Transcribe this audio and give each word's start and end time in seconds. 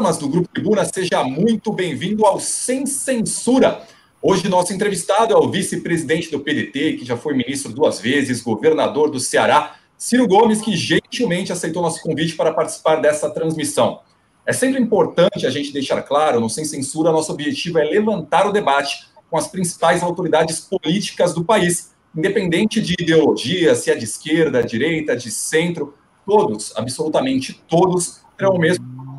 plataformas 0.00 0.18
do 0.18 0.28
Grupo 0.28 0.48
Tribuna, 0.48 0.84
seja 0.84 1.22
muito 1.22 1.70
bem-vindo 1.72 2.24
ao 2.24 2.40
Sem 2.40 2.86
Censura. 2.86 3.82
Hoje, 4.22 4.48
nosso 4.48 4.72
entrevistado 4.72 5.34
é 5.34 5.36
o 5.36 5.50
vice-presidente 5.50 6.30
do 6.30 6.40
PDT, 6.40 6.94
que 6.94 7.04
já 7.04 7.16
foi 7.18 7.34
ministro 7.34 7.72
duas 7.72 8.00
vezes, 8.00 8.40
governador 8.40 9.10
do 9.10 9.20
Ceará, 9.20 9.76
Ciro 9.98 10.26
Gomes, 10.26 10.62
que 10.62 10.74
gentilmente 10.74 11.52
aceitou 11.52 11.82
nosso 11.82 12.02
convite 12.02 12.34
para 12.34 12.52
participar 12.52 12.96
dessa 12.96 13.28
transmissão. 13.28 14.00
É 14.46 14.52
sempre 14.54 14.80
importante 14.80 15.46
a 15.46 15.50
gente 15.50 15.72
deixar 15.72 16.00
claro, 16.02 16.40
no 16.40 16.48
Sem 16.48 16.64
Censura, 16.64 17.12
nosso 17.12 17.32
objetivo 17.32 17.78
é 17.78 17.84
levantar 17.84 18.46
o 18.46 18.52
debate 18.52 19.06
com 19.30 19.36
as 19.36 19.48
principais 19.48 20.02
autoridades 20.02 20.60
políticas 20.60 21.34
do 21.34 21.44
país, 21.44 21.94
independente 22.16 22.80
de 22.80 22.94
ideologia, 22.98 23.74
se 23.74 23.90
é 23.90 23.94
de 23.94 24.04
esquerda, 24.04 24.64
direita, 24.64 25.14
de 25.14 25.30
centro, 25.30 25.94
todos, 26.24 26.72
absolutamente 26.74 27.62
todos, 27.68 28.20
terão 28.36 28.54
o 28.54 28.58
mesmo 28.58 29.09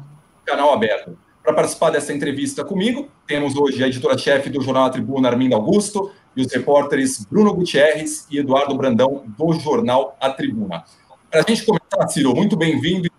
canal 0.52 0.74
aberto. 0.74 1.18
Para 1.42 1.54
participar 1.54 1.92
dessa 1.92 2.14
entrevista 2.14 2.64
comigo, 2.64 3.10
temos 3.26 3.56
hoje 3.56 3.82
a 3.84 3.88
editora-chefe 3.88 4.50
do 4.50 4.62
Jornal 4.62 4.86
A 4.86 4.90
Tribuna, 4.90 5.30
Arminda 5.30 5.56
Augusto, 5.56 6.12
e 6.36 6.42
os 6.42 6.52
repórteres 6.52 7.26
Bruno 7.26 7.54
Gutierrez 7.54 8.28
e 8.30 8.38
Eduardo 8.38 8.76
Brandão, 8.76 9.24
do 9.26 9.54
Jornal 9.54 10.16
A 10.20 10.30
Tribuna. 10.30 10.84
Para 11.30 11.40
a 11.40 11.44
gente 11.48 11.66
começar, 11.66 12.08
Ciro, 12.10 12.36
muito 12.36 12.58
bem-vindo 12.58 13.10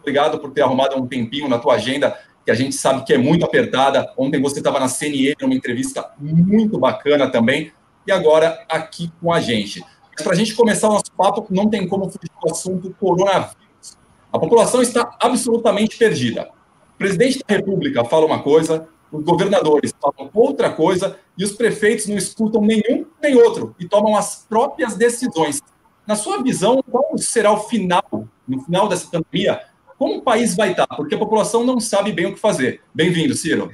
obrigado 0.00 0.40
por 0.40 0.50
ter 0.50 0.62
arrumado 0.62 1.00
um 1.00 1.06
tempinho 1.06 1.48
na 1.48 1.60
tua 1.60 1.74
agenda, 1.74 2.18
que 2.44 2.50
a 2.50 2.54
gente 2.54 2.74
sabe 2.74 3.04
que 3.04 3.14
é 3.14 3.18
muito 3.18 3.44
apertada. 3.44 4.12
Ontem 4.16 4.42
você 4.42 4.58
estava 4.58 4.80
na 4.80 4.88
CNN, 4.88 5.36
numa 5.40 5.54
entrevista 5.54 6.10
muito 6.18 6.76
bacana 6.76 7.30
também, 7.30 7.72
e 8.04 8.10
agora 8.10 8.64
aqui 8.68 9.12
com 9.20 9.32
a 9.32 9.40
gente. 9.40 9.80
Para 10.20 10.32
a 10.32 10.34
gente 10.34 10.56
começar 10.56 10.88
o 10.88 10.94
nosso 10.94 11.12
papo, 11.16 11.46
não 11.50 11.70
tem 11.70 11.86
como 11.86 12.10
fugir 12.10 12.28
do 12.42 12.50
assunto 12.50 12.92
coronavírus. 12.98 13.56
A 14.32 14.38
população 14.40 14.82
está 14.82 15.16
absolutamente 15.20 15.96
perdida. 15.96 16.50
Presidente 17.02 17.40
da 17.40 17.56
República 17.56 18.04
fala 18.04 18.24
uma 18.26 18.44
coisa, 18.44 18.86
os 19.10 19.24
governadores 19.24 19.92
falam 20.00 20.30
outra 20.32 20.70
coisa 20.70 21.18
e 21.36 21.42
os 21.42 21.50
prefeitos 21.50 22.06
não 22.06 22.16
escutam 22.16 22.62
nenhum 22.62 23.04
nem 23.20 23.34
outro 23.34 23.74
e 23.76 23.88
tomam 23.88 24.16
as 24.16 24.46
próprias 24.48 24.94
decisões. 24.94 25.60
Na 26.06 26.14
sua 26.14 26.40
visão, 26.40 26.80
qual 26.88 27.18
será 27.18 27.50
o 27.50 27.56
final, 27.56 28.04
no 28.46 28.60
final 28.60 28.88
dessa 28.88 29.08
pandemia, 29.10 29.60
como 29.98 30.18
o 30.18 30.22
país 30.22 30.54
vai 30.54 30.70
estar? 30.70 30.86
Porque 30.86 31.16
a 31.16 31.18
população 31.18 31.66
não 31.66 31.80
sabe 31.80 32.12
bem 32.12 32.26
o 32.26 32.34
que 32.34 32.38
fazer. 32.38 32.80
Bem-vindo, 32.94 33.34
Ciro. 33.34 33.72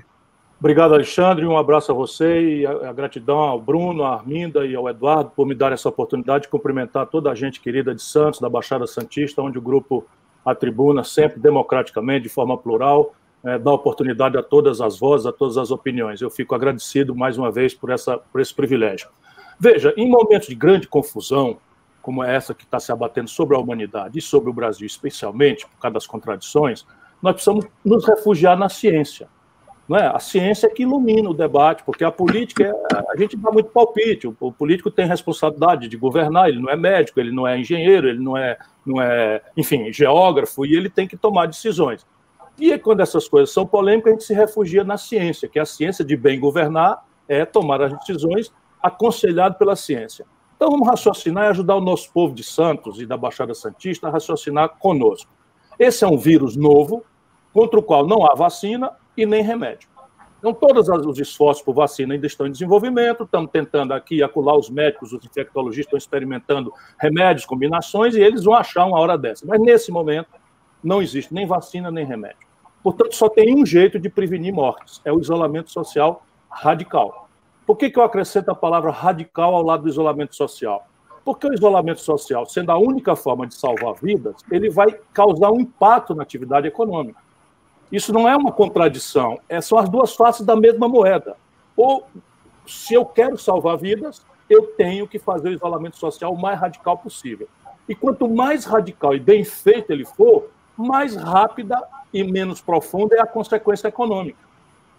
Obrigado, 0.59 0.95
Alexandre. 0.95 1.45
Um 1.45 1.59
abraço 1.59 1.93
a 1.93 1.95
você 1.95 2.61
e 2.61 2.67
a 2.67 2.95
gratidão 2.95 3.41
ao 3.41 3.61
Bruno, 3.61 4.05
à 4.05 4.15
Arminda 4.15 4.65
e 4.67 4.75
ao 4.75 4.89
Eduardo 4.89 5.33
por 5.37 5.47
me 5.47 5.55
dar 5.55 5.71
essa 5.73 5.91
oportunidade 5.91 6.45
de 6.45 6.49
cumprimentar 6.49 7.07
toda 7.07 7.31
a 7.31 7.35
gente 7.35 7.61
querida 7.61 7.95
de 7.95 8.01
Santos, 8.01 8.41
da 8.41 8.49
Baixada 8.49 8.87
Santista, 8.87 9.43
onde 9.43 9.59
o 9.59 9.63
grupo 9.63 10.07
A 10.45 10.55
Tribuna, 10.55 11.05
sempre 11.05 11.39
democraticamente, 11.39 12.23
de 12.23 12.29
forma 12.31 12.57
plural, 12.57 13.15
é, 13.45 13.59
dá 13.59 13.73
oportunidade 13.73 14.37
a 14.37 14.43
todas 14.43 14.81
as 14.81 14.99
vozes, 14.99 15.27
a 15.27 15.33
todas 15.33 15.57
as 15.57 15.71
opiniões. 15.71 16.21
Eu 16.21 16.31
fico 16.31 16.55
agradecido 16.55 17.15
mais 17.15 17.39
uma 17.39 17.51
vez 17.51 17.75
por, 17.75 17.91
essa, 17.91 18.19
por 18.19 18.41
esse 18.41 18.55
privilégio. 18.55 19.09
Veja, 19.59 19.93
em 19.97 20.09
momentos 20.09 20.49
de 20.49 20.55
grande 20.55 20.87
confusão, 20.87 21.59
como 22.01 22.23
é 22.23 22.35
essa 22.35 22.55
que 22.55 22.65
está 22.65 22.81
se 22.81 22.91
abatendo 22.91 23.29
sobre 23.29 23.57
a 23.57 23.59
humanidade 23.59 24.19
e 24.19 24.23
sobre 24.23 24.51
o 24.51 24.53
Brasil, 24.53 24.87
especialmente 24.87 25.67
por 25.67 25.79
causa 25.79 25.95
das 25.95 26.07
contradições, 26.07 26.87
nós 27.21 27.35
precisamos 27.35 27.67
nos 27.85 28.07
refugiar 28.07 28.57
na 28.57 28.69
ciência. 28.69 29.29
Não 29.89 29.97
é? 29.97 30.07
A 30.07 30.19
ciência 30.19 30.67
é 30.67 30.71
que 30.71 30.83
ilumina 30.83 31.31
o 31.31 31.35
debate, 31.35 31.83
porque 31.83 32.05
a 32.05 32.11
política, 32.11 32.65
é, 32.65 33.03
a 33.11 33.17
gente 33.17 33.37
dá 33.37 33.51
muito 33.51 33.71
palpite, 33.71 34.27
o, 34.27 34.37
o, 34.39 34.53
político 34.53 34.91
tem 34.91 35.07
responsabilidade 35.07 35.89
de 35.89 35.97
governar, 35.97 36.49
ele 36.49 36.61
não 36.61 36.69
é 36.69 36.77
médico, 36.77 37.19
ele 37.19 37.33
não 37.33 37.49
é 37.49 37.59
engenheiro, 37.59 38.07
ele 38.07 38.19
não 38.19 38.37
é, 38.37 38.59
não 38.85 39.01
é, 39.01 39.41
enfim, 39.57 39.91
geógrafo, 39.91 40.67
e 40.67 40.75
ele 40.75 40.91
tem 40.91 41.09
que 41.09 41.17
tomar 41.17 41.47
decisões. 41.47 42.07
E 42.59 42.77
quando 42.79 43.01
essas 43.01 43.29
coisas 43.29 43.53
são 43.53 43.67
polêmicas, 43.67 44.11
a 44.11 44.15
gente 44.15 44.25
se 44.25 44.35
refugia 44.35 44.83
na 44.83 44.97
ciência, 44.97 45.49
que 45.49 45.59
a 45.59 45.65
ciência 45.65 46.05
de 46.05 46.17
bem 46.17 46.41
governar 46.41 47.05
é 47.29 47.45
tomar 47.45 47.81
as 47.83 47.93
decisões 47.99 48.53
aconselhado 48.83 49.57
pela 49.57 49.77
ciência. 49.77 50.27
Então 50.57 50.71
vamos 50.71 50.89
raciocinar 50.89 51.45
e 51.45 51.49
ajudar 51.51 51.77
o 51.77 51.81
nosso 51.81 52.13
povo 52.13 52.35
de 52.35 52.43
Santos 52.43 53.01
e 53.01 53.07
da 53.07 53.17
Baixada 53.17 53.55
Santista 53.55 54.09
a 54.09 54.11
raciocinar 54.11 54.71
conosco. 54.79 55.31
Esse 55.79 56.05
é 56.05 56.09
um 56.09 56.19
vírus 56.19 56.57
novo, 56.57 57.05
contra 57.53 57.79
o 57.79 57.83
qual 57.83 58.05
não 58.07 58.27
há 58.27 58.35
vacina 58.35 58.91
e 59.17 59.25
nem 59.25 59.43
remédio. 59.43 59.89
Então, 60.39 60.53
todos 60.53 60.89
os 60.89 61.19
esforços 61.19 61.63
por 61.65 61.75
vacina 61.75 62.15
ainda 62.15 62.27
estão 62.27 62.47
em 62.47 62.53
desenvolvimento, 62.53 63.25
estamos 63.25 63.51
tentando 63.51 63.93
aqui 63.93 64.23
acular 64.23 64.57
os 64.57 64.71
médicos, 64.71 65.13
os 65.13 65.25
infectologistas 65.25 65.87
estão 65.87 65.99
experimentando 65.99 66.73
remédios, 66.99 67.45
combinações, 67.45 68.15
e 68.15 68.21
eles 68.21 68.45
vão 68.45 68.55
achar 68.55 68.85
uma 68.85 68.99
hora 68.99 69.19
dessa. 69.19 69.45
Mas, 69.47 69.61
nesse 69.61 69.91
momento, 69.91 70.29
não 70.83 71.03
existe 71.03 71.35
nem 71.35 71.47
vacina, 71.47 71.91
nem 71.91 72.05
remédio. 72.05 72.48
Portanto, 72.83 73.15
só 73.15 73.29
tem 73.29 73.55
um 73.55 73.67
jeito 73.67 73.99
de 73.99 74.09
prevenir 74.09 74.53
mortes, 74.53 75.01
é 75.05 75.13
o 75.13 75.21
isolamento 75.21 75.71
social 75.71 76.23
radical. 76.51 77.29
Por 77.67 77.77
que, 77.77 77.91
que 77.91 77.99
eu 77.99 78.03
acrescento 78.03 78.51
a 78.51 78.55
palavra 78.55 78.91
radical 78.91 79.55
ao 79.55 79.63
lado 79.63 79.83
do 79.83 79.89
isolamento 79.89 80.35
social? 80.35 80.87
Porque 81.25 81.47
o 81.47 81.53
isolamento 81.53 82.01
social, 82.01 82.47
sendo 82.47 82.73
a 82.73 82.79
única 82.79 83.15
forma 83.15 83.47
de 83.47 83.55
salvar 83.55 83.95
vidas, 83.95 84.37
ele 84.51 84.71
vai 84.71 84.99
causar 85.13 85.51
um 85.51 85.61
impacto 85.61 86.15
na 86.15 86.23
atividade 86.23 86.67
econômica. 86.67 87.21
Isso 87.93 88.13
não 88.13 88.29
é 88.29 88.35
uma 88.37 88.53
contradição, 88.53 89.39
é, 89.49 89.61
são 89.61 89.79
as 89.79 89.89
duas 89.89 90.15
faces 90.15 90.47
da 90.47 90.57
mesma 90.57 90.89
moeda. 90.89 91.37
Ou, 91.77 92.07
se 92.67 92.95
eu 92.95 93.05
quero 93.05 93.37
salvar 93.37 93.77
vidas, 93.77 94.25
eu 94.49 94.69
tenho 94.69 95.07
que 95.07 95.19
fazer 95.19 95.51
o 95.51 95.53
isolamento 95.53 95.97
social 95.97 96.33
o 96.33 96.41
mais 96.41 96.59
radical 96.59 96.97
possível. 96.97 97.49
E 97.89 97.95
quanto 97.95 98.29
mais 98.29 98.65
radical 98.65 99.15
e 99.15 99.21
bem 99.21 99.45
feito 99.45 99.91
ele 99.91 100.05
for, 100.05 100.49
mais 100.77 101.17
rápida 101.17 101.79
e 102.13 102.25
menos 102.25 102.61
profunda 102.61 103.17
é 103.17 103.21
a 103.21 103.27
consequência 103.27 103.89
econômica. 103.89 104.39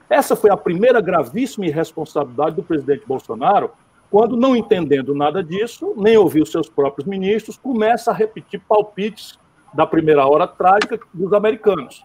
Essa 0.09 0.35
foi 0.35 0.49
a 0.49 0.57
primeira 0.57 0.99
gravíssima 1.01 1.65
irresponsabilidade 1.65 2.55
do 2.55 2.63
presidente 2.63 3.05
Bolsonaro, 3.05 3.71
quando, 4.09 4.35
não 4.35 4.55
entendendo 4.55 5.13
nada 5.13 5.43
disso, 5.43 5.93
nem 5.95 6.17
ouviu 6.17 6.45
seus 6.45 6.67
próprios 6.67 7.07
ministros, 7.07 7.57
começa 7.57 8.09
a 8.09 8.13
repetir 8.13 8.59
palpites 8.67 9.37
da 9.71 9.85
primeira 9.85 10.27
hora 10.27 10.47
trágica 10.47 10.99
dos 11.13 11.31
americanos. 11.31 12.03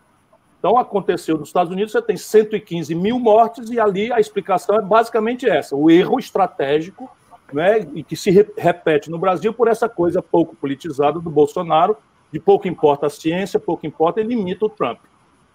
Então, 0.58 0.76
aconteceu 0.78 1.38
nos 1.38 1.48
Estados 1.48 1.72
Unidos, 1.72 1.92
você 1.92 2.02
tem 2.02 2.16
115 2.16 2.94
mil 2.94 3.18
mortes, 3.18 3.70
e 3.70 3.80
ali 3.80 4.12
a 4.12 4.20
explicação 4.20 4.76
é 4.76 4.82
basicamente 4.82 5.48
essa: 5.48 5.74
o 5.74 5.90
erro 5.90 6.18
estratégico, 6.18 7.10
né, 7.52 7.86
e 7.94 8.02
que 8.02 8.16
se 8.16 8.30
repete 8.56 9.10
no 9.10 9.18
Brasil 9.18 9.52
por 9.52 9.68
essa 9.68 9.88
coisa 9.88 10.22
pouco 10.22 10.56
politizada 10.56 11.20
do 11.20 11.30
Bolsonaro, 11.30 11.96
de 12.34 12.40
pouco 12.40 12.66
importa 12.66 13.06
a 13.06 13.10
ciência, 13.10 13.60
pouco 13.60 13.86
importa, 13.86 14.20
ele 14.20 14.34
imita 14.34 14.66
o 14.66 14.68
Trump. 14.68 14.98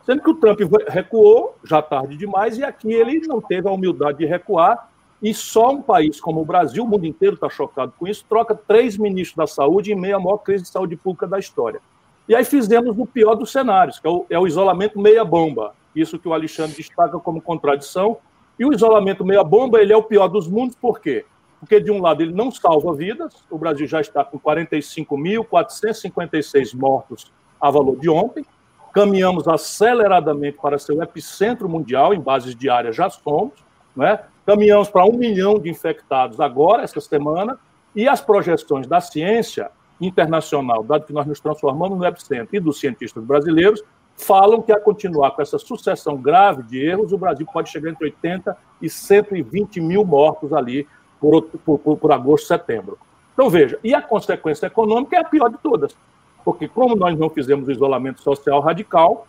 Sendo 0.06 0.23
que 0.23 0.29
o 0.29 0.35
Trump 0.35 0.62
recuou 0.88 1.57
já 1.62 1.81
tarde 1.81 2.16
demais 2.16 2.57
e 2.57 2.63
aqui 2.63 2.94
ele 2.94 3.19
não 3.28 3.41
teve 3.41 3.67
a 3.67 3.72
humildade 3.72 4.19
de 4.19 4.25
recuar. 4.25 4.90
E 5.22 5.34
só 5.34 5.72
um 5.72 5.81
país 5.81 6.22
como 6.22 6.40
o 6.40 6.45
Brasil, 6.45 6.85
o 6.85 6.88
mundo 6.88 7.06
inteiro 7.06 7.35
está 7.35 7.50
chocado 7.50 7.91
com 8.00 8.07
isso, 8.07 8.23
troca 8.29 8.56
três 8.56 8.97
ministros 8.97 9.35
da 9.35 9.45
saúde 9.45 9.91
em 9.91 9.95
meio 9.95 10.16
à 10.16 10.19
maior 10.22 10.38
crise 10.38 10.63
de 10.63 10.69
saúde 10.69 10.95
pública 10.95 11.28
da 11.28 11.38
história. 11.38 11.81
E 12.29 12.34
aí 12.34 12.45
fizemos 12.45 12.97
o 12.97 13.06
pior 13.06 13.35
dos 13.35 13.51
cenários, 13.51 14.00
que 14.00 14.07
é 14.07 14.09
o, 14.09 14.25
é 14.29 14.40
o 14.40 14.47
isolamento 14.47 14.97
meia-bomba. 14.97 15.75
Isso 15.94 16.17
que 16.17 16.29
o 16.29 16.34
Alexandre 16.34 16.78
destaca 16.78 17.19
como 17.19 17.41
contradição. 17.41 18.16
E 18.57 18.63
o 18.63 18.72
isolamento 18.72 19.25
meia-bomba 19.25 19.81
ele 19.81 19.91
é 19.91 19.97
o 19.97 20.03
pior 20.03 20.29
dos 20.29 20.47
mundos, 20.47 20.78
por 20.78 21.01
quê? 21.01 21.25
Porque, 21.59 21.80
de 21.80 21.92
um 21.92 22.02
lado, 22.02 22.24
ele 22.24 22.34
não 22.34 22.50
salva 22.52 22.94
vidas, 22.94 23.44
o 23.50 23.58
Brasil 23.58 23.88
já 23.88 24.00
está 24.00 24.24
com 24.24 24.40
45.456 24.40 26.74
mortos 26.74 27.30
a 27.59 27.70
valor 27.70 27.97
de 27.97 28.09
ontem, 28.09 28.46
caminhamos 28.94 29.46
aceleradamente 29.47 30.58
para 30.62 30.78
ser 30.80 30.94
o 30.94 31.03
epicentro 31.03 31.68
mundial, 31.68 32.14
em 32.14 32.20
bases 32.20 32.56
diárias 32.56 32.96
já 32.96 33.09
somos, 33.09 33.53
né? 33.96 34.20
caminhamos 34.46 34.90
para 34.90 35.06
um 35.06 35.14
milhão 35.14 35.58
de 35.59 35.70
infectados 35.70 36.40
agora, 36.40 36.84
essa 36.84 37.02
semana, 37.02 37.59
e 37.96 38.08
as 38.08 38.22
projeções 38.22 38.86
da 38.88 39.02
ciência 39.02 39.72
internacional, 40.00 40.84
dado 40.84 41.06
que 41.06 41.14
nós 41.14 41.28
nos 41.28 41.40
transformamos 41.40 41.97
no 41.97 42.06
epicentro, 42.06 42.56
e 42.56 42.59
dos 42.59 42.80
cientistas 42.80 43.24
brasileiros, 43.24 43.84
falam 44.16 44.62
que 44.62 44.72
a 44.72 44.80
continuar 44.80 45.31
com 45.31 45.41
essa 45.41 45.58
sucessão 45.58 46.18
grave 46.18 46.61
de 46.64 46.79
erros, 46.79 47.11
o 47.11 47.17
Brasil 47.17 47.47
pode 47.52 47.70
chegar 47.70 47.90
entre 47.90 48.06
80 48.06 48.56
e 48.82 48.90
120 48.90 49.82
mil 49.82 50.06
mortos 50.06 50.53
ali 50.53 50.88
por, 51.20 51.44
por, 51.44 51.80
por, 51.80 51.98
por 51.98 52.12
agosto, 52.12 52.48
setembro. 52.48 52.98
Então, 53.34 53.50
veja, 53.50 53.80
e 53.84 53.94
a 53.94 54.02
consequência 54.02 54.68
econômica 54.68 55.16
é 55.16 55.20
a 55.20 55.24
pior 55.24 55.50
de 55.50 55.58
todas 55.58 55.96
porque 56.44 56.68
como 56.68 56.96
nós 56.96 57.18
não 57.18 57.30
fizemos 57.30 57.70
isolamento 57.70 58.22
social 58.22 58.60
radical, 58.60 59.28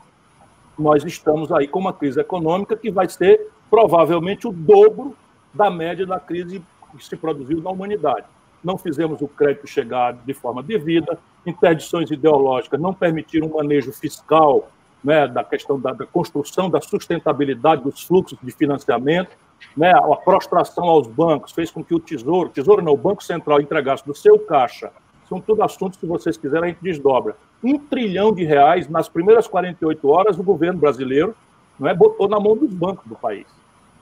nós 0.79 1.05
estamos 1.05 1.53
aí 1.53 1.69
com 1.69 1.79
uma 1.79 1.93
crise 1.93 2.21
econômica 2.21 2.77
que 2.77 2.91
vai 2.91 3.09
ser 3.09 3.49
provavelmente 3.69 4.49
o 4.49 4.53
dobro 4.53 5.15
da 5.53 5.71
média 5.71 6.07
da 6.07 6.19
crise 6.19 6.63
que 6.97 7.05
se 7.05 7.17
produziu 7.17 7.61
na 7.61 7.71
humanidade. 7.71 8.25
Não 8.63 8.79
fizemos 8.79 9.21
o 9.21 9.29
crédito 9.29 9.67
chegar 9.67 10.15
de 10.15 10.33
forma 10.33 10.63
devida, 10.63 11.19
interdições 11.45 12.11
ideológicas 12.11 12.81
não 12.81 12.95
permitiram 12.95 13.49
um 13.49 13.57
manejo 13.57 13.93
fiscal 13.93 14.71
né, 15.03 15.27
da 15.27 15.43
questão 15.43 15.79
da, 15.79 15.93
da, 15.93 16.07
construção 16.07 16.69
da 16.69 16.81
sustentabilidade 16.81 17.83
dos 17.83 18.03
fluxos 18.03 18.39
de 18.43 18.51
financiamento, 18.53 19.31
né, 19.77 19.93
a 19.93 20.17
prostração 20.17 20.85
aos 20.85 21.07
bancos 21.07 21.53
fez 21.53 21.71
com 21.71 21.85
que 21.85 21.95
o 21.95 22.01
Tesouro, 22.01 22.49
Tesouro 22.49 22.83
não, 22.83 22.93
o 22.93 22.97
Banco 22.97 23.23
Central 23.23 23.61
entregasse 23.61 24.05
do 24.05 24.15
seu 24.15 24.39
caixa 24.39 24.91
são 25.31 25.41
tudo 25.41 25.63
assuntos 25.63 25.97
que 25.97 26.07
vocês 26.07 26.37
quiserem, 26.37 26.65
a 26.65 26.69
gente 26.73 26.83
desdobra. 26.83 27.37
Um 27.63 27.79
trilhão 27.79 28.35
de 28.35 28.45
reais 28.45 28.89
nas 28.89 29.09
primeiras 29.09 29.47
48 29.47 30.09
horas 30.09 30.37
o 30.37 30.43
governo 30.43 30.81
brasileiro 30.81 31.37
não 31.79 31.89
é, 31.89 31.95
botou 31.95 32.29
na 32.29 32.41
mão 32.41 32.57
dos 32.57 32.75
bancos 32.75 33.07
do 33.07 33.15
país. 33.15 33.47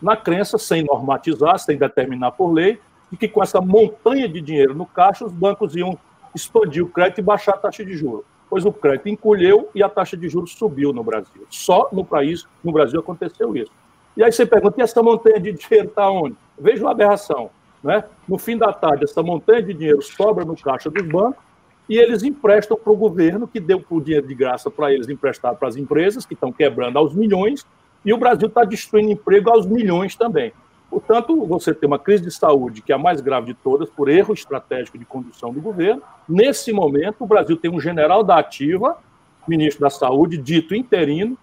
Na 0.01 0.17
crença, 0.17 0.57
sem 0.57 0.83
normatizar, 0.83 1.59
sem 1.59 1.77
determinar 1.77 2.31
por 2.31 2.51
lei, 2.51 2.81
de 3.11 3.17
que 3.19 3.29
com 3.29 3.43
essa 3.43 3.61
montanha 3.61 4.27
de 4.27 4.41
dinheiro 4.41 4.75
no 4.75 4.87
caixa, 4.87 5.27
os 5.27 5.33
bancos 5.33 5.77
iam 5.77 5.99
expandir 6.35 6.83
o 6.83 6.89
crédito 6.89 7.19
e 7.19 7.23
baixar 7.23 7.55
a 7.55 7.59
taxa 7.59 7.85
de 7.85 7.95
juros. 7.95 8.25
Pois 8.49 8.65
o 8.65 8.73
crédito 8.73 9.11
encolheu 9.11 9.69
e 9.75 9.83
a 9.83 9.89
taxa 9.89 10.17
de 10.17 10.29
juros 10.31 10.53
subiu 10.53 10.95
no 10.95 11.05
Brasil. 11.05 11.47
Só 11.51 11.91
no 11.93 12.05
país, 12.05 12.47
no 12.65 12.73
Brasil, 12.73 13.01
aconteceu 13.01 13.55
isso. 13.55 13.71
E 14.19 14.25
aí 14.25 14.33
você 14.33 14.45
pergunta, 14.45 14.81
e 14.81 14.83
essa 14.83 15.01
montanha 15.01 15.39
de 15.39 15.53
dinheiro 15.53 15.87
está 15.87 16.11
onde? 16.11 16.35
Veja 16.59 16.83
uma 16.83 16.91
aberração. 16.91 17.51
Né? 17.85 18.03
No 18.27 18.37
fim 18.37 18.59
da 18.59 18.73
tarde, 18.73 19.05
essa 19.05 19.23
montanha 19.23 19.63
de 19.63 19.73
dinheiro 19.73 20.03
sobra 20.03 20.45
no 20.45 20.57
caixa 20.57 20.91
dos 20.91 21.07
bancos 21.07 21.41
e 21.89 21.97
eles 21.97 22.25
emprestam 22.25 22.77
para 22.77 22.93
o 22.93 22.97
governo, 22.97 23.47
que 23.47 23.61
deu 23.61 23.81
o 23.89 24.01
dinheiro 24.01 24.27
de 24.27 24.35
graça 24.35 24.69
para 24.73 24.93
eles 24.93 25.09
emprestar 25.09 25.55
para 25.55 25.69
as 25.69 25.77
empresas, 25.77 26.27
que 26.27 26.35
estão 26.35 26.53
quebrando 26.53 26.99
aos 26.99 27.15
milhões, 27.15 27.65
e 28.05 28.13
o 28.13 28.19
Brasil 28.19 28.49
está 28.49 28.65
destruindo 28.65 29.13
emprego 29.13 29.51
aos 29.51 29.65
milhões 29.65 30.17
também. 30.17 30.53
Portanto, 30.91 31.47
você 31.47 31.73
tem 31.73 31.87
uma 31.87 31.99
crise 31.99 32.25
de 32.25 32.33
saúde 32.33 32.83
que 32.83 32.91
é 32.91 32.97
a 32.97 32.99
mais 32.99 33.21
grave 33.21 33.47
de 33.47 33.55
todas, 33.55 33.89
por 33.89 34.09
erro 34.09 34.35
estratégico 34.35 34.99
de 34.99 35.05
condução 35.05 35.53
do 35.53 35.61
governo. 35.61 36.03
Nesse 36.29 36.73
momento, 36.73 37.19
o 37.21 37.27
Brasil 37.27 37.57
tem 37.57 37.71
um 37.71 37.81
general 37.81 38.25
da 38.25 38.39
Ativa, 38.39 38.99
ministro 39.47 39.81
da 39.81 39.91
Saúde, 39.91 40.37
dito 40.37 40.75
interino, 40.75 41.39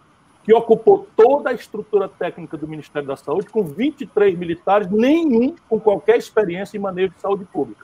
que 0.46 0.54
ocupou 0.54 1.08
toda 1.16 1.50
a 1.50 1.54
estrutura 1.54 2.08
técnica 2.08 2.56
do 2.56 2.68
Ministério 2.68 3.08
da 3.08 3.16
Saúde, 3.16 3.50
com 3.50 3.64
23 3.64 4.38
militares, 4.38 4.88
nenhum 4.92 5.56
com 5.68 5.80
qualquer 5.80 6.18
experiência 6.18 6.78
em 6.78 6.80
manejo 6.80 7.14
de 7.14 7.20
saúde 7.20 7.46
pública. 7.46 7.84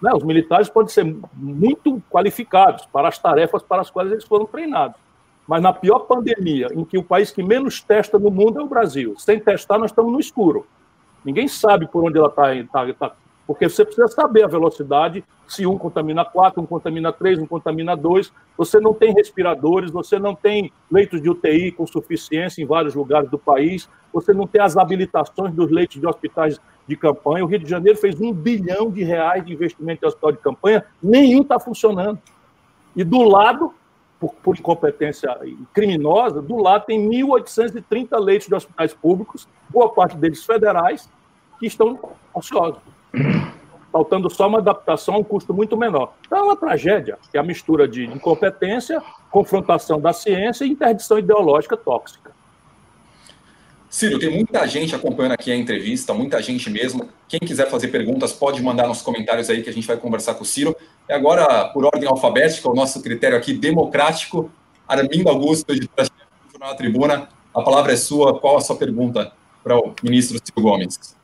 Né? 0.00 0.10
Os 0.14 0.24
militares 0.24 0.70
podem 0.70 0.90
ser 0.90 1.04
muito 1.34 2.02
qualificados 2.10 2.86
para 2.86 3.06
as 3.08 3.18
tarefas 3.18 3.62
para 3.62 3.82
as 3.82 3.90
quais 3.90 4.10
eles 4.10 4.24
foram 4.24 4.46
treinados. 4.46 4.96
Mas 5.46 5.60
na 5.60 5.74
pior 5.74 6.00
pandemia, 6.00 6.68
em 6.72 6.86
que 6.86 6.96
o 6.96 7.02
país 7.02 7.30
que 7.30 7.42
menos 7.42 7.82
testa 7.82 8.18
no 8.18 8.30
mundo 8.30 8.58
é 8.58 8.62
o 8.62 8.66
Brasil, 8.66 9.14
sem 9.18 9.38
testar, 9.38 9.76
nós 9.76 9.90
estamos 9.90 10.10
no 10.10 10.18
escuro. 10.18 10.66
Ninguém 11.22 11.46
sabe 11.46 11.86
por 11.86 12.02
onde 12.02 12.16
ela 12.16 12.28
está 12.28 12.54
tá, 12.72 12.94
tá 12.94 13.16
porque 13.46 13.68
você 13.68 13.84
precisa 13.84 14.08
saber 14.08 14.44
a 14.44 14.48
velocidade, 14.48 15.22
se 15.46 15.66
um 15.66 15.76
contamina 15.76 16.24
quatro, 16.24 16.62
um 16.62 16.66
contamina 16.66 17.12
três, 17.12 17.38
um 17.38 17.46
contamina 17.46 17.94
dois. 17.94 18.32
Você 18.56 18.80
não 18.80 18.94
tem 18.94 19.12
respiradores, 19.12 19.90
você 19.90 20.18
não 20.18 20.34
tem 20.34 20.72
leitos 20.90 21.20
de 21.20 21.28
UTI 21.28 21.70
com 21.70 21.86
suficiência 21.86 22.62
em 22.62 22.66
vários 22.66 22.94
lugares 22.94 23.30
do 23.30 23.38
país, 23.38 23.88
você 24.12 24.32
não 24.32 24.46
tem 24.46 24.62
as 24.62 24.76
habilitações 24.76 25.52
dos 25.52 25.70
leitos 25.70 26.00
de 26.00 26.06
hospitais 26.06 26.58
de 26.88 26.96
campanha. 26.96 27.44
O 27.44 27.48
Rio 27.48 27.58
de 27.58 27.68
Janeiro 27.68 27.98
fez 27.98 28.18
um 28.18 28.32
bilhão 28.32 28.90
de 28.90 29.04
reais 29.04 29.44
de 29.44 29.52
investimento 29.52 30.04
em 30.04 30.08
hospital 30.08 30.32
de 30.32 30.38
campanha, 30.38 30.84
nenhum 31.02 31.42
está 31.42 31.60
funcionando. 31.60 32.18
E 32.96 33.04
do 33.04 33.22
lado, 33.24 33.74
por, 34.18 34.32
por 34.36 34.58
incompetência 34.58 35.36
criminosa, 35.74 36.40
do 36.40 36.56
lado 36.56 36.86
tem 36.86 37.10
1.830 37.10 38.18
leitos 38.18 38.48
de 38.48 38.54
hospitais 38.54 38.94
públicos, 38.94 39.46
boa 39.68 39.92
parte 39.92 40.16
deles 40.16 40.42
federais, 40.44 41.10
que 41.58 41.66
estão 41.66 41.98
ociosos 42.32 42.93
faltando 43.94 44.28
só 44.28 44.48
uma 44.48 44.58
adaptação 44.58 45.14
a 45.14 45.18
um 45.18 45.24
custo 45.24 45.54
muito 45.54 45.76
menor. 45.76 46.14
Então 46.26 46.38
é 46.38 46.42
uma 46.42 46.56
tragédia, 46.56 47.16
que 47.30 47.36
é 47.36 47.40
a 47.40 47.44
mistura 47.44 47.86
de 47.86 48.04
incompetência, 48.04 49.00
confrontação 49.30 50.00
da 50.00 50.12
ciência 50.12 50.64
e 50.64 50.70
interdição 50.70 51.16
ideológica 51.16 51.76
tóxica. 51.76 52.32
Ciro, 53.88 54.18
tem 54.18 54.28
muita 54.28 54.66
gente 54.66 54.92
acompanhando 54.92 55.34
aqui 55.34 55.52
a 55.52 55.56
entrevista, 55.56 56.12
muita 56.12 56.42
gente 56.42 56.68
mesmo. 56.68 57.08
Quem 57.28 57.38
quiser 57.38 57.70
fazer 57.70 57.86
perguntas 57.86 58.32
pode 58.32 58.60
mandar 58.60 58.88
nos 58.88 59.00
comentários 59.00 59.48
aí 59.48 59.62
que 59.62 59.70
a 59.70 59.72
gente 59.72 59.86
vai 59.86 59.96
conversar 59.96 60.34
com 60.34 60.42
o 60.42 60.44
Ciro. 60.44 60.74
E 61.08 61.12
agora, 61.12 61.68
por 61.68 61.84
ordem 61.84 62.08
alfabética, 62.08 62.68
o 62.68 62.74
nosso 62.74 63.00
critério 63.00 63.38
aqui 63.38 63.52
democrático, 63.54 64.50
Armindo 64.88 65.28
Augusto, 65.28 65.70
editor 65.70 66.06
do 66.06 66.50
Jornal 66.50 66.76
Tribuna, 66.76 67.28
a 67.54 67.62
palavra 67.62 67.92
é 67.92 67.96
sua. 67.96 68.40
Qual 68.40 68.56
a 68.56 68.60
sua 68.60 68.74
pergunta 68.74 69.30
para 69.62 69.78
o 69.78 69.94
ministro 70.02 70.40
Ciro 70.44 70.60
Gomes? 70.60 71.14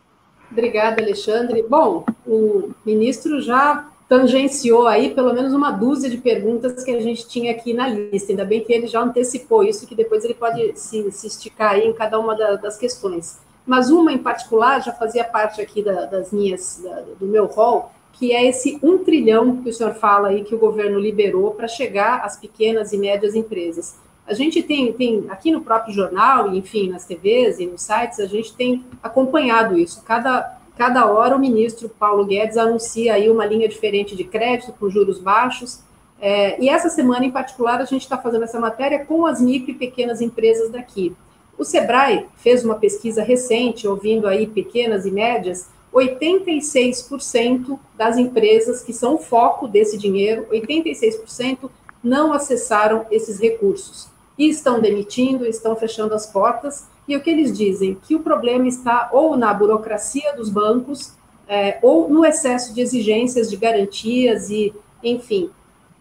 Obrigada, 0.51 1.03
Alexandre. 1.03 1.63
Bom, 1.63 2.05
o 2.27 2.71
ministro 2.85 3.41
já 3.41 3.89
tangenciou 4.09 4.89
aí 4.89 5.15
pelo 5.15 5.33
menos 5.33 5.53
uma 5.53 5.71
dúzia 5.71 6.11
de 6.11 6.17
perguntas 6.17 6.83
que 6.83 6.91
a 6.91 7.01
gente 7.01 7.29
tinha 7.29 7.53
aqui 7.53 7.73
na 7.73 7.89
lista. 7.89 8.33
Ainda 8.33 8.45
bem 8.45 8.61
que 8.61 8.73
ele 8.73 8.89
já 8.89 9.01
antecipou 9.01 9.63
isso, 9.63 9.87
que 9.87 9.95
depois 9.95 10.25
ele 10.25 10.35
pode 10.35 10.73
se, 10.77 11.13
se 11.13 11.29
esticar 11.29 11.75
aí 11.75 11.87
em 11.87 11.93
cada 11.93 12.19
uma 12.19 12.35
da, 12.35 12.57
das 12.57 12.77
questões. 12.77 13.39
Mas 13.65 13.89
uma 13.89 14.13
em 14.13 14.19
particular 14.19 14.83
já 14.83 14.93
fazia 14.93 15.23
parte 15.23 15.61
aqui 15.61 15.81
da, 15.81 16.07
das 16.07 16.33
minhas, 16.33 16.81
da, 16.83 17.03
do 17.21 17.27
meu 17.27 17.47
rol, 17.47 17.93
que 18.13 18.33
é 18.33 18.49
esse 18.49 18.81
um 18.83 18.99
trilhão 18.99 19.63
que 19.63 19.71
o 19.71 19.73
senhor 19.73 19.95
fala 19.95 20.29
aí 20.29 20.43
que 20.43 20.57
o 20.57 20.59
governo 20.59 20.99
liberou 20.99 21.53
para 21.53 21.69
chegar 21.69 22.25
às 22.25 22.37
pequenas 22.37 22.93
e 22.93 22.99
médias 22.99 23.37
empresas. 23.37 23.95
A 24.31 24.33
gente 24.33 24.63
tem, 24.63 24.93
tem 24.93 25.25
aqui 25.29 25.51
no 25.51 25.61
próprio 25.61 25.93
jornal, 25.93 26.55
enfim, 26.55 26.89
nas 26.89 27.05
TVs 27.05 27.59
e 27.59 27.67
nos 27.67 27.83
sites, 27.83 28.21
a 28.21 28.27
gente 28.27 28.55
tem 28.55 28.85
acompanhado 29.03 29.77
isso. 29.77 30.05
Cada, 30.05 30.57
cada 30.79 31.05
hora 31.07 31.35
o 31.35 31.39
ministro 31.39 31.89
Paulo 31.89 32.25
Guedes 32.25 32.57
anuncia 32.57 33.15
aí 33.15 33.29
uma 33.29 33.45
linha 33.45 33.69
diferente 33.69 34.15
de 34.15 34.23
crédito 34.23 34.73
com 34.79 34.89
juros 34.89 35.19
baixos. 35.19 35.81
É, 36.21 36.63
e 36.63 36.69
essa 36.69 36.89
semana, 36.89 37.25
em 37.25 37.33
particular, 37.33 37.81
a 37.81 37.85
gente 37.85 38.03
está 38.03 38.17
fazendo 38.17 38.45
essa 38.45 38.61
matéria 38.61 39.05
com 39.05 39.27
as 39.27 39.41
micro 39.41 39.73
e 39.73 39.75
pequenas 39.75 40.21
empresas 40.21 40.71
daqui. 40.71 41.13
O 41.59 41.65
Sebrae 41.65 42.27
fez 42.37 42.65
uma 42.65 42.77
pesquisa 42.77 43.25
recente, 43.25 43.89
ouvindo 43.89 44.29
aí 44.29 44.47
pequenas 44.47 45.07
e 45.07 45.11
médias, 45.11 45.69
86% 45.93 47.77
das 47.97 48.17
empresas 48.17 48.81
que 48.85 48.93
são 48.93 49.19
foco 49.19 49.67
desse 49.67 49.99
dinheiro, 49.99 50.47
86% 50.53 51.69
não 52.01 52.33
acessaram 52.33 53.07
esses 53.11 53.41
recursos 53.41 54.10
e 54.41 54.49
estão 54.49 54.81
demitindo, 54.81 55.47
estão 55.47 55.77
fechando 55.77 56.15
as 56.15 56.27
portas. 56.27 56.89
E 57.07 57.15
o 57.15 57.21
que 57.21 57.29
eles 57.29 57.57
dizem? 57.57 57.95
Que 57.95 58.15
o 58.17 58.21
problema 58.21 58.67
está 58.67 59.11
ou 59.13 59.37
na 59.37 59.53
burocracia 59.53 60.35
dos 60.35 60.49
bancos, 60.49 61.13
é, 61.47 61.79
ou 61.83 62.09
no 62.09 62.25
excesso 62.25 62.73
de 62.73 62.81
exigências 62.81 63.51
de 63.51 63.57
garantias 63.59 64.49
e, 64.49 64.73
enfim, 65.05 65.51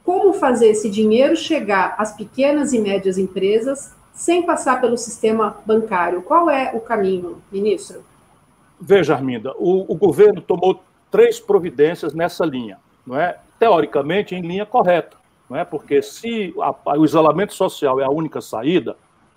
como 0.05 0.31
fazer 0.31 0.69
esse 0.69 0.89
dinheiro 0.89 1.35
chegar 1.35 1.95
às 1.97 2.15
pequenas 2.15 2.71
e 2.71 2.79
médias 2.79 3.17
empresas 3.17 3.93
sem 4.13 4.43
passar 4.43 4.79
pelo 4.79 4.97
sistema 4.97 5.57
bancário? 5.65 6.21
Qual 6.21 6.49
é 6.49 6.71
o 6.73 6.79
caminho, 6.79 7.41
ministro? 7.51 8.05
Veja, 8.79 9.15
Arminda, 9.15 9.53
o, 9.57 9.91
o 9.91 9.95
governo 9.95 10.39
tomou 10.39 10.81
três 11.11 11.41
providências 11.41 12.13
nessa 12.13 12.45
linha, 12.45 12.77
não 13.05 13.19
é? 13.19 13.37
Teoricamente, 13.59 14.33
em 14.33 14.41
linha 14.41 14.65
correta 14.65 15.18
não 15.49 15.57
é? 15.57 15.65
Porque 15.65 16.01
se 16.01 16.53
a, 16.61 16.97
o 16.97 17.03
isolamento 17.03 17.53
social 17.53 17.99
é 17.99 18.03
a 18.03 18.09
única 18.09 18.39
saída, 18.39 18.95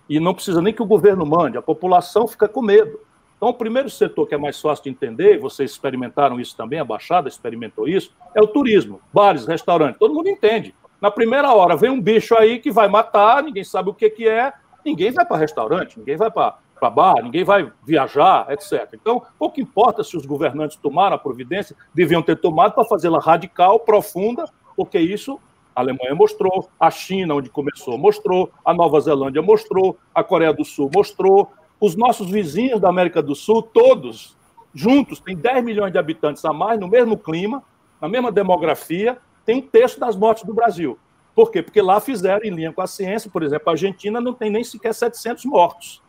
e 0.08 0.20
não 0.20 0.34
precisa 0.34 0.60
nem 0.60 0.74
que 0.74 0.82
o 0.82 0.86
governo 0.86 1.24
mande, 1.24 1.56
a 1.56 1.62
população 1.62 2.28
fica 2.28 2.46
com 2.48 2.60
medo. 2.60 3.00
Então, 3.36 3.48
o 3.48 3.54
primeiro 3.54 3.88
setor 3.88 4.26
que 4.26 4.34
é 4.34 4.38
mais 4.38 4.60
fácil 4.60 4.84
de 4.84 4.90
entender, 4.90 5.38
vocês 5.38 5.70
experimentaram 5.70 6.38
isso 6.38 6.56
também, 6.56 6.78
a 6.78 6.84
Baixada 6.84 7.28
experimentou 7.28 7.88
isso, 7.88 8.14
é 8.34 8.40
o 8.40 8.46
turismo, 8.46 9.00
bares, 9.12 9.46
restaurantes, 9.46 9.98
todo 9.98 10.14
mundo 10.14 10.28
entende. 10.28 10.74
Na 11.00 11.10
primeira 11.10 11.52
hora 11.52 11.76
vem 11.76 11.90
um 11.90 12.00
bicho 12.00 12.36
aí 12.36 12.60
que 12.60 12.70
vai 12.70 12.88
matar, 12.88 13.42
ninguém 13.42 13.64
sabe 13.64 13.90
o 13.90 13.94
que, 13.94 14.08
que 14.10 14.28
é, 14.28 14.52
ninguém 14.84 15.10
vai 15.10 15.24
para 15.24 15.38
restaurante, 15.38 15.98
ninguém 15.98 16.16
vai 16.16 16.30
para 16.30 16.90
bar, 16.90 17.22
ninguém 17.22 17.42
vai 17.42 17.72
viajar, 17.84 18.46
etc. 18.50 18.88
Então, 18.94 19.22
pouco 19.38 19.60
importa 19.60 20.04
se 20.04 20.16
os 20.16 20.24
governantes 20.24 20.76
tomaram 20.76 21.16
a 21.16 21.18
providência, 21.18 21.74
deviam 21.92 22.22
ter 22.22 22.36
tomado 22.36 22.74
para 22.74 22.84
fazê-la 22.84 23.18
radical, 23.18 23.80
profunda, 23.80 24.44
porque 24.76 24.98
isso 24.98 25.40
a 25.74 25.80
Alemanha 25.80 26.14
mostrou, 26.14 26.68
a 26.78 26.90
China, 26.90 27.34
onde 27.34 27.50
começou, 27.50 27.96
mostrou, 27.98 28.50
a 28.64 28.74
Nova 28.74 29.00
Zelândia 29.00 29.42
mostrou, 29.42 29.98
a 30.14 30.22
Coreia 30.22 30.52
do 30.52 30.64
Sul 30.64 30.90
mostrou, 30.94 31.50
os 31.80 31.96
nossos 31.96 32.30
vizinhos 32.30 32.80
da 32.80 32.88
América 32.88 33.22
do 33.22 33.34
Sul, 33.34 33.62
todos 33.62 34.36
juntos, 34.74 35.20
têm 35.20 35.36
10 35.36 35.64
milhões 35.64 35.92
de 35.92 35.98
habitantes 35.98 36.44
a 36.44 36.52
mais, 36.52 36.78
no 36.78 36.88
mesmo 36.88 37.16
clima, 37.18 37.62
na 38.00 38.08
mesma 38.08 38.30
demografia, 38.32 39.18
tem 39.44 39.56
um 39.56 39.62
terço 39.62 39.98
das 39.98 40.16
mortes 40.16 40.44
do 40.44 40.54
Brasil. 40.54 40.98
Por 41.34 41.50
quê? 41.50 41.62
Porque 41.62 41.80
lá 41.80 42.00
fizeram, 42.00 42.44
em 42.44 42.50
linha 42.50 42.72
com 42.72 42.82
a 42.82 42.86
ciência, 42.86 43.30
por 43.30 43.42
exemplo, 43.42 43.68
a 43.68 43.72
Argentina 43.72 44.20
não 44.20 44.34
tem 44.34 44.50
nem 44.50 44.62
sequer 44.62 44.94
700 44.94 45.44
mortos. 45.44 46.02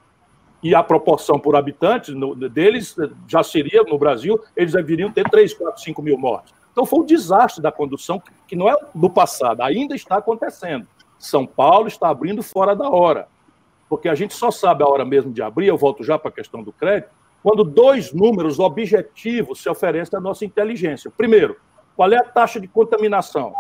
E 0.62 0.74
a 0.74 0.82
proporção 0.82 1.40
por 1.40 1.56
habitante 1.56 2.14
deles 2.52 2.96
já 3.28 3.44
seria, 3.44 3.84
no 3.84 3.98
Brasil, 3.98 4.40
eles 4.56 4.74
deveriam 4.74 5.12
ter 5.12 5.30
3, 5.30 5.54
4, 5.54 5.82
5 5.82 6.02
mil 6.02 6.18
mortos. 6.18 6.54
Então 6.74 6.86
foi 6.86 7.00
um 7.00 7.06
desastre 7.06 7.62
da 7.62 7.72
condução, 7.72 8.22
que 8.48 8.56
não 8.56 8.68
é 8.68 8.76
do 8.94 9.10
passado, 9.10 9.62
ainda 9.62 9.96
está 9.96 10.18
acontecendo. 10.18 10.86
São 11.18 11.46
Paulo 11.46 11.88
está 11.88 12.10
abrindo 12.10 12.44
fora 12.44 12.76
da 12.76 12.90
hora. 12.90 13.28
Porque 13.88 14.10
a 14.10 14.16
gente 14.16 14.34
só 14.34 14.52
sabe 14.52 14.84
a 14.84 14.88
hora 14.88 15.06
mesmo 15.06 15.32
de 15.32 15.42
abrir, 15.42 15.68
eu 15.68 15.78
volto 15.78 16.04
já 16.04 16.18
para 16.18 16.30
a 16.30 16.34
questão 16.34 16.64
do 16.64 16.74
crédito, 16.74 17.12
quando 17.44 17.64
dois 17.64 18.12
números 18.12 18.60
objetivos 18.60 19.62
se 19.62 19.70
oferecem 19.70 20.18
à 20.18 20.22
nossa 20.22 20.44
inteligência. 20.44 21.12
Primeiro, 21.16 21.58
qual 21.96 22.12
é 22.12 22.18
a 22.18 22.24
taxa 22.24 22.60
de 22.60 22.68
contaminação? 22.68 23.54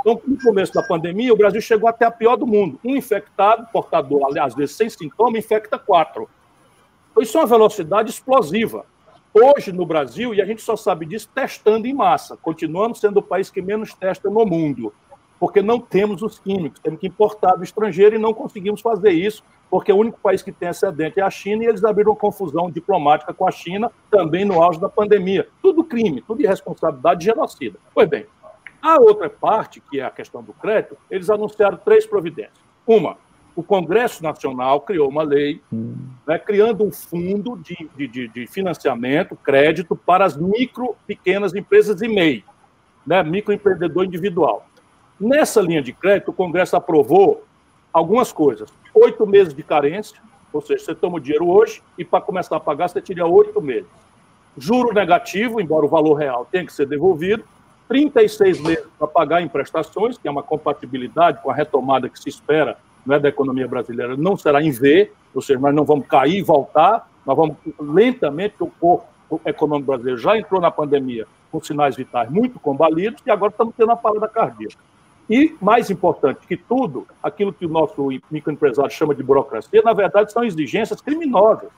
Então, 0.00 0.20
no 0.26 0.38
começo 0.40 0.72
da 0.72 0.82
pandemia, 0.82 1.32
o 1.32 1.36
Brasil 1.36 1.60
chegou 1.60 1.88
até 1.88 2.06
a 2.06 2.10
pior 2.10 2.36
do 2.36 2.46
mundo. 2.46 2.78
Um 2.84 2.96
infectado, 2.96 3.66
portador, 3.72 4.26
às 4.38 4.54
vezes 4.54 4.76
sem 4.76 4.88
sintoma, 4.88 5.38
infecta 5.38 5.78
quatro. 5.78 6.28
Isso 7.18 7.36
é 7.36 7.40
uma 7.40 7.46
velocidade 7.46 8.10
explosiva. 8.10 8.86
Hoje, 9.36 9.72
no 9.72 9.84
Brasil, 9.84 10.32
e 10.32 10.40
a 10.40 10.44
gente 10.44 10.62
só 10.62 10.76
sabe 10.76 11.04
disso 11.04 11.28
testando 11.34 11.88
em 11.88 11.92
massa, 11.92 12.36
continuamos 12.36 13.00
sendo 13.00 13.16
o 13.16 13.22
país 13.22 13.50
que 13.50 13.60
menos 13.60 13.92
testa 13.92 14.30
no 14.30 14.46
mundo, 14.46 14.94
porque 15.40 15.60
não 15.60 15.80
temos 15.80 16.22
os 16.22 16.38
químicos, 16.38 16.78
temos 16.78 17.00
que 17.00 17.08
importar 17.08 17.56
do 17.56 17.64
estrangeiro 17.64 18.14
e 18.14 18.18
não 18.18 18.32
conseguimos 18.32 18.80
fazer 18.80 19.10
isso, 19.10 19.42
porque 19.68 19.92
o 19.92 19.96
único 19.96 20.20
país 20.20 20.40
que 20.40 20.52
tem 20.52 20.68
excedente 20.68 21.18
é 21.18 21.22
a 21.24 21.30
China 21.30 21.64
e 21.64 21.66
eles 21.66 21.82
abriram 21.82 22.14
confusão 22.14 22.70
diplomática 22.70 23.34
com 23.34 23.44
a 23.44 23.50
China 23.50 23.90
também 24.08 24.44
no 24.44 24.62
auge 24.62 24.78
da 24.78 24.88
pandemia. 24.88 25.48
Tudo 25.60 25.82
crime, 25.82 26.22
tudo 26.22 26.40
irresponsabilidade 26.40 27.18
de 27.18 27.26
genocida. 27.26 27.76
Pois 27.92 28.08
bem, 28.08 28.26
a 28.80 29.00
outra 29.00 29.28
parte, 29.28 29.80
que 29.80 29.98
é 29.98 30.04
a 30.04 30.12
questão 30.12 30.44
do 30.44 30.52
crédito, 30.52 30.96
eles 31.10 31.28
anunciaram 31.28 31.76
três 31.76 32.06
providências. 32.06 32.62
Uma, 32.86 33.16
o 33.56 33.62
Congresso 33.62 34.22
Nacional 34.22 34.80
criou 34.80 35.08
uma 35.08 35.22
lei 35.22 35.60
hum. 35.72 35.94
né, 36.26 36.38
criando 36.38 36.84
um 36.84 36.90
fundo 36.90 37.56
de, 37.56 37.88
de, 37.96 38.28
de, 38.28 38.46
financiamento, 38.46 39.36
crédito 39.36 39.94
para 39.94 40.24
as 40.24 40.36
micro, 40.36 40.96
pequenas 41.06 41.54
empresas 41.54 42.02
e 42.02 42.08
MEI, 42.08 42.44
né, 43.06 43.22
microempreendedor 43.22 44.04
individual. 44.04 44.66
Nessa 45.20 45.60
linha 45.60 45.80
de 45.80 45.92
crédito, 45.92 46.30
o 46.30 46.34
Congresso 46.34 46.74
aprovou 46.74 47.44
algumas 47.92 48.32
coisas. 48.32 48.68
Oito 48.92 49.24
meses 49.26 49.54
de 49.54 49.62
carência, 49.62 50.20
ou 50.52 50.60
seja, 50.60 50.84
você 50.84 50.94
toma 50.94 51.16
o 51.16 51.20
dinheiro 51.20 51.48
hoje 51.48 51.82
e 51.96 52.04
para 52.04 52.20
começar 52.20 52.56
a 52.56 52.60
pagar 52.60 52.88
você 52.88 53.00
teria 53.00 53.26
oito 53.26 53.60
meses. 53.62 53.88
Juro 54.58 54.92
negativo, 54.92 55.60
embora 55.60 55.84
o 55.84 55.88
valor 55.88 56.14
real 56.14 56.46
tenha 56.50 56.66
que 56.66 56.72
ser 56.72 56.86
devolvido. 56.86 57.44
36 57.88 58.60
meses 58.60 58.84
para 58.98 59.06
pagar 59.06 59.42
em 59.42 59.48
prestações, 59.48 60.16
que 60.16 60.26
é 60.26 60.30
uma 60.30 60.42
compatibilidade 60.42 61.40
com 61.42 61.50
a 61.50 61.54
retomada 61.54 62.08
que 62.08 62.18
se 62.18 62.28
espera 62.28 62.78
né, 63.06 63.18
da 63.18 63.28
economia 63.28 63.68
brasileira 63.68 64.16
não 64.16 64.36
será 64.36 64.62
em 64.62 64.70
V, 64.70 65.10
ou 65.34 65.42
seja, 65.42 65.58
nós 65.58 65.74
não 65.74 65.84
vamos 65.84 66.06
cair 66.06 66.38
e 66.38 66.42
voltar, 66.42 67.08
nós 67.26 67.36
vamos 67.36 67.56
lentamente, 67.78 68.54
o 68.60 68.66
corpo 68.66 69.06
econômico 69.44 69.88
brasileiro 69.88 70.20
já 70.20 70.36
entrou 70.38 70.60
na 70.60 70.70
pandemia 70.70 71.26
com 71.50 71.62
sinais 71.62 71.96
vitais 71.96 72.30
muito 72.30 72.58
combalidos 72.58 73.22
e 73.26 73.30
agora 73.30 73.50
estamos 73.50 73.74
tendo 73.76 73.92
a 73.92 73.96
parada 73.96 74.28
cardíaca. 74.28 74.76
E, 75.28 75.56
mais 75.60 75.88
importante 75.88 76.46
que 76.46 76.56
tudo, 76.56 77.06
aquilo 77.22 77.52
que 77.52 77.64
o 77.64 77.68
nosso 77.68 78.08
microempresário 78.30 78.90
chama 78.90 79.14
de 79.14 79.22
burocracia, 79.22 79.80
na 79.82 79.92
verdade, 79.92 80.30
são 80.32 80.44
exigências 80.44 81.00
criminosas 81.00 81.70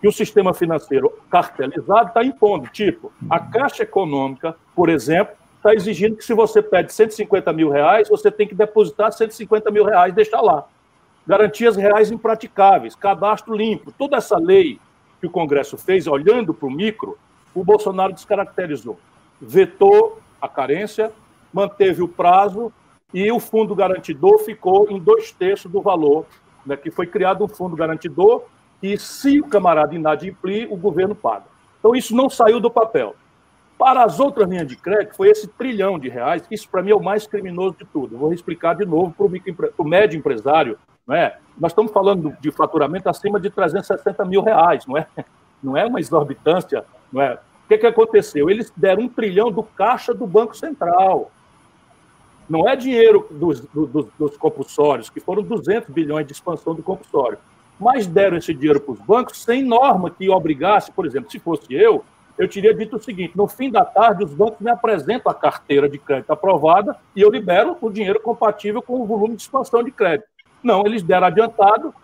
que 0.00 0.08
o 0.08 0.12
sistema 0.12 0.54
financeiro 0.54 1.12
cartelizado 1.28 2.08
está 2.08 2.24
impondo. 2.24 2.68
Tipo, 2.68 3.12
a 3.28 3.38
Caixa 3.40 3.82
Econômica, 3.82 4.56
por 4.74 4.88
exemplo, 4.88 5.34
está 5.68 5.74
exigindo 5.74 6.16
que 6.16 6.24
se 6.24 6.32
você 6.32 6.62
pede 6.62 6.92
150 6.92 7.52
mil 7.52 7.68
reais, 7.68 8.08
você 8.08 8.30
tem 8.30 8.46
que 8.46 8.54
depositar 8.54 9.12
150 9.12 9.70
mil 9.70 9.84
reais 9.84 10.12
e 10.12 10.16
deixar 10.16 10.40
lá. 10.40 10.66
Garantias 11.26 11.76
reais 11.76 12.10
impraticáveis, 12.10 12.94
cadastro 12.94 13.54
limpo. 13.54 13.92
Toda 13.92 14.16
essa 14.16 14.38
lei 14.38 14.80
que 15.20 15.26
o 15.26 15.30
Congresso 15.30 15.76
fez, 15.76 16.06
olhando 16.06 16.54
para 16.54 16.66
o 16.66 16.70
micro, 16.70 17.18
o 17.54 17.62
Bolsonaro 17.62 18.14
descaracterizou. 18.14 18.98
Vetou 19.40 20.18
a 20.40 20.48
carência, 20.48 21.12
manteve 21.52 22.02
o 22.02 22.08
prazo 22.08 22.72
e 23.12 23.30
o 23.30 23.38
fundo 23.38 23.74
garantidor 23.74 24.38
ficou 24.38 24.86
em 24.90 24.98
dois 24.98 25.32
terços 25.32 25.70
do 25.70 25.82
valor, 25.82 26.24
né, 26.64 26.76
que 26.76 26.90
foi 26.90 27.06
criado 27.06 27.44
um 27.44 27.48
fundo 27.48 27.76
garantidor 27.76 28.44
e 28.82 28.96
se 28.96 29.40
o 29.40 29.48
camarada 29.48 29.94
inadimplir, 29.94 30.72
o 30.72 30.76
governo 30.76 31.14
paga. 31.14 31.44
Então 31.78 31.94
isso 31.94 32.14
não 32.14 32.30
saiu 32.30 32.60
do 32.60 32.70
papel. 32.70 33.14
Para 33.78 34.02
as 34.02 34.18
outras 34.18 34.48
linhas 34.48 34.66
de 34.66 34.74
crédito, 34.74 35.14
foi 35.14 35.28
esse 35.28 35.46
trilhão 35.46 36.00
de 36.00 36.08
reais, 36.08 36.44
que 36.44 36.54
isso 36.54 36.68
para 36.68 36.82
mim 36.82 36.90
é 36.90 36.94
o 36.96 37.02
mais 37.02 37.28
criminoso 37.28 37.76
de 37.78 37.84
tudo. 37.84 38.18
Vou 38.18 38.32
explicar 38.32 38.74
de 38.74 38.84
novo 38.84 39.14
para 39.16 39.70
o 39.78 39.84
médio 39.84 40.18
empresário. 40.18 40.76
Não 41.06 41.14
é? 41.14 41.38
Nós 41.56 41.70
estamos 41.70 41.92
falando 41.92 42.36
de 42.40 42.50
faturamento 42.50 43.08
acima 43.08 43.38
de 43.38 43.48
360 43.48 44.24
mil 44.24 44.42
reais, 44.42 44.84
não 44.84 44.98
é? 44.98 45.06
Não 45.62 45.76
é 45.76 45.86
uma 45.86 46.00
exorbitância. 46.00 46.84
Não 47.12 47.22
é? 47.22 47.34
O 47.34 47.68
que, 47.68 47.78
que 47.78 47.86
aconteceu? 47.86 48.50
Eles 48.50 48.72
deram 48.76 49.02
um 49.04 49.08
trilhão 49.08 49.50
do 49.50 49.62
caixa 49.62 50.12
do 50.12 50.26
Banco 50.26 50.56
Central. 50.56 51.30
Não 52.48 52.68
é 52.68 52.74
dinheiro 52.74 53.26
dos, 53.30 53.60
dos, 53.60 54.06
dos 54.18 54.36
compulsórios, 54.36 55.10
que 55.10 55.20
foram 55.20 55.42
200 55.42 55.90
bilhões 55.90 56.26
de 56.26 56.32
expansão 56.32 56.74
do 56.74 56.82
compulsório. 56.82 57.38
Mas 57.78 58.06
deram 58.06 58.38
esse 58.38 58.52
dinheiro 58.52 58.80
para 58.80 58.92
os 58.92 59.00
bancos 59.00 59.42
sem 59.42 59.62
norma 59.62 60.10
que 60.10 60.28
obrigasse, 60.28 60.90
por 60.90 61.06
exemplo, 61.06 61.30
se 61.30 61.38
fosse 61.38 61.72
eu, 61.72 62.04
eu 62.38 62.48
teria 62.48 62.72
dito 62.72 62.96
o 62.96 63.02
seguinte: 63.02 63.36
no 63.36 63.48
fim 63.48 63.70
da 63.70 63.84
tarde, 63.84 64.24
os 64.24 64.32
bancos 64.32 64.60
me 64.60 64.70
apresentam 64.70 65.30
a 65.30 65.34
carteira 65.34 65.88
de 65.88 65.98
crédito 65.98 66.30
aprovada 66.30 66.96
e 67.14 67.20
eu 67.20 67.30
libero 67.30 67.76
o 67.80 67.90
dinheiro 67.90 68.20
compatível 68.20 68.80
com 68.80 69.00
o 69.00 69.06
volume 69.06 69.36
de 69.36 69.42
expansão 69.42 69.82
de 69.82 69.90
crédito. 69.90 70.28
Não, 70.62 70.86
eles 70.86 71.02
deram 71.02 71.26
adiantado 71.26 71.94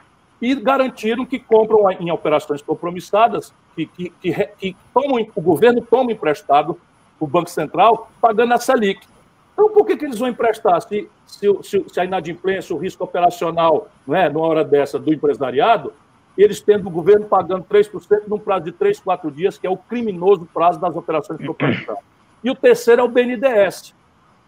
e 0.41 0.55
garantiram 0.55 1.25
que 1.25 1.39
compram 1.39 1.91
em 1.93 2.11
operações 2.11 2.61
compromissadas, 2.61 3.55
que, 3.75 3.87
que, 3.87 4.11
que, 4.21 4.33
que 4.59 4.77
tomam, 4.93 5.27
o 5.35 5.41
governo 5.41 5.81
toma 5.81 6.13
emprestado 6.13 6.79
o 7.19 7.27
Banco 7.27 7.49
Central, 7.49 8.11
pagando 8.21 8.53
a 8.53 8.59
Selic. 8.59 9.07
Então, 9.53 9.71
por 9.71 9.87
que, 9.87 9.97
que 9.97 10.05
eles 10.05 10.19
vão 10.19 10.29
emprestar? 10.29 10.81
Se, 10.83 11.09
se, 11.27 11.47
se, 11.63 12.01
a 12.01 12.05
inadimplência, 12.05 12.75
o 12.75 12.79
risco 12.79 13.05
operacional, 13.05 13.89
não 14.07 14.15
é, 14.15 14.29
numa 14.29 14.47
hora 14.47 14.65
dessa, 14.65 14.99
do 14.99 15.15
empresariado, 15.15 15.93
eles 16.37 16.61
tendo 16.61 16.89
o 16.89 16.91
governo 16.91 17.27
pagando 17.27 17.65
3% 17.65 18.23
num 18.27 18.39
prazo 18.39 18.65
de 18.65 18.73
3, 18.73 18.99
4 19.01 19.31
dias, 19.31 19.57
que 19.57 19.67
é 19.67 19.71
o 19.71 19.77
criminoso 19.77 20.49
prazo 20.53 20.81
das 20.81 20.97
operações 20.97 21.39
proprietárias. 21.39 22.05
E 22.43 22.51
o 22.51 22.55
terceiro 22.55 23.03
é 23.03 23.05
o 23.05 23.09
BNDES, 23.09 23.95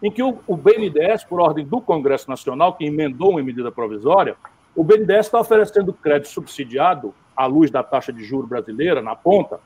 em 0.03 0.11
que 0.11 0.21
o, 0.21 0.37
o 0.45 0.55
BNDES, 0.55 1.23
por 1.23 1.39
ordem 1.39 1.65
do 1.65 1.81
Congresso 1.81 2.29
Nacional, 2.29 2.73
que 2.73 2.85
emendou 2.85 3.31
uma 3.31 3.41
medida 3.41 3.71
provisória, 3.71 4.35
o 4.75 4.83
BNDES 4.83 5.27
está 5.27 5.39
oferecendo 5.39 5.93
crédito 5.93 6.29
subsidiado 6.29 7.13
à 7.35 7.45
luz 7.45 7.71
da 7.71 7.81
taxa 7.81 8.11
de 8.13 8.23
juro 8.23 8.45
brasileira, 8.45 9.01
na 9.01 9.15
ponta. 9.15 9.59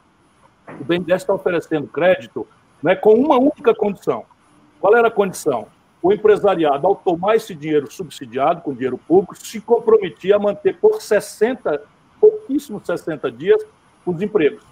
O 0.79 0.83
BNDES 0.83 1.23
está 1.23 1.33
oferecendo 1.33 1.87
crédito 1.87 2.47
né, 2.81 2.95
com 2.95 3.13
uma 3.15 3.37
única 3.37 3.73
condição. 3.73 4.25
Qual 4.79 4.95
era 4.95 5.09
a 5.09 5.11
condição? 5.11 5.67
O 6.01 6.13
empresariado, 6.13 6.87
ao 6.87 6.95
tomar 6.95 7.35
esse 7.35 7.53
dinheiro 7.53 7.91
subsidiado 7.91 8.61
com 8.61 8.73
dinheiro 8.73 8.97
público, 8.97 9.35
se 9.35 9.59
comprometia 9.59 10.37
a 10.37 10.39
manter 10.39 10.77
por 10.77 11.01
60 11.01 11.81
pouquíssimos 12.21 12.85
60 12.85 13.31
dias 13.31 13.61
os 14.05 14.21
empregos. 14.21 14.63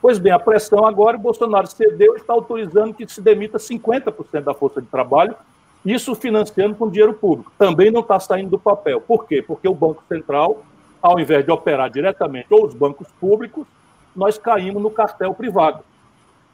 Pois 0.00 0.18
bem, 0.18 0.30
a 0.30 0.38
pressão 0.38 0.86
agora, 0.86 1.16
o 1.16 1.20
Bolsonaro 1.20 1.66
cedeu 1.66 2.14
e 2.14 2.18
está 2.18 2.32
autorizando 2.32 2.94
que 2.94 3.08
se 3.08 3.20
demita 3.20 3.58
50% 3.58 4.42
da 4.42 4.54
força 4.54 4.80
de 4.80 4.86
trabalho, 4.86 5.34
isso 5.84 6.14
financiando 6.14 6.76
com 6.76 6.88
dinheiro 6.88 7.14
público. 7.14 7.50
Também 7.58 7.90
não 7.90 8.00
está 8.00 8.20
saindo 8.20 8.50
do 8.50 8.58
papel. 8.58 9.00
Por 9.00 9.26
quê? 9.26 9.42
Porque 9.42 9.66
o 9.66 9.74
Banco 9.74 10.04
Central, 10.08 10.62
ao 11.02 11.18
invés 11.18 11.44
de 11.44 11.50
operar 11.50 11.90
diretamente 11.90 12.46
ou 12.50 12.64
os 12.64 12.74
bancos 12.74 13.08
públicos, 13.20 13.66
nós 14.14 14.38
caímos 14.38 14.82
no 14.82 14.90
cartel 14.90 15.34
privado, 15.34 15.82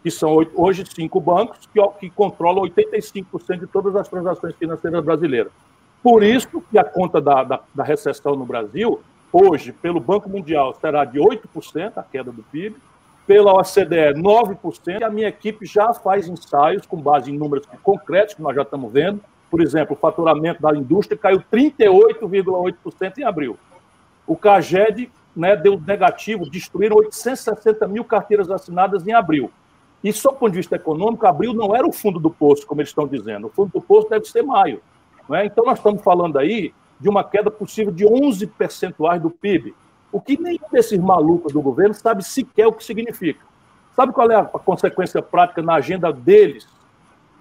que 0.02 0.11
são 0.11 0.37
hoje 0.54 0.85
cinco 0.94 1.21
bancos 1.21 1.59
que, 1.73 1.80
que 2.00 2.11
controlam 2.11 2.64
85% 2.64 3.61
de 3.61 3.66
todas 3.66 3.94
as 3.97 4.09
transações 4.09 4.54
financeiras 4.54 5.04
brasileiras. 5.04 5.52
Por 6.02 6.23
isso 6.23 6.62
que 6.71 6.78
a 6.78 6.85
conta 6.85 7.21
da, 7.21 7.42
da, 7.42 7.61
da 7.75 7.85
recessão 7.85 8.37
no 8.37 8.44
Brasil 8.44 9.00
hoje, 9.35 9.73
pelo 9.73 9.99
Banco 9.99 10.31
Mundial, 10.31 10.73
será 10.81 11.05
de 11.05 11.19
8% 11.19 11.93
a 11.97 12.03
queda 12.05 12.31
do 12.31 12.43
PIB, 12.45 12.76
pela 13.26 13.53
OCDE, 13.55 14.14
9%, 14.14 15.00
e 15.00 15.05
a 15.05 15.11
minha 15.11 15.29
equipe 15.29 15.67
já 15.67 15.93
faz 15.93 16.29
ensaios 16.29 16.87
com 16.87 16.97
base 17.00 17.33
em 17.33 17.38
números 17.38 17.67
concretos 17.83 18.35
que 18.35 18.43
nós 18.43 18.55
já 18.55 18.62
estamos 18.62 18.93
vendo. 18.93 19.21
Por 19.50 19.61
exemplo, 19.61 19.97
o 19.97 19.99
faturamento 19.99 20.62
da 20.62 20.76
indústria 20.76 21.19
caiu 21.19 21.43
38,8% 21.53 23.19
em 23.19 23.25
abril. 23.25 23.59
O 24.26 24.37
CAGED 24.37 25.11
né, 25.35 25.57
deu 25.57 25.81
negativo, 25.81 26.49
destruíram 26.49 26.97
860 26.97 27.88
mil 27.88 28.05
carteiras 28.05 28.50
assinadas 28.50 29.07
em 29.07 29.12
abril. 29.12 29.50
E, 30.03 30.12
só 30.12 30.31
do 30.31 30.37
ponto 30.37 30.53
de 30.53 30.59
vista 30.59 30.76
econômico, 30.76 31.26
abril 31.26 31.55
não 31.55 31.75
era 31.75 31.87
o 31.87 31.93
fundo 31.93 32.21
do 32.21 32.31
poço, 32.31 32.67
como 32.67 32.81
eles 32.81 32.91
estão 32.91 33.07
dizendo. 33.07 33.47
O 33.47 33.50
fundo 33.50 33.73
do 33.73 33.81
poço 33.81 34.09
deve 34.09 34.26
ser 34.26 34.43
maio. 34.43 34.83
É? 35.33 35.47
Então, 35.47 35.64
nós 35.64 35.79
estamos 35.79 36.03
falando 36.03 36.38
aí 36.38 36.75
de 37.05 37.11
uma 37.11 37.23
queda 37.23 37.51
possível 37.51 37.93
de 37.93 38.07
11 38.07 38.47
percentuais 38.47 39.21
do 39.21 39.29
PIB. 39.29 39.75
O 40.11 40.19
que 40.19 40.41
nenhum 40.41 40.71
desses 40.73 40.99
malucos 40.99 41.53
do 41.53 41.61
governo 41.61 41.93
sabe 41.93 42.25
sequer 42.25 42.67
o 42.67 42.73
que 42.73 42.83
significa. 42.83 43.45
Sabe 43.95 44.11
qual 44.11 44.31
é 44.31 44.37
a 44.37 44.45
consequência 44.45 45.21
prática 45.21 45.61
na 45.61 45.75
agenda 45.75 46.11
deles, 46.11 46.67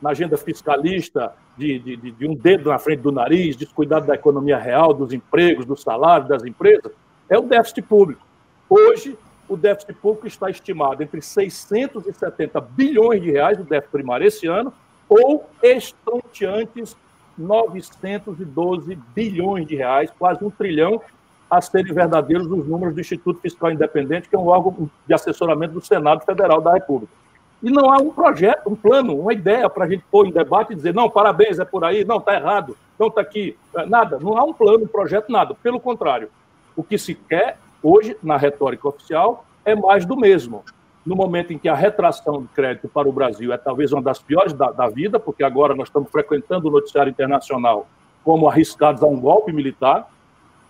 na 0.01 0.09
agenda 0.09 0.35
fiscalista, 0.35 1.33
de, 1.57 1.79
de, 1.79 2.11
de 2.11 2.27
um 2.27 2.35
dedo 2.35 2.71
na 2.71 2.77
frente 2.77 2.99
do 2.99 3.09
nariz, 3.09 3.55
descuidado 3.55 4.05
da 4.05 4.15
economia 4.15 4.57
real, 4.57 4.93
dos 4.93 5.13
empregos, 5.13 5.65
dos 5.65 5.81
salários 5.81 6.27
das 6.27 6.43
empresas? 6.43 6.91
É 7.29 7.39
o 7.39 7.43
déficit 7.43 7.83
público. 7.83 8.21
Hoje, 8.69 9.17
o 9.47 9.55
déficit 9.55 9.93
público 9.93 10.27
está 10.27 10.49
estimado 10.49 11.01
entre 11.01 11.21
670 11.21 12.59
bilhões 12.59 13.21
de 13.21 13.31
reais, 13.31 13.57
o 13.57 13.63
déficit 13.63 13.91
primário 13.93 14.27
esse 14.27 14.45
ano, 14.45 14.73
ou 15.07 15.49
estonteantes 15.61 16.97
912 17.37 18.97
bilhões 19.15 19.67
de 19.67 19.75
reais, 19.75 20.11
quase 20.17 20.43
um 20.43 20.49
trilhão, 20.49 21.01
a 21.49 21.61
serem 21.61 21.93
verdadeiros 21.93 22.47
os 22.49 22.67
números 22.67 22.95
do 22.95 23.01
Instituto 23.01 23.39
Fiscal 23.39 23.71
Independente, 23.71 24.27
que 24.27 24.35
é 24.35 24.39
um 24.39 24.47
órgão 24.47 24.89
de 25.07 25.13
assessoramento 25.13 25.73
do 25.73 25.85
Senado 25.85 26.25
Federal 26.25 26.61
da 26.61 26.73
República. 26.73 27.13
E 27.61 27.69
não 27.69 27.91
há 27.91 27.97
um 27.97 28.11
projeto, 28.11 28.69
um 28.69 28.75
plano, 28.75 29.17
uma 29.17 29.31
ideia 29.31 29.69
para 29.69 29.85
a 29.85 29.89
gente 29.89 30.03
pôr 30.11 30.27
em 30.27 30.31
debate 30.31 30.73
e 30.73 30.75
dizer, 30.75 30.93
não, 30.93 31.09
parabéns, 31.09 31.59
é 31.59 31.65
por 31.65 31.85
aí, 31.85 32.03
não, 32.03 32.17
está 32.17 32.33
errado, 32.35 32.75
não 32.99 33.07
está 33.07 33.21
aqui, 33.21 33.57
é, 33.75 33.85
nada. 33.85 34.19
Não 34.19 34.37
há 34.37 34.43
um 34.43 34.53
plano, 34.53 34.83
um 34.83 34.87
projeto, 34.87 35.31
nada. 35.31 35.55
Pelo 35.55 35.79
contrário, 35.79 36.29
o 36.75 36.83
que 36.83 36.97
se 36.97 37.15
quer 37.15 37.57
hoje, 37.81 38.17
na 38.21 38.35
retórica 38.35 38.87
oficial, 38.87 39.45
é 39.63 39.73
mais 39.75 40.05
do 40.05 40.17
mesmo. 40.17 40.63
No 41.05 41.15
momento 41.15 41.51
em 41.51 41.57
que 41.57 41.67
a 41.67 41.75
retração 41.75 42.41
de 42.41 42.47
crédito 42.49 42.87
para 42.87 43.07
o 43.07 43.11
Brasil 43.11 43.51
é 43.51 43.57
talvez 43.57 43.91
uma 43.91 44.01
das 44.01 44.19
piores 44.19 44.53
da, 44.53 44.71
da 44.71 44.87
vida, 44.87 45.19
porque 45.19 45.43
agora 45.43 45.75
nós 45.75 45.89
estamos 45.89 46.09
frequentando 46.09 46.69
o 46.69 46.71
noticiário 46.71 47.09
internacional 47.09 47.87
como 48.23 48.47
arriscados 48.47 49.03
a 49.03 49.05
um 49.05 49.19
golpe 49.19 49.51
militar. 49.51 50.09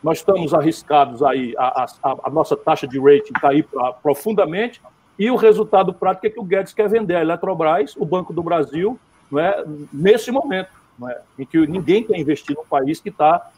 Nós 0.01 0.17
estamos 0.17 0.53
arriscados 0.53 1.21
aí, 1.21 1.53
a, 1.57 1.85
a, 2.03 2.15
a 2.23 2.29
nossa 2.31 2.57
taxa 2.57 2.87
de 2.87 2.99
rating 2.99 3.33
cair 3.33 3.67
profundamente, 4.01 4.81
e 5.17 5.29
o 5.29 5.35
resultado 5.35 5.93
prático 5.93 6.25
é 6.25 6.29
que 6.31 6.39
o 6.39 6.43
Guedes 6.43 6.73
quer 6.73 6.89
vender 6.89 7.15
a 7.15 7.21
Eletrobras, 7.21 7.95
o 7.95 8.05
Banco 8.05 8.33
do 8.33 8.41
Brasil, 8.41 8.99
não 9.31 9.39
é, 9.39 9.63
nesse 9.91 10.31
momento, 10.31 10.69
não 10.97 11.07
é, 11.09 11.21
em 11.37 11.45
que 11.45 11.67
ninguém 11.67 12.03
quer 12.03 12.17
investir 12.17 12.55
num 12.55 12.65
país 12.65 12.99
que 12.99 13.09
está 13.09 13.51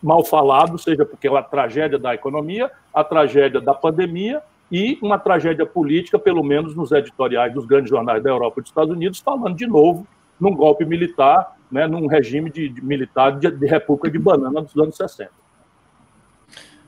mal 0.00 0.24
falado, 0.24 0.78
seja 0.78 1.04
porque 1.04 1.26
é 1.26 1.36
a 1.36 1.42
tragédia 1.42 1.98
da 1.98 2.14
economia, 2.14 2.70
a 2.94 3.02
tragédia 3.02 3.60
da 3.60 3.74
pandemia 3.74 4.40
e 4.70 4.98
uma 5.02 5.18
tragédia 5.18 5.66
política, 5.66 6.18
pelo 6.18 6.42
menos 6.42 6.74
nos 6.76 6.92
editoriais 6.92 7.52
dos 7.52 7.66
grandes 7.66 7.90
jornais 7.90 8.22
da 8.22 8.30
Europa 8.30 8.60
e 8.60 8.62
dos 8.62 8.70
Estados 8.70 8.94
Unidos, 8.94 9.18
falando 9.18 9.56
de 9.56 9.66
novo 9.66 10.06
num 10.38 10.54
golpe 10.54 10.84
militar, 10.84 11.56
né, 11.70 11.86
num 11.86 12.06
regime 12.06 12.50
de, 12.50 12.68
de 12.68 12.82
militar 12.82 13.38
de, 13.38 13.50
de, 13.50 13.66
República 13.66 14.10
de 14.10 14.18
Banana 14.18 14.62
dos 14.62 14.76
anos 14.76 14.96
60. 14.96 15.30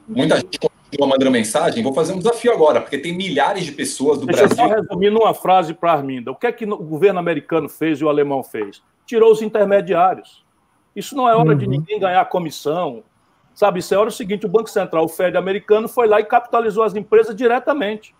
Muita 0.09 0.37
gente 0.37 0.59
continua 0.59 1.09
mandando 1.09 1.31
mensagem. 1.31 1.83
Vou 1.83 1.93
fazer 1.93 2.13
um 2.13 2.19
desafio 2.19 2.53
agora, 2.53 2.81
porque 2.81 2.99
tem 2.99 3.15
milhares 3.15 3.65
de 3.65 3.73
pessoas 3.73 4.19
do 4.19 4.27
Deixa 4.27 4.43
Brasil. 4.43 4.57
Deixa 4.57 4.75
eu 4.75 4.79
só 4.79 4.83
resumir 4.83 5.11
numa 5.11 5.35
frase 5.35 5.75
para 5.75 5.93
a 5.93 5.97
Arminda. 5.97 6.31
O 6.31 6.35
que 6.35 6.47
é 6.47 6.53
que 6.53 6.65
o 6.65 6.77
governo 6.77 7.19
americano 7.19 7.69
fez 7.69 8.01
e 8.01 8.05
o 8.05 8.09
alemão 8.09 8.43
fez? 8.43 8.83
Tirou 9.07 9.31
os 9.31 9.43
intermediários. 9.43 10.45
Isso 10.95 11.17
não 11.17 11.29
é 11.29 11.35
hora 11.35 11.51
uhum. 11.51 11.57
de 11.57 11.67
ninguém 11.67 11.99
ganhar 11.99 12.25
comissão, 12.27 13.03
Sabe, 13.55 13.81
isso 13.81 13.95
é 13.95 13.99
hora 13.99 14.09
o 14.09 14.13
seguinte: 14.13 14.47
o 14.47 14.49
Banco 14.49 14.71
Central, 14.71 15.05
o 15.05 15.09
Fed 15.09 15.37
americano, 15.37 15.89
foi 15.89 16.07
lá 16.07 16.21
e 16.21 16.25
capitalizou 16.25 16.83
as 16.83 16.95
empresas 16.95 17.35
diretamente. 17.35 18.15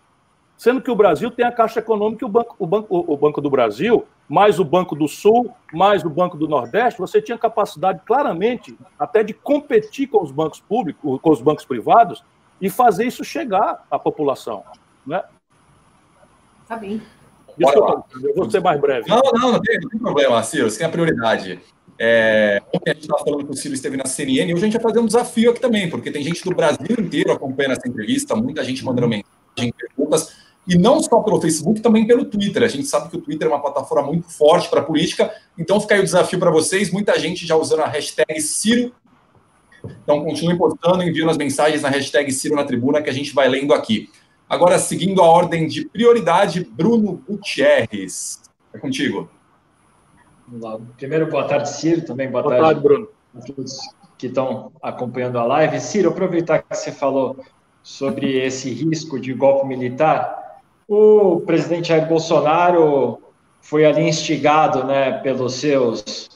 Sendo 0.55 0.81
que 0.81 0.91
o 0.91 0.95
Brasil 0.95 1.31
tem 1.31 1.45
a 1.45 1.51
Caixa 1.51 1.79
Econômica 1.79 2.23
e 2.23 2.27
o 2.27 2.29
Banco, 2.29 2.55
o 2.59 2.67
Banco, 2.67 2.87
o 2.89 3.17
Banco 3.17 3.41
do 3.41 3.49
Brasil, 3.49 4.05
mais 4.29 4.59
o 4.59 4.63
Banco 4.63 4.95
do 4.95 5.07
Sul, 5.07 5.53
mais 5.73 6.05
o 6.05 6.09
Banco 6.09 6.37
do 6.37 6.47
Nordeste, 6.47 6.99
você 6.99 7.21
tinha 7.21 7.37
capacidade 7.37 8.01
claramente 8.05 8.77
até 8.97 9.23
de 9.23 9.33
competir 9.33 10.07
com 10.07 10.21
os 10.21 10.31
bancos 10.31 10.59
públicos, 10.59 11.19
com 11.21 11.29
os 11.31 11.41
bancos 11.41 11.65
privados, 11.65 12.23
e 12.61 12.69
fazer 12.69 13.05
isso 13.05 13.23
chegar 13.23 13.85
à 13.89 13.99
população. 13.99 14.63
Né? 15.05 15.21
Tá 16.67 16.77
bem. 16.77 17.01
Desculpa, 17.57 18.05
eu 18.23 18.33
vou 18.35 18.49
ser 18.49 18.61
mais 18.61 18.79
breve. 18.79 19.09
Não, 19.09 19.21
não, 19.33 19.51
não 19.53 19.61
tem, 19.61 19.79
não 19.81 19.89
tem 19.89 19.99
problema, 19.99 20.41
Ciro, 20.43 20.69
você 20.69 20.77
tem 20.79 20.87
a 20.87 20.89
prioridade. 20.89 21.59
É, 21.99 22.61
ontem 22.73 22.91
a 22.91 22.93
gente 22.93 23.03
estava 23.03 23.23
falando 23.23 23.45
que 23.45 23.51
o 23.51 23.55
Ciro 23.55 23.73
esteve 23.73 23.97
na 23.97 24.05
CNN 24.05 24.49
e 24.49 24.53
hoje 24.53 24.63
a 24.63 24.67
gente 24.67 24.73
vai 24.73 24.81
fazer 24.81 24.99
um 24.99 25.05
desafio 25.05 25.51
aqui 25.51 25.61
também, 25.61 25.89
porque 25.89 26.11
tem 26.11 26.23
gente 26.23 26.43
do 26.43 26.55
Brasil 26.55 26.95
inteiro 26.99 27.31
acompanhando 27.31 27.73
essa 27.73 27.87
entrevista, 27.87 28.35
muita 28.35 28.63
gente 28.63 28.83
mandando 28.83 29.07
mensagem, 29.07 29.73
perguntas, 29.73 30.35
e 30.67 30.77
não 30.77 31.01
só 31.01 31.21
pelo 31.21 31.41
Facebook, 31.41 31.81
também 31.81 32.07
pelo 32.07 32.25
Twitter. 32.25 32.63
A 32.63 32.67
gente 32.67 32.85
sabe 32.85 33.09
que 33.09 33.17
o 33.17 33.21
Twitter 33.21 33.47
é 33.47 33.51
uma 33.51 33.61
plataforma 33.61 34.07
muito 34.07 34.29
forte 34.29 34.69
para 34.69 34.79
a 34.79 34.83
política, 34.83 35.31
então 35.57 35.79
fica 35.79 35.95
aí 35.95 35.99
o 35.99 36.03
desafio 36.03 36.39
para 36.39 36.49
vocês, 36.49 36.91
muita 36.91 37.17
gente 37.19 37.45
já 37.45 37.55
usando 37.55 37.81
a 37.81 37.87
hashtag 37.87 38.41
Ciro. 38.41 38.93
Então 40.03 40.23
continue 40.23 40.57
postando, 40.57 41.03
enviando 41.03 41.29
as 41.29 41.37
mensagens 41.37 41.81
na 41.81 41.89
hashtag 41.89 42.31
Ciro 42.31 42.55
na 42.55 42.63
Tribuna 42.63 43.01
que 43.01 43.09
a 43.09 43.13
gente 43.13 43.33
vai 43.33 43.49
lendo 43.49 43.73
aqui. 43.73 44.09
Agora, 44.49 44.79
seguindo 44.79 45.21
a 45.21 45.25
ordem 45.25 45.67
de 45.67 45.85
prioridade, 45.85 46.63
Bruno 46.63 47.21
Gutierrez. 47.27 48.41
É 48.73 48.77
contigo. 48.77 49.29
Primeiro, 50.97 51.29
boa 51.29 51.45
tarde, 51.45 51.69
Ciro. 51.69 52.05
Também 52.05 52.29
boa, 52.29 52.43
boa 52.43 52.55
tarde, 52.55 52.67
tarde, 52.67 52.81
Bruno. 52.81 53.07
A 53.35 53.41
todos 53.41 53.79
que 54.17 54.27
estão 54.27 54.71
acompanhando 54.81 55.39
a 55.39 55.43
live. 55.43 55.79
Ciro, 55.79 56.09
aproveitar 56.09 56.59
que 56.59 56.75
você 56.75 56.91
falou 56.91 57.37
sobre 57.81 58.37
esse 58.37 58.71
risco 58.71 59.19
de 59.19 59.33
golpe 59.33 59.65
militar. 59.65 60.61
O 60.87 61.41
presidente 61.41 61.89
Jair 61.89 62.07
Bolsonaro 62.07 63.19
foi 63.61 63.85
ali 63.85 64.07
instigado 64.07 64.83
né, 64.83 65.19
pelos 65.19 65.55
seus 65.55 66.29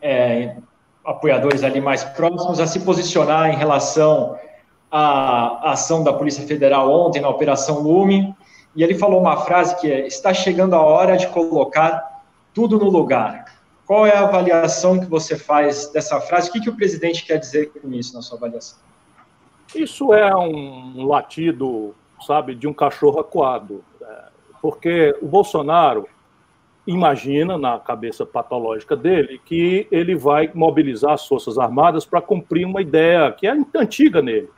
é, 0.00 0.56
apoiadores 1.04 1.62
ali 1.62 1.80
mais 1.80 2.04
próximos 2.04 2.60
a 2.60 2.66
se 2.66 2.80
posicionar 2.80 3.50
em 3.50 3.56
relação 3.56 4.38
à 4.90 5.72
ação 5.72 6.02
da 6.02 6.12
Polícia 6.12 6.46
Federal 6.46 6.90
ontem 6.90 7.20
na 7.20 7.28
Operação 7.28 7.80
Lume. 7.80 8.34
E 8.74 8.82
ele 8.82 8.94
falou 8.94 9.20
uma 9.20 9.38
frase 9.38 9.76
que 9.80 9.90
é: 9.90 10.06
está 10.06 10.32
chegando 10.32 10.74
a 10.74 10.80
hora 10.80 11.16
de 11.16 11.26
colocar 11.28 12.09
tudo 12.54 12.78
no 12.78 12.88
lugar. 12.90 13.44
Qual 13.86 14.06
é 14.06 14.16
a 14.16 14.22
avaliação 14.22 15.00
que 15.00 15.06
você 15.06 15.36
faz 15.36 15.90
dessa 15.90 16.20
frase? 16.20 16.48
O 16.48 16.52
que, 16.52 16.60
que 16.60 16.70
o 16.70 16.76
presidente 16.76 17.24
quer 17.24 17.38
dizer 17.38 17.72
com 17.72 17.92
isso 17.92 18.14
na 18.14 18.22
sua 18.22 18.38
avaliação? 18.38 18.78
Isso 19.74 20.12
é 20.14 20.34
um 20.36 21.06
latido, 21.06 21.94
sabe, 22.26 22.54
de 22.54 22.68
um 22.68 22.72
cachorro 22.72 23.20
acuado. 23.20 23.84
É, 24.00 24.24
porque 24.60 25.16
o 25.20 25.26
Bolsonaro 25.26 26.06
imagina, 26.86 27.58
na 27.58 27.78
cabeça 27.78 28.26
patológica 28.26 28.96
dele, 28.96 29.40
que 29.44 29.86
ele 29.90 30.14
vai 30.14 30.50
mobilizar 30.54 31.12
as 31.12 31.26
Forças 31.26 31.58
Armadas 31.58 32.04
para 32.04 32.20
cumprir 32.20 32.66
uma 32.66 32.80
ideia 32.80 33.30
que 33.32 33.46
é 33.46 33.56
antiga 33.74 34.20
nele. 34.22 34.48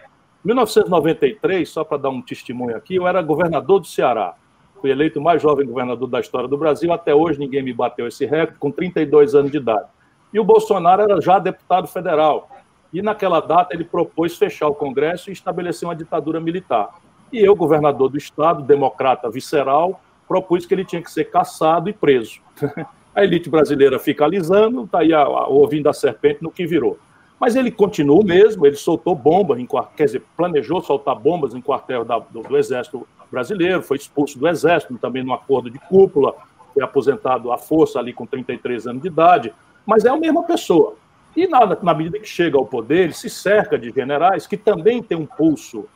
Em 0.44 0.48
1993, 0.48 1.68
só 1.68 1.84
para 1.84 1.98
dar 1.98 2.10
um 2.10 2.22
testemunho 2.22 2.76
aqui, 2.76 2.96
eu 2.96 3.06
era 3.06 3.22
governador 3.22 3.80
do 3.80 3.86
Ceará 3.86 4.34
fui 4.82 4.90
eleito 4.90 5.20
o 5.20 5.22
mais 5.22 5.40
jovem 5.40 5.64
governador 5.64 6.08
da 6.08 6.18
história 6.18 6.48
do 6.48 6.58
Brasil. 6.58 6.92
Até 6.92 7.14
hoje 7.14 7.38
ninguém 7.38 7.62
me 7.62 7.72
bateu 7.72 8.06
esse 8.08 8.26
recorde, 8.26 8.58
com 8.58 8.70
32 8.70 9.34
anos 9.34 9.50
de 9.52 9.56
idade. 9.56 9.86
E 10.34 10.40
o 10.40 10.44
Bolsonaro 10.44 11.02
era 11.02 11.20
já 11.20 11.38
deputado 11.38 11.86
federal. 11.86 12.50
E 12.92 13.00
naquela 13.00 13.40
data 13.40 13.74
ele 13.74 13.84
propôs 13.84 14.36
fechar 14.36 14.66
o 14.66 14.74
Congresso 14.74 15.30
e 15.30 15.32
estabelecer 15.32 15.88
uma 15.88 15.94
ditadura 15.94 16.40
militar. 16.40 16.90
E 17.32 17.38
eu, 17.38 17.54
governador 17.54 18.10
do 18.10 18.18
estado, 18.18 18.62
democrata 18.62 19.30
visceral, 19.30 20.02
propus 20.26 20.66
que 20.66 20.74
ele 20.74 20.84
tinha 20.84 21.00
que 21.00 21.10
ser 21.10 21.30
caçado 21.30 21.88
e 21.88 21.92
preso. 21.92 22.40
A 23.14 23.22
elite 23.22 23.50
brasileira 23.50 23.98
fica 23.98 24.24
alisando, 24.24 24.84
está 24.84 25.00
aí 25.00 25.12
a, 25.12 25.20
a, 25.20 25.46
ouvindo 25.46 25.86
a 25.86 25.92
serpente 25.92 26.42
no 26.42 26.50
que 26.50 26.66
virou. 26.66 26.98
Mas 27.38 27.56
ele 27.56 27.70
continuou 27.70 28.24
mesmo, 28.24 28.66
ele 28.66 28.76
soltou 28.76 29.14
bombas, 29.14 29.58
em, 29.58 29.68
quer 29.94 30.06
dizer, 30.06 30.22
planejou 30.34 30.80
soltar 30.80 31.14
bombas 31.14 31.54
em 31.54 31.60
quartel 31.60 32.06
da, 32.06 32.18
do, 32.18 32.40
do, 32.40 32.56
Exército 32.56 33.06
Brasileiro, 33.32 33.82
foi 33.82 33.96
expulso 33.96 34.38
do 34.38 34.46
Exército, 34.46 34.98
também 34.98 35.24
no 35.24 35.32
acordo 35.32 35.70
de 35.70 35.78
cúpula, 35.78 36.34
foi 36.74 36.82
aposentado 36.82 37.50
à 37.50 37.56
força 37.56 37.98
ali 37.98 38.12
com 38.12 38.26
33 38.26 38.86
anos 38.86 39.02
de 39.02 39.08
idade, 39.08 39.52
mas 39.86 40.04
é 40.04 40.10
a 40.10 40.16
mesma 40.16 40.42
pessoa. 40.42 40.94
E 41.34 41.46
na, 41.46 41.66
na 41.82 41.94
medida 41.94 42.18
que 42.18 42.28
chega 42.28 42.58
ao 42.58 42.66
poder, 42.66 43.04
ele 43.04 43.12
se 43.14 43.30
cerca 43.30 43.78
de 43.78 43.90
generais 43.90 44.46
que 44.46 44.56
também 44.56 45.02
têm 45.02 45.16
um 45.16 45.24
pulso 45.24 45.86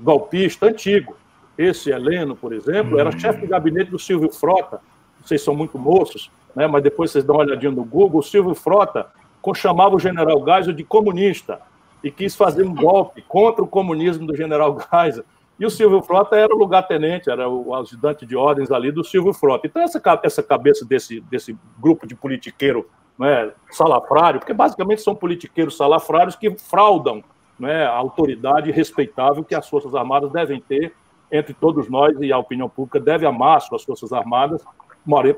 golpista 0.00 0.66
antigo. 0.66 1.14
Esse 1.56 1.90
Heleno, 1.90 2.34
por 2.34 2.52
exemplo, 2.52 2.98
era 2.98 3.16
chefe 3.16 3.42
de 3.42 3.46
gabinete 3.46 3.90
do 3.90 3.98
Silvio 3.98 4.30
Frota. 4.30 4.80
Vocês 5.22 5.42
são 5.42 5.54
muito 5.54 5.78
moços, 5.78 6.30
né? 6.54 6.66
mas 6.66 6.82
depois 6.82 7.10
vocês 7.10 7.24
dão 7.24 7.36
uma 7.36 7.44
olhadinha 7.44 7.72
no 7.72 7.84
Google. 7.84 8.20
O 8.20 8.22
Silvio 8.22 8.54
Frota 8.54 9.06
chamava 9.54 9.94
o 9.94 9.98
general 9.98 10.42
Geisel 10.44 10.72
de 10.72 10.82
comunista 10.82 11.60
e 12.02 12.10
quis 12.10 12.34
fazer 12.34 12.64
um 12.64 12.74
golpe 12.74 13.22
contra 13.22 13.62
o 13.62 13.66
comunismo 13.66 14.26
do 14.26 14.34
general 14.34 14.76
Geisel. 14.90 15.24
E 15.58 15.64
o 15.64 15.70
Silvio 15.70 16.02
Frota 16.02 16.36
era 16.36 16.54
o 16.54 16.58
lugar-tenente, 16.58 17.30
era 17.30 17.48
o 17.48 17.74
ajudante 17.74 18.26
de 18.26 18.36
ordens 18.36 18.70
ali 18.70 18.92
do 18.92 19.02
Silvio 19.02 19.32
Frota. 19.32 19.66
Então, 19.66 19.82
essa, 19.82 20.00
essa 20.22 20.42
cabeça 20.42 20.84
desse, 20.84 21.20
desse 21.20 21.56
grupo 21.78 22.06
de 22.06 22.14
politiqueiro 22.14 22.88
né, 23.18 23.50
salafrário, 23.70 24.38
porque 24.38 24.52
basicamente 24.52 25.00
são 25.00 25.14
politiqueiros 25.14 25.76
salafrários 25.76 26.36
que 26.36 26.50
fraudam 26.58 27.24
né, 27.58 27.86
a 27.86 27.96
autoridade 27.96 28.70
respeitável 28.70 29.42
que 29.42 29.54
as 29.54 29.66
Forças 29.66 29.94
Armadas 29.94 30.30
devem 30.30 30.60
ter 30.60 30.92
entre 31.32 31.54
todos 31.54 31.88
nós 31.88 32.16
e 32.20 32.30
a 32.30 32.38
opinião 32.38 32.68
pública 32.68 33.00
deve 33.00 33.24
amar 33.26 33.60
suas 33.62 33.82
Forças 33.82 34.12
Armadas 34.12 34.62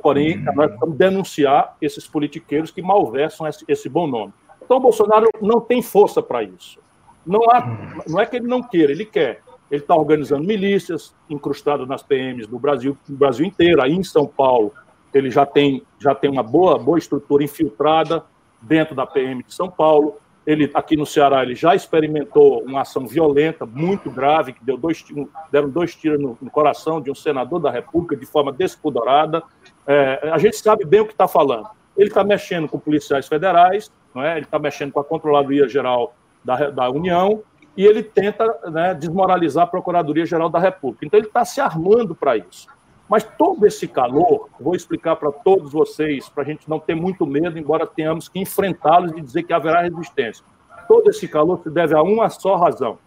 Porém, 0.03 0.39
uhum. 0.39 0.55
nós 0.55 0.79
vamos 0.81 0.97
denunciar 0.97 1.77
esses 1.81 2.07
politiqueiros 2.07 2.71
que 2.71 2.81
malversam 2.81 3.47
esse, 3.47 3.65
esse 3.69 3.89
bom 3.89 4.07
nome. 4.07 4.33
Então, 4.63 4.79
o 4.79 4.81
Bolsonaro 4.81 5.29
não 5.43 5.61
tem 5.61 5.83
força 5.83 6.23
para 6.23 6.43
isso. 6.43 6.81
Não, 7.27 7.43
há, 7.51 7.65
uhum. 7.65 8.03
não 8.09 8.21
é 8.21 8.27
que 8.27 8.37
ele 8.37 8.47
não 8.47 8.63
queira, 8.63 8.93
ele 8.93 9.05
quer. 9.05 9.43
Ele 9.71 9.83
está 9.83 9.95
organizando 9.95 10.45
milícias, 10.45 11.15
incrustado 11.29 11.87
nas 11.87 12.03
PMs 12.03 12.47
do 12.47 12.59
Brasil, 12.59 12.97
do 13.07 13.17
Brasil 13.17 13.47
inteiro. 13.47 13.83
Aí 13.83 13.93
em 13.93 14.03
São 14.03 14.27
Paulo, 14.27 14.73
ele 15.13 15.31
já 15.31 15.45
tem, 15.45 15.83
já 15.99 16.15
tem 16.15 16.31
uma 16.31 16.43
boa, 16.43 16.79
boa 16.79 16.99
estrutura 16.99 17.45
infiltrada 17.45 18.25
dentro 18.63 18.95
da 18.95 19.07
PM 19.07 19.43
de 19.43 19.55
São 19.55 19.71
Paulo. 19.71 20.17
Ele 20.47 20.71
aqui 20.73 20.97
no 20.97 21.05
Ceará 21.05 21.43
ele 21.43 21.55
já 21.55 21.75
experimentou 21.75 22.63
uma 22.63 22.81
ação 22.81 23.07
violenta 23.07 23.67
muito 23.67 24.11
grave 24.11 24.55
que 24.55 24.65
deu 24.65 24.79
dois 24.79 25.05
deram 25.53 25.69
dois 25.69 25.95
tiros 25.95 26.19
no, 26.19 26.39
no 26.41 26.51
coração 26.51 27.03
de 27.03 27.11
um 27.11 27.15
senador 27.15 27.61
da 27.61 27.71
República 27.71 28.17
de 28.17 28.25
forma 28.25 28.51
despudorada. 28.51 29.43
É, 29.87 30.31
a 30.33 30.39
gente 30.39 30.57
sabe 30.57 30.87
bem 30.87 31.01
o 31.01 31.07
que 31.07 31.13
está 31.13 31.29
falando. 31.29 31.69
Ele 31.95 32.09
está 32.09 32.25
mexendo 32.25 32.67
com 32.67 32.79
policiais 32.79 33.29
federais, 33.29 33.91
não 34.15 34.23
é? 34.23 34.37
Ele 34.37 34.47
está 34.47 34.59
mexendo 34.59 34.93
com 34.93 35.01
a 35.01 35.05
Controladoria 35.05 35.69
Geral 35.69 36.15
da, 36.43 36.71
da 36.71 36.89
União 36.89 37.43
e 37.79 37.87
ele 37.87 38.03
tenta 38.03 38.45
né, 38.73 38.93
desmoralizar 38.93 39.63
a 39.63 39.67
Procuradoria 39.69 40.27
Geral 40.27 40.49
da 40.49 40.59
República. 40.59 41.07
Então 41.07 41.17
ele 41.17 41.29
está 41.29 41.45
se 41.45 41.61
armando 41.61 42.13
para 42.13 42.37
isso. 42.37 42.67
Mas 43.09 43.23
todo 43.23 43.65
esse 43.65 43.87
calor, 43.87 44.49
vou 44.59 44.75
explicar 44.75 45.15
para 45.15 45.31
todos 45.31 45.73
vocês, 45.73 46.29
para 46.29 46.43
a 46.43 46.47
gente 46.47 46.69
não 46.69 46.81
ter 46.81 46.97
muito 46.97 47.25
medo, 47.25 47.57
embora 47.57 47.87
tenhamos 47.87 48.29
que 48.29 48.41
enfrentá-los 48.41 49.13
e 49.13 49.21
dizer 49.21 49.45
que 49.45 49.53
haverá 49.53 49.83
resistência. 49.83 50.45
Todo 50.89 51.09
esse 51.09 51.29
calor 51.29 51.61
se 51.63 51.71
deve 51.71 51.95
a 51.95 52.03
uma 52.03 52.29
só 52.29 52.57
razão. 52.57 52.99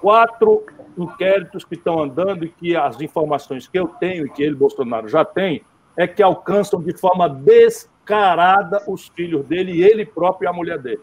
Quatro 0.00 0.64
inquéritos 0.96 1.62
que 1.62 1.74
estão 1.74 2.02
andando 2.02 2.46
e 2.46 2.48
que 2.48 2.74
as 2.74 2.98
informações 3.02 3.68
que 3.68 3.78
eu 3.78 3.86
tenho 3.86 4.26
e 4.26 4.30
que 4.30 4.42
ele, 4.42 4.54
Bolsonaro, 4.54 5.10
já 5.10 5.26
tem, 5.26 5.62
é 5.94 6.06
que 6.06 6.22
alcançam 6.22 6.80
de 6.80 6.96
forma 6.96 7.28
descarada 7.28 8.82
os 8.88 9.08
filhos 9.08 9.44
dele 9.44 9.72
e 9.72 9.82
ele 9.82 10.06
próprio 10.06 10.46
e 10.46 10.48
a 10.48 10.54
mulher 10.54 10.78
dele. 10.78 11.02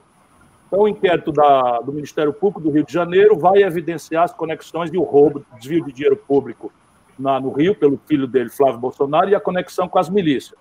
Então, 0.68 0.82
o 0.82 0.88
inquérito 0.88 1.32
da, 1.32 1.80
do 1.80 1.94
Ministério 1.94 2.34
Público 2.34 2.60
do 2.60 2.70
Rio 2.70 2.86
de 2.86 2.92
Janeiro 2.92 3.38
vai 3.38 3.64
evidenciar 3.64 4.26
as 4.26 4.34
conexões 4.34 4.92
e 4.94 4.98
o 4.98 5.04
roubo, 5.04 5.46
desvio 5.58 5.86
de 5.86 5.94
dinheiro 5.94 6.18
público 6.18 6.72
na, 7.18 7.40
no 7.40 7.52
Rio, 7.52 7.74
pelo 7.74 7.98
filho 8.06 8.28
dele, 8.28 8.50
Flávio 8.50 8.78
Bolsonaro, 8.78 9.30
e 9.30 9.36
a 9.36 9.40
conexão 9.40 9.88
com 9.88 9.98
as 9.98 10.10
milícias. 10.10 10.60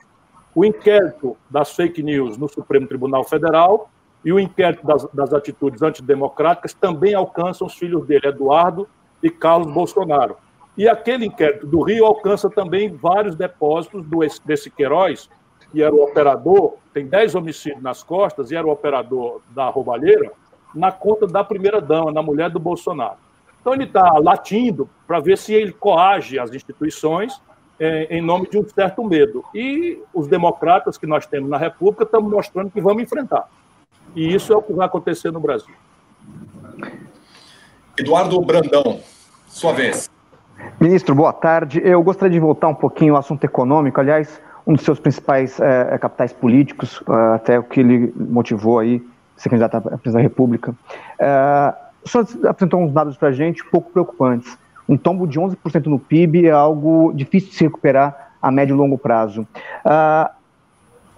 O 0.55 0.64
inquérito 0.64 1.37
das 1.51 1.75
fake 1.75 2.03
news 2.03 2.38
no 2.38 2.49
Supremo 2.49 2.87
Tribunal 2.87 3.25
Federal 3.25 3.90
e 4.25 4.33
o 4.33 4.38
inquérito 4.38 4.87
das, 4.87 5.05
das 5.12 5.33
atitudes 5.35 5.83
antidemocráticas 5.83 6.73
também 6.73 7.14
alcançam 7.14 7.66
os 7.66 7.75
filhos 7.75 8.07
dele, 8.07 8.29
Eduardo 8.29 8.88
e 9.23 9.29
Carlos 9.29 9.73
Bolsonaro. 9.73 10.37
E 10.77 10.88
aquele 10.88 11.27
inquérito 11.27 11.66
do 11.66 11.83
Rio 11.83 12.07
alcança 12.07 12.49
também 12.49 12.95
vários 12.95 13.35
depósitos 13.35 14.05
do, 14.07 14.21
desse 14.45 14.71
Queiroz, 14.71 15.29
que 15.77 15.83
era 15.83 15.95
o 15.95 16.03
operador, 16.03 16.77
tem 16.95 17.07
10 17.07 17.35
homicídios 17.35 17.83
nas 17.83 18.03
costas, 18.03 18.51
e 18.51 18.57
era 18.57 18.67
o 18.67 18.71
operador 18.71 19.43
da 19.51 19.69
roubalheira, 19.69 20.33
na 20.75 20.91
conta 20.91 21.27
da 21.27 21.45
primeira-dama, 21.45 22.11
na 22.11 22.23
mulher 22.23 22.49
do 22.49 22.59
Bolsonaro. 22.59 23.19
Então 23.61 23.75
ele 23.75 23.85
está 23.85 24.15
latindo 24.19 24.89
para 25.07 25.21
ver 25.21 25.37
se 25.37 25.53
ele 25.53 25.73
coage 25.73 26.39
as 26.39 26.51
instituições 26.55 27.39
é, 27.79 28.17
em 28.17 28.23
nome 28.23 28.49
de 28.49 28.57
um 28.57 28.67
certo 28.67 29.05
medo. 29.05 29.45
E 29.55 30.01
os 30.15 30.27
democratas 30.27 30.97
que 30.97 31.07
nós 31.07 31.27
temos 31.27 31.51
na 31.51 31.59
República 31.59 32.05
estão 32.05 32.23
mostrando 32.23 32.71
que 32.71 32.81
vamos 32.81 33.03
enfrentar. 33.03 33.47
E 34.15 34.35
isso 34.35 34.55
é 34.55 34.57
o 34.57 34.62
que 34.62 34.73
vai 34.73 34.87
acontecer 34.87 35.31
no 35.31 35.41
Brasil. 35.41 35.75
Eduardo 37.99 38.41
Brandão, 38.41 38.99
sua 39.47 39.75
vez. 39.75 40.11
Ministro, 40.81 41.15
boa 41.15 41.35
tarde. 41.35 41.83
Eu 41.85 42.03
gostaria 42.03 42.33
de 42.33 42.41
voltar 42.41 42.69
um 42.69 42.75
pouquinho 42.75 43.12
ao 43.12 43.21
assunto 43.21 43.45
econômico. 43.45 44.01
Aliás, 44.01 44.41
um 44.66 44.74
dos 44.74 44.85
seus 44.85 44.98
principais 44.98 45.61
é, 45.61 45.96
capitais 45.98 46.33
políticos, 46.33 47.02
é, 47.09 47.35
até 47.35 47.59
o 47.59 47.62
que 47.62 47.81
ele 47.81 48.12
motivou 48.16 48.79
aí 48.79 49.02
ser 49.37 49.48
candidato 49.50 49.76
à 49.76 49.81
presidência 49.81 50.12
da 50.12 50.20
República. 50.20 50.74
É, 51.18 51.74
o 52.05 52.09
senhor 52.09 52.26
apresentou 52.48 52.81
uns 52.81 52.92
dados 52.92 53.16
para 53.16 53.29
a 53.29 53.33
gente 53.33 53.64
pouco 53.64 53.90
preocupantes. 53.90 54.57
Um 54.88 54.96
tombo 54.96 55.26
de 55.26 55.38
11% 55.40 55.87
no 55.87 55.98
PIB 55.98 56.46
é 56.46 56.52
algo 56.52 57.12
difícil 57.12 57.50
de 57.50 57.57
se 57.57 57.64
recuperar 57.64 58.31
a 58.40 58.50
médio 58.50 58.74
e 58.74 58.76
longo 58.76 58.96
prazo. 58.96 59.42
Uh, 59.85 60.31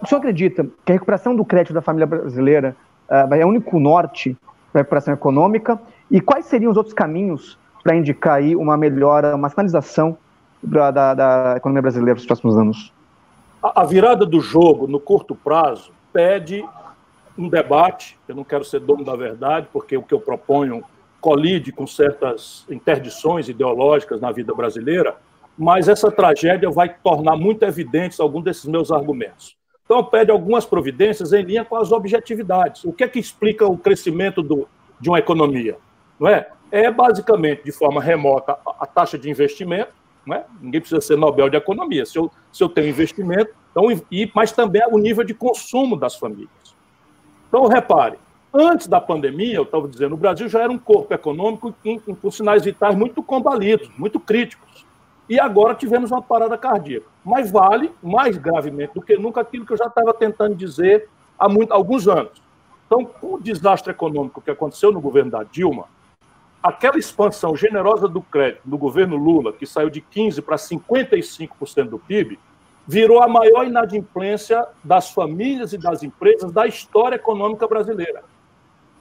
o 0.01 0.07
senhor 0.07 0.19
acredita 0.19 0.65
que 0.83 0.91
a 0.91 0.95
recuperação 0.95 1.35
do 1.35 1.45
crédito 1.45 1.73
da 1.73 1.81
família 1.81 2.07
brasileira 2.07 2.75
uh, 3.07 3.33
é 3.35 3.45
o 3.45 3.49
único 3.49 3.79
norte 3.79 4.35
para 4.71 4.81
a 4.81 4.83
recuperação 4.83 5.13
econômica? 5.13 5.79
E 6.09 6.19
quais 6.19 6.45
seriam 6.45 6.71
os 6.71 6.77
outros 6.77 6.95
caminhos 6.95 7.59
para 7.83 7.95
indicar 7.95 8.37
aí 8.37 8.55
uma 8.55 8.75
melhora, 8.75 9.35
uma 9.35 9.49
sinalização 9.49 10.17
da, 10.63 10.89
da, 10.89 11.13
da 11.13 11.53
economia 11.57 11.83
brasileira 11.83 12.15
para 12.15 12.21
os 12.21 12.25
próximos 12.25 12.57
anos? 12.57 12.91
A, 13.61 13.83
virada 13.83 14.25
do 14.25 14.39
jogo 14.39 14.87
no 14.87 14.99
curto 14.99 15.35
prazo 15.35 15.91
pede 16.13 16.65
um 17.37 17.49
debate. 17.49 18.17
Eu 18.27 18.35
não 18.35 18.43
quero 18.43 18.63
ser 18.63 18.79
dono 18.79 19.03
da 19.03 19.15
verdade, 19.15 19.67
porque 19.71 19.97
o 19.97 20.03
que 20.03 20.13
eu 20.13 20.19
proponho 20.19 20.83
colide 21.19 21.71
com 21.71 21.85
certas 21.85 22.65
interdições 22.69 23.49
ideológicas 23.49 24.21
na 24.21 24.31
vida 24.31 24.53
brasileira, 24.53 25.17
mas 25.57 25.89
essa 25.89 26.09
tragédia 26.09 26.69
vai 26.69 26.87
tornar 26.89 27.35
muito 27.35 27.63
evidentes 27.63 28.19
alguns 28.19 28.45
desses 28.45 28.65
meus 28.65 28.91
argumentos. 28.91 29.57
Então, 29.83 30.03
pede 30.03 30.31
algumas 30.31 30.65
providências 30.65 31.33
em 31.33 31.41
linha 31.41 31.65
com 31.65 31.75
as 31.75 31.91
objetividades. 31.91 32.85
O 32.85 32.93
que 32.93 33.03
é 33.03 33.07
que 33.07 33.19
explica 33.19 33.65
o 33.65 33.77
crescimento 33.77 34.41
do, 34.41 34.67
de 35.01 35.09
uma 35.09 35.19
economia? 35.19 35.77
Não 36.19 36.29
é? 36.29 36.47
é 36.71 36.89
basicamente, 36.91 37.63
de 37.63 37.71
forma 37.71 38.01
remota, 38.01 38.57
a 38.79 38.85
taxa 38.85 39.17
de 39.17 39.29
investimento. 39.29 39.91
Não 40.29 40.37
é? 40.37 40.45
Ninguém 40.61 40.79
precisa 40.79 41.01
ser 41.01 41.17
Nobel 41.17 41.49
de 41.49 41.57
Economia. 41.57 42.05
Se 42.05 42.17
eu, 42.17 42.31
se 42.53 42.63
eu 42.63 42.69
tenho 42.69 42.87
investimento, 42.87 43.51
então, 43.71 43.91
e, 44.11 44.31
mas 44.33 44.51
também 44.51 44.81
o 44.91 44.97
nível 44.97 45.23
de 45.23 45.33
consumo 45.33 45.97
das 45.97 46.15
famílias. 46.15 46.49
Então, 47.47 47.65
repare, 47.67 48.17
Antes 48.51 48.87
da 48.87 48.99
pandemia, 48.99 49.57
eu 49.57 49.63
estava 49.63 49.87
dizendo, 49.87 50.15
o 50.15 50.17
Brasil 50.17 50.49
já 50.49 50.61
era 50.61 50.71
um 50.71 50.77
corpo 50.79 51.13
econômico 51.13 51.71
com 52.19 52.31
sinais 52.31 52.63
vitais 52.65 52.95
muito 52.95 53.21
combalidos, 53.21 53.91
muito 53.95 54.19
críticos. 54.19 54.83
E 55.29 55.39
agora 55.39 55.75
tivemos 55.75 56.09
uma 56.09 56.21
parada 56.21 56.57
cardíaca. 56.57 57.05
Mas 57.23 57.51
vale, 57.51 57.91
mais 58.01 58.37
gravemente 58.37 58.95
do 58.95 59.03
que 59.03 59.15
nunca, 59.17 59.41
aquilo 59.41 59.67
que 59.67 59.73
eu 59.73 59.77
já 59.77 59.85
estava 59.85 60.15
tentando 60.15 60.55
dizer 60.55 61.07
há 61.37 61.47
muito, 61.47 61.71
alguns 61.71 62.07
anos. 62.07 62.41
Então, 62.87 63.05
com 63.05 63.35
o 63.35 63.39
desastre 63.39 63.91
econômico 63.91 64.41
que 64.41 64.49
aconteceu 64.49 64.91
no 64.91 64.99
governo 64.99 65.29
da 65.29 65.43
Dilma, 65.43 65.85
aquela 66.61 66.97
expansão 66.97 67.55
generosa 67.55 68.07
do 68.07 68.21
crédito 68.21 68.61
do 68.65 68.77
governo 68.77 69.15
Lula, 69.15 69.53
que 69.53 69.65
saiu 69.65 69.89
de 69.89 70.01
15% 70.01 70.41
para 70.41 70.57
55% 70.57 71.89
do 71.89 71.99
PIB, 71.99 72.37
virou 72.87 73.21
a 73.21 73.27
maior 73.27 73.65
inadimplência 73.65 74.65
das 74.83 75.11
famílias 75.11 75.73
e 75.73 75.77
das 75.77 76.03
empresas 76.03 76.51
da 76.51 76.67
história 76.67 77.15
econômica 77.15 77.67
brasileira. 77.67 78.23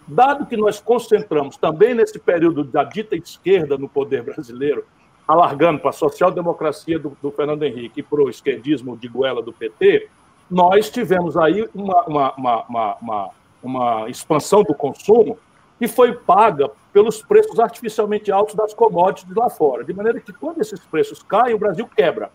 Dado 0.06 0.46
que 0.46 0.56
nós 0.56 0.80
concentramos 0.80 1.56
também 1.56 1.94
nesse 1.94 2.18
período 2.18 2.64
da 2.64 2.84
dita 2.84 3.16
esquerda 3.16 3.76
no 3.76 3.88
poder 3.88 4.22
brasileiro, 4.22 4.84
alargando 5.26 5.80
para 5.80 5.90
a 5.90 5.92
social-democracia 5.92 6.98
do, 6.98 7.16
do, 7.20 7.30
Fernando 7.30 7.62
Henrique 7.62 8.00
e 8.00 8.02
para 8.02 8.22
o 8.22 8.30
esquerdismo 8.30 8.96
de 8.96 9.08
goela 9.08 9.42
do 9.42 9.52
PT, 9.52 10.08
nós 10.50 10.88
tivemos 10.88 11.36
aí 11.36 11.68
uma, 11.74 12.02
uma, 12.04 12.34
uma, 12.34 12.96
uma, 13.00 13.30
uma 13.62 14.08
expansão 14.08 14.62
do 14.62 14.74
consumo 14.74 15.38
que 15.78 15.88
foi 15.88 16.12
paga 16.12 16.70
pelos 16.92 17.22
preços 17.22 17.60
artificialmente 17.60 18.32
altos 18.32 18.54
das 18.54 18.74
commodities 18.74 19.34
lá 19.34 19.48
fora. 19.48 19.84
De 19.84 19.92
maneira 19.92 20.20
que, 20.20 20.32
quando 20.32 20.60
esses 20.60 20.80
preços 20.80 21.22
caem, 21.22 21.54
o 21.54 21.58
Brasil 21.58 21.88
quebra. 21.96 22.30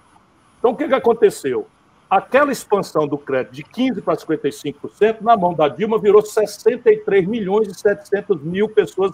Então, 0.59 0.71
o 0.71 0.75
que, 0.75 0.87
que 0.87 0.93
aconteceu? 0.93 1.67
aquela 2.15 2.51
expansão 2.51 3.07
do 3.07 3.17
crédito 3.17 3.53
de 3.53 3.63
15% 3.63 4.03
para 4.03 4.15
55%, 4.15 5.21
na 5.21 5.35
mão 5.35 5.53
da 5.53 5.67
Dilma, 5.67 5.97
virou 5.97 6.21
63 6.21 7.27
milhões 7.27 7.67
e 7.67 7.73
700 7.73 8.39
mil 8.43 8.69
pessoas 8.69 9.11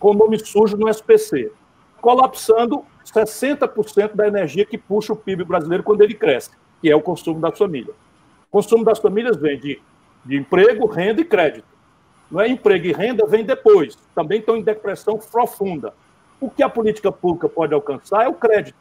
com 0.00 0.12
nome 0.12 0.38
sujo 0.44 0.76
no 0.76 0.88
SPC, 0.88 1.52
colapsando 2.00 2.84
60% 3.04 4.14
da 4.14 4.26
energia 4.26 4.66
que 4.66 4.76
puxa 4.76 5.12
o 5.12 5.16
PIB 5.16 5.44
brasileiro 5.44 5.84
quando 5.84 6.02
ele 6.02 6.14
cresce, 6.14 6.50
que 6.80 6.90
é 6.90 6.96
o 6.96 7.00
consumo 7.00 7.40
das 7.40 7.56
famílias. 7.56 7.94
O 8.48 8.50
consumo 8.50 8.84
das 8.84 8.98
famílias 8.98 9.36
vem 9.36 9.58
de, 9.58 9.80
de 10.24 10.36
emprego, 10.36 10.86
renda 10.86 11.20
e 11.20 11.24
crédito. 11.24 11.66
Não 12.34 12.40
é 12.40 12.48
emprego 12.48 12.86
e 12.86 12.92
renda 12.92 13.24
vem 13.26 13.44
depois, 13.44 13.96
também 14.12 14.40
estão 14.40 14.56
em 14.56 14.62
depressão 14.62 15.16
profunda. 15.16 15.94
O 16.40 16.50
que 16.50 16.64
a 16.64 16.68
política 16.68 17.12
pública 17.12 17.48
pode 17.48 17.72
alcançar 17.72 18.24
é 18.24 18.28
o 18.28 18.34
crédito. 18.34 18.76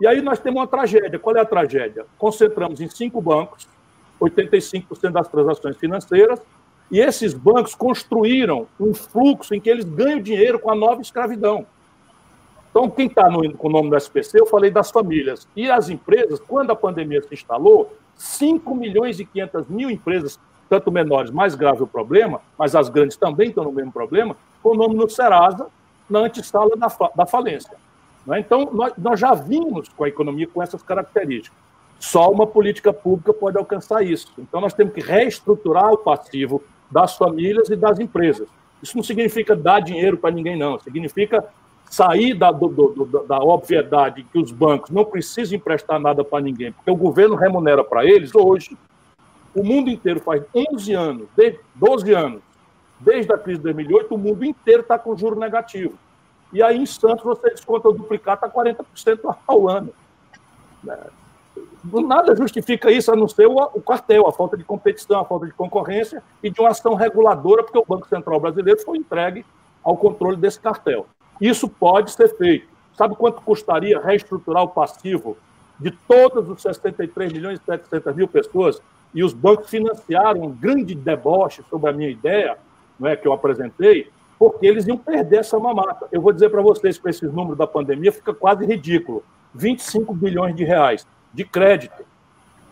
E 0.00 0.06
aí 0.06 0.22
nós 0.22 0.38
temos 0.38 0.58
uma 0.58 0.66
tragédia. 0.66 1.18
Qual 1.18 1.36
é 1.36 1.40
a 1.40 1.44
tragédia? 1.44 2.06
Concentramos 2.16 2.80
em 2.80 2.88
cinco 2.88 3.20
bancos 3.20 3.68
85% 4.18 5.10
das 5.10 5.28
transações 5.28 5.76
financeiras, 5.76 6.40
e 6.90 6.98
esses 6.98 7.34
bancos 7.34 7.74
construíram 7.74 8.66
um 8.80 8.94
fluxo 8.94 9.54
em 9.54 9.60
que 9.60 9.68
eles 9.68 9.84
ganham 9.84 10.20
dinheiro 10.20 10.58
com 10.58 10.70
a 10.70 10.74
nova 10.74 11.02
escravidão. 11.02 11.66
Então, 12.70 12.88
quem 12.88 13.06
está 13.06 13.30
com 13.58 13.68
o 13.68 13.70
nome 13.70 13.90
do 13.90 13.96
SPC, 13.96 14.40
eu 14.40 14.46
falei 14.46 14.70
das 14.70 14.90
famílias. 14.90 15.46
E 15.54 15.70
as 15.70 15.90
empresas, 15.90 16.40
quando 16.40 16.70
a 16.70 16.76
pandemia 16.76 17.20
se 17.20 17.34
instalou, 17.34 17.94
5 18.16 18.74
milhões 18.74 19.20
e 19.20 19.26
500 19.26 19.68
mil 19.68 19.90
empresas, 19.90 20.40
tanto 20.68 20.92
menores, 20.92 21.30
mais 21.30 21.54
grave 21.54 21.82
o 21.82 21.86
problema, 21.86 22.40
mas 22.58 22.74
as 22.74 22.88
grandes 22.88 23.16
também 23.16 23.48
estão 23.48 23.64
no 23.64 23.72
mesmo 23.72 23.92
problema, 23.92 24.36
com 24.62 24.70
o 24.70 24.74
nome 24.74 24.94
no 24.94 25.08
Serasa, 25.08 25.66
na 26.08 26.20
antessala 26.20 26.76
da, 26.76 26.88
da 27.14 27.26
falência. 27.26 27.76
Né? 28.26 28.40
Então, 28.40 28.68
nós, 28.72 28.92
nós 28.98 29.18
já 29.18 29.34
vimos 29.34 29.88
com 29.88 30.04
a 30.04 30.08
economia 30.08 30.46
com 30.46 30.62
essas 30.62 30.82
características. 30.82 31.56
Só 31.98 32.30
uma 32.30 32.46
política 32.46 32.92
pública 32.92 33.32
pode 33.32 33.58
alcançar 33.58 34.02
isso. 34.02 34.32
Então, 34.38 34.60
nós 34.60 34.74
temos 34.74 34.94
que 34.94 35.00
reestruturar 35.00 35.92
o 35.92 35.98
passivo 35.98 36.62
das 36.90 37.16
famílias 37.16 37.68
e 37.70 37.76
das 37.76 37.98
empresas. 37.98 38.48
Isso 38.82 38.96
não 38.96 39.02
significa 39.02 39.56
dar 39.56 39.80
dinheiro 39.80 40.16
para 40.16 40.30
ninguém, 40.30 40.56
não. 40.56 40.78
Significa 40.78 41.44
sair 41.90 42.34
da, 42.34 42.52
do, 42.52 42.68
do, 42.68 43.24
da 43.26 43.38
obviedade 43.38 44.24
que 44.30 44.38
os 44.38 44.52
bancos 44.52 44.90
não 44.90 45.04
precisam 45.04 45.56
emprestar 45.56 45.98
nada 45.98 46.22
para 46.22 46.42
ninguém, 46.42 46.70
porque 46.70 46.90
o 46.90 46.96
governo 46.96 47.34
remunera 47.34 47.82
para 47.82 48.04
eles 48.04 48.34
hoje. 48.34 48.76
O 49.58 49.64
mundo 49.64 49.90
inteiro 49.90 50.20
faz 50.20 50.44
11 50.54 50.94
anos, 50.94 51.28
12 51.74 52.14
anos, 52.14 52.40
desde 53.00 53.32
a 53.32 53.36
crise 53.36 53.58
de 53.58 53.64
2008, 53.64 54.14
o 54.14 54.18
mundo 54.18 54.44
inteiro 54.44 54.82
está 54.82 54.96
com 54.96 55.16
juro 55.16 55.36
negativo. 55.36 55.94
E 56.52 56.62
aí, 56.62 56.78
em 56.78 56.86
Santos, 56.86 57.24
você 57.24 57.50
desconta 57.50 57.88
o 57.88 57.92
duplicado 57.92 58.46
a 58.46 58.48
40% 58.48 59.36
ao 59.48 59.68
ano. 59.68 59.92
Né? 60.84 60.96
Nada 61.84 62.36
justifica 62.36 62.88
isso, 62.88 63.10
a 63.10 63.16
não 63.16 63.26
ser 63.26 63.46
o, 63.46 63.80
quartel, 63.80 64.28
a 64.28 64.32
falta 64.32 64.56
de 64.56 64.62
competição, 64.62 65.18
a 65.18 65.24
falta 65.24 65.46
de 65.46 65.52
concorrência 65.52 66.22
e 66.40 66.50
de 66.50 66.60
uma 66.60 66.70
ação 66.70 66.94
reguladora, 66.94 67.64
porque 67.64 67.78
o 67.78 67.84
Banco 67.84 68.08
Central 68.08 68.38
Brasileiro 68.38 68.80
foi 68.80 68.98
entregue 68.98 69.44
ao 69.82 69.96
controle 69.96 70.36
desse 70.36 70.60
cartel. 70.60 71.06
Isso 71.40 71.68
pode 71.68 72.12
ser 72.12 72.28
feito. 72.36 72.68
Sabe 72.96 73.16
quanto 73.16 73.42
custaria 73.42 74.00
reestruturar 74.00 74.62
o 74.62 74.68
passivo 74.68 75.36
de 75.80 75.90
todos 75.90 76.48
os 76.48 76.62
63 76.62 77.32
milhões 77.32 77.58
e 77.58 77.64
700 77.64 78.14
mil 78.14 78.28
pessoas? 78.28 78.80
E 79.14 79.22
os 79.24 79.32
bancos 79.32 79.70
financiaram 79.70 80.42
um 80.42 80.50
grande 80.50 80.94
deboche 80.94 81.62
sobre 81.70 81.90
a 81.90 81.92
minha 81.92 82.10
ideia, 82.10 82.56
não 82.98 83.08
é, 83.08 83.16
que 83.16 83.26
eu 83.26 83.32
apresentei, 83.32 84.10
porque 84.38 84.66
eles 84.66 84.86
iam 84.86 84.96
perder 84.96 85.40
essa 85.40 85.58
mamata. 85.58 86.06
Eu 86.12 86.20
vou 86.20 86.32
dizer 86.32 86.50
para 86.50 86.62
vocês 86.62 86.98
que 86.98 87.08
esses 87.08 87.32
números 87.32 87.58
da 87.58 87.66
pandemia 87.66 88.12
fica 88.12 88.32
quase 88.32 88.64
ridículo. 88.64 89.24
25 89.54 90.14
bilhões 90.14 90.54
de 90.54 90.64
reais 90.64 91.06
de 91.32 91.44
crédito. 91.44 92.04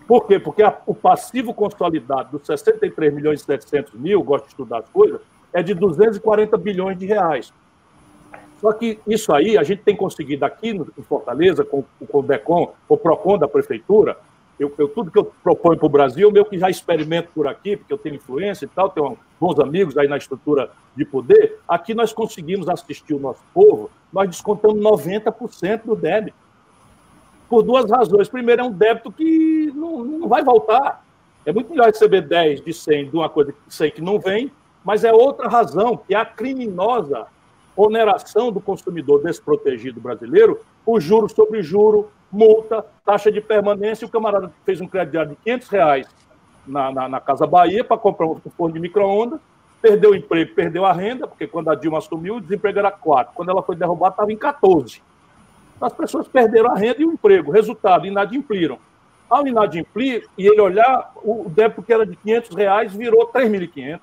Por 0.07 0.27
quê? 0.27 0.38
Porque 0.38 0.62
a, 0.62 0.77
o 0.87 0.94
passivo 0.94 1.53
consolidado 1.53 2.38
dos 2.38 2.46
63 2.46 3.12
milhões 3.12 3.40
e 3.40 3.44
700 3.44 3.94
mil, 3.94 4.22
gosto 4.22 4.44
de 4.44 4.51
estudar 4.51 4.79
as 4.79 4.88
coisas, 4.88 5.20
é 5.53 5.62
de 5.62 5.75
240 5.75 6.57
bilhões 6.57 6.99
de 6.99 7.07
reais. 7.07 7.53
Só 8.61 8.72
que 8.72 8.99
isso 9.07 9.33
aí 9.33 9.59
a 9.59 9.62
gente 9.62 9.83
tem 9.83 9.96
conseguido 9.96 10.44
aqui 10.44 10.70
em 10.70 11.03
Fortaleza, 11.03 11.64
com, 11.64 11.85
com 12.09 12.18
o 12.20 12.22
DECOM, 12.22 12.72
o 12.88 12.96
PROCON 12.96 13.38
da 13.38 13.49
Prefeitura, 13.49 14.16
eu, 14.59 14.73
eu, 14.79 14.88
tudo 14.88 15.11
que 15.11 15.19
eu 15.19 15.25
proponho 15.25 15.79
para 15.79 15.87
o 15.87 15.90
Brasil, 15.90 16.31
meu 16.31 16.45
que 16.45 16.59
já 16.59 16.71
experimento 16.71 17.29
por 17.35 17.47
aqui, 17.47 17.77
porque 17.77 17.92
eu 17.92 17.99
tenho 17.99 18.14
influência 18.14 18.64
e 18.64 18.69
tal, 18.69 18.88
tenho 18.88 19.19
bons 19.38 19.59
amigos 19.59 19.97
aí 19.99 20.09
na 20.09 20.16
estrutura 20.16 20.71
de 20.97 21.05
poder, 21.05 21.59
aqui 21.69 21.95
nós 21.95 22.12
conseguimos 22.12 22.69
assistir 22.69 23.14
o 23.14 23.19
nosso 23.19 23.40
povo, 23.53 23.90
nós 24.12 24.29
descontamos 24.29 24.83
90% 24.83 25.83
do 25.85 25.95
débito. 25.95 26.37
Por 27.49 27.62
duas 27.62 27.88
razões. 27.88 28.29
Primeiro, 28.29 28.62
é 28.62 28.64
um 28.64 28.73
débito 28.73 29.12
que 29.12 29.71
não, 29.73 30.03
não 30.03 30.29
vai 30.29 30.42
voltar. 30.42 31.05
É 31.45 31.53
muito 31.53 31.71
melhor 31.71 31.87
receber 31.87 32.23
10 32.23 32.64
de 32.64 32.73
100 32.73 33.11
de 33.11 33.16
uma 33.16 33.29
coisa 33.29 33.53
que 33.53 33.59
sei 33.69 33.88
que 33.88 34.01
não 34.01 34.19
vem, 34.19 34.51
mas 34.85 35.05
é 35.05 35.12
outra 35.12 35.49
razão, 35.49 35.97
que 35.97 36.12
é 36.12 36.19
a 36.19 36.25
criminosa 36.25 37.27
oneração 37.77 38.51
do 38.51 38.61
consumidor 38.61 39.23
desprotegido 39.23 40.01
brasileiro 40.01 40.61
por 40.85 41.01
juro 41.01 41.29
sobre 41.29 41.62
juro, 41.62 42.11
multa, 42.33 42.85
taxa 43.05 43.31
de 43.31 43.41
permanência. 43.41 44.07
O 44.07 44.11
camarada 44.11 44.51
fez 44.65 44.81
um 44.81 44.89
crediário 44.89 45.31
de 45.31 45.37
500 45.37 45.69
reais 45.69 46.07
na, 46.67 46.91
na, 46.91 47.09
na 47.09 47.21
Casa 47.21 47.47
Bahia 47.47 47.85
para 47.85 47.99
comprar 47.99 48.27
um 48.27 48.41
forno 48.57 48.75
de 48.75 48.81
micro-ondas, 48.81 49.39
perdeu 49.81 50.11
o 50.11 50.17
emprego, 50.17 50.55
perdeu 50.55 50.85
a 50.85 50.93
renda, 50.93 51.27
porque 51.27 51.47
quando 51.47 51.71
a 51.71 51.75
Dilma 51.75 51.99
assumiu, 51.99 52.37
o 52.37 52.41
desemprego 52.41 52.79
era 52.79 52.91
4. 52.91 53.35
Quando 53.35 53.51
ela 53.51 53.62
foi 53.62 53.77
derrubada, 53.77 54.15
estava 54.15 54.33
em 54.33 54.37
14. 54.37 55.03
As 55.81 55.93
pessoas 55.93 56.27
perderam 56.27 56.71
a 56.71 56.75
renda 56.75 57.03
e 57.03 57.05
o 57.05 57.12
emprego. 57.12 57.53
Resultado, 57.53 58.07
inadimpliram. 58.07 58.79
Ao 59.29 59.47
inadimplir, 59.47 60.27
e 60.39 60.47
ele 60.47 60.61
olhar, 60.61 61.12
o 61.17 61.47
débito 61.49 61.83
que 61.83 61.93
era 61.93 62.07
de 62.07 62.17
500 62.17 62.57
reais 62.57 62.95
virou 62.95 63.27
3.500. 63.27 64.01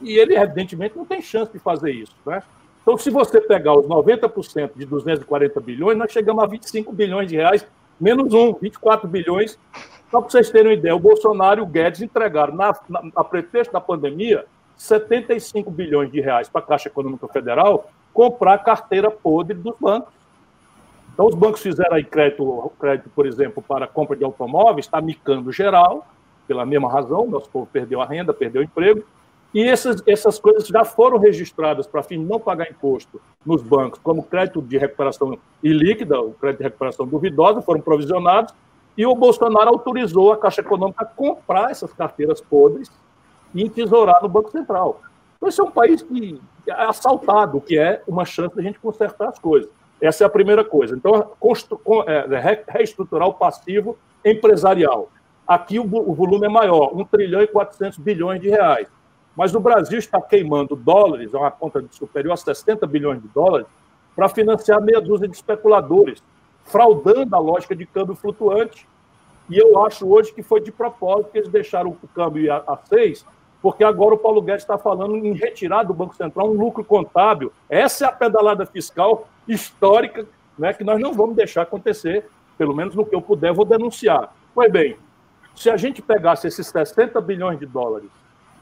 E 0.00 0.18
ele, 0.18 0.36
evidentemente, 0.36 0.96
não 0.96 1.04
tem 1.04 1.20
chance 1.20 1.52
de 1.52 1.58
fazer 1.58 1.92
isso. 1.92 2.14
Né? 2.24 2.42
Então, 2.82 2.96
se 2.96 3.10
você 3.10 3.40
pegar 3.40 3.74
os 3.74 3.86
90% 3.86 4.70
de 4.74 4.86
240 4.86 5.60
bilhões, 5.60 5.98
nós 5.98 6.10
chegamos 6.10 6.42
a 6.42 6.46
25 6.46 6.92
bilhões 6.92 7.28
de 7.28 7.36
reais, 7.36 7.66
menos 8.00 8.32
um, 8.32 8.54
24 8.54 9.06
bilhões. 9.06 9.58
Só 10.10 10.20
para 10.20 10.30
vocês 10.30 10.50
terem 10.50 10.72
uma 10.72 10.74
ideia, 10.74 10.96
o 10.96 10.98
Bolsonaro 10.98 11.60
e 11.60 11.62
o 11.62 11.66
Guedes 11.66 12.02
entregaram, 12.02 12.54
na, 12.54 12.74
na, 12.88 13.02
a 13.14 13.22
pretexto 13.22 13.72
da 13.72 13.80
pandemia, 13.80 14.44
75 14.76 15.70
bilhões 15.70 16.10
de 16.10 16.20
reais 16.20 16.48
para 16.48 16.62
a 16.62 16.64
Caixa 16.64 16.88
Econômica 16.88 17.28
Federal 17.28 17.90
comprar 18.12 18.58
carteira 18.58 19.10
podre 19.10 19.56
dos 19.56 19.76
bancos. 19.78 20.12
Então, 21.12 21.26
os 21.26 21.34
bancos 21.34 21.60
fizeram 21.60 21.94
aí 21.94 22.02
crédito, 22.02 22.72
crédito, 22.80 23.10
por 23.14 23.26
exemplo, 23.26 23.62
para 23.62 23.86
compra 23.86 24.16
de 24.16 24.24
automóveis, 24.24 24.86
está 24.86 25.00
micando 25.00 25.52
geral, 25.52 26.06
pela 26.48 26.64
mesma 26.64 26.90
razão, 26.90 27.26
nosso 27.26 27.48
povo 27.50 27.68
perdeu 27.70 28.00
a 28.00 28.06
renda, 28.06 28.32
perdeu 28.32 28.62
o 28.62 28.64
emprego, 28.64 29.04
e 29.52 29.64
essas, 29.64 30.02
essas 30.06 30.38
coisas 30.38 30.66
já 30.66 30.84
foram 30.84 31.18
registradas 31.18 31.86
para 31.86 32.02
fim 32.02 32.18
de 32.18 32.24
não 32.24 32.38
pagar 32.38 32.70
imposto 32.70 33.20
nos 33.44 33.62
bancos, 33.62 33.98
como 34.02 34.22
crédito 34.22 34.62
de 34.62 34.78
recuperação 34.78 35.36
ilíquida, 35.62 36.20
o 36.20 36.32
crédito 36.34 36.58
de 36.58 36.64
recuperação 36.64 37.06
duvidosa, 37.06 37.60
foram 37.60 37.80
provisionados, 37.80 38.54
e 38.96 39.04
o 39.04 39.14
Bolsonaro 39.14 39.70
autorizou 39.70 40.32
a 40.32 40.36
Caixa 40.36 40.60
Econômica 40.60 41.02
a 41.02 41.06
comprar 41.06 41.70
essas 41.70 41.92
carteiras 41.92 42.40
podres 42.40 42.90
e 43.54 43.62
entesourar 43.62 44.22
no 44.22 44.28
Banco 44.28 44.50
Central. 44.50 45.00
Então, 45.36 45.48
esse 45.48 45.60
é 45.60 45.64
um 45.64 45.70
país 45.70 46.02
que 46.02 46.40
é 46.68 46.72
assaltado, 46.72 47.60
que 47.60 47.78
é 47.78 48.02
uma 48.06 48.24
chance 48.24 48.54
de 48.54 48.60
a 48.60 48.64
gente 48.64 48.78
consertar 48.78 49.30
as 49.30 49.38
coisas. 49.38 49.70
Essa 50.00 50.24
é 50.24 50.26
a 50.26 50.30
primeira 50.30 50.64
coisa. 50.64 50.94
Então, 50.94 51.32
é, 52.06 52.64
reestruturar 52.68 53.26
o 53.26 53.34
passivo 53.34 53.98
empresarial. 54.24 55.08
Aqui 55.46 55.78
o, 55.78 55.84
o 55.84 56.14
volume 56.14 56.46
é 56.46 56.48
maior, 56.48 56.94
1 56.94 57.04
trilhão 57.06 57.42
e 57.42 57.46
400 57.46 57.98
bilhões 57.98 58.40
de 58.40 58.48
reais. 58.48 58.88
Mas 59.40 59.54
o 59.54 59.58
Brasil 59.58 59.98
está 59.98 60.20
queimando 60.20 60.76
dólares, 60.76 61.32
é 61.32 61.38
uma 61.38 61.50
conta 61.50 61.82
superior 61.92 62.34
a 62.34 62.36
60 62.36 62.86
bilhões 62.86 63.22
de 63.22 63.28
dólares, 63.28 63.66
para 64.14 64.28
financiar 64.28 64.82
meia 64.82 65.00
dúzia 65.00 65.26
de 65.26 65.34
especuladores, 65.34 66.22
fraudando 66.66 67.34
a 67.34 67.38
lógica 67.38 67.74
de 67.74 67.86
câmbio 67.86 68.14
flutuante. 68.14 68.86
E 69.48 69.56
eu 69.56 69.82
acho 69.82 70.06
hoje 70.06 70.30
que 70.30 70.42
foi 70.42 70.60
de 70.60 70.70
propósito 70.70 71.30
que 71.30 71.38
eles 71.38 71.48
deixaram 71.48 71.88
o 71.88 72.08
câmbio 72.08 72.52
a, 72.52 72.58
a 72.58 72.76
seis, 72.84 73.24
porque 73.62 73.82
agora 73.82 74.14
o 74.14 74.18
Paulo 74.18 74.42
Guedes 74.42 74.62
está 74.62 74.76
falando 74.76 75.16
em 75.16 75.32
retirar 75.32 75.84
do 75.84 75.94
Banco 75.94 76.14
Central 76.14 76.50
um 76.50 76.52
lucro 76.52 76.84
contábil. 76.84 77.50
Essa 77.66 78.04
é 78.04 78.08
a 78.08 78.12
pedalada 78.12 78.66
fiscal 78.66 79.26
histórica 79.48 80.26
né, 80.58 80.74
que 80.74 80.84
nós 80.84 81.00
não 81.00 81.14
vamos 81.14 81.34
deixar 81.34 81.62
acontecer, 81.62 82.28
pelo 82.58 82.76
menos 82.76 82.94
no 82.94 83.06
que 83.06 83.14
eu 83.14 83.22
puder, 83.22 83.54
vou 83.54 83.64
denunciar. 83.64 84.34
Pois 84.54 84.70
bem, 84.70 84.98
se 85.56 85.70
a 85.70 85.78
gente 85.78 86.02
pegasse 86.02 86.46
esses 86.46 86.66
60 86.66 87.18
bilhões 87.22 87.58
de 87.58 87.64
dólares 87.64 88.10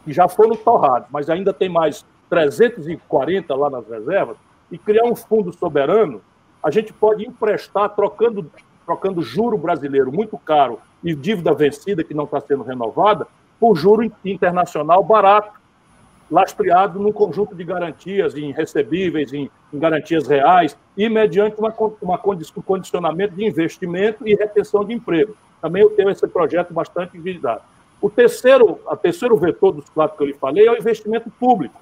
que 0.05 0.13
já 0.13 0.29
foram 0.29 0.57
torrados, 0.57 1.09
mas 1.11 1.29
ainda 1.29 1.53
tem 1.53 1.69
mais 1.69 2.05
340 2.29 3.55
lá 3.55 3.71
nas 3.71 3.89
reservas, 3.89 4.37
e 4.71 4.77
criar 4.77 5.05
um 5.05 5.17
fundo 5.17 5.53
soberano, 5.53 6.21
a 6.63 6.71
gente 6.71 6.93
pode 6.93 7.27
emprestar 7.27 7.89
trocando, 7.91 8.51
trocando 8.85 9.23
juro 9.23 9.57
brasileiro 9.57 10.13
muito 10.13 10.37
caro 10.39 10.79
e 11.03 11.15
dívida 11.15 11.55
vencida 11.55 12.05
que 12.05 12.15
não 12.15 12.25
está 12.25 12.41
sendo 12.41 12.63
renovada 12.63 13.27
por 13.59 13.77
juro 13.77 14.11
internacional 14.25 15.03
barato, 15.03 15.59
lastreado 16.31 16.99
num 16.99 17.13
conjunto 17.13 17.55
de 17.55 17.65
garantias 17.65 18.37
em 18.37 18.53
recebíveis, 18.53 19.33
em, 19.33 19.51
em 19.73 19.79
garantias 19.79 20.27
reais 20.27 20.77
e 20.97 21.09
mediante 21.09 21.59
uma, 21.59 21.73
uma, 22.03 22.21
um 22.25 22.63
condicionamento 22.63 23.35
de 23.35 23.47
investimento 23.47 24.29
e 24.29 24.35
retenção 24.35 24.85
de 24.85 24.93
emprego. 24.93 25.35
Também 25.61 25.83
eu 25.83 25.91
tenho 25.91 26.11
esse 26.11 26.27
projeto 26.29 26.73
bastante 26.73 27.19
visado. 27.19 27.63
O 28.01 28.09
terceiro, 28.09 28.81
a 28.87 28.97
terceiro 28.97 29.37
vetor 29.37 29.73
dos 29.73 29.89
quatro 29.89 30.17
que 30.17 30.23
eu 30.23 30.27
lhe 30.29 30.35
falei 30.35 30.67
é 30.67 30.73
o 30.73 30.77
investimento 30.77 31.31
público. 31.31 31.81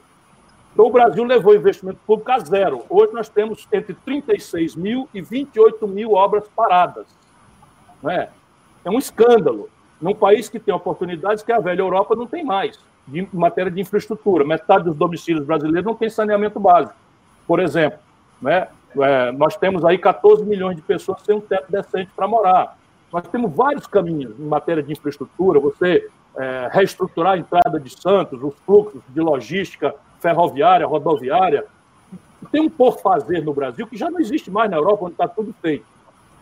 Então, 0.72 0.86
o 0.86 0.90
Brasil 0.90 1.24
levou 1.24 1.52
o 1.52 1.56
investimento 1.56 1.98
público 2.06 2.30
a 2.30 2.38
zero. 2.38 2.84
Hoje 2.88 3.12
nós 3.12 3.28
temos 3.28 3.66
entre 3.72 3.94
36 3.94 4.74
mil 4.76 5.08
e 5.12 5.20
28 5.20 5.86
mil 5.88 6.12
obras 6.12 6.44
paradas. 6.54 7.06
É? 8.04 8.28
é 8.84 8.90
um 8.90 8.98
escândalo. 8.98 9.68
Num 10.00 10.14
país 10.14 10.48
que 10.48 10.60
tem 10.60 10.74
oportunidades 10.74 11.42
que 11.42 11.50
a 11.50 11.58
velha 11.58 11.80
Europa 11.80 12.14
não 12.14 12.26
tem 12.26 12.44
mais, 12.44 12.78
em 13.12 13.26
matéria 13.32 13.70
de 13.70 13.80
infraestrutura. 13.80 14.44
Metade 14.44 14.84
dos 14.84 14.96
domicílios 14.96 15.46
brasileiros 15.46 15.84
não 15.84 15.94
tem 15.94 16.10
saneamento 16.10 16.60
básico. 16.60 16.94
Por 17.46 17.58
exemplo, 17.58 17.98
né? 18.40 18.68
É, 18.98 19.32
nós 19.32 19.56
temos 19.56 19.84
aí 19.84 19.98
14 19.98 20.44
milhões 20.44 20.76
de 20.76 20.82
pessoas 20.82 21.20
sem 21.22 21.34
um 21.34 21.40
teto 21.40 21.70
decente 21.70 22.10
para 22.16 22.26
morar. 22.26 22.78
Nós 23.16 23.28
temos 23.28 23.50
vários 23.50 23.86
caminhos 23.86 24.38
em 24.38 24.44
matéria 24.44 24.82
de 24.82 24.92
infraestrutura, 24.92 25.58
você 25.58 26.06
é, 26.36 26.68
reestruturar 26.70 27.32
a 27.32 27.38
entrada 27.38 27.80
de 27.80 27.88
Santos, 27.98 28.42
os 28.42 28.52
fluxos 28.66 29.00
de 29.08 29.18
logística 29.22 29.94
ferroviária, 30.20 30.86
rodoviária. 30.86 31.64
Tem 32.52 32.60
um 32.60 32.68
por 32.68 33.00
fazer 33.00 33.42
no 33.42 33.54
Brasil 33.54 33.86
que 33.86 33.96
já 33.96 34.10
não 34.10 34.20
existe 34.20 34.50
mais 34.50 34.70
na 34.70 34.76
Europa, 34.76 35.06
onde 35.06 35.14
está 35.14 35.26
tudo 35.26 35.54
feito. 35.62 35.86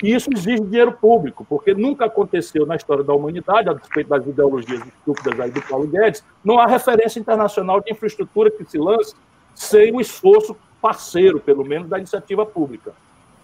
E 0.02 0.12
isso 0.12 0.28
exige 0.34 0.62
dinheiro 0.62 0.90
público, 0.90 1.46
porque 1.48 1.72
nunca 1.72 2.06
aconteceu 2.06 2.66
na 2.66 2.74
história 2.74 3.04
da 3.04 3.14
humanidade, 3.14 3.68
a 3.68 3.72
despeito 3.72 4.10
das 4.10 4.26
ideologias 4.26 4.84
estúpidas 4.84 5.38
aí 5.38 5.52
do 5.52 5.62
Paulo 5.62 5.86
Guedes, 5.86 6.24
não 6.44 6.58
há 6.58 6.66
referência 6.66 7.20
internacional 7.20 7.80
de 7.80 7.92
infraestrutura 7.92 8.50
que 8.50 8.64
se 8.64 8.78
lance 8.78 9.14
sem 9.54 9.94
o 9.94 10.00
esforço 10.00 10.56
parceiro, 10.82 11.38
pelo 11.38 11.64
menos, 11.64 11.88
da 11.88 11.98
iniciativa 11.98 12.44
pública. 12.44 12.92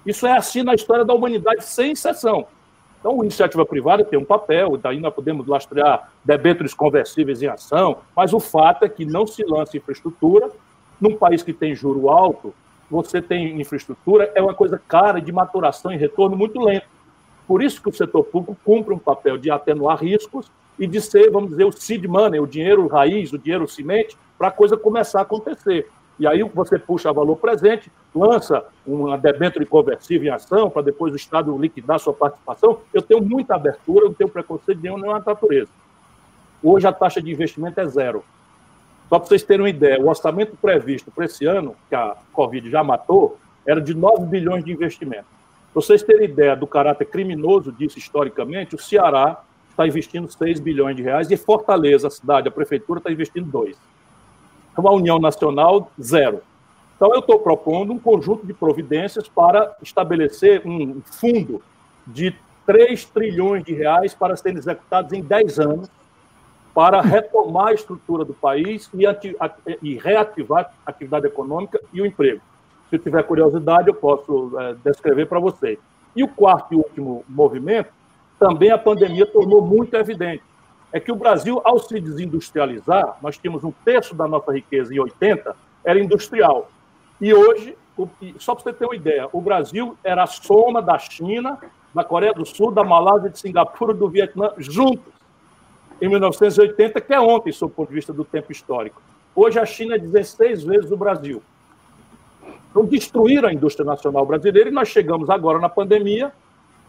Isso 0.04 0.26
é 0.26 0.36
assim 0.36 0.64
na 0.64 0.74
história 0.74 1.04
da 1.04 1.14
humanidade, 1.14 1.64
sem 1.64 1.92
exceção. 1.92 2.48
Então, 3.00 3.18
a 3.18 3.24
iniciativa 3.24 3.64
privada 3.64 4.04
tem 4.04 4.18
um 4.18 4.24
papel, 4.24 4.76
daí 4.76 5.00
nós 5.00 5.14
podemos 5.14 5.46
lastrear 5.46 6.12
debêntures 6.22 6.74
conversíveis 6.74 7.42
em 7.42 7.46
ação, 7.46 7.98
mas 8.14 8.34
o 8.34 8.38
fato 8.38 8.84
é 8.84 8.88
que 8.88 9.06
não 9.06 9.26
se 9.26 9.42
lança 9.42 9.76
infraestrutura. 9.76 10.50
Num 11.00 11.16
país 11.16 11.42
que 11.42 11.54
tem 11.54 11.74
juro 11.74 12.10
alto, 12.10 12.54
você 12.90 13.22
tem 13.22 13.58
infraestrutura, 13.58 14.30
é 14.34 14.42
uma 14.42 14.52
coisa 14.52 14.80
cara 14.86 15.18
de 15.18 15.32
maturação 15.32 15.90
e 15.90 15.96
retorno 15.96 16.36
muito 16.36 16.60
lento. 16.60 16.86
Por 17.48 17.62
isso 17.62 17.82
que 17.82 17.88
o 17.88 17.92
setor 17.92 18.22
público 18.24 18.56
cumpre 18.62 18.92
um 18.92 18.98
papel 18.98 19.38
de 19.38 19.50
atenuar 19.50 19.98
riscos 19.98 20.50
e 20.78 20.86
de 20.86 21.00
ser, 21.00 21.30
vamos 21.30 21.50
dizer, 21.50 21.64
o 21.64 21.72
seed 21.72 22.04
money, 22.04 22.38
o 22.38 22.46
dinheiro 22.46 22.86
raiz, 22.86 23.32
o 23.32 23.38
dinheiro 23.38 23.66
semente, 23.66 24.16
para 24.36 24.48
a 24.48 24.52
coisa 24.52 24.76
começar 24.76 25.20
a 25.20 25.22
acontecer. 25.22 25.88
E 26.20 26.26
aí 26.26 26.42
você 26.42 26.78
puxa 26.78 27.11
valor 27.14 27.37
presente, 27.37 27.90
lança 28.14 28.62
uma 28.87 29.16
debênture 29.16 29.64
conversível 29.64 30.28
em 30.28 30.30
ação 30.30 30.68
para 30.68 30.83
depois 30.83 31.14
o 31.14 31.16
Estado 31.16 31.56
liquidar 31.56 31.98
sua 31.98 32.12
participação. 32.12 32.78
Eu 32.92 33.00
tenho 33.00 33.22
muita 33.22 33.54
abertura, 33.54 34.04
não 34.04 34.12
tenho 34.12 34.28
preconceito 34.28 34.83
nenhum, 34.83 34.98
nenhuma 34.98 35.18
natureza. 35.18 35.70
Hoje 36.62 36.87
a 36.87 36.92
taxa 36.92 37.22
de 37.22 37.33
investimento 37.33 37.80
é 37.80 37.87
zero. 37.87 38.22
Só 39.09 39.18
para 39.18 39.28
vocês 39.28 39.42
terem 39.42 39.62
uma 39.62 39.70
ideia, 39.70 39.98
o 39.98 40.09
orçamento 40.09 40.54
previsto 40.61 41.11
para 41.11 41.24
esse 41.24 41.46
ano, 41.46 41.74
que 41.88 41.94
a 41.94 42.14
Covid 42.35 42.70
já 42.70 42.85
matou, 42.85 43.38
era 43.66 43.80
de 43.80 43.94
9 43.94 44.26
bilhões 44.26 44.62
de 44.62 44.70
investimento. 44.70 45.24
Para 45.72 45.83
vocês 45.83 46.02
terem 46.02 46.26
ideia 46.26 46.54
do 46.54 46.66
caráter 46.66 47.06
criminoso 47.06 47.72
disso 47.72 47.98
historicamente, 47.98 48.74
o 48.74 48.78
Ceará 48.78 49.40
está 49.70 49.87
investindo 49.87 50.30
6 50.30 50.61
bilhões 50.61 50.94
de 50.96 51.02
reais 51.02 51.30
e 51.30 51.37
Fortaleza, 51.38 52.09
a 52.09 52.11
cidade, 52.11 52.46
a 52.46 52.50
prefeitura, 52.50 52.98
está 53.00 53.11
investindo 53.11 53.50
2. 53.50 53.74
Uma 54.80 54.92
união 54.92 55.18
nacional, 55.18 55.90
zero. 56.00 56.42
Então, 56.96 57.12
eu 57.14 57.20
estou 57.20 57.38
propondo 57.38 57.92
um 57.92 57.98
conjunto 57.98 58.46
de 58.46 58.52
providências 58.52 59.26
para 59.28 59.74
estabelecer 59.82 60.66
um 60.66 61.00
fundo 61.02 61.62
de 62.06 62.34
3 62.66 63.04
trilhões 63.06 63.64
de 63.64 63.72
reais 63.72 64.14
para 64.14 64.36
serem 64.36 64.58
executados 64.58 65.12
em 65.12 65.22
10 65.22 65.58
anos, 65.58 65.90
para 66.74 67.00
retomar 67.00 67.68
a 67.68 67.72
estrutura 67.72 68.24
do 68.24 68.34
país 68.34 68.88
e, 68.94 69.04
e 69.82 69.96
reativar 69.96 70.72
a 70.86 70.90
atividade 70.90 71.26
econômica 71.26 71.80
e 71.92 72.00
o 72.00 72.06
emprego. 72.06 72.40
Se 72.90 72.98
tiver 72.98 73.22
curiosidade, 73.22 73.88
eu 73.88 73.94
posso 73.94 74.52
é, 74.58 74.74
descrever 74.84 75.26
para 75.26 75.40
vocês. 75.40 75.78
E 76.14 76.22
o 76.22 76.28
quarto 76.28 76.74
e 76.74 76.76
último 76.76 77.24
movimento, 77.28 77.90
também 78.38 78.70
a 78.70 78.78
pandemia 78.78 79.26
tornou 79.26 79.64
muito 79.64 79.94
evidente. 79.94 80.42
É 80.92 80.98
que 80.98 81.12
o 81.12 81.16
Brasil, 81.16 81.61
ao 81.64 81.79
se 81.79 82.00
desindustrializar, 82.00 83.16
nós 83.22 83.38
tínhamos 83.38 83.62
um 83.62 83.72
terço 83.85 84.14
da 84.14 84.26
nossa 84.26 84.53
riqueza 84.53 84.92
em 84.94 84.98
80, 84.98 85.55
era 85.85 86.00
industrial. 86.00 86.70
E 87.20 87.33
hoje, 87.33 87.76
só 88.38 88.55
para 88.55 88.64
você 88.64 88.72
ter 88.72 88.85
uma 88.85 88.96
ideia, 88.96 89.29
o 89.33 89.40
Brasil 89.40 89.96
era 90.03 90.24
a 90.24 90.26
soma 90.26 90.83
da 90.83 90.98
China, 90.98 91.59
da 91.94 92.03
Coreia 92.03 92.33
do 92.33 92.44
Sul, 92.44 92.70
da 92.72 92.83
Malásia, 92.83 93.31
de 93.31 93.38
Singapura, 93.38 93.94
do 93.94 94.09
Vietnã, 94.09 94.50
juntos, 94.59 95.12
em 96.00 96.09
1980, 96.09 97.00
que 97.00 97.12
é 97.12 97.20
ontem, 97.20 97.53
sob 97.53 97.72
o 97.72 97.74
ponto 97.74 97.88
de 97.88 97.94
vista 97.94 98.12
do 98.12 98.24
tempo 98.24 98.50
histórico. 98.50 99.03
Hoje 99.35 99.59
a 99.59 99.66
China 99.66 99.94
é 99.94 99.98
16 99.98 100.64
vezes 100.64 100.90
o 100.90 100.96
Brasil. 100.96 101.42
Então, 102.70 102.85
destruíram 102.85 103.48
a 103.48 103.53
indústria 103.53 103.85
nacional 103.85 104.24
brasileira 104.24 104.70
e 104.70 104.72
nós 104.72 104.88
chegamos 104.88 105.29
agora 105.29 105.59
na 105.59 105.68
pandemia 105.68 106.33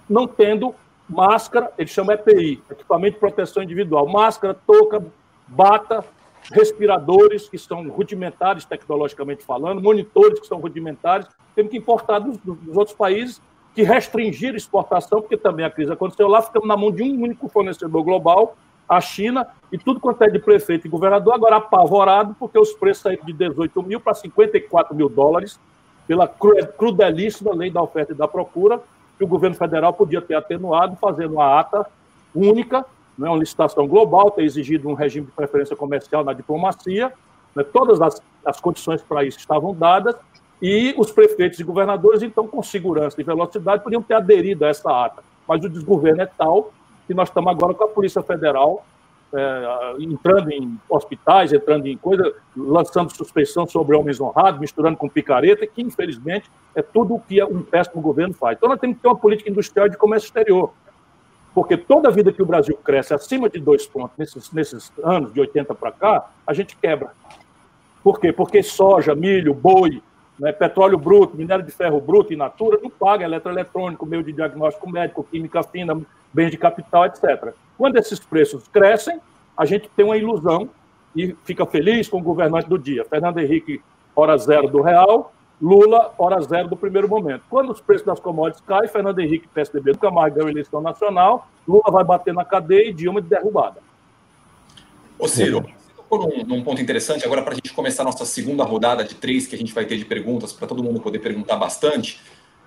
não 0.10 0.28
tendo 0.28 0.76
máscara, 1.12 1.72
eles 1.78 1.92
chamam 1.92 2.16
EPI, 2.16 2.64
equipamento 2.72 3.14
de 3.16 3.20
proteção 3.20 3.62
individual, 3.62 4.08
máscara, 4.08 4.58
touca, 4.66 5.04
bata, 5.48 6.04
respiradores 6.52 7.48
que 7.50 7.58
são 7.58 7.88
rudimentares 7.90 8.66
tecnologicamente 8.66 9.44
falando, 9.44 9.82
monitores 9.82 10.40
que 10.40 10.48
são 10.48 10.60
rudimentares, 10.60 11.28
temos 11.54 11.72
que 11.72 11.78
importar 11.78 12.20
dos, 12.20 12.38
dos 12.38 12.76
outros 12.76 12.96
países 12.96 13.42
que 13.76 13.84
restringiram 13.84 14.56
a 14.56 14.58
exportação, 14.58 15.22
porque 15.22 15.38
também 15.38 15.66
a 15.66 15.70
crise 15.70 15.92
aconteceu 15.92 16.28
lá, 16.28 16.42
ficamos 16.42 16.68
na 16.68 16.76
mão 16.76 16.92
de 16.92 17.04
um 17.04 17.22
único 17.22 17.48
fornecedor 17.48 18.04
global, 18.04 18.56
a 18.88 19.00
China, 19.00 19.48
e 19.72 19.78
tudo 19.78 20.02
quanto 20.02 20.22
é 20.24 20.30
de 20.30 20.40
prefeito 20.40 20.86
e 20.86 20.90
governador, 20.90 21.34
agora 21.34 21.58
apavorado, 21.58 22.36
porque 22.38 22.60
os 22.60 22.74
preços 22.74 23.04
saíram 23.04 23.26
de 23.26 23.32
18 23.32 23.84
mil 23.84 24.02
para 24.02 24.14
54 24.14 24.94
mil 24.94 25.08
dólares, 25.08 25.58
pela 26.06 26.28
crudelíssima 26.28 27.54
lei 27.54 27.72
da 27.72 27.82
oferta 27.82 28.12
e 28.12 28.16
da 28.16 28.28
procura, 28.28 28.82
que 29.22 29.26
o 29.26 29.28
governo 29.28 29.56
federal 29.56 29.94
podia 29.94 30.20
ter 30.20 30.34
atenuado, 30.34 30.96
fazendo 30.96 31.36
uma 31.36 31.60
ata 31.60 31.86
única, 32.34 32.84
né, 33.16 33.30
uma 33.30 33.38
licitação 33.38 33.88
global, 33.88 34.32
ter 34.32 34.44
exigido 34.44 34.90
um 34.90 34.96
regime 34.96 35.28
de 35.28 35.32
preferência 35.32 35.76
comercial 35.76 36.24
na 36.24 36.34
diplomacia, 36.34 37.14
né, 37.56 37.64
todas 37.64 38.02
as, 38.02 38.20
as 38.44 38.60
condições 38.60 39.00
para 39.04 39.24
isso 39.24 39.38
estavam 39.38 39.76
dadas, 39.76 40.16
e 40.60 40.96
os 40.98 41.12
prefeitos 41.12 41.60
e 41.60 41.64
governadores, 41.64 42.24
então, 42.24 42.48
com 42.48 42.64
segurança 42.64 43.22
e 43.22 43.24
velocidade, 43.24 43.84
podiam 43.84 44.02
ter 44.02 44.16
aderido 44.16 44.66
a 44.66 44.70
essa 44.70 44.90
ata. 45.06 45.24
Mas 45.48 45.64
o 45.64 45.70
desgoverno 45.70 46.24
é 46.24 46.26
tal 46.26 46.72
que 47.06 47.14
nós 47.14 47.30
estamos 47.30 47.52
agora 47.52 47.76
com 47.76 47.84
a 47.84 47.88
Polícia 47.88 48.24
Federal 48.24 48.84
é, 49.34 49.96
entrando 50.00 50.52
em 50.52 50.78
hospitais, 50.90 51.54
entrando 51.54 51.88
em 51.88 51.98
coisas, 51.98 52.34
lançando 52.56 53.16
suspeição 53.16 53.66
sobre 53.68 53.96
homens 53.96 54.20
honrados, 54.20 54.60
misturando 54.60 54.98
com 54.98 55.08
picareta, 55.08 55.66
que 55.66 55.82
infelizmente 55.82 56.50
é 56.76 56.82
tudo 56.82 57.16
o 57.16 57.20
que 57.20 57.42
um 57.44 57.62
péssimo 57.62 58.02
governo 58.02 58.34
faz. 58.34 58.58
Então 58.58 58.70
nós 58.70 58.80
temos 58.80 58.98
que 58.98 59.02
ter 59.02 59.08
uma 59.08 59.18
política 59.18 59.50
industrial 59.50 59.88
de 59.88 59.98
comércio 59.98 60.28
exterior. 60.28 60.72
Porque 61.54 61.76
toda 61.76 62.10
vida 62.10 62.32
que 62.32 62.42
o 62.42 62.46
Brasil 62.46 62.78
cresce 62.78 63.14
acima 63.14 63.50
de 63.50 63.60
dois 63.60 63.86
pontos 63.86 64.18
nesses, 64.18 64.52
nesses 64.52 64.92
anos, 65.04 65.34
de 65.34 65.40
80 65.42 65.76
para 65.76 65.92
cá, 65.92 66.30
a 66.48 66.54
gente 66.54 66.78
quebra. 66.78 67.12
Por 68.04 68.20
quê? 68.20 68.32
Porque 68.32 68.64
soja, 68.64 69.14
milho, 69.14 69.54
boi, 69.54 70.02
né, 70.40 70.52
petróleo 70.52 70.98
bruto, 70.98 71.38
minério 71.38 71.64
de 71.64 71.72
ferro 71.72 72.00
bruto 72.02 72.34
e 72.34 72.36
natura 72.36 72.80
não 72.82 72.90
paga 72.90 73.26
eletroeletrônico, 73.26 74.06
meio 74.06 74.24
de 74.24 74.32
diagnóstico 74.32 74.90
médico, 74.90 75.24
química 75.30 75.62
fina, 75.62 76.02
bens 76.34 76.52
de 76.52 76.58
capital, 76.58 77.06
etc. 77.06 77.54
Quando 77.78 77.98
esses 77.98 78.20
preços 78.20 78.68
crescem, 78.68 79.20
a 79.58 79.66
gente 79.66 79.90
tem 79.96 80.06
uma 80.06 80.18
ilusão 80.18 80.70
e 81.16 81.36
fica 81.44 81.66
feliz 81.66 82.08
com 82.08 82.20
o 82.20 82.24
governante 82.24 82.70
do 82.70 82.78
dia. 82.78 83.04
Fernando 83.06 83.40
Henrique, 83.40 83.82
hora 84.16 84.38
zero 84.38 84.68
do 84.68 84.82
real, 84.82 85.34
Lula, 85.62 86.14
hora 86.18 86.42
zero 86.42 86.68
do 86.68 86.76
primeiro 86.76 87.08
momento. 87.08 87.44
Quando 87.50 87.72
os 87.72 87.80
preços 87.80 88.06
das 88.06 88.20
commodities 88.20 88.64
caem, 88.66 88.88
Fernando 88.88 89.20
Henrique, 89.20 89.48
PSDB, 89.48 89.92
nunca 89.92 90.10
mais 90.10 90.34
ganhou 90.34 90.50
eleição 90.50 90.82
nacional, 90.82 91.48
Lula 91.68 91.92
vai 91.92 92.04
bater 92.04 92.34
na 92.34 92.44
cadeia 92.44 92.90
e 92.90 92.94
Dilma 92.94 93.22
de 93.22 93.28
derrubada. 93.28 93.80
Ô 95.20 95.28
Ciro, 95.28 95.62
você 95.62 95.94
tocou 95.96 96.28
num 96.48 96.64
ponto 96.64 96.82
interessante, 96.82 97.24
agora 97.26 97.44
para 97.44 97.52
a 97.52 97.56
gente 97.56 97.72
começar 97.74 98.02
a 98.02 98.06
nossa 98.06 98.26
segunda 98.26 98.64
rodada 98.64 99.04
de 99.04 99.14
três, 99.14 99.46
que 99.46 99.54
a 99.54 99.58
gente 99.58 99.72
vai 99.72 99.86
ter 99.86 99.98
de 99.98 100.06
perguntas, 100.06 100.52
para 100.52 100.68
todo 100.68 100.84
mundo 100.84 101.00
poder 101.00 101.20
perguntar 101.20 101.58
bastante. 101.58 102.20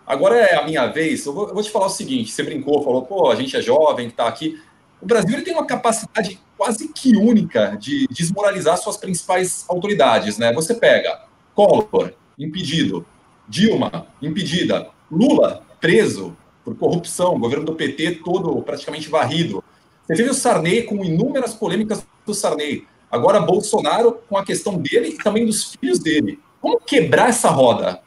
Agora 0.07 0.37
é 0.37 0.57
a 0.57 0.65
minha 0.65 0.87
vez. 0.87 1.25
Eu 1.25 1.33
vou, 1.33 1.49
eu 1.49 1.55
vou, 1.55 1.63
te 1.63 1.71
falar 1.71 1.87
o 1.87 1.91
seguinte: 1.91 2.33
você 2.33 2.43
brincou, 2.43 2.83
falou, 2.83 3.03
pô, 3.03 3.31
a 3.31 3.35
gente 3.35 3.57
é 3.57 3.63
jovem, 3.63 4.09
está 4.09 4.27
aqui. 4.27 4.61
O 5.01 5.07
Brasil 5.07 5.35
ele 5.35 5.43
tem 5.43 5.53
uma 5.53 5.67
capacidade 5.67 6.41
quase 6.57 6.89
que 6.89 7.17
única 7.17 7.77
de 7.77 8.07
desmoralizar 8.11 8.77
suas 8.79 8.97
principais 8.97 9.65
autoridades, 9.69 10.39
né? 10.39 10.53
Você 10.53 10.75
pega 10.75 11.23
Collor, 11.55 12.13
impedido, 12.39 13.05
Dilma, 13.47 14.07
impedida, 14.23 14.89
Lula, 15.11 15.63
preso 15.81 16.37
por 16.65 16.75
corrupção, 16.77 17.39
governo 17.39 17.67
do 17.67 17.75
PT 17.75 18.23
todo 18.25 18.63
praticamente 18.63 19.09
varrido. 19.11 19.63
Você 20.07 20.15
teve 20.15 20.31
o 20.31 20.35
Sarney 20.35 20.85
com 20.85 21.05
inúmeras 21.05 21.55
polêmicas 21.55 22.07
do 22.25 22.35
Sarney. 22.35 22.87
Agora 23.11 23.41
Bolsonaro 23.41 24.21
com 24.29 24.37
a 24.37 24.45
questão 24.45 24.79
dele 24.79 25.09
e 25.09 25.19
também 25.19 25.45
dos 25.45 25.75
filhos 25.75 25.99
dele. 25.99 26.41
Como 26.61 26.81
quebrar 26.81 27.29
essa 27.29 27.51
roda? 27.51 28.01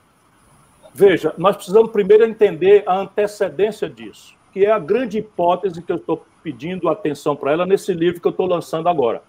Veja, 1.00 1.32
nós 1.38 1.56
precisamos 1.56 1.92
primeiro 1.92 2.26
entender 2.26 2.82
a 2.88 2.98
antecedência 3.02 3.88
disso, 3.88 4.34
que 4.52 4.66
é 4.66 4.72
a 4.72 4.80
grande 4.80 5.20
hipótese 5.20 5.80
que 5.80 5.92
eu 5.92 5.98
estou 5.98 6.26
pedindo 6.42 6.90
atenção 6.90 7.36
para 7.36 7.52
ela 7.52 7.68
nesse 7.68 7.94
livro 7.94 8.20
que 8.20 8.26
eu 8.26 8.32
estou 8.32 8.48
lançando 8.48 8.90
agora. 8.90 9.22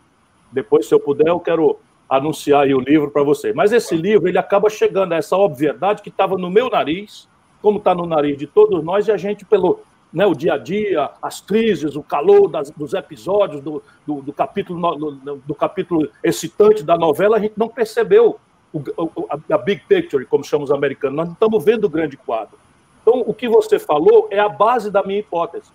Depois, 0.50 0.88
se 0.88 0.94
eu 0.94 0.98
puder, 0.98 1.28
eu 1.28 1.38
quero 1.38 1.78
anunciar 2.08 2.66
o 2.68 2.80
livro 2.80 3.10
para 3.10 3.22
você. 3.22 3.52
Mas 3.52 3.70
esse 3.70 3.94
livro, 3.94 4.26
ele 4.26 4.38
acaba 4.38 4.70
chegando 4.70 5.12
a 5.12 5.16
essa 5.16 5.36
obviedade 5.36 6.00
que 6.00 6.08
estava 6.08 6.38
no 6.38 6.48
meu 6.48 6.70
nariz, 6.70 7.28
como 7.60 7.76
está 7.76 7.94
no 7.94 8.06
nariz 8.06 8.38
de 8.38 8.46
todos 8.46 8.82
nós, 8.82 9.06
e 9.06 9.12
a 9.12 9.18
gente, 9.18 9.44
pelo 9.44 9.80
né, 10.10 10.24
o 10.24 10.34
dia 10.34 10.54
a 10.54 10.56
dia, 10.56 11.10
as 11.20 11.38
crises, 11.38 11.96
o 11.96 12.02
calor 12.02 12.48
das, 12.48 12.70
dos 12.70 12.94
episódios, 12.94 13.60
do, 13.60 13.82
do, 14.06 14.22
do 14.22 14.32
capítulo, 14.32 14.96
do, 14.96 15.36
do 15.36 15.54
capítulo 15.54 16.08
excitante 16.24 16.82
da 16.82 16.96
novela, 16.96 17.36
a 17.36 17.40
gente 17.40 17.58
não 17.58 17.68
percebeu 17.68 18.40
o, 18.72 18.82
a, 19.30 19.54
a 19.54 19.58
big 19.58 19.82
picture, 19.88 20.24
como 20.26 20.44
chamam 20.44 20.64
os 20.64 20.70
americanos. 20.70 21.16
Nós 21.16 21.26
não 21.26 21.34
estamos 21.34 21.64
vendo 21.64 21.84
o 21.84 21.88
grande 21.88 22.16
quadro. 22.16 22.58
Então, 23.02 23.24
o 23.26 23.32
que 23.32 23.48
você 23.48 23.78
falou 23.78 24.28
é 24.30 24.38
a 24.38 24.48
base 24.48 24.90
da 24.90 25.02
minha 25.02 25.20
hipótese. 25.20 25.70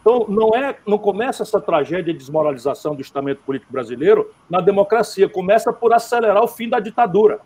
Então, 0.00 0.24
não, 0.28 0.54
é, 0.54 0.76
não 0.86 0.98
começa 0.98 1.42
essa 1.42 1.60
tragédia 1.60 2.12
de 2.12 2.18
desmoralização 2.18 2.94
do 2.94 3.02
estamento 3.02 3.40
político 3.44 3.72
brasileiro 3.72 4.30
na 4.48 4.60
democracia, 4.60 5.28
começa 5.28 5.72
por 5.72 5.92
acelerar 5.92 6.44
o 6.44 6.48
fim 6.48 6.68
da 6.68 6.78
ditadura. 6.78 7.40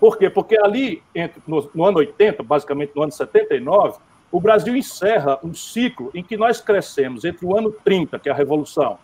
Por 0.00 0.18
quê? 0.18 0.28
Porque 0.28 0.58
ali, 0.58 1.02
entre, 1.14 1.40
no, 1.46 1.70
no 1.72 1.84
ano 1.84 1.98
80, 1.98 2.42
basicamente 2.42 2.92
no 2.96 3.02
ano 3.04 3.12
79, 3.12 3.98
o 4.32 4.40
Brasil 4.40 4.74
encerra 4.74 5.38
um 5.42 5.54
ciclo 5.54 6.10
em 6.12 6.22
que 6.22 6.36
nós 6.36 6.60
crescemos 6.60 7.24
entre 7.24 7.46
o 7.46 7.56
ano 7.56 7.70
30, 7.70 8.18
que 8.18 8.28
é 8.28 8.32
a 8.32 8.34
Revolução, 8.34 8.98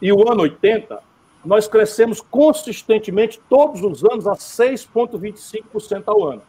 e 0.00 0.12
o 0.12 0.30
ano 0.30 0.42
80, 0.42 1.00
nós 1.46 1.68
crescemos 1.68 2.20
consistentemente 2.20 3.40
todos 3.48 3.80
os 3.82 4.04
anos 4.04 4.26
a 4.26 4.32
6,25% 4.32 6.02
ao 6.06 6.26
ano. 6.26 6.42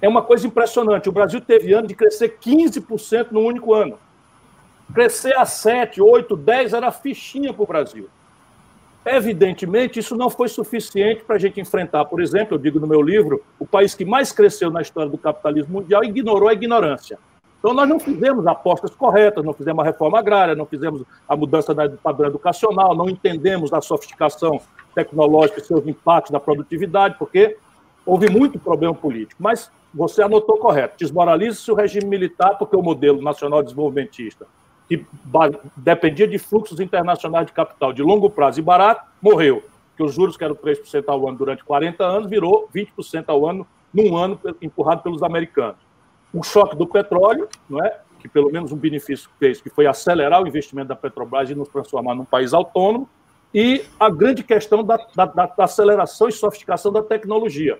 É 0.00 0.06
uma 0.06 0.22
coisa 0.22 0.46
impressionante. 0.46 1.08
O 1.08 1.12
Brasil 1.12 1.40
teve 1.40 1.72
ano 1.72 1.88
de 1.88 1.94
crescer 1.94 2.38
15% 2.38 3.28
no 3.30 3.40
único 3.40 3.72
ano. 3.72 3.98
Crescer 4.94 5.34
a 5.36 5.46
7, 5.46 6.02
8, 6.02 6.36
10 6.36 6.74
era 6.74 6.92
fichinha 6.92 7.52
para 7.52 7.62
o 7.62 7.66
Brasil. 7.66 8.08
Evidentemente, 9.06 10.00
isso 10.00 10.14
não 10.16 10.28
foi 10.28 10.48
suficiente 10.48 11.24
para 11.24 11.36
a 11.36 11.38
gente 11.38 11.60
enfrentar, 11.60 12.04
por 12.04 12.20
exemplo, 12.20 12.54
eu 12.54 12.58
digo 12.58 12.78
no 12.78 12.86
meu 12.86 13.00
livro, 13.00 13.42
o 13.58 13.66
país 13.66 13.94
que 13.94 14.04
mais 14.04 14.32
cresceu 14.32 14.68
na 14.70 14.82
história 14.82 15.10
do 15.10 15.16
capitalismo 15.16 15.80
mundial 15.80 16.04
ignorou 16.04 16.48
a 16.48 16.52
ignorância. 16.52 17.18
Então, 17.58 17.74
nós 17.74 17.88
não 17.88 17.98
fizemos 17.98 18.46
apostas 18.46 18.94
corretas, 18.94 19.44
não 19.44 19.52
fizemos 19.52 19.82
a 19.82 19.86
reforma 19.86 20.18
agrária, 20.18 20.54
não 20.54 20.66
fizemos 20.66 21.02
a 21.28 21.36
mudança 21.36 21.74
do 21.74 21.96
padrão 21.98 22.28
educacional, 22.28 22.94
não 22.94 23.08
entendemos 23.08 23.72
a 23.72 23.80
sofisticação 23.80 24.60
tecnológica 24.94 25.60
e 25.60 25.64
seus 25.64 25.86
impactos 25.86 26.30
na 26.30 26.38
produtividade, 26.38 27.16
porque 27.18 27.56
houve 28.04 28.30
muito 28.30 28.58
problema 28.58 28.94
político. 28.94 29.42
Mas 29.42 29.70
você 29.92 30.22
anotou 30.22 30.58
correto, 30.58 30.96
desmoraliza-se 30.98 31.70
o 31.70 31.74
regime 31.74 32.06
militar, 32.06 32.56
porque 32.58 32.76
o 32.76 32.82
modelo 32.82 33.20
nacional 33.22 33.62
desenvolvimentista, 33.62 34.46
que 34.88 35.04
dependia 35.76 36.28
de 36.28 36.38
fluxos 36.38 36.78
internacionais 36.78 37.46
de 37.46 37.52
capital 37.52 37.92
de 37.92 38.02
longo 38.02 38.30
prazo 38.30 38.60
e 38.60 38.62
barato, 38.62 39.04
morreu. 39.20 39.64
Que 39.96 40.02
os 40.02 40.14
juros, 40.14 40.36
que 40.36 40.44
eram 40.44 40.54
3% 40.54 41.04
ao 41.08 41.26
ano 41.26 41.38
durante 41.38 41.64
40 41.64 42.04
anos, 42.04 42.30
virou 42.30 42.68
20% 42.72 43.24
ao 43.28 43.46
ano, 43.46 43.66
num 43.92 44.14
ano 44.14 44.38
empurrado 44.60 45.02
pelos 45.02 45.22
americanos 45.22 45.85
o 46.32 46.42
choque 46.42 46.76
do 46.76 46.86
petróleo, 46.86 47.48
não 47.68 47.84
é? 47.84 48.00
que 48.18 48.28
pelo 48.28 48.50
menos 48.50 48.72
um 48.72 48.76
benefício 48.76 49.30
fez, 49.38 49.60
que 49.60 49.70
foi 49.70 49.86
acelerar 49.86 50.42
o 50.42 50.48
investimento 50.48 50.88
da 50.88 50.96
Petrobras 50.96 51.48
e 51.50 51.54
nos 51.54 51.68
transformar 51.68 52.14
num 52.14 52.24
país 52.24 52.52
autônomo, 52.52 53.08
e 53.54 53.84
a 53.98 54.10
grande 54.10 54.42
questão 54.42 54.82
da, 54.84 54.98
da, 55.14 55.24
da, 55.24 55.52
aceleração 55.58 56.28
e 56.28 56.32
sofisticação 56.32 56.92
da 56.92 57.02
tecnologia. 57.02 57.78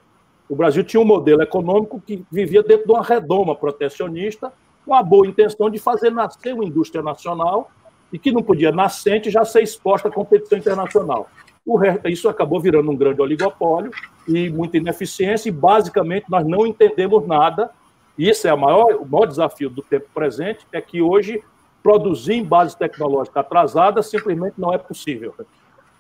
O 0.49 0.55
Brasil 0.55 0.85
tinha 0.85 1.01
um 1.01 1.05
modelo 1.05 1.43
econômico 1.43 2.01
que 2.01 2.25
vivia 2.31 2.63
dentro 2.63 2.87
de 2.87 2.93
uma 2.93 3.03
redoma 3.03 3.55
protecionista, 3.55 4.53
com 4.85 4.95
a 4.95 5.03
boa 5.03 5.27
intenção 5.27 5.69
de 5.69 5.79
fazer 5.79 6.11
nascer 6.11 6.55
uma 6.55 6.65
indústria 6.65 7.03
nacional 7.03 7.71
e 8.13 8.19
que 8.19 8.31
não 8.31 8.43
podia, 8.43 8.71
nascente, 8.71 9.31
já 9.31 9.45
ser 9.45 9.63
exposta 9.63 10.09
à 10.09 10.13
competição 10.13 10.57
internacional. 10.57 11.29
Isso 12.05 12.29
acabou 12.29 12.61
virando 12.61 12.89
um 12.91 12.97
grande 12.97 13.21
oligopólio 13.21 13.91
e 14.29 14.49
muita 14.49 14.77
ineficiência, 14.77 15.49
e 15.49 15.53
basicamente 15.53 16.27
nós 16.29 16.47
não 16.47 16.65
entendemos 16.65 17.27
nada. 17.27 17.71
E 18.19 18.29
esse 18.29 18.49
é 18.49 18.55
o 18.55 18.59
maior, 18.59 18.95
o 18.95 19.07
maior 19.07 19.27
desafio 19.27 19.69
do 19.69 19.83
tempo 19.83 20.07
presente, 20.15 20.67
é 20.73 20.81
que 20.81 21.03
hoje 21.03 21.43
produzir 21.83 22.35
em 22.35 22.45
base 22.45 22.77
tecnológica 22.77 23.41
atrasada 23.41 24.03
simplesmente 24.03 24.55
não 24.59 24.73
é 24.73 24.79
possível. 24.79 25.35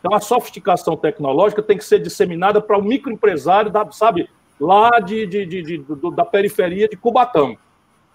Então, 0.00 0.14
a 0.14 0.20
sofisticação 0.20 0.96
tecnológica 0.96 1.62
tem 1.62 1.76
que 1.76 1.84
ser 1.84 1.98
disseminada 2.00 2.60
para 2.60 2.78
o 2.78 2.82
microempresário, 2.82 3.70
da, 3.70 3.90
sabe, 3.92 4.28
lá 4.58 4.98
de, 5.00 5.26
de, 5.26 5.46
de, 5.46 5.62
de 5.62 5.78
do, 5.78 6.10
da 6.10 6.24
periferia 6.24 6.88
de 6.88 6.96
Cubatão, 6.96 7.56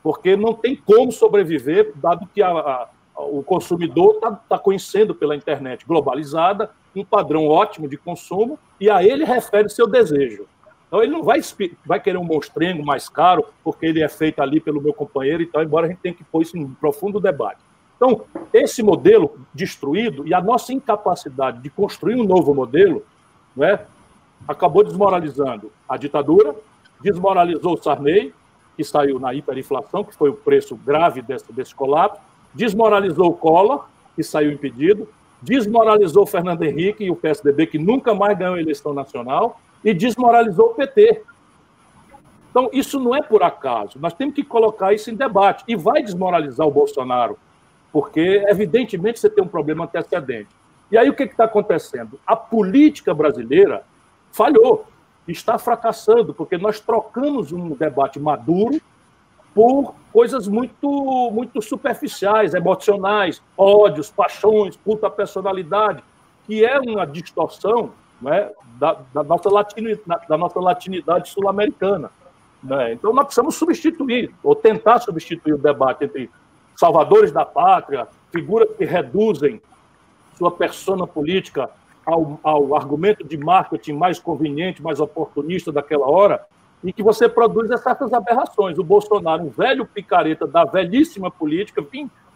porque 0.03 0.35
não 0.35 0.53
tem 0.53 0.75
como 0.75 1.11
sobreviver, 1.11 1.93
dado 1.95 2.27
que 2.33 2.41
a, 2.41 2.49
a, 2.49 2.89
o 3.17 3.43
consumidor 3.43 4.15
está 4.15 4.31
tá 4.31 4.59
conhecendo 4.59 5.13
pela 5.13 5.35
internet 5.35 5.85
globalizada 5.85 6.71
um 6.95 7.05
padrão 7.05 7.47
ótimo 7.47 7.87
de 7.87 7.97
consumo 7.97 8.59
e 8.79 8.89
a 8.89 9.03
ele 9.03 9.23
refere 9.23 9.69
seu 9.69 9.87
desejo. 9.87 10.45
Então, 10.91 11.01
ele 11.01 11.13
não 11.13 11.23
vai, 11.23 11.39
vai 11.85 12.01
querer 12.01 12.17
um 12.17 12.23
monstrengo 12.25 12.85
mais 12.85 13.07
caro 13.07 13.45
porque 13.63 13.85
ele 13.85 14.03
é 14.03 14.09
feito 14.09 14.41
ali 14.41 14.59
pelo 14.59 14.81
meu 14.81 14.93
companheiro, 14.93 15.41
então, 15.41 15.63
embora 15.63 15.85
a 15.85 15.89
gente 15.89 15.99
tenha 15.99 16.13
que 16.13 16.21
pôr 16.25 16.41
isso 16.41 16.57
em 16.57 16.67
profundo 16.67 17.17
debate. 17.17 17.61
Então, 17.95 18.25
esse 18.51 18.83
modelo 18.83 19.39
destruído 19.53 20.27
e 20.27 20.33
a 20.33 20.41
nossa 20.41 20.73
incapacidade 20.73 21.61
de 21.61 21.69
construir 21.69 22.15
um 22.15 22.25
novo 22.25 22.53
modelo 22.53 23.05
né, 23.55 23.79
acabou 24.45 24.83
desmoralizando 24.83 25.71
a 25.87 25.95
ditadura, 25.95 26.53
desmoralizou 26.99 27.75
o 27.75 27.81
Sarney, 27.81 28.33
que 28.75 28.83
saiu 28.83 29.17
na 29.17 29.33
hiperinflação, 29.33 30.03
que 30.03 30.13
foi 30.13 30.29
o 30.29 30.33
preço 30.33 30.75
grave 30.75 31.21
desse, 31.21 31.53
desse 31.53 31.73
colapso, 31.73 32.19
desmoralizou 32.53 33.29
o 33.29 33.33
Collor, 33.33 33.85
que 34.13 34.23
saiu 34.23 34.51
impedido, 34.51 35.07
desmoralizou 35.41 36.23
o 36.23 36.27
Fernando 36.27 36.63
Henrique 36.63 37.05
e 37.05 37.11
o 37.11 37.15
PSDB, 37.15 37.67
que 37.67 37.79
nunca 37.79 38.13
mais 38.13 38.37
ganhou 38.37 38.55
a 38.55 38.61
eleição 38.61 38.93
nacional, 38.93 39.57
e 39.83 39.93
desmoralizou 39.93 40.67
o 40.67 40.75
PT. 40.75 41.23
Então, 42.49 42.69
isso 42.73 42.99
não 42.99 43.15
é 43.15 43.21
por 43.21 43.43
acaso. 43.43 43.97
Nós 43.99 44.13
temos 44.13 44.35
que 44.35 44.43
colocar 44.43 44.93
isso 44.93 45.09
em 45.09 45.15
debate. 45.15 45.63
E 45.67 45.75
vai 45.75 46.03
desmoralizar 46.03 46.67
o 46.67 46.71
Bolsonaro 46.71 47.37
porque, 47.91 48.43
evidentemente, 48.47 49.19
você 49.19 49.29
tem 49.29 49.43
um 49.43 49.47
problema 49.47 49.83
antecedente. 49.83 50.49
E 50.91 50.97
aí 50.97 51.09
o 51.09 51.13
que 51.13 51.23
está 51.23 51.45
acontecendo? 51.45 52.19
A 52.25 52.35
política 52.35 53.13
brasileira 53.13 53.83
falhou, 54.31 54.85
está 55.27 55.57
fracassando, 55.57 56.33
porque 56.33 56.57
nós 56.57 56.79
trocamos 56.79 57.51
um 57.51 57.69
debate 57.69 58.19
maduro 58.19 58.81
por 59.53 59.93
coisas 60.11 60.47
muito, 60.47 61.31
muito 61.31 61.61
superficiais, 61.61 62.53
emocionais, 62.53 63.41
ódios, 63.57 64.09
paixões, 64.09 64.79
à 65.03 65.09
personalidade, 65.09 66.03
que 66.45 66.63
é 66.65 66.79
uma 66.79 67.05
distorção 67.05 67.91
né, 68.21 68.49
da, 68.77 68.97
da, 69.13 69.23
nossa 69.23 69.49
latinidade, 69.49 70.27
da 70.27 70.37
nossa 70.37 70.59
latinidade 70.59 71.29
sul-americana. 71.29 72.11
Né? 72.63 72.93
Então, 72.93 73.11
nós 73.13 73.25
precisamos 73.25 73.55
substituir, 73.55 74.33
ou 74.43 74.55
tentar 74.55 74.99
substituir 74.99 75.53
o 75.53 75.57
debate 75.57 76.05
entre 76.05 76.29
salvadores 76.75 77.31
da 77.31 77.45
pátria, 77.45 78.07
figuras 78.31 78.69
que 78.77 78.85
reduzem 78.85 79.61
sua 80.37 80.51
persona 80.51 81.05
política 81.05 81.69
ao, 82.05 82.39
ao 82.43 82.75
argumento 82.75 83.23
de 83.23 83.37
marketing 83.37 83.93
mais 83.93 84.19
conveniente, 84.19 84.81
mais 84.81 84.99
oportunista 84.99 85.71
daquela 85.71 86.09
hora, 86.09 86.43
e 86.83 86.91
que 86.91 87.03
você 87.03 87.29
produz 87.29 87.69
essas 87.69 88.11
aberrações. 88.11 88.77
O 88.77 88.83
Bolsonaro, 88.83 89.43
um 89.43 89.49
velho 89.49 89.85
picareta 89.85 90.47
da 90.47 90.65
velhíssima 90.65 91.29
política, 91.29 91.83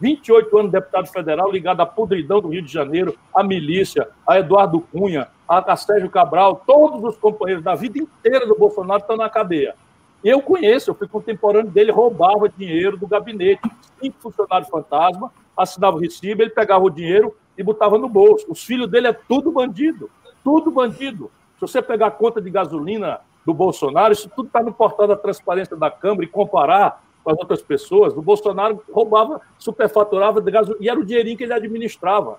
28 0.00 0.58
anos 0.58 0.72
deputado 0.72 1.06
federal, 1.06 1.50
ligado 1.50 1.80
à 1.80 1.86
podridão 1.86 2.40
do 2.40 2.48
Rio 2.48 2.62
de 2.62 2.72
Janeiro, 2.72 3.16
à 3.34 3.42
milícia, 3.42 4.08
a 4.26 4.38
Eduardo 4.38 4.80
Cunha, 4.80 5.28
a 5.48 5.76
Sérgio 5.76 6.10
Cabral, 6.10 6.62
todos 6.66 7.02
os 7.02 7.16
companheiros 7.16 7.64
da 7.64 7.74
vida 7.74 7.98
inteira 7.98 8.46
do 8.46 8.56
Bolsonaro 8.56 9.00
estão 9.00 9.16
na 9.16 9.30
cadeia. 9.30 9.74
Eu 10.22 10.42
conheço, 10.42 10.90
eu 10.90 10.94
fui 10.94 11.06
contemporâneo 11.06 11.70
dele, 11.70 11.92
roubava 11.92 12.48
dinheiro 12.48 12.96
do 12.96 13.06
gabinete. 13.06 13.62
Cinco 14.00 14.16
funcionários 14.20 14.68
fantasma, 14.68 15.30
assinava 15.56 15.96
o 15.96 16.00
recibo, 16.00 16.42
ele 16.42 16.50
pegava 16.50 16.84
o 16.84 16.90
dinheiro 16.90 17.34
e 17.56 17.62
botava 17.62 17.96
no 17.96 18.08
bolso. 18.08 18.44
Os 18.48 18.62
filhos 18.64 18.90
dele 18.90 19.08
é 19.08 19.12
tudo 19.12 19.52
bandido, 19.52 20.10
tudo 20.42 20.70
bandido. 20.70 21.30
Se 21.54 21.60
você 21.60 21.80
pegar 21.80 22.08
a 22.08 22.10
conta 22.10 22.40
de 22.40 22.50
gasolina 22.50 23.20
do 23.44 23.54
Bolsonaro, 23.54 24.12
isso 24.12 24.28
tudo 24.34 24.48
está 24.48 24.62
no 24.62 24.72
portal 24.72 25.06
da 25.06 25.16
transparência 25.16 25.76
da 25.76 25.90
Câmara 25.90 26.24
e 26.24 26.28
comparar 26.28 27.02
as 27.30 27.38
outras 27.38 27.62
pessoas, 27.62 28.16
o 28.16 28.22
Bolsonaro 28.22 28.82
roubava, 28.92 29.40
superfaturava 29.58 30.40
de 30.40 30.50
gasolina, 30.50 30.84
e 30.84 30.88
era 30.88 30.98
o 30.98 31.04
dinheirinho 31.04 31.36
que 31.36 31.44
ele 31.44 31.52
administrava, 31.52 32.38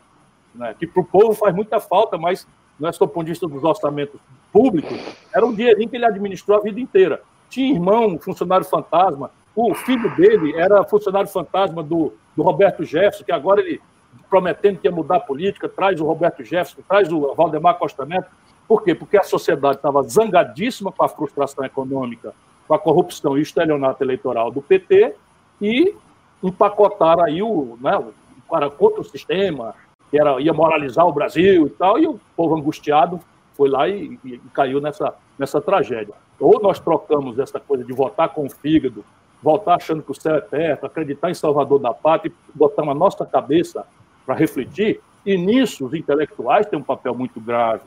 né? 0.53 0.75
que 0.77 0.87
para 0.87 1.01
o 1.01 1.05
povo 1.05 1.33
faz 1.33 1.55
muita 1.55 1.79
falta, 1.79 2.17
mas 2.17 2.47
não 2.79 2.87
é 2.87 2.91
do 2.91 3.07
ponto 3.07 3.25
de 3.25 3.31
vista 3.31 3.47
dos 3.47 3.63
orçamentos 3.63 4.19
públicos, 4.51 4.97
era 5.33 5.45
um 5.45 5.53
dinheirinho 5.53 5.89
que 5.89 5.95
ele 5.95 6.05
administrou 6.05 6.57
a 6.57 6.61
vida 6.61 6.79
inteira. 6.79 7.21
Tinha 7.49 7.73
irmão, 7.73 8.19
funcionário 8.19 8.65
fantasma. 8.65 9.31
O 9.55 9.73
filho 9.73 10.15
dele 10.15 10.55
era 10.55 10.83
funcionário 10.83 11.29
fantasma 11.29 11.81
do, 11.81 12.13
do 12.35 12.43
Roberto 12.43 12.83
Jefferson, 12.83 13.23
que 13.23 13.31
agora 13.31 13.61
ele, 13.61 13.81
prometendo 14.29 14.79
que 14.79 14.87
ia 14.87 14.91
mudar 14.91 15.17
a 15.17 15.19
política, 15.19 15.67
traz 15.67 15.99
o 15.99 16.05
Roberto 16.05 16.43
Jefferson, 16.43 16.81
traz 16.87 17.11
o 17.11 17.33
Valdemar 17.33 17.77
Costa 17.77 18.05
Neto. 18.05 18.29
Por 18.67 18.83
quê? 18.83 18.93
Porque 18.93 19.17
a 19.17 19.23
sociedade 19.23 19.77
estava 19.77 20.03
zangadíssima 20.03 20.91
com 20.91 21.03
a 21.03 21.09
frustração 21.09 21.63
econômica, 21.65 22.33
com 22.67 22.73
a 22.73 22.79
corrupção 22.79 23.37
e 23.37 23.39
o 23.39 23.43
estelionato 23.43 24.03
eleitoral 24.03 24.51
do 24.51 24.61
PT 24.61 25.15
e 25.61 25.95
empacotaram 26.43 27.23
aí 27.23 27.41
o, 27.41 27.77
né, 27.81 27.97
o 27.97 28.13
cara 28.51 28.69
contra 28.69 29.01
o 29.01 29.05
sistema, 29.05 29.73
que 30.09 30.19
era, 30.19 30.39
ia 30.41 30.53
moralizar 30.53 31.05
o 31.05 31.13
Brasil 31.13 31.67
e 31.67 31.69
tal, 31.69 31.97
e 31.99 32.07
o 32.07 32.19
povo 32.35 32.55
angustiado 32.55 33.19
foi 33.55 33.69
lá 33.69 33.87
e, 33.87 34.19
e, 34.23 34.35
e 34.35 34.41
caiu 34.53 34.79
nessa, 34.79 35.13
nessa 35.37 35.59
tragédia. 35.59 36.13
Ou 36.39 36.61
nós 36.61 36.79
trocamos 36.79 37.39
essa 37.39 37.59
coisa 37.59 37.83
de 37.83 37.91
votar 37.91 38.29
com 38.29 38.45
o 38.45 38.49
fígado, 38.49 39.03
voltar 39.41 39.75
achando 39.75 40.03
que 40.03 40.11
o 40.11 40.15
céu 40.15 40.35
é 40.35 40.41
perto, 40.41 40.85
acreditar 40.85 41.31
em 41.31 41.33
Salvador 41.33 41.79
da 41.79 41.93
Pátria 41.93 42.31
e 42.31 42.57
botar 42.57 42.85
na 42.85 42.93
nossa 42.93 43.25
cabeça 43.25 43.85
para 44.25 44.35
refletir, 44.35 44.99
e 45.25 45.37
nisso 45.37 45.85
os 45.85 45.93
intelectuais 45.93 46.65
têm 46.67 46.79
um 46.79 46.83
papel 46.83 47.15
muito 47.15 47.39
grave, 47.39 47.81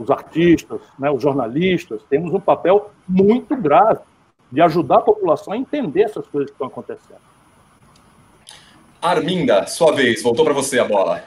os 0.00 0.10
artistas, 0.10 0.80
né, 0.98 1.10
os 1.10 1.22
jornalistas, 1.22 2.00
temos 2.08 2.32
um 2.32 2.40
papel 2.40 2.90
muito 3.06 3.54
grave 3.54 4.00
de 4.50 4.62
ajudar 4.62 4.96
a 4.96 5.02
população 5.02 5.52
a 5.52 5.58
entender 5.58 6.04
essas 6.04 6.26
coisas 6.26 6.50
que 6.50 6.54
estão 6.54 6.68
acontecendo. 6.68 7.20
Arminda, 9.00 9.66
sua 9.66 9.92
vez, 9.92 10.22
voltou 10.22 10.44
para 10.44 10.54
você 10.54 10.78
a 10.78 10.84
bola. 10.84 11.22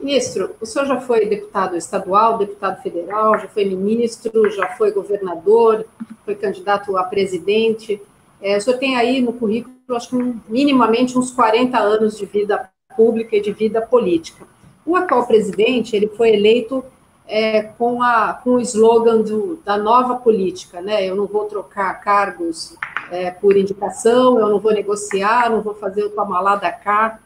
Ministro, 0.00 0.54
o 0.58 0.64
senhor 0.64 0.86
já 0.86 1.00
foi 1.00 1.26
deputado 1.26 1.76
estadual, 1.76 2.38
deputado 2.38 2.82
federal, 2.82 3.38
já 3.38 3.48
foi 3.48 3.66
ministro, 3.66 4.50
já 4.50 4.68
foi 4.68 4.90
governador, 4.90 5.84
foi 6.24 6.34
candidato 6.34 6.96
a 6.96 7.04
presidente. 7.04 8.00
É, 8.40 8.56
o 8.56 8.60
senhor 8.60 8.78
tem 8.78 8.96
aí 8.96 9.20
no 9.20 9.34
currículo, 9.34 9.74
acho 9.90 10.10
que 10.10 10.34
minimamente 10.48 11.18
uns 11.18 11.30
40 11.30 11.78
anos 11.78 12.16
de 12.16 12.24
vida 12.24 12.70
pública 12.96 13.36
e 13.36 13.40
de 13.40 13.52
vida 13.52 13.82
política. 13.82 14.46
O 14.86 14.96
atual 14.96 15.26
presidente, 15.26 15.94
ele 15.94 16.08
foi 16.08 16.30
eleito 16.30 16.82
é, 17.28 17.62
com, 17.62 18.02
a, 18.02 18.32
com 18.42 18.54
o 18.54 18.60
slogan 18.60 19.20
do, 19.20 19.56
da 19.62 19.76
nova 19.76 20.16
política, 20.16 20.80
né? 20.80 21.06
Eu 21.06 21.14
não 21.14 21.26
vou 21.26 21.44
trocar 21.44 22.00
cargos 22.00 22.74
é, 23.10 23.30
por 23.30 23.54
indicação, 23.54 24.40
eu 24.40 24.48
não 24.48 24.58
vou 24.58 24.72
negociar, 24.72 25.50
não 25.50 25.60
vou 25.60 25.74
fazer 25.74 26.04
o 26.04 26.10
toma 26.10 26.58
cá. 26.70 27.20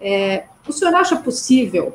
É, 0.00 0.44
o 0.66 0.72
senhor 0.72 0.94
acha 0.94 1.16
possível 1.16 1.94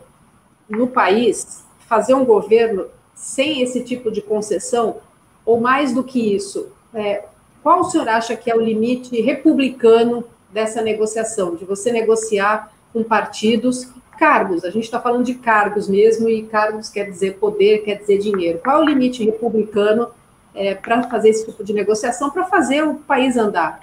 no 0.69 0.87
país 0.87 1.63
fazer 1.87 2.13
um 2.13 2.25
governo 2.25 2.87
sem 3.15 3.61
esse 3.61 3.81
tipo 3.81 4.11
de 4.11 4.21
concessão, 4.21 4.97
ou 5.45 5.59
mais 5.59 5.93
do 5.93 6.03
que 6.03 6.35
isso, 6.35 6.67
é, 6.93 7.23
qual 7.61 7.79
o 7.79 7.83
senhor 7.85 8.09
acha 8.09 8.35
que 8.35 8.51
é 8.51 8.55
o 8.55 8.61
limite 8.61 9.21
republicano 9.21 10.25
dessa 10.51 10.81
negociação, 10.81 11.55
de 11.55 11.63
você 11.63 11.91
negociar 11.91 12.73
com 12.91 13.03
partidos, 13.03 13.87
cargos, 14.17 14.63
a 14.63 14.69
gente 14.69 14.83
está 14.83 14.99
falando 14.99 15.25
de 15.25 15.35
cargos 15.35 15.87
mesmo, 15.87 16.29
e 16.29 16.43
cargos 16.43 16.89
quer 16.89 17.05
dizer 17.05 17.37
poder, 17.37 17.79
quer 17.79 17.95
dizer 17.95 18.17
dinheiro. 18.19 18.59
Qual 18.63 18.79
é 18.79 18.81
o 18.81 18.85
limite 18.85 19.23
republicano 19.23 20.07
é, 20.53 20.75
para 20.75 21.03
fazer 21.03 21.29
esse 21.29 21.45
tipo 21.45 21.63
de 21.63 21.73
negociação, 21.73 22.29
para 22.29 22.45
fazer 22.45 22.83
o 22.83 22.95
país 22.95 23.37
andar? 23.37 23.81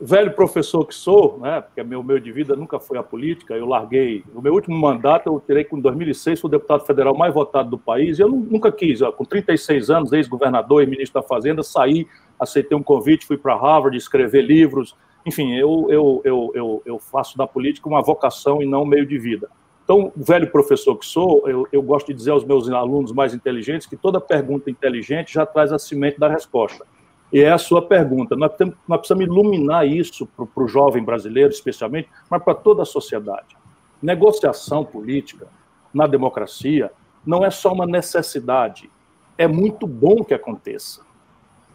velho 0.00 0.32
professor 0.32 0.86
que 0.86 0.94
sou, 0.94 1.38
né, 1.40 1.60
porque 1.60 1.82
meu 1.82 2.02
meio 2.02 2.18
de 2.18 2.32
vida 2.32 2.56
nunca 2.56 2.80
foi 2.80 2.96
a 2.96 3.02
política, 3.02 3.54
eu 3.54 3.66
larguei. 3.66 4.24
O 4.34 4.40
meu 4.40 4.54
último 4.54 4.76
mandato 4.76 5.28
eu 5.28 5.42
tirei 5.46 5.62
com 5.62 5.78
2006, 5.78 6.40
fui 6.40 6.48
o 6.48 6.50
deputado 6.50 6.86
federal 6.86 7.14
mais 7.14 7.34
votado 7.34 7.68
do 7.68 7.78
país, 7.78 8.18
e 8.18 8.22
eu 8.22 8.28
nunca 8.28 8.72
quis, 8.72 9.02
ó, 9.02 9.12
com 9.12 9.24
36 9.24 9.90
anos, 9.90 10.12
ex-governador 10.12 10.82
e 10.82 10.86
ministro 10.86 11.20
da 11.20 11.26
Fazenda, 11.26 11.62
saí, 11.62 12.06
aceitei 12.38 12.76
um 12.76 12.82
convite, 12.82 13.26
fui 13.26 13.36
para 13.36 13.54
Harvard 13.54 13.94
escrever 13.96 14.40
livros. 14.40 14.96
Enfim, 15.24 15.54
eu, 15.54 15.86
eu, 15.90 16.22
eu, 16.24 16.52
eu, 16.54 16.82
eu 16.84 16.98
faço 16.98 17.36
da 17.36 17.46
política 17.46 17.88
uma 17.88 18.02
vocação 18.02 18.62
e 18.62 18.66
não 18.66 18.82
um 18.82 18.86
meio 18.86 19.06
de 19.06 19.18
vida. 19.18 19.48
Então, 19.84 20.12
velho 20.16 20.50
professor 20.50 20.96
que 20.96 21.04
sou, 21.04 21.48
eu, 21.48 21.66
eu, 21.72 21.82
gosto 21.82 22.06
de 22.06 22.14
dizer 22.14 22.30
aos 22.30 22.44
meus 22.44 22.70
alunos 22.70 23.12
mais 23.12 23.34
inteligentes 23.34 23.86
que 23.86 23.96
toda 23.96 24.20
pergunta 24.20 24.70
inteligente 24.70 25.34
já 25.34 25.44
traz 25.44 25.72
a 25.72 25.78
semente 25.78 26.18
da 26.18 26.28
resposta. 26.28 26.86
E 27.32 27.40
é 27.40 27.50
a 27.50 27.58
sua 27.58 27.82
pergunta. 27.82 28.36
Nós, 28.36 28.54
temos, 28.56 28.74
nós 28.86 28.98
precisamos 28.98 29.26
iluminar 29.26 29.86
isso 29.86 30.26
para 30.26 30.64
o 30.64 30.68
jovem 30.68 31.02
brasileiro, 31.02 31.50
especialmente, 31.50 32.08
mas 32.30 32.42
para 32.42 32.54
toda 32.54 32.82
a 32.82 32.86
sociedade. 32.86 33.56
Negociação 34.02 34.84
política 34.84 35.48
na 35.92 36.06
democracia 36.06 36.90
não 37.26 37.44
é 37.44 37.50
só 37.50 37.72
uma 37.72 37.86
necessidade, 37.86 38.90
é 39.36 39.46
muito 39.46 39.86
bom 39.86 40.24
que 40.24 40.34
aconteça. 40.34 41.02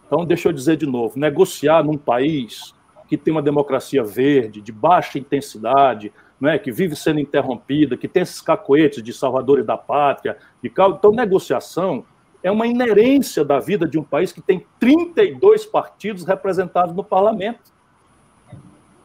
Então, 0.05 0.25
deixa 0.25 0.49
eu 0.49 0.53
dizer 0.53 0.77
de 0.77 0.85
novo: 0.85 1.19
negociar 1.19 1.83
num 1.83 1.97
país 1.97 2.74
que 3.07 3.17
tem 3.17 3.31
uma 3.31 3.41
democracia 3.41 4.03
verde, 4.03 4.61
de 4.61 4.71
baixa 4.71 5.19
intensidade, 5.19 6.11
né, 6.39 6.57
que 6.57 6.71
vive 6.71 6.95
sendo 6.95 7.19
interrompida, 7.19 7.95
que 7.95 8.07
tem 8.07 8.23
esses 8.23 8.41
cacoetes 8.41 9.01
de 9.01 9.13
salvadores 9.13 9.65
da 9.65 9.77
pátria, 9.77 10.37
de 10.61 10.69
então 10.69 11.11
negociação 11.11 12.05
é 12.43 12.51
uma 12.51 12.67
inerência 12.67 13.43
da 13.43 13.59
vida 13.59 13.87
de 13.87 13.97
um 13.97 14.03
país 14.03 14.31
que 14.31 14.41
tem 14.41 14.65
32 14.79 15.65
partidos 15.65 16.25
representados 16.25 16.95
no 16.95 17.03
parlamento. 17.03 17.73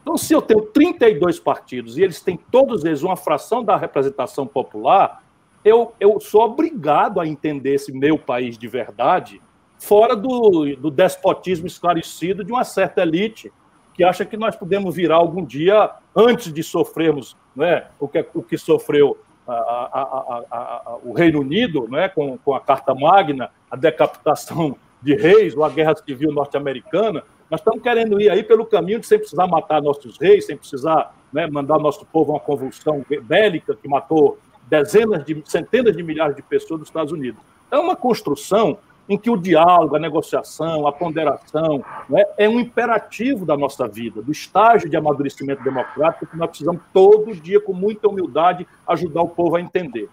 Então, 0.01 0.17
se 0.17 0.33
eu 0.33 0.41
tenho 0.41 0.61
32 0.61 1.39
partidos 1.39 1.97
e 1.97 2.03
eles 2.03 2.21
têm 2.21 2.37
todos 2.51 2.85
eles 2.85 3.01
uma 3.01 3.15
fração 3.15 3.63
da 3.63 3.75
representação 3.75 4.45
popular, 4.45 5.23
eu, 5.63 5.93
eu 5.99 6.19
sou 6.19 6.41
obrigado 6.41 7.19
a 7.19 7.27
entender 7.27 7.75
esse 7.75 7.91
meu 7.91 8.17
país 8.17 8.57
de 8.57 8.67
verdade 8.67 9.41
fora 9.77 10.15
do, 10.15 10.75
do 10.75 10.91
despotismo 10.91 11.65
esclarecido 11.65 12.43
de 12.43 12.51
uma 12.51 12.63
certa 12.63 13.01
elite 13.01 13.51
que 13.93 14.03
acha 14.03 14.25
que 14.25 14.37
nós 14.37 14.55
podemos 14.55 14.95
virar 14.95 15.15
algum 15.15 15.43
dia, 15.43 15.91
antes 16.15 16.53
de 16.53 16.63
sofrermos 16.63 17.35
né, 17.55 17.85
o, 17.99 18.07
que, 18.07 18.25
o 18.33 18.41
que 18.41 18.57
sofreu 18.57 19.17
a, 19.47 19.53
a, 19.53 20.43
a, 20.51 20.97
o 21.03 21.13
Reino 21.13 21.41
Unido, 21.41 21.87
né, 21.89 22.09
com, 22.09 22.37
com 22.37 22.53
a 22.53 22.59
Carta 22.59 22.93
Magna, 22.95 23.49
a 23.69 23.75
decapitação 23.75 24.75
de 25.01 25.15
reis, 25.15 25.55
ou 25.55 25.63
a 25.63 25.69
Guerra 25.69 25.95
Civil 25.95 26.31
Norte-Americana, 26.31 27.23
nós 27.49 27.59
estamos 27.59 27.81
querendo 27.81 28.21
ir 28.21 28.29
aí 28.29 28.43
pelo 28.43 28.65
caminho 28.65 28.99
de 28.99 29.07
sem 29.07 29.19
precisar 29.19 29.45
matar 29.45 29.81
nossos 29.81 30.17
reis, 30.17 30.45
sem 30.45 30.55
precisar 30.55 31.13
né, 31.33 31.47
mandar 31.47 31.79
nosso 31.79 32.05
povo 32.05 32.31
a 32.31 32.35
uma 32.35 32.39
convulsão 32.39 33.05
bélica 33.23 33.75
que 33.75 33.87
matou 33.87 34.37
dezenas 34.69 35.25
de 35.25 35.43
centenas 35.45 35.95
de 35.95 36.01
milhares 36.01 36.35
de 36.35 36.41
pessoas 36.41 36.79
nos 36.79 36.89
Estados 36.89 37.11
Unidos. 37.11 37.41
É 37.69 37.77
uma 37.77 37.95
construção 37.95 38.77
em 39.09 39.17
que 39.17 39.29
o 39.29 39.37
diálogo, 39.37 39.95
a 39.95 39.99
negociação, 39.99 40.87
a 40.87 40.91
ponderação 40.91 41.83
né, 42.09 42.23
é 42.37 42.47
um 42.47 42.59
imperativo 42.59 43.45
da 43.45 43.57
nossa 43.57 43.87
vida, 43.87 44.21
do 44.21 44.31
estágio 44.31 44.89
de 44.89 44.95
amadurecimento 44.95 45.63
democrático 45.63 46.27
que 46.27 46.37
nós 46.37 46.49
precisamos 46.49 46.81
todo 46.93 47.35
dia, 47.35 47.59
com 47.59 47.73
muita 47.73 48.07
humildade, 48.07 48.67
ajudar 48.87 49.21
o 49.21 49.29
povo 49.29 49.55
a 49.55 49.61
entender. 49.61 50.09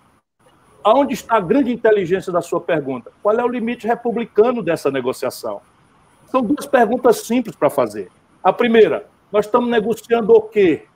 Aonde 0.82 1.14
está 1.14 1.36
a 1.36 1.40
grande 1.40 1.72
inteligência 1.72 2.32
da 2.32 2.40
sua 2.40 2.60
pergunta? 2.60 3.12
Qual 3.22 3.38
é 3.38 3.44
o 3.44 3.48
limite 3.48 3.86
republicano 3.86 4.62
dessa 4.62 4.90
negociação? 4.90 5.60
São 6.26 6.42
duas 6.42 6.66
perguntas 6.66 7.18
simples 7.18 7.56
para 7.56 7.70
fazer. 7.70 8.10
A 8.42 8.52
primeira, 8.52 9.06
nós 9.30 9.46
estamos 9.46 9.68
negociando 9.68 10.32
o 10.32 10.40
quê? 10.42 10.86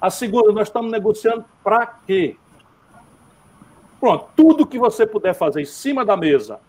A 0.00 0.10
segunda, 0.10 0.52
nós 0.52 0.68
estamos 0.68 0.90
negociando 0.90 1.44
para 1.62 1.86
quê? 1.86 2.36
Pronto, 4.00 4.28
tudo 4.36 4.66
que 4.66 4.78
você 4.78 5.06
puder 5.06 5.34
fazer 5.34 5.60
em 5.60 5.66
cima 5.66 6.04
da 6.04 6.16
mesa, 6.16 6.60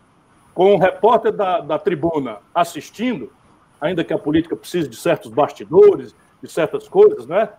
com 0.53 0.75
um 0.75 0.77
repórter 0.77 1.31
da, 1.31 1.59
da 1.59 1.79
tribuna 1.79 2.37
assistindo, 2.53 3.31
ainda 3.79 4.03
que 4.03 4.13
a 4.13 4.17
política 4.17 4.55
precise 4.55 4.87
de 4.87 4.95
certos 4.95 5.31
bastidores, 5.31 6.13
de 6.41 6.49
certas 6.49 6.87
coisas, 6.87 7.25
né? 7.25 7.49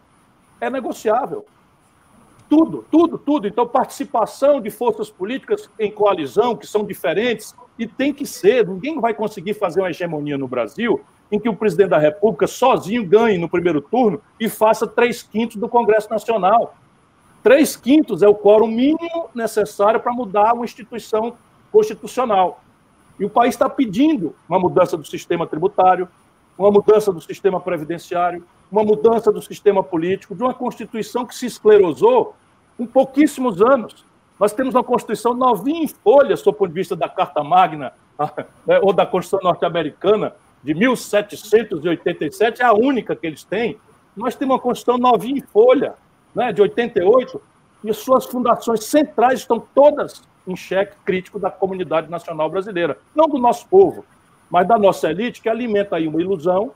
É 0.61 0.69
negociável. 0.69 1.45
Tudo, 2.49 2.85
tudo, 2.91 3.17
tudo. 3.17 3.47
Então, 3.47 3.67
participação 3.67 4.61
de 4.61 4.71
forças 4.71 5.09
políticas 5.09 5.71
em 5.79 5.91
coalizão, 5.91 6.57
que 6.57 6.67
são 6.67 6.85
diferentes, 6.85 7.55
e 7.79 7.87
tem 7.87 8.13
que 8.13 8.27
ser. 8.27 8.67
Ninguém 8.67 9.01
vai 9.01 9.15
conseguir 9.15 9.55
fazer 9.55 9.81
uma 9.81 9.91
hegemonia 9.91 10.37
no 10.37 10.49
Brasil 10.49 11.01
em 11.31 11.39
que 11.39 11.49
o 11.49 11.55
presidente 11.55 11.91
da 11.91 11.99
República 11.99 12.47
sozinho 12.47 13.07
ganhe 13.07 13.39
no 13.39 13.49
primeiro 13.49 13.81
turno 13.81 14.21
e 14.39 14.49
faça 14.49 14.87
três 14.87 15.23
quintos 15.23 15.57
do 15.57 15.69
Congresso 15.69 16.11
Nacional. 16.11 16.75
Três 17.43 17.77
quintos 17.77 18.23
é 18.23 18.29
o 18.29 18.35
quórum 18.35 18.67
mínimo 18.67 19.31
necessário 19.35 20.01
para 20.01 20.13
mudar 20.13 20.55
uma 20.55 20.65
instituição 20.65 21.35
constitucional. 21.71 22.61
E 23.21 23.25
o 23.27 23.29
país 23.29 23.55
está 23.55 23.69
pedindo 23.69 24.35
uma 24.49 24.59
mudança 24.59 24.97
do 24.97 25.05
sistema 25.05 25.47
tributário, 25.47 26.09
uma 26.57 26.71
mudança 26.71 27.13
do 27.13 27.21
sistema 27.21 27.61
previdenciário, 27.61 28.43
uma 28.73 28.83
mudança 28.83 29.31
do 29.31 29.43
sistema 29.43 29.83
político, 29.85 30.35
de 30.35 30.43
uma 30.43 30.55
Constituição 30.55 31.27
que 31.27 31.35
se 31.35 31.45
esclerosou 31.45 32.35
em 32.79 32.87
pouquíssimos 32.87 33.61
anos. 33.61 34.07
Nós 34.39 34.55
temos 34.55 34.75
uma 34.75 34.83
Constituição 34.83 35.35
novinha 35.35 35.85
em 35.85 35.89
folha, 35.89 36.35
sob 36.35 36.57
o 36.57 36.59
ponto 36.59 36.69
de 36.69 36.75
vista 36.75 36.97
da 36.97 37.11
Carta 37.11 37.45
Magna, 37.45 37.93
né, 38.67 38.81
ou 38.81 38.93
da 38.93 39.05
Constituição 39.05 39.51
norte-americana, 39.51 40.35
de 40.65 40.75
1787, 40.75 42.63
é 42.63 42.65
a 42.65 42.73
única 42.73 43.15
que 43.15 43.27
eles 43.27 43.45
têm. 43.45 43.79
Nós 44.17 44.35
temos 44.35 44.55
uma 44.55 44.61
Constituição 44.61 44.99
novinha 44.99 45.39
em 45.39 45.43
folha, 45.43 45.95
né, 46.35 46.53
de 46.53 46.63
88, 46.63 47.41
e 47.85 47.93
suas 47.93 48.25
fundações 48.25 48.85
centrais 48.85 49.41
estão 49.41 49.63
todas 49.75 50.23
em 50.47 50.57
xeque 50.57 50.97
crítico 51.05 51.39
da 51.39 51.51
comunidade 51.51 52.11
nacional 52.11 52.49
brasileira. 52.49 52.99
Não 53.15 53.29
do 53.29 53.39
nosso 53.39 53.67
povo, 53.69 54.05
mas 54.51 54.67
da 54.67 54.79
nossa 54.79 55.11
elite, 55.11 55.41
que 55.41 55.49
alimenta 55.49 55.97
aí 55.97 56.09
uma 56.09 56.21
ilusão 56.21 56.73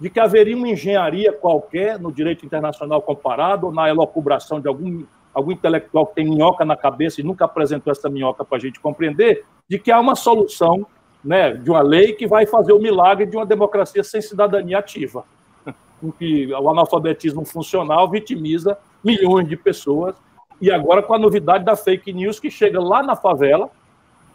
de 0.00 0.10
que 0.10 0.20
haveria 0.20 0.56
uma 0.56 0.68
engenharia 0.68 1.32
qualquer 1.32 1.98
no 1.98 2.12
direito 2.12 2.44
internacional 2.44 3.00
comparado 3.00 3.66
ou 3.66 3.72
na 3.72 3.88
elocubração 3.88 4.60
de 4.60 4.68
algum, 4.68 5.04
algum 5.32 5.52
intelectual 5.52 6.06
que 6.06 6.16
tem 6.16 6.28
minhoca 6.28 6.64
na 6.64 6.76
cabeça 6.76 7.20
e 7.20 7.24
nunca 7.24 7.44
apresentou 7.44 7.90
essa 7.90 8.08
minhoca 8.08 8.44
para 8.44 8.58
a 8.58 8.60
gente 8.60 8.80
compreender, 8.80 9.44
de 9.68 9.78
que 9.78 9.90
há 9.90 9.98
uma 9.98 10.14
solução 10.14 10.86
né, 11.24 11.54
de 11.54 11.70
uma 11.70 11.80
lei 11.80 12.12
que 12.12 12.26
vai 12.26 12.44
fazer 12.44 12.72
o 12.72 12.78
milagre 12.78 13.24
de 13.24 13.36
uma 13.36 13.46
democracia 13.46 14.04
sem 14.04 14.20
cidadania 14.20 14.78
ativa, 14.78 15.24
em 16.02 16.10
que 16.10 16.52
o 16.52 16.68
analfabetismo 16.68 17.44
funcional 17.44 18.10
vitimiza 18.10 18.76
milhões 19.02 19.48
de 19.48 19.56
pessoas, 19.56 20.14
e 20.60 20.70
agora 20.70 21.02
com 21.02 21.14
a 21.14 21.18
novidade 21.18 21.64
da 21.64 21.76
fake 21.76 22.12
news 22.12 22.40
que 22.40 22.50
chega 22.50 22.80
lá 22.80 23.02
na 23.02 23.16
favela, 23.16 23.70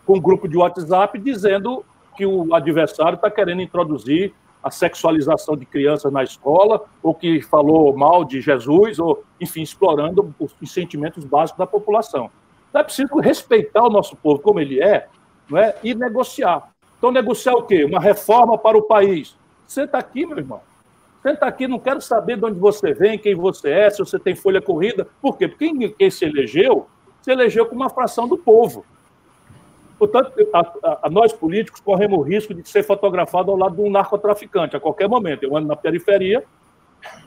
com 0.06 0.18
um 0.18 0.22
grupo 0.22 0.48
de 0.48 0.58
WhatsApp, 0.58 1.18
dizendo 1.20 1.84
que 2.18 2.26
o 2.26 2.54
adversário 2.54 3.16
está 3.16 3.30
querendo 3.30 3.62
introduzir 3.62 4.34
a 4.62 4.70
sexualização 4.70 5.56
de 5.56 5.66
crianças 5.66 6.12
na 6.12 6.24
escola, 6.24 6.84
ou 7.02 7.14
que 7.14 7.42
falou 7.42 7.96
mal 7.96 8.26
de 8.26 8.42
Jesus, 8.42 9.00
ou, 9.00 9.24
enfim, 9.40 9.62
explorando 9.62 10.34
os 10.40 10.72
sentimentos 10.72 11.24
básicos 11.24 11.60
da 11.60 11.66
população. 11.66 12.30
Então 12.70 12.82
é 12.82 12.84
preciso 12.84 13.16
respeitar 13.20 13.84
o 13.84 13.90
nosso 13.90 14.16
povo 14.18 14.40
como 14.40 14.60
ele 14.60 14.82
é, 14.82 15.08
não 15.50 15.58
é? 15.58 15.76
e 15.84 15.96
negociar. 15.96 16.70
Então, 16.98 17.12
negociar 17.12 17.54
o 17.54 17.64
quê? 17.64 17.86
Uma 17.86 18.00
reforma 18.00 18.58
para 18.58 18.78
o 18.78 18.82
país. 18.82 19.36
Você 19.66 19.84
está 19.84 20.00
aqui, 20.00 20.26
meu 20.26 20.38
irmão. 20.38 20.62
Senta 21.22 21.46
aqui, 21.46 21.68
não 21.68 21.80
quero 21.80 22.00
saber 22.00 22.38
de 22.38 22.46
onde 22.46 22.60
você 22.60 22.94
vem, 22.94 23.18
quem 23.18 23.36
você 23.36 23.70
é, 23.70 23.90
se 23.90 24.00
você 24.00 24.18
tem 24.18 24.36
folha 24.36 24.62
corrida. 24.62 25.08
Por 25.22 25.38
quê? 25.38 25.48
Porque 25.48 25.90
quem 25.90 26.10
se 26.10 26.26
elegeu, 26.26 26.88
se 27.22 27.32
elegeu 27.32 27.66
com 27.66 27.76
uma 27.76 27.90
fração 27.90 28.28
do 28.28 28.38
povo. 28.38 28.86
Portanto, 29.98 30.32
a, 30.54 30.60
a, 30.60 31.00
a 31.04 31.10
nós 31.10 31.34
políticos 31.34 31.82
corremos 31.82 32.18
o 32.18 32.22
risco 32.22 32.54
de 32.54 32.68
ser 32.68 32.84
fotografado 32.84 33.52
ao 33.52 33.58
lado 33.58 33.76
de 33.76 33.82
um 33.82 33.92
narcotraficante 33.92 34.78
a 34.78 34.80
qualquer 34.80 35.10
momento. 35.10 35.44
Eu 35.44 35.58
ando 35.58 35.68
na 35.68 35.76
periferia 35.76 36.44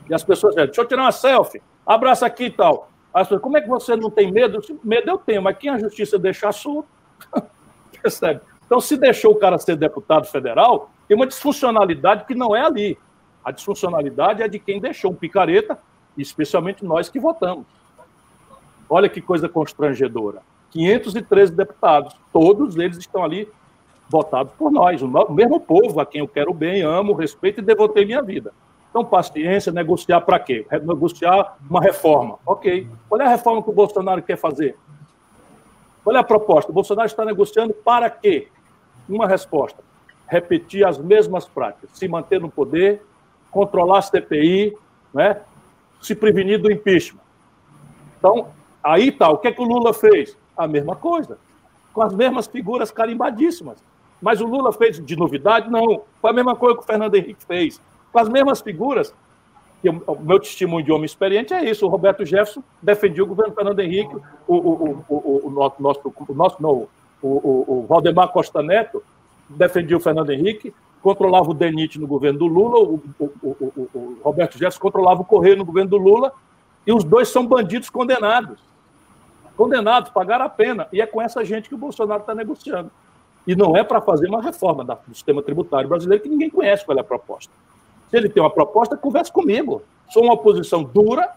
e 0.09 0.13
as 0.13 0.23
pessoas 0.23 0.55
dizem, 0.55 0.67
deixa 0.67 0.81
eu 0.81 0.87
tirar 0.87 1.03
uma 1.03 1.11
selfie, 1.11 1.61
abraça 1.85 2.25
aqui 2.25 2.45
e 2.45 2.51
tal. 2.51 2.89
As 3.13 3.27
pessoas, 3.27 3.41
como 3.41 3.57
é 3.57 3.61
que 3.61 3.69
você 3.69 3.95
não 3.95 4.09
tem 4.09 4.31
medo? 4.31 4.59
Medo 4.83 5.11
eu 5.11 5.19
tenho, 5.19 5.43
mas 5.43 5.55
quem 5.57 5.69
a 5.69 5.77
justiça 5.77 6.17
deixar 6.17 6.49
assunto? 6.49 6.87
Percebe? 8.01 8.41
Então, 8.65 8.81
se 8.81 8.97
deixou 8.97 9.33
o 9.33 9.35
cara 9.35 9.59
ser 9.59 9.75
deputado 9.75 10.25
federal, 10.25 10.89
tem 11.07 11.15
uma 11.15 11.27
disfuncionalidade 11.27 12.25
que 12.25 12.33
não 12.33 12.55
é 12.55 12.65
ali. 12.65 12.97
A 13.43 13.51
disfuncionalidade 13.51 14.41
é 14.41 14.47
de 14.47 14.59
quem 14.59 14.79
deixou 14.79 15.11
um 15.11 15.15
picareta, 15.15 15.77
especialmente 16.17 16.85
nós 16.85 17.09
que 17.09 17.19
votamos. 17.19 17.65
Olha 18.89 19.09
que 19.09 19.21
coisa 19.21 19.49
constrangedora. 19.49 20.41
513 20.71 21.51
deputados, 21.51 22.15
todos 22.31 22.77
eles 22.77 22.97
estão 22.97 23.23
ali 23.23 23.47
votados 24.09 24.53
por 24.57 24.71
nós, 24.71 25.01
o 25.01 25.31
mesmo 25.31 25.59
povo 25.59 25.99
a 25.99 26.05
quem 26.05 26.21
eu 26.21 26.27
quero 26.27 26.53
bem, 26.53 26.81
amo, 26.81 27.13
respeito 27.13 27.59
e 27.59 27.63
devotei 27.63 28.05
minha 28.05 28.21
vida. 28.21 28.53
Então, 28.89 29.03
paciência, 29.03 29.71
negociar 29.71 30.21
para 30.21 30.37
quê? 30.39 30.67
Negociar 30.83 31.57
uma 31.67 31.81
reforma. 31.81 32.37
Ok. 32.45 32.87
Qual 33.09 33.19
é 33.19 33.25
a 33.25 33.29
reforma 33.29 33.63
que 33.63 33.69
o 33.69 33.73
Bolsonaro 33.73 34.21
quer 34.21 34.37
fazer? 34.37 34.77
Qual 36.03 36.15
é 36.15 36.19
a 36.19 36.23
proposta? 36.23 36.69
O 36.69 36.73
Bolsonaro 36.73 37.07
está 37.07 37.25
negociando 37.25 37.73
para 37.73 38.07
quê? 38.09 38.49
Uma 39.09 39.27
resposta: 39.27 39.81
repetir 40.27 40.85
as 40.85 40.99
mesmas 40.99 41.47
práticas, 41.47 41.89
se 41.93 42.07
manter 42.07 42.39
no 42.39 42.51
poder, 42.51 43.01
controlar 43.53 43.99
a 43.99 44.01
CPI, 44.01 44.75
né? 45.13 45.41
se 46.01 46.13
prevenir 46.13 46.59
do 46.59 46.71
impeachment. 46.71 47.21
Então, 48.17 48.47
aí 48.83 49.11
tá, 49.11 49.29
o 49.29 49.37
que, 49.37 49.47
é 49.47 49.51
que 49.51 49.61
o 49.61 49.65
Lula 49.65 49.93
fez? 49.93 50.37
A 50.57 50.67
mesma 50.67 50.95
coisa, 50.95 51.37
com 51.93 52.01
as 52.01 52.13
mesmas 52.13 52.47
figuras 52.47 52.91
carimbadíssimas. 52.91 53.77
Mas 54.21 54.39
o 54.39 54.45
Lula 54.45 54.71
fez 54.71 55.03
de 55.03 55.15
novidade? 55.15 55.69
Não. 55.69 56.03
Foi 56.21 56.29
a 56.29 56.33
mesma 56.33 56.55
coisa 56.55 56.77
que 56.77 56.83
o 56.83 56.85
Fernando 56.85 57.15
Henrique 57.15 57.43
fez. 57.45 57.81
Com 58.11 58.19
as 58.19 58.29
mesmas 58.29 58.61
figuras. 58.61 59.13
o 59.83 60.15
meu 60.15 60.39
testemunho 60.39 60.85
de 60.85 60.91
homem 60.91 61.05
experiente 61.05 61.53
é 61.53 61.69
isso. 61.69 61.85
O 61.85 61.89
Roberto 61.89 62.25
Jefferson 62.25 62.63
defendia 62.81 63.23
o 63.23 63.27
governo 63.27 63.53
Fernando 63.53 63.79
Henrique, 63.81 64.15
o, 64.47 64.55
o, 64.55 65.05
o, 65.09 65.47
o 65.47 65.49
nosso, 65.49 66.13
o 66.29 66.33
nosso 66.33 66.61
não, 66.61 66.87
o, 67.21 67.27
o, 67.27 67.85
Valdemar 67.87 68.29
Costa 68.29 68.61
Neto 68.61 69.03
defendia 69.49 69.97
o 69.97 69.99
Fernando 69.99 70.31
Henrique, 70.31 70.73
controlava 71.03 71.51
o 71.51 71.53
DENIT 71.53 71.99
no 71.99 72.07
governo 72.07 72.39
do 72.39 72.47
Lula, 72.47 72.79
o, 72.79 73.01
o 73.19 74.17
Roberto 74.23 74.53
Jefferson 74.53 74.79
controlava 74.79 75.21
o 75.21 75.25
Correio 75.25 75.57
no 75.57 75.65
governo 75.65 75.89
do 75.89 75.97
Lula, 75.97 76.31
e 76.87 76.93
os 76.93 77.03
dois 77.03 77.27
são 77.27 77.45
bandidos 77.45 77.89
condenados. 77.89 78.57
Condenados, 79.57 80.09
pagaram 80.11 80.45
a 80.45 80.49
pena. 80.49 80.87
E 80.93 81.01
é 81.01 81.05
com 81.05 81.21
essa 81.21 81.43
gente 81.43 81.67
que 81.67 81.75
o 81.75 81.77
Bolsonaro 81.77 82.21
está 82.21 82.33
negociando. 82.33 82.89
E 83.45 83.53
não 83.53 83.75
é 83.75 83.83
para 83.83 83.99
fazer 83.99 84.27
uma 84.29 84.41
reforma 84.41 84.83
do 84.85 84.97
sistema 85.13 85.43
tributário 85.43 85.89
brasileiro 85.89 86.23
que 86.23 86.29
ninguém 86.29 86.49
conhece 86.49 86.85
qual 86.85 86.97
é 86.97 87.01
a 87.01 87.03
proposta. 87.03 87.51
Se 88.09 88.15
ele 88.15 88.29
tem 88.29 88.41
uma 88.41 88.49
proposta, 88.49 88.95
converse 88.95 89.31
comigo. 89.31 89.81
Sou 90.09 90.23
uma 90.23 90.33
oposição 90.33 90.83
dura, 90.83 91.29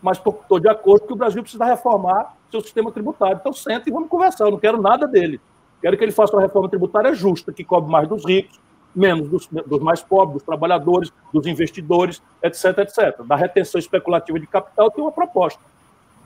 mas 0.00 0.18
estou 0.18 0.60
de 0.60 0.68
acordo 0.68 1.06
que 1.06 1.12
o 1.12 1.16
Brasil 1.16 1.42
precisa 1.42 1.64
reformar 1.64 2.36
seu 2.50 2.60
sistema 2.60 2.92
tributário. 2.92 3.38
Então 3.40 3.52
senta 3.52 3.88
e 3.88 3.92
vamos 3.92 4.08
conversar. 4.08 4.44
Eu 4.44 4.52
não 4.52 4.58
quero 4.58 4.80
nada 4.80 5.08
dele. 5.08 5.40
Quero 5.82 5.96
que 5.98 6.04
ele 6.04 6.12
faça 6.12 6.34
uma 6.34 6.42
reforma 6.42 6.68
tributária 6.68 7.12
justa, 7.14 7.52
que 7.52 7.64
cobre 7.64 7.90
mais 7.90 8.08
dos 8.08 8.24
ricos, 8.24 8.58
menos 8.98 9.28
dos, 9.28 9.46
dos, 9.46 9.80
mais 9.80 10.02
pobres, 10.02 10.34
dos 10.34 10.42
trabalhadores, 10.42 11.12
dos 11.32 11.46
investidores, 11.46 12.20
etc, 12.42 12.78
etc. 12.78 13.22
Da 13.24 13.36
retenção 13.36 13.78
especulativa 13.78 14.38
de 14.38 14.46
capital, 14.46 14.90
tem 14.90 15.02
uma 15.02 15.12
proposta. 15.12 15.60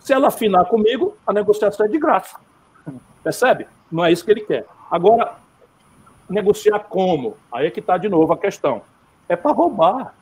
Se 0.00 0.12
ela 0.12 0.28
afinar 0.28 0.64
comigo, 0.64 1.16
a 1.26 1.32
negociação 1.32 1.86
é 1.86 1.88
de 1.88 1.98
graça. 1.98 2.36
Percebe? 3.22 3.66
Não 3.90 4.04
é 4.04 4.10
isso 4.10 4.24
que 4.24 4.30
ele 4.30 4.40
quer. 4.40 4.66
Agora, 4.90 5.34
negociar 6.28 6.80
como? 6.80 7.36
Aí 7.52 7.66
é 7.66 7.70
que 7.70 7.80
está 7.80 7.96
de 7.96 8.08
novo 8.08 8.32
a 8.32 8.38
questão. 8.38 8.82
É 9.28 9.36
para 9.36 9.52
roubar. 9.52 10.14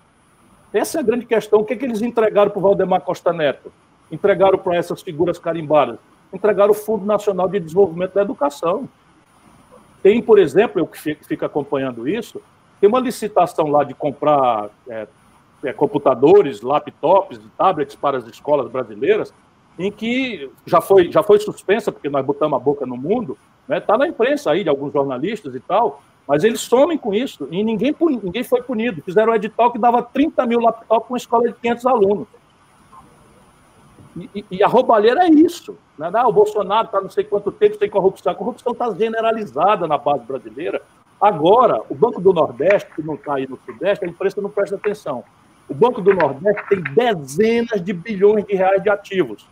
Essa 0.73 0.99
é 0.99 1.01
a 1.01 1.05
grande 1.05 1.25
questão. 1.25 1.61
O 1.61 1.65
que, 1.65 1.73
é 1.73 1.77
que 1.77 1.85
eles 1.85 2.03
entregaram 2.03 2.51
para 2.51 2.59
o 2.59 2.63
Valdemar 2.63 3.01
Costa 3.01 3.33
Neto? 3.33 3.73
Entregaram 4.11 4.59
para 4.59 4.77
essas 4.77 5.03
figuras 5.03 5.39
carimbadas? 5.39 5.99
Entregaram 6.33 6.73
o 6.73 6.75
Fundo 6.75 7.05
Nacional 7.07 7.49
de 7.49 7.59
Desenvolvimento 7.59 8.15
da 8.15 8.23
Educação. 8.23 8.89
Tem, 10.03 10.23
por 10.23 10.39
exemplo, 10.39 10.81
eu 10.81 10.87
que 10.87 10.99
fico 10.99 11.45
acompanhando 11.45 12.09
isso, 12.09 12.41
tem 12.81 12.89
uma 12.89 13.01
licitação 13.01 13.67
lá 13.69 13.85
de 13.85 13.95
comprar 13.95 14.71
é, 14.89 15.07
é, 15.63 15.73
computadores, 15.73 16.63
laptops 16.63 17.39
tablets 17.57 17.95
para 17.95 18.17
as 18.17 18.27
escolas 18.27 18.71
brasileiras, 18.71 19.33
em 19.79 19.93
que 19.93 20.51
já 20.67 20.81
foi, 20.81 21.11
já 21.11 21.23
foi 21.23 21.39
suspensa, 21.39 21.93
porque 21.93 22.09
nós 22.09 22.25
botamos 22.25 22.57
a 22.57 22.61
boca 22.61 22.87
no 22.87 22.97
mundo, 22.97 23.37
está 23.63 23.75
né? 23.75 23.81
Tá 23.81 23.99
na 23.99 24.09
imprensa 24.09 24.51
aí, 24.51 24.63
de 24.63 24.69
alguns 24.69 24.93
jornalistas 24.93 25.55
e 25.55 25.61
tal, 25.61 26.03
mas 26.27 26.45
eles 26.45 26.61
somem 26.61 26.97
com 26.97 27.13
isso, 27.13 27.49
e 27.51 27.63
ninguém, 27.63 27.95
ninguém 28.23 28.45
foi 28.45 28.63
punido. 28.63 29.03
Fizeram 29.03 29.33
um 29.33 29.35
edital 29.35 29.71
que 29.71 29.79
dava 29.79 30.03
30 30.03 30.47
mil 30.47 30.61
laptops 30.61 30.87
para 30.87 31.13
uma 31.13 31.17
escola 31.17 31.49
de 31.49 31.55
500 31.55 31.87
alunos. 31.87 32.29
E, 34.17 34.45
e, 34.51 34.63
a 34.63 34.67
roubalheira 34.67 35.25
é 35.25 35.31
isso. 35.31 35.77
Né? 35.97 36.11
Ah, 36.13 36.27
o 36.27 36.33
Bolsonaro 36.33 36.87
está 36.87 37.01
não 37.01 37.11
sei 37.11 37.25
quanto 37.25 37.53
tempo 37.53 37.79
sem 37.79 37.89
corrupção. 37.89 38.33
A 38.33 38.35
corrupção 38.35 38.73
está 38.73 38.91
generalizada 38.93 39.87
na 39.87 39.97
base 39.97 40.25
brasileira. 40.25 40.83
Agora, 41.21 41.83
o 41.89 41.95
Banco 41.95 42.21
do 42.21 42.33
Nordeste, 42.33 42.91
que 42.95 43.03
não 43.03 43.15
está 43.15 43.35
aí 43.35 43.47
no 43.47 43.59
Sudeste, 43.65 44.05
a 44.05 44.09
imprensa 44.09 44.41
não 44.41 44.51
presta 44.51 44.77
atenção. 44.77 45.23
O 45.69 45.75
Banco 45.75 46.01
do 46.01 46.13
Nordeste 46.13 46.63
tem 46.69 46.83
dezenas 46.83 47.85
de 47.85 47.93
bilhões 47.93 48.45
de 48.45 48.55
reais 48.55 48.83
de 48.83 48.91
ativos. 48.91 49.47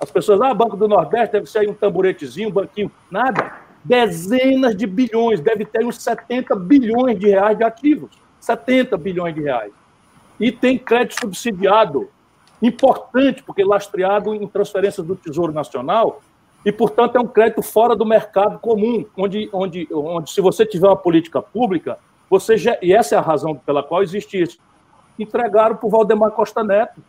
As 0.00 0.10
pessoas, 0.10 0.40
ah, 0.42 0.52
Banco 0.52 0.76
do 0.76 0.86
Nordeste 0.88 1.32
deve 1.32 1.46
ser 1.46 1.60
aí 1.60 1.68
um 1.68 1.74
tamburetezinho, 1.74 2.48
um 2.48 2.52
banquinho. 2.52 2.90
Nada. 3.10 3.52
Dezenas 3.82 4.76
de 4.76 4.86
bilhões, 4.86 5.40
deve 5.40 5.64
ter 5.64 5.84
uns 5.84 6.02
70 6.02 6.56
bilhões 6.56 7.18
de 7.18 7.28
reais 7.28 7.56
de 7.56 7.64
ativos. 7.64 8.10
70 8.40 8.96
bilhões 8.98 9.34
de 9.34 9.42
reais. 9.42 9.72
E 10.38 10.50
tem 10.50 10.76
crédito 10.76 11.20
subsidiado 11.20 12.08
importante, 12.66 13.42
porque 13.42 13.64
lastreado 13.64 14.34
em 14.34 14.46
transferências 14.46 15.06
do 15.06 15.14
Tesouro 15.14 15.52
Nacional, 15.52 16.20
e, 16.64 16.72
portanto, 16.72 17.16
é 17.16 17.20
um 17.20 17.26
crédito 17.26 17.62
fora 17.62 17.94
do 17.94 18.06
mercado 18.06 18.58
comum, 18.58 19.04
onde, 19.16 19.50
onde, 19.52 19.86
onde 19.92 20.30
se 20.30 20.40
você 20.40 20.64
tiver 20.64 20.86
uma 20.86 20.96
política 20.96 21.42
pública, 21.42 21.98
você 22.30 22.56
já, 22.56 22.78
e 22.80 22.94
essa 22.94 23.14
é 23.14 23.18
a 23.18 23.20
razão 23.20 23.54
pela 23.54 23.82
qual 23.82 24.02
existe 24.02 24.40
isso, 24.40 24.58
entregaram 25.18 25.76
para 25.76 25.86
o 25.86 25.90
Valdemar 25.90 26.30
Costa 26.30 26.64
Neto. 26.64 27.02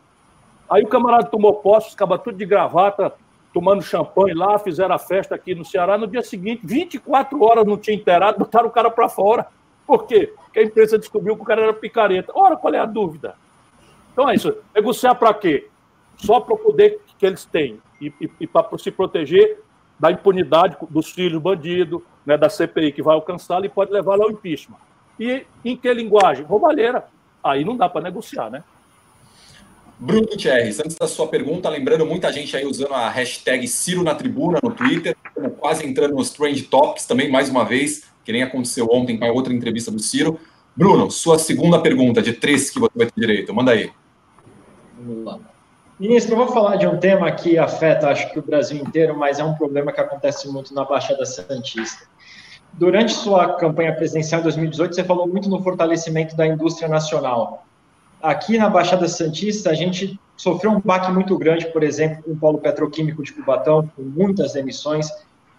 Aí 0.69 0.83
o 0.83 0.87
camarada 0.87 1.27
tomou 1.27 1.53
posse, 1.53 1.91
ficava 1.91 2.17
tudo 2.17 2.37
de 2.37 2.45
gravata, 2.45 3.13
tomando 3.53 3.81
champanhe 3.81 4.33
lá, 4.33 4.59
fizeram 4.59 4.93
a 4.93 4.99
festa 4.99 5.35
aqui 5.35 5.55
no 5.55 5.63
Ceará. 5.63 5.97
No 5.97 6.05
dia 6.05 6.21
seguinte, 6.21 6.61
24 6.65 7.41
horas 7.41 7.65
não 7.65 7.77
tinha 7.77 7.95
inteirado, 7.95 8.37
botaram 8.39 8.67
o 8.67 8.71
cara 8.71 8.91
para 8.91 9.07
fora. 9.07 9.47
Por 9.87 10.05
quê? 10.05 10.33
Porque 10.35 10.59
a 10.59 10.63
imprensa 10.63 10.97
descobriu 10.97 11.35
que 11.35 11.43
o 11.43 11.45
cara 11.45 11.61
era 11.61 11.73
picareta. 11.73 12.33
Ora, 12.35 12.57
qual 12.57 12.73
é 12.73 12.79
a 12.79 12.85
dúvida? 12.85 13.35
Então 14.16 14.30
é 14.30 14.36
isso. 14.36 14.55
Negociar 14.74 15.13
para 15.16 15.34
quê? 15.34 15.68
Só 16.16 16.39
para 16.39 16.55
o 16.55 16.57
poder 16.57 17.01
que 17.20 17.26
eles 17.26 17.43
têm 17.43 17.82
e, 17.99 18.07
e, 18.22 18.32
e 18.39 18.47
para 18.47 18.66
se 18.78 18.89
proteger 18.89 19.59
da 19.99 20.09
impunidade 20.09 20.78
dos 20.89 21.11
filhos 21.11 21.41
bandidos, 21.41 22.01
né, 22.26 22.38
da 22.38 22.49
CPI 22.49 22.93
que 22.93 23.03
vai 23.03 23.13
alcançá-lo 23.13 23.66
e 23.66 23.70
pode 23.70 23.91
levá-lo 23.91 24.24
ao 24.24 24.32
impeachment. 24.32 24.78
E 25.20 25.45
em 25.66 25.76
que 25.76 25.93
linguagem? 25.93 26.45
Roubalheira. 26.45 27.05
Aí 27.43 27.66
não 27.66 27.76
dá 27.76 27.89
para 27.89 28.01
negociar, 28.01 28.49
né? 28.49 28.63
Bruno 29.99 30.28
Gutierrez, 30.28 30.80
antes 30.80 30.95
da 30.95 31.07
sua 31.07 31.28
pergunta, 31.28 31.70
lembrando 31.70 32.05
muita 32.05 32.32
gente 32.32 32.55
aí 32.55 32.66
usando 32.66 32.93
a 32.93 33.09
hashtag 33.09 33.68
Ciro 33.68 34.01
na 34.01 34.16
Tribuna 34.16 34.59
no 34.63 34.72
Twitter, 34.72 35.16
quase 35.57 35.86
entrando 35.86 36.16
nos 36.16 36.30
Trend 36.32 36.63
Topics 36.63 37.05
também, 37.05 37.30
mais 37.30 37.49
uma 37.49 37.66
vez, 37.66 38.03
que 38.24 38.32
nem 38.32 38.43
aconteceu 38.43 38.88
ontem 38.91 39.18
com 39.18 39.26
a 39.26 39.32
outra 39.32 39.53
entrevista 39.53 39.91
do 39.91 39.99
Ciro. 39.99 40.39
Bruno, 40.76 41.09
sua 41.09 41.39
segunda 41.39 41.80
pergunta, 41.80 42.22
de 42.22 42.34
três 42.34 42.70
que 42.70 42.80
você 42.80 42.91
vai 42.93 43.07
ter 43.07 43.20
direito, 43.20 43.53
manda 43.53 43.72
aí. 43.72 43.89
Vamos 45.05 45.23
lá. 45.23 45.39
Ministro, 45.99 46.33
eu 46.33 46.37
vou 46.37 46.47
falar 46.47 46.75
de 46.75 46.87
um 46.87 46.97
tema 46.97 47.31
que 47.31 47.57
afeta, 47.57 48.09
acho 48.09 48.29
que 48.31 48.39
o 48.39 48.41
Brasil 48.41 48.77
inteiro, 48.77 49.15
mas 49.17 49.39
é 49.39 49.43
um 49.43 49.53
problema 49.53 49.93
que 49.93 50.01
acontece 50.01 50.49
muito 50.49 50.73
na 50.73 50.83
Baixada 50.83 51.25
Santista. 51.25 52.05
Durante 52.73 53.13
sua 53.13 53.53
campanha 53.53 53.95
presidencial 53.95 54.41
em 54.41 54.43
2018, 54.43 54.95
você 54.95 55.03
falou 55.03 55.27
muito 55.27 55.47
no 55.47 55.63
fortalecimento 55.63 56.35
da 56.35 56.45
indústria 56.45 56.89
nacional. 56.89 57.65
Aqui 58.21 58.57
na 58.57 58.69
Baixada 58.69 59.07
Santista, 59.07 59.69
a 59.69 59.73
gente 59.73 60.19
sofreu 60.35 60.71
um 60.71 60.81
baque 60.81 61.09
muito 61.11 61.37
grande, 61.37 61.67
por 61.67 61.83
exemplo, 61.83 62.23
com 62.23 62.31
o 62.31 62.37
polo 62.37 62.57
petroquímico 62.57 63.23
de 63.23 63.31
Cubatão, 63.31 63.89
com 63.95 64.01
muitas 64.01 64.55
emissões. 64.55 65.07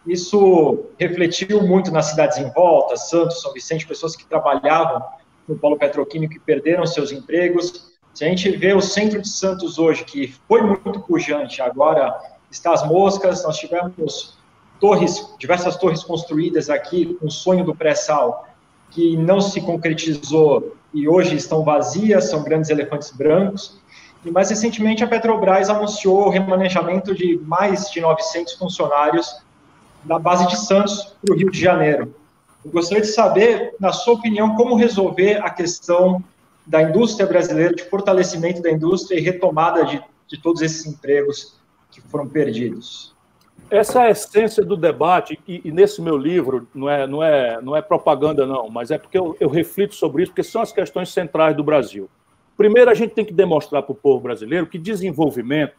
Isso 0.07 0.85
refletiu 0.99 1.63
muito 1.67 1.91
nas 1.91 2.07
cidades 2.07 2.37
em 2.37 2.51
volta, 2.51 2.97
Santos, 2.97 3.41
São 3.41 3.55
Vicente, 3.55 3.87
pessoas 3.87 4.15
que 4.15 4.27
trabalhavam 4.27 5.03
no 5.49 5.57
polo 5.57 5.79
petroquímico 5.79 6.35
e 6.35 6.41
perderam 6.41 6.85
seus 6.87 7.11
empregos. 7.13 7.96
Se 8.17 8.25
a 8.25 8.29
gente 8.29 8.51
vê 8.57 8.73
o 8.73 8.81
centro 8.81 9.21
de 9.21 9.29
Santos 9.29 9.79
hoje, 9.79 10.03
que 10.03 10.35
foi 10.49 10.63
muito 10.63 11.01
pujante, 11.01 11.61
agora 11.61 12.19
está 12.51 12.73
às 12.73 12.83
moscas, 12.89 13.45
nós 13.45 13.59
tivemos 13.59 14.39
torres, 14.81 15.37
diversas 15.39 15.77
torres 15.77 16.03
construídas 16.03 16.71
aqui 16.71 17.15
com 17.21 17.27
o 17.27 17.31
sonho 17.31 17.63
do 17.63 17.75
pré-sal, 17.75 18.49
que 18.91 19.19
não 19.19 19.39
se 19.39 19.61
concretizou 19.61 20.75
e 20.95 21.07
hoje 21.07 21.37
estão 21.37 21.63
vazias, 21.63 22.31
são 22.31 22.43
grandes 22.43 22.71
elefantes 22.71 23.11
brancos. 23.11 23.79
E 24.25 24.31
mais 24.31 24.49
recentemente 24.49 25.05
a 25.05 25.07
Petrobras 25.07 25.69
anunciou 25.69 26.29
o 26.29 26.31
remanejamento 26.31 27.15
de 27.15 27.37
mais 27.45 27.91
de 27.91 28.01
900 28.01 28.55
funcionários 28.55 29.43
da 30.05 30.19
base 30.19 30.47
de 30.47 30.57
Santos 30.57 31.15
para 31.23 31.35
o 31.35 31.37
Rio 31.37 31.51
de 31.51 31.61
Janeiro. 31.61 32.15
Eu 32.65 32.71
gostaria 32.71 33.03
de 33.03 33.09
saber, 33.09 33.75
na 33.79 33.93
sua 33.93 34.15
opinião, 34.15 34.57
como 34.57 34.75
resolver 34.75 35.37
a 35.45 35.51
questão 35.51 36.25
da 36.67 36.83
indústria 36.83 37.27
brasileira, 37.27 37.75
de 37.75 37.85
fortalecimento 37.85 38.61
da 38.61 38.71
indústria 38.71 39.19
e 39.19 39.23
retomada 39.23 39.85
de, 39.85 40.03
de 40.27 40.41
todos 40.41 40.63
esses 40.63 40.85
empregos 40.87 41.61
que 41.91 42.01
foram 42.01 42.29
perdidos. 42.29 43.15
Essa 43.71 44.05
é 44.05 44.07
a 44.07 44.11
essência 44.11 44.65
do 44.65 44.77
debate, 44.77 45.39
e, 45.47 45.61
e, 45.65 45.73
nesse 45.73 46.01
meu 46.01 46.17
livro, 46.17 46.69
não 46.75 46.89
é, 46.89 47.07
não 47.07 47.23
é, 47.23 47.61
não 47.61 47.77
é 47.77 47.83
propaganda, 47.83 48.47
não, 48.47 48.69
mas 48.69 48.91
é 48.91 48.99
porque 48.99 49.19
eu, 49.19 49.37
eu 49.41 49.49
reflito 49.49 49.95
sobre 49.95 50.23
isso, 50.23 50.33
porque 50.33 50.43
são 50.43 50.63
as 50.63 50.73
questões 50.73 51.09
centrais 51.09 51.57
do 51.57 51.65
Brasil. 51.65 52.09
Primeiro, 52.57 52.91
a 52.91 52.95
gente 52.95 53.13
tem 53.13 53.25
que 53.25 53.33
demonstrar 53.33 53.83
para 53.83 53.93
o 53.93 53.97
povo 53.97 54.21
brasileiro 54.21 54.67
que 54.67 54.79
desenvolvimento 54.79 55.75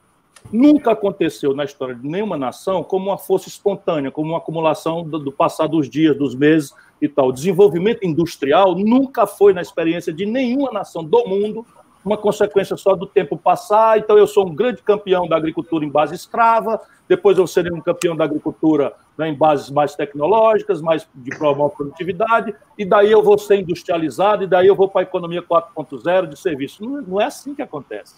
nunca 0.52 0.92
aconteceu 0.92 1.54
na 1.54 1.64
história 1.64 1.96
de 1.96 2.08
nenhuma 2.08 2.38
nação 2.38 2.84
como 2.84 3.10
uma 3.10 3.18
força 3.18 3.48
espontânea, 3.48 4.12
como 4.12 4.30
uma 4.30 4.38
acumulação 4.38 5.04
do, 5.04 5.20
do 5.20 5.32
passar 5.32 5.68
dos 5.68 5.90
dias, 5.90 6.18
dos 6.18 6.36
meses 6.36 6.74
e 7.02 7.08
tal. 7.08 7.30
O 7.30 7.34
desenvolvimento 7.34 8.06
industrial 8.06 8.76
nunca 8.76 9.28
foi, 9.28 9.54
na 9.54 9.62
experiência 9.62 10.14
de 10.14 10.26
nenhuma 10.26 10.72
nação 10.72 11.04
do 11.04 11.28
mundo, 11.28 11.66
uma 12.04 12.18
consequência 12.18 12.78
só 12.78 12.96
do 12.96 13.06
tempo 13.06 13.38
passar. 13.38 14.00
Então, 14.00 14.18
eu 14.18 14.26
sou 14.26 14.48
um 14.48 14.56
grande 14.56 14.82
campeão 14.82 15.28
da 15.28 15.36
agricultura 15.36 15.86
em 15.86 15.90
base 15.90 16.16
escrava, 16.16 16.82
depois 17.08 17.38
eu 17.38 17.46
serei 17.46 17.72
um 17.72 17.82
campeão 17.82 18.16
da 18.16 18.24
agricultura 18.24 18.94
né, 19.18 19.30
em 19.30 19.34
bases 19.34 19.70
mais 19.70 19.96
tecnológicas, 19.96 20.82
mais 20.82 21.08
de 21.14 21.38
maior 21.40 21.70
produtividade, 21.70 22.54
e 22.78 22.86
daí 22.86 23.12
eu 23.12 23.24
vou 23.24 23.38
ser 23.38 23.60
industrializado, 23.60 24.44
e 24.44 24.48
daí 24.48 24.68
eu 24.68 24.76
vou 24.76 24.88
para 24.88 25.02
a 25.02 25.04
economia 25.04 25.42
4.0 25.42 26.28
de 26.28 26.38
serviço. 26.38 26.84
Não, 26.84 27.02
não 27.02 27.22
é 27.22 27.26
assim 27.26 27.54
que 27.54 27.62
acontece. 27.62 28.16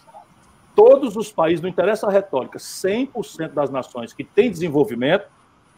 Todos 0.79 1.17
os 1.17 1.29
países, 1.29 1.61
não 1.61 1.67
interessa 1.67 2.07
a 2.07 2.09
retórica, 2.09 2.57
100% 2.57 3.49
das 3.49 3.69
nações 3.69 4.13
que 4.13 4.23
têm 4.23 4.49
desenvolvimento, 4.49 5.27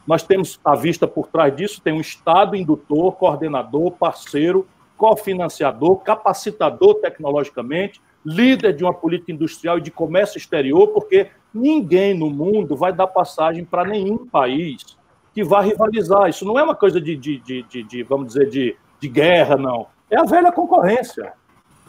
nós 0.06 0.22
temos 0.22 0.60
à 0.64 0.76
vista 0.76 1.08
por 1.08 1.26
trás 1.26 1.56
disso, 1.56 1.82
tem 1.82 1.92
um 1.92 2.00
Estado 2.00 2.56
indutor, 2.56 3.14
coordenador, 3.14 3.90
parceiro, 3.94 4.68
cofinanciador, 4.96 5.96
capacitador 6.02 6.94
tecnologicamente, 7.02 8.00
líder 8.24 8.74
de 8.74 8.84
uma 8.84 8.94
política 8.94 9.32
industrial 9.32 9.80
e 9.80 9.82
de 9.82 9.90
comércio 9.90 10.38
exterior, 10.38 10.90
porque 10.90 11.32
ninguém 11.52 12.14
no 12.14 12.30
mundo 12.30 12.76
vai 12.76 12.94
dar 12.94 13.08
passagem 13.08 13.66
para 13.66 13.84
nenhum 13.84 14.28
país 14.28 14.96
que 15.34 15.44
vá 15.44 15.62
rivalizar. 15.62 16.30
Isso 16.30 16.46
não 16.46 16.60
é 16.60 16.64
uma 16.64 16.76
coisa 16.76 17.02
de, 17.02 17.16
de, 17.16 17.40
de, 17.40 17.64
de, 17.64 17.82
de 17.82 18.04
vamos 18.04 18.28
dizer, 18.28 18.48
de, 18.52 18.78
de 19.00 19.08
guerra, 19.08 19.58
não. 19.58 19.88
É 20.12 20.20
a 20.20 20.26
velha 20.26 20.52
concorrência. 20.52 21.34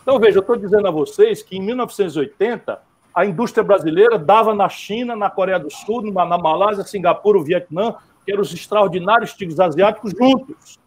Então, 0.00 0.18
veja, 0.18 0.38
eu 0.38 0.40
estou 0.40 0.56
dizendo 0.56 0.88
a 0.88 0.90
vocês 0.90 1.42
que 1.42 1.58
em 1.58 1.60
1980 1.60 2.90
a 3.14 3.26
indústria 3.26 3.62
brasileira 3.62 4.18
dava 4.18 4.54
na 4.54 4.68
China, 4.68 5.14
na 5.14 5.28
Coreia 5.28 5.58
do 5.58 5.70
Sul, 5.70 6.10
na, 6.12 6.38
Malásia, 6.38 6.84
Singapura, 6.84 7.38
o 7.38 7.44
Vietnã, 7.44 7.94
que 8.24 8.32
eram 8.32 8.42
os 8.42 8.52
extraordinários 8.52 9.34
tigres 9.34 9.60
asiáticos 9.60 10.12
juntos. 10.12 10.78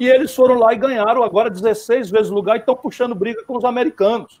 E 0.00 0.08
eles 0.08 0.34
foram 0.34 0.58
lá 0.58 0.72
e 0.72 0.76
ganharam 0.76 1.22
agora 1.22 1.48
16 1.48 2.10
vezes 2.10 2.30
o 2.30 2.34
lugar 2.34 2.56
e 2.56 2.60
estão 2.60 2.74
puxando 2.74 3.14
briga 3.14 3.44
com 3.44 3.56
os 3.56 3.64
americanos. 3.64 4.40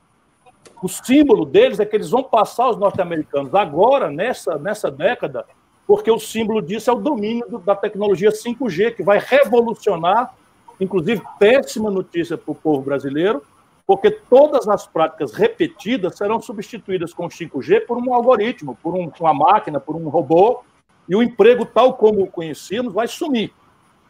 O 0.82 0.88
símbolo 0.88 1.44
deles 1.44 1.78
é 1.78 1.86
que 1.86 1.94
eles 1.94 2.10
vão 2.10 2.24
passar 2.24 2.68
os 2.70 2.76
norte-americanos 2.76 3.54
agora, 3.54 4.10
nessa, 4.10 4.58
nessa 4.58 4.90
década, 4.90 5.44
porque 5.86 6.10
o 6.10 6.18
símbolo 6.18 6.60
disso 6.60 6.90
é 6.90 6.92
o 6.92 6.98
domínio 6.98 7.46
do, 7.48 7.58
da 7.58 7.76
tecnologia 7.76 8.30
5G, 8.30 8.96
que 8.96 9.02
vai 9.04 9.20
revolucionar, 9.24 10.34
inclusive 10.80 11.22
péssima 11.38 11.88
notícia 11.88 12.36
para 12.36 12.50
o 12.50 12.54
povo 12.54 12.82
brasileiro, 12.82 13.42
porque 13.86 14.10
todas 14.10 14.68
as 14.68 14.86
práticas 14.86 15.32
repetidas 15.32 16.16
serão 16.16 16.40
substituídas 16.40 17.12
com 17.12 17.26
o 17.26 17.28
5G 17.28 17.86
por 17.86 17.98
um 17.98 18.14
algoritmo, 18.14 18.78
por 18.82 18.94
um, 18.94 19.10
uma 19.20 19.34
máquina, 19.34 19.80
por 19.80 19.96
um 19.96 20.08
robô, 20.08 20.62
e 21.08 21.16
o 21.16 21.22
emprego 21.22 21.66
tal 21.66 21.94
como 21.94 22.22
o 22.22 22.26
conhecíamos 22.26 22.94
vai 22.94 23.08
sumir. 23.08 23.52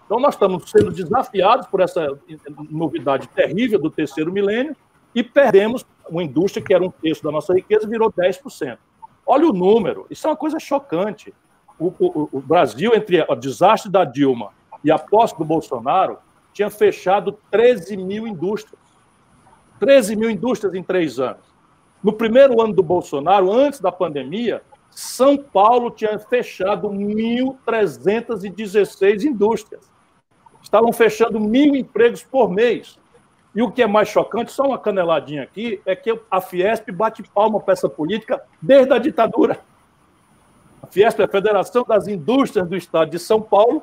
Então, 0.05 0.21
nós 0.21 0.35
estamos 0.35 0.71
sendo 0.71 0.91
desafiados 0.91 1.67
por 1.67 1.81
essa 1.81 2.19
novidade 2.71 3.29
terrível 3.29 3.79
do 3.79 3.91
terceiro 3.91 4.31
milênio 4.31 4.77
e 5.15 5.23
perdemos 5.23 5.87
uma 6.09 6.23
indústria 6.23 6.63
que 6.65 6.75
era 6.75 6.85
um 6.85 6.91
terço 6.91 7.23
da 7.23 7.31
nossa 7.31 7.55
riqueza 7.55 7.87
virou 7.87 8.13
10%. 8.13 8.77
Olha 9.25 9.49
o 9.49 9.53
número, 9.53 10.07
isso 10.11 10.27
é 10.27 10.31
uma 10.31 10.37
coisa 10.37 10.59
chocante. 10.59 11.33
O, 11.79 11.87
o, 11.99 12.29
o 12.33 12.41
Brasil, 12.41 12.93
entre 12.95 13.25
o 13.27 13.35
desastre 13.35 13.91
da 13.91 14.05
Dilma 14.05 14.51
e 14.85 14.91
a 14.91 14.99
posse 14.99 15.37
do 15.39 15.45
Bolsonaro, 15.45 16.19
tinha 16.53 16.69
fechado 16.69 17.39
13 17.51 17.97
mil 17.97 18.27
indústrias. 18.27 18.82
13 19.83 20.15
mil 20.15 20.31
indústrias 20.31 20.73
em 20.75 20.83
três 20.83 21.19
anos. 21.19 21.43
No 22.05 22.13
primeiro 22.13 22.63
ano 22.63 22.73
do 22.73 22.85
Bolsonaro, 22.85 23.53
antes 23.53 23.81
da 23.81 23.91
pandemia, 23.91 24.63
São 24.93 25.37
Paulo 25.37 25.91
tinha 25.91 26.17
fechado 26.21 26.89
1.316 26.89 29.25
indústrias. 29.25 29.91
Estavam 30.63 30.93
fechando 30.93 31.41
mil 31.41 31.75
empregos 31.75 32.23
por 32.23 32.49
mês. 32.49 32.97
E 33.53 33.61
o 33.61 33.73
que 33.73 33.83
é 33.83 33.87
mais 33.89 34.09
chocante, 34.09 34.53
só 34.53 34.69
uma 34.69 34.79
caneladinha 34.79 35.43
aqui, 35.43 35.83
é 35.85 35.97
que 35.97 36.17
a 36.31 36.41
Fiesp 36.41 36.93
bate 36.93 37.25
palma 37.25 37.59
para 37.59 37.73
essa 37.73 37.89
política 37.89 38.41
desde 38.63 38.93
a 38.93 38.99
ditadura. 38.99 39.59
A 40.81 40.87
Fiesp 40.87 41.19
é 41.19 41.25
a 41.25 41.29
Federação 41.29 41.83
das 41.83 42.07
Indústrias 42.07 42.69
do 42.69 42.77
Estado 42.77 43.11
de 43.11 43.19
São 43.19 43.43
Paulo, 43.43 43.83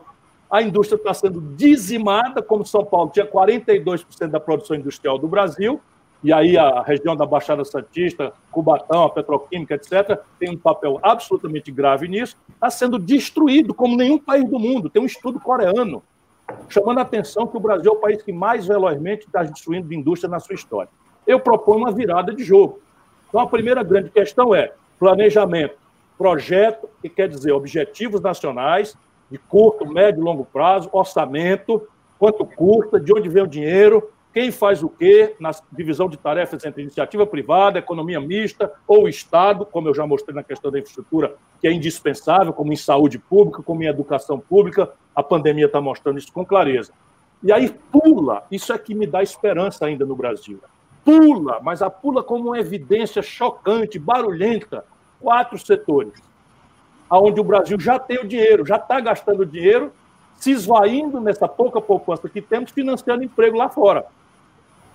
a 0.49 0.61
indústria 0.61 0.97
está 0.97 1.13
sendo 1.13 1.39
dizimada, 1.55 2.41
como 2.41 2.65
São 2.65 2.83
Paulo 2.83 3.11
tinha 3.13 3.25
42% 3.25 4.27
da 4.27 4.39
produção 4.39 4.75
industrial 4.75 5.17
do 5.17 5.27
Brasil, 5.27 5.79
e 6.23 6.33
aí 6.33 6.57
a 6.57 6.81
região 6.81 7.15
da 7.15 7.25
Baixada 7.25 7.63
Santista, 7.63 8.33
Cubatão, 8.51 9.03
a 9.03 9.09
petroquímica, 9.09 9.75
etc., 9.75 10.19
tem 10.37 10.49
um 10.49 10.57
papel 10.57 10.99
absolutamente 11.01 11.71
grave 11.71 12.07
nisso, 12.07 12.35
está 12.49 12.69
sendo 12.69 12.99
destruído 12.99 13.73
como 13.73 13.95
nenhum 13.95 14.17
país 14.17 14.43
do 14.49 14.59
mundo. 14.59 14.89
Tem 14.89 15.01
um 15.01 15.05
estudo 15.05 15.39
coreano 15.39 16.03
chamando 16.67 16.97
a 16.97 17.03
atenção 17.03 17.47
que 17.47 17.55
o 17.55 17.59
Brasil 17.59 17.91
é 17.91 17.95
o 17.95 17.99
país 17.99 18.21
que 18.21 18.33
mais 18.33 18.65
velozmente 18.65 19.27
está 19.27 19.43
destruindo 19.43 19.87
de 19.87 19.95
indústria 19.95 20.29
na 20.29 20.39
sua 20.39 20.55
história. 20.55 20.89
Eu 21.25 21.39
proponho 21.39 21.79
uma 21.79 21.91
virada 21.91 22.33
de 22.33 22.43
jogo. 22.43 22.81
Então, 23.29 23.39
a 23.39 23.47
primeira 23.47 23.83
grande 23.83 24.09
questão 24.09 24.53
é 24.53 24.73
planejamento, 24.97 25.77
projeto, 26.17 26.89
que 27.01 27.07
quer 27.07 27.29
dizer 27.29 27.51
objetivos 27.51 28.19
nacionais, 28.19 28.97
de 29.29 29.37
curto, 29.37 29.85
médio 29.85 30.21
e 30.21 30.23
longo 30.23 30.45
prazo, 30.45 30.89
orçamento, 30.91 31.87
quanto 32.17 32.45
custa, 32.45 32.99
de 32.99 33.13
onde 33.13 33.29
vem 33.29 33.43
o 33.43 33.47
dinheiro, 33.47 34.11
quem 34.33 34.51
faz 34.51 34.83
o 34.83 34.89
quê 34.89 35.35
na 35.39 35.51
divisão 35.71 36.07
de 36.07 36.17
tarefas 36.17 36.63
entre 36.63 36.83
iniciativa 36.83 37.25
privada, 37.25 37.79
economia 37.79 38.19
mista 38.19 38.71
ou 38.87 39.07
Estado, 39.07 39.65
como 39.65 39.87
eu 39.87 39.93
já 39.93 40.05
mostrei 40.05 40.35
na 40.35 40.43
questão 40.43 40.69
da 40.71 40.77
infraestrutura, 40.77 41.35
que 41.59 41.67
é 41.67 41.71
indispensável, 41.71 42.53
como 42.53 42.71
em 42.71 42.75
saúde 42.75 43.17
pública, 43.17 43.63
como 43.63 43.81
em 43.81 43.87
educação 43.87 44.39
pública, 44.39 44.91
a 45.15 45.23
pandemia 45.23 45.65
está 45.65 45.81
mostrando 45.81 46.19
isso 46.19 46.31
com 46.31 46.45
clareza. 46.45 46.93
E 47.41 47.51
aí 47.51 47.69
pula, 47.91 48.43
isso 48.51 48.71
é 48.71 48.77
que 48.77 48.93
me 48.93 49.07
dá 49.07 49.23
esperança 49.23 49.85
ainda 49.85 50.05
no 50.05 50.15
Brasil. 50.15 50.59
Pula, 51.03 51.59
mas 51.63 51.81
a 51.81 51.89
pula 51.89 52.21
como 52.21 52.49
uma 52.49 52.59
evidência 52.59 53.23
chocante, 53.23 53.97
barulhenta, 53.97 54.85
quatro 55.19 55.57
setores 55.57 56.28
onde 57.17 57.39
o 57.39 57.43
Brasil 57.43 57.79
já 57.79 57.97
tem 57.97 58.19
o 58.19 58.27
dinheiro, 58.27 58.65
já 58.65 58.75
está 58.75 58.99
gastando 58.99 59.45
dinheiro, 59.45 59.91
se 60.37 60.51
esvaindo 60.51 61.19
nessa 61.19 61.47
pouca 61.47 61.81
poupança 61.81 62.29
que 62.29 62.41
temos, 62.41 62.71
financiando 62.71 63.23
emprego 63.23 63.57
lá 63.57 63.69
fora. 63.69 64.05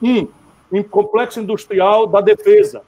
Um, 0.02 0.28
em 0.72 0.82
complexo 0.82 1.40
industrial 1.40 2.06
da 2.06 2.20
defesa. 2.20 2.82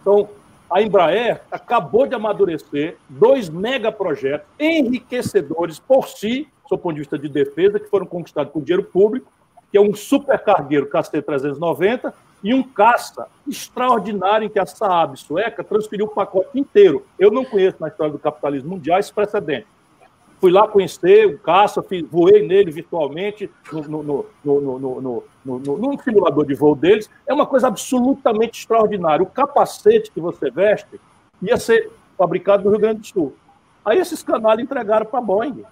Então, 0.00 0.28
a 0.70 0.80
Embraer 0.80 1.40
acabou 1.50 2.06
de 2.06 2.14
amadurecer 2.14 2.96
dois 3.08 3.48
megaprojetos 3.48 4.46
enriquecedores 4.58 5.78
por 5.78 6.08
si, 6.08 6.48
do 6.70 6.78
ponto 6.78 6.94
de 6.94 7.00
vista 7.00 7.18
de 7.18 7.28
defesa, 7.28 7.80
que 7.80 7.88
foram 7.88 8.06
conquistados 8.06 8.52
com 8.52 8.60
dinheiro 8.60 8.84
público, 8.84 9.30
que 9.70 9.76
é 9.76 9.80
um 9.80 9.94
supercargueiro 9.94 10.88
KC-390 10.88 12.12
e 12.42 12.54
um 12.54 12.62
caça 12.62 13.26
extraordinário 13.46 14.46
em 14.46 14.48
que 14.48 14.58
a 14.58 14.66
Saab 14.66 15.16
sueca 15.18 15.62
transferiu 15.62 16.06
o 16.06 16.08
pacote 16.08 16.58
inteiro. 16.58 17.04
Eu 17.18 17.30
não 17.30 17.44
conheço 17.44 17.76
na 17.80 17.88
história 17.88 18.12
do 18.12 18.18
capitalismo 18.18 18.70
mundial 18.70 18.98
esse 18.98 19.12
precedente. 19.12 19.66
Fui 20.40 20.50
lá 20.50 20.66
conhecer 20.66 21.26
o 21.26 21.38
caça, 21.38 21.84
voei 22.10 22.46
nele 22.46 22.70
virtualmente 22.70 23.50
no, 23.70 24.02
no, 24.02 24.26
no, 24.42 25.22
no, 25.44 25.76
num 25.76 25.98
simulador 25.98 26.46
de 26.46 26.54
voo 26.54 26.74
deles. 26.74 27.10
É 27.26 27.34
uma 27.34 27.44
coisa 27.44 27.68
absolutamente 27.68 28.58
extraordinária. 28.58 29.22
O 29.22 29.26
capacete 29.26 30.10
que 30.10 30.18
você 30.18 30.50
veste 30.50 30.98
ia 31.42 31.58
ser 31.58 31.90
fabricado 32.16 32.64
no 32.64 32.70
Rio 32.70 32.78
Grande 32.78 33.00
do 33.00 33.06
Sul. 33.06 33.36
Aí 33.84 33.98
esses 33.98 34.22
canais 34.22 34.58
entregaram 34.58 35.04
para 35.04 35.18
a 35.18 35.22
Boeing. 35.22 35.62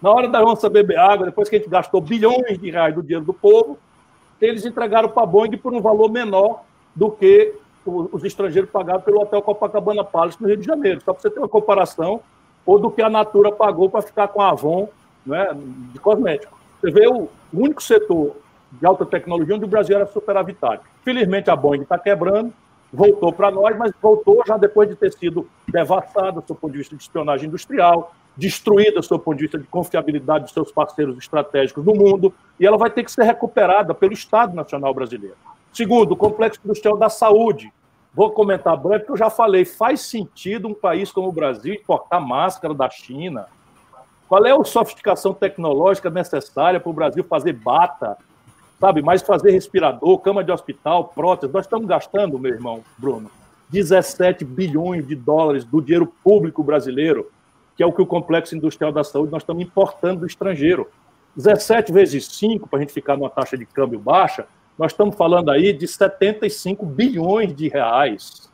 Na 0.00 0.10
hora 0.10 0.28
da 0.28 0.42
onça 0.42 0.70
beber 0.70 0.98
água, 0.98 1.26
depois 1.26 1.48
que 1.48 1.56
a 1.56 1.58
gente 1.58 1.70
gastou 1.70 2.00
bilhões 2.00 2.58
de 2.58 2.70
reais 2.70 2.94
do 2.94 3.02
dinheiro 3.02 3.24
do 3.24 3.34
povo, 3.34 3.78
eles 4.40 4.64
entregaram 4.64 5.08
para 5.08 5.22
a 5.22 5.26
Boeing 5.26 5.56
por 5.56 5.72
um 5.72 5.80
valor 5.80 6.10
menor 6.10 6.62
do 6.94 7.10
que 7.10 7.54
os 7.86 8.22
estrangeiros 8.24 8.70
pagaram 8.70 9.00
pelo 9.00 9.22
Hotel 9.22 9.40
Copacabana 9.40 10.04
Palace 10.04 10.40
no 10.40 10.48
Rio 10.48 10.58
de 10.58 10.66
Janeiro. 10.66 11.00
Só 11.04 11.12
para 11.12 11.22
você 11.22 11.30
ter 11.30 11.38
uma 11.38 11.48
comparação, 11.48 12.20
ou 12.66 12.78
do 12.78 12.90
que 12.90 13.00
a 13.00 13.08
Natura 13.08 13.50
pagou 13.50 13.88
para 13.88 14.02
ficar 14.02 14.28
com 14.28 14.42
a 14.42 14.50
Avon 14.50 14.88
né, 15.24 15.48
de 15.92 15.98
cosmético. 15.98 16.58
Você 16.80 16.90
vê 16.90 17.08
o 17.08 17.28
único 17.52 17.82
setor 17.82 18.36
de 18.72 18.86
alta 18.86 19.06
tecnologia 19.06 19.54
onde 19.54 19.64
o 19.64 19.68
Brasil 19.68 19.96
era 19.96 20.06
superavitário. 20.06 20.80
Felizmente 21.02 21.50
a 21.50 21.56
Boeing 21.56 21.82
está 21.82 21.98
quebrando, 21.98 22.52
voltou 22.92 23.32
para 23.32 23.50
nós, 23.50 23.76
mas 23.76 23.92
voltou 24.00 24.42
já 24.46 24.56
depois 24.56 24.88
de 24.88 24.96
ter 24.96 25.12
sido 25.12 25.48
devastada 25.66 26.40
do 26.40 26.54
ponto 26.54 26.72
de 26.72 26.78
vista 26.78 26.94
de 26.94 27.02
espionagem 27.02 27.48
industrial, 27.48 28.14
destruída 28.38 29.00
do 29.00 29.02
seu 29.02 29.18
ponto 29.18 29.36
de 29.36 29.42
vista 29.42 29.58
de 29.58 29.64
confiabilidade 29.64 30.44
dos 30.44 30.52
seus 30.52 30.70
parceiros 30.70 31.18
estratégicos 31.18 31.84
no 31.84 31.92
mundo, 31.92 32.32
e 32.58 32.64
ela 32.64 32.78
vai 32.78 32.88
ter 32.88 33.02
que 33.02 33.10
ser 33.10 33.24
recuperada 33.24 33.92
pelo 33.92 34.12
Estado 34.12 34.54
Nacional 34.54 34.94
Brasileiro. 34.94 35.36
Segundo, 35.72 36.12
o 36.12 36.16
complexo 36.16 36.60
industrial 36.64 36.96
da 36.96 37.08
saúde. 37.08 37.72
Vou 38.14 38.30
comentar 38.30 38.76
breve, 38.76 39.00
porque 39.00 39.12
eu 39.12 39.16
já 39.16 39.28
falei, 39.28 39.64
faz 39.64 40.02
sentido 40.02 40.68
um 40.68 40.74
país 40.74 41.10
como 41.10 41.28
o 41.28 41.32
Brasil 41.32 41.74
importar 41.74 42.20
máscara 42.20 42.72
da 42.72 42.88
China? 42.88 43.46
Qual 44.28 44.44
é 44.46 44.52
a 44.52 44.64
sofisticação 44.64 45.34
tecnológica 45.34 46.08
necessária 46.08 46.78
para 46.78 46.90
o 46.90 46.92
Brasil 46.92 47.24
fazer 47.24 47.52
bata, 47.52 48.16
sabe, 48.78 49.02
mais 49.02 49.20
fazer 49.20 49.50
respirador, 49.50 50.18
cama 50.18 50.44
de 50.44 50.52
hospital, 50.52 51.04
prótese? 51.08 51.52
Nós 51.52 51.66
estamos 51.66 51.86
gastando, 51.86 52.38
meu 52.38 52.52
irmão 52.52 52.82
Bruno, 52.96 53.30
17 53.68 54.44
bilhões 54.44 55.06
de 55.06 55.14
dólares 55.14 55.64
do 55.64 55.82
dinheiro 55.82 56.06
público 56.22 56.62
brasileiro 56.62 57.30
que 57.78 57.82
é 57.84 57.86
o 57.86 57.92
que 57.92 58.02
o 58.02 58.06
complexo 58.06 58.56
industrial 58.56 58.90
da 58.90 59.04
saúde 59.04 59.30
nós 59.30 59.42
estamos 59.42 59.62
importando 59.62 60.20
do 60.20 60.26
estrangeiro. 60.26 60.88
17 61.36 61.92
vezes 61.92 62.26
5, 62.26 62.68
para 62.68 62.80
a 62.80 62.82
gente 62.82 62.92
ficar 62.92 63.16
numa 63.16 63.30
taxa 63.30 63.56
de 63.56 63.64
câmbio 63.64 64.00
baixa, 64.00 64.46
nós 64.76 64.90
estamos 64.90 65.14
falando 65.14 65.48
aí 65.48 65.72
de 65.72 65.86
75 65.86 66.84
bilhões 66.84 67.54
de 67.54 67.68
reais 67.68 68.50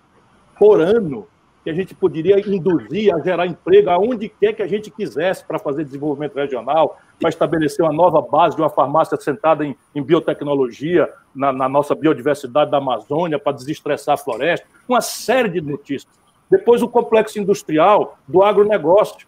por 0.59 0.79
ano 0.79 1.27
que 1.65 1.71
a 1.71 1.73
gente 1.73 1.95
poderia 1.95 2.39
induzir 2.47 3.15
a 3.15 3.19
gerar 3.21 3.47
emprego 3.47 3.89
aonde 3.89 4.29
quer 4.29 4.53
que 4.53 4.63
a 4.63 4.67
gente 4.67 4.91
quisesse 4.91 5.43
para 5.43 5.59
fazer 5.59 5.85
desenvolvimento 5.85 6.35
regional, 6.35 6.99
para 7.19 7.31
estabelecer 7.31 7.83
uma 7.83 7.95
nova 7.95 8.21
base 8.21 8.55
de 8.55 8.61
uma 8.61 8.69
farmácia 8.69 9.17
sentada 9.17 9.65
em, 9.65 9.75
em 9.95 10.03
biotecnologia, 10.03 11.09
na, 11.35 11.51
na 11.51 11.67
nossa 11.67 11.95
biodiversidade 11.95 12.71
da 12.71 12.77
Amazônia, 12.77 13.39
para 13.39 13.55
desestressar 13.55 14.17
a 14.17 14.19
floresta, 14.19 14.67
uma 14.87 15.01
série 15.01 15.49
de 15.49 15.63
notícias. 15.63 16.24
Depois, 16.51 16.83
o 16.83 16.89
complexo 16.89 17.39
industrial 17.39 18.19
do 18.29 18.43
agronegócio. 18.43 19.27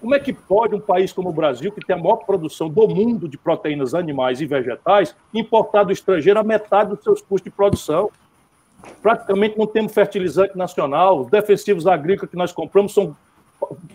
Como 0.00 0.14
é 0.14 0.20
que 0.20 0.32
pode 0.32 0.74
um 0.74 0.80
país 0.80 1.12
como 1.12 1.30
o 1.30 1.32
Brasil, 1.32 1.72
que 1.72 1.84
tem 1.84 1.96
a 1.96 1.98
maior 1.98 2.18
produção 2.18 2.68
do 2.68 2.86
mundo 2.86 3.28
de 3.28 3.36
proteínas 3.36 3.94
animais 3.94 4.40
e 4.40 4.46
vegetais, 4.46 5.14
importar 5.34 5.82
do 5.82 5.92
estrangeiro 5.92 6.38
a 6.38 6.44
metade 6.44 6.90
dos 6.90 7.02
seus 7.02 7.20
custos 7.20 7.42
de 7.42 7.50
produção? 7.50 8.10
Praticamente 9.02 9.58
não 9.58 9.66
temos 9.66 9.92
fertilizante 9.92 10.56
nacional. 10.56 11.20
Os 11.22 11.28
defensivos 11.28 11.86
agrícolas 11.86 12.30
que 12.30 12.36
nós 12.36 12.52
compramos 12.52 12.94
são 12.94 13.16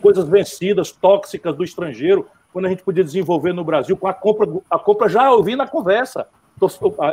coisas 0.01 0.27
vencidas, 0.27 0.91
tóxicas 0.91 1.55
do 1.55 1.63
estrangeiro, 1.63 2.27
quando 2.51 2.65
a 2.65 2.69
gente 2.69 2.83
podia 2.83 3.03
desenvolver 3.03 3.53
no 3.53 3.63
Brasil 3.63 3.95
com 3.95 4.07
a 4.07 4.13
compra. 4.13 4.47
A 4.69 4.77
compra 4.77 5.07
já 5.07 5.31
ouvi 5.31 5.55
na 5.55 5.65
conversa. 5.65 6.27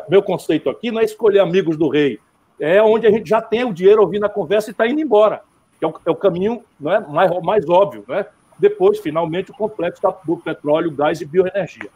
Meu 0.09 0.23
conceito 0.23 0.69
aqui 0.69 0.91
não 0.91 1.01
é 1.01 1.05
escolher 1.05 1.39
amigos 1.39 1.77
do 1.77 1.89
rei, 1.89 2.19
é 2.61 2.83
onde 2.83 3.07
a 3.07 3.11
gente 3.11 3.29
já 3.29 3.41
tem 3.41 3.65
o 3.65 3.73
dinheiro 3.73 4.03
ouvindo 4.03 4.27
a 4.27 4.29
conversa 4.29 4.71
e 4.71 4.73
está 4.73 4.87
indo 4.87 5.01
embora. 5.01 5.43
É 5.81 5.87
o, 5.87 5.95
é 6.07 6.11
o, 6.11 6.15
caminho 6.15 6.63
não 6.79 6.93
é, 6.93 7.01
mais, 7.01 7.43
mais 7.43 7.69
óbvio. 7.69 8.05
Né? 8.07 8.27
Depois, 8.59 9.01
finalmente, 9.01 9.51
o 9.51 9.55
complexo 9.55 10.03
do 10.25 10.37
petróleo, 10.37 10.91
gás 10.91 11.21
e 11.23 11.25
bioenergia. 11.25 11.89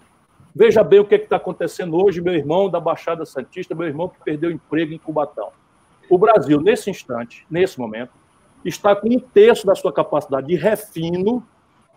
Veja 0.56 0.82
bem 0.82 1.00
o 1.00 1.04
que 1.04 1.16
é 1.16 1.18
está 1.18 1.36
acontecendo 1.36 2.02
hoje, 2.02 2.20
meu 2.20 2.32
irmão 2.32 2.70
da 2.70 2.80
Baixada 2.80 3.26
Santista, 3.26 3.74
meu 3.74 3.86
irmão 3.86 4.08
que 4.08 4.22
perdeu 4.24 4.50
emprego 4.50 4.94
em 4.94 4.98
Cubatão. 4.98 5.48
O 6.08 6.16
Brasil, 6.16 6.60
nesse 6.60 6.88
instante, 6.88 7.44
nesse 7.50 7.78
momento, 7.78 8.12
está 8.64 8.94
com 8.96 9.08
um 9.08 9.18
terço 9.18 9.66
da 9.66 9.74
sua 9.74 9.92
capacidade 9.92 10.46
de 10.46 10.54
refino, 10.54 11.44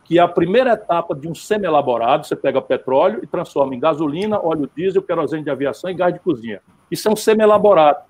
que 0.03 0.18
é 0.18 0.22
a 0.22 0.28
primeira 0.28 0.74
etapa 0.74 1.13
de 1.13 1.28
um 1.28 1.36
semi-elaborado. 1.36 2.26
Você 2.26 2.36
pega 2.36 2.61
petróleo 2.61 3.20
e 3.22 3.28
transforma 3.28 3.76
em 3.76 3.80
gasolina, 3.80 4.39
óleo 4.43 4.70
diesel, 4.76 5.01
querosene 5.01 5.43
de 5.43 5.49
aviação 5.49 5.89
e 5.89 5.93
gás 5.93 6.13
de 6.13 6.20
cozinha. 6.20 6.61
Isso 6.89 7.07
é 7.07 7.11
um 7.11 7.15
semi-elaborado. 7.15 8.06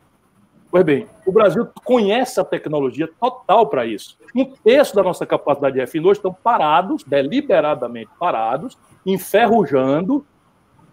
Pois 0.78 0.86
bem, 0.86 1.08
o 1.26 1.32
Brasil 1.32 1.68
conhece 1.84 2.40
a 2.40 2.46
tecnologia 2.46 3.10
total 3.20 3.66
para 3.66 3.84
isso. 3.84 4.16
Um 4.36 4.46
terço 4.46 4.96
da 4.96 5.02
nossa 5.02 5.26
capacidade 5.26 5.74
de 5.74 5.80
refino 5.80 6.12
estão 6.12 6.32
parados, 6.32 7.04
deliberadamente 7.04 8.12
parados, 8.20 8.78
enferrujando, 9.04 10.24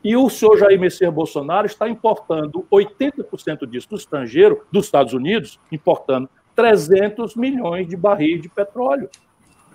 e 0.02 0.16
o 0.16 0.30
senhor 0.30 0.56
Jair 0.56 0.80
Messias 0.80 1.12
Bolsonaro 1.12 1.66
está 1.66 1.86
importando 1.86 2.66
80% 2.72 3.66
disso 3.66 3.90
do 3.90 3.96
estrangeiro, 3.96 4.64
dos 4.72 4.86
Estados 4.86 5.12
Unidos, 5.12 5.60
importando 5.70 6.30
300 6.56 7.36
milhões 7.36 7.86
de 7.86 7.94
barris 7.94 8.40
de 8.40 8.48
petróleo. 8.48 9.10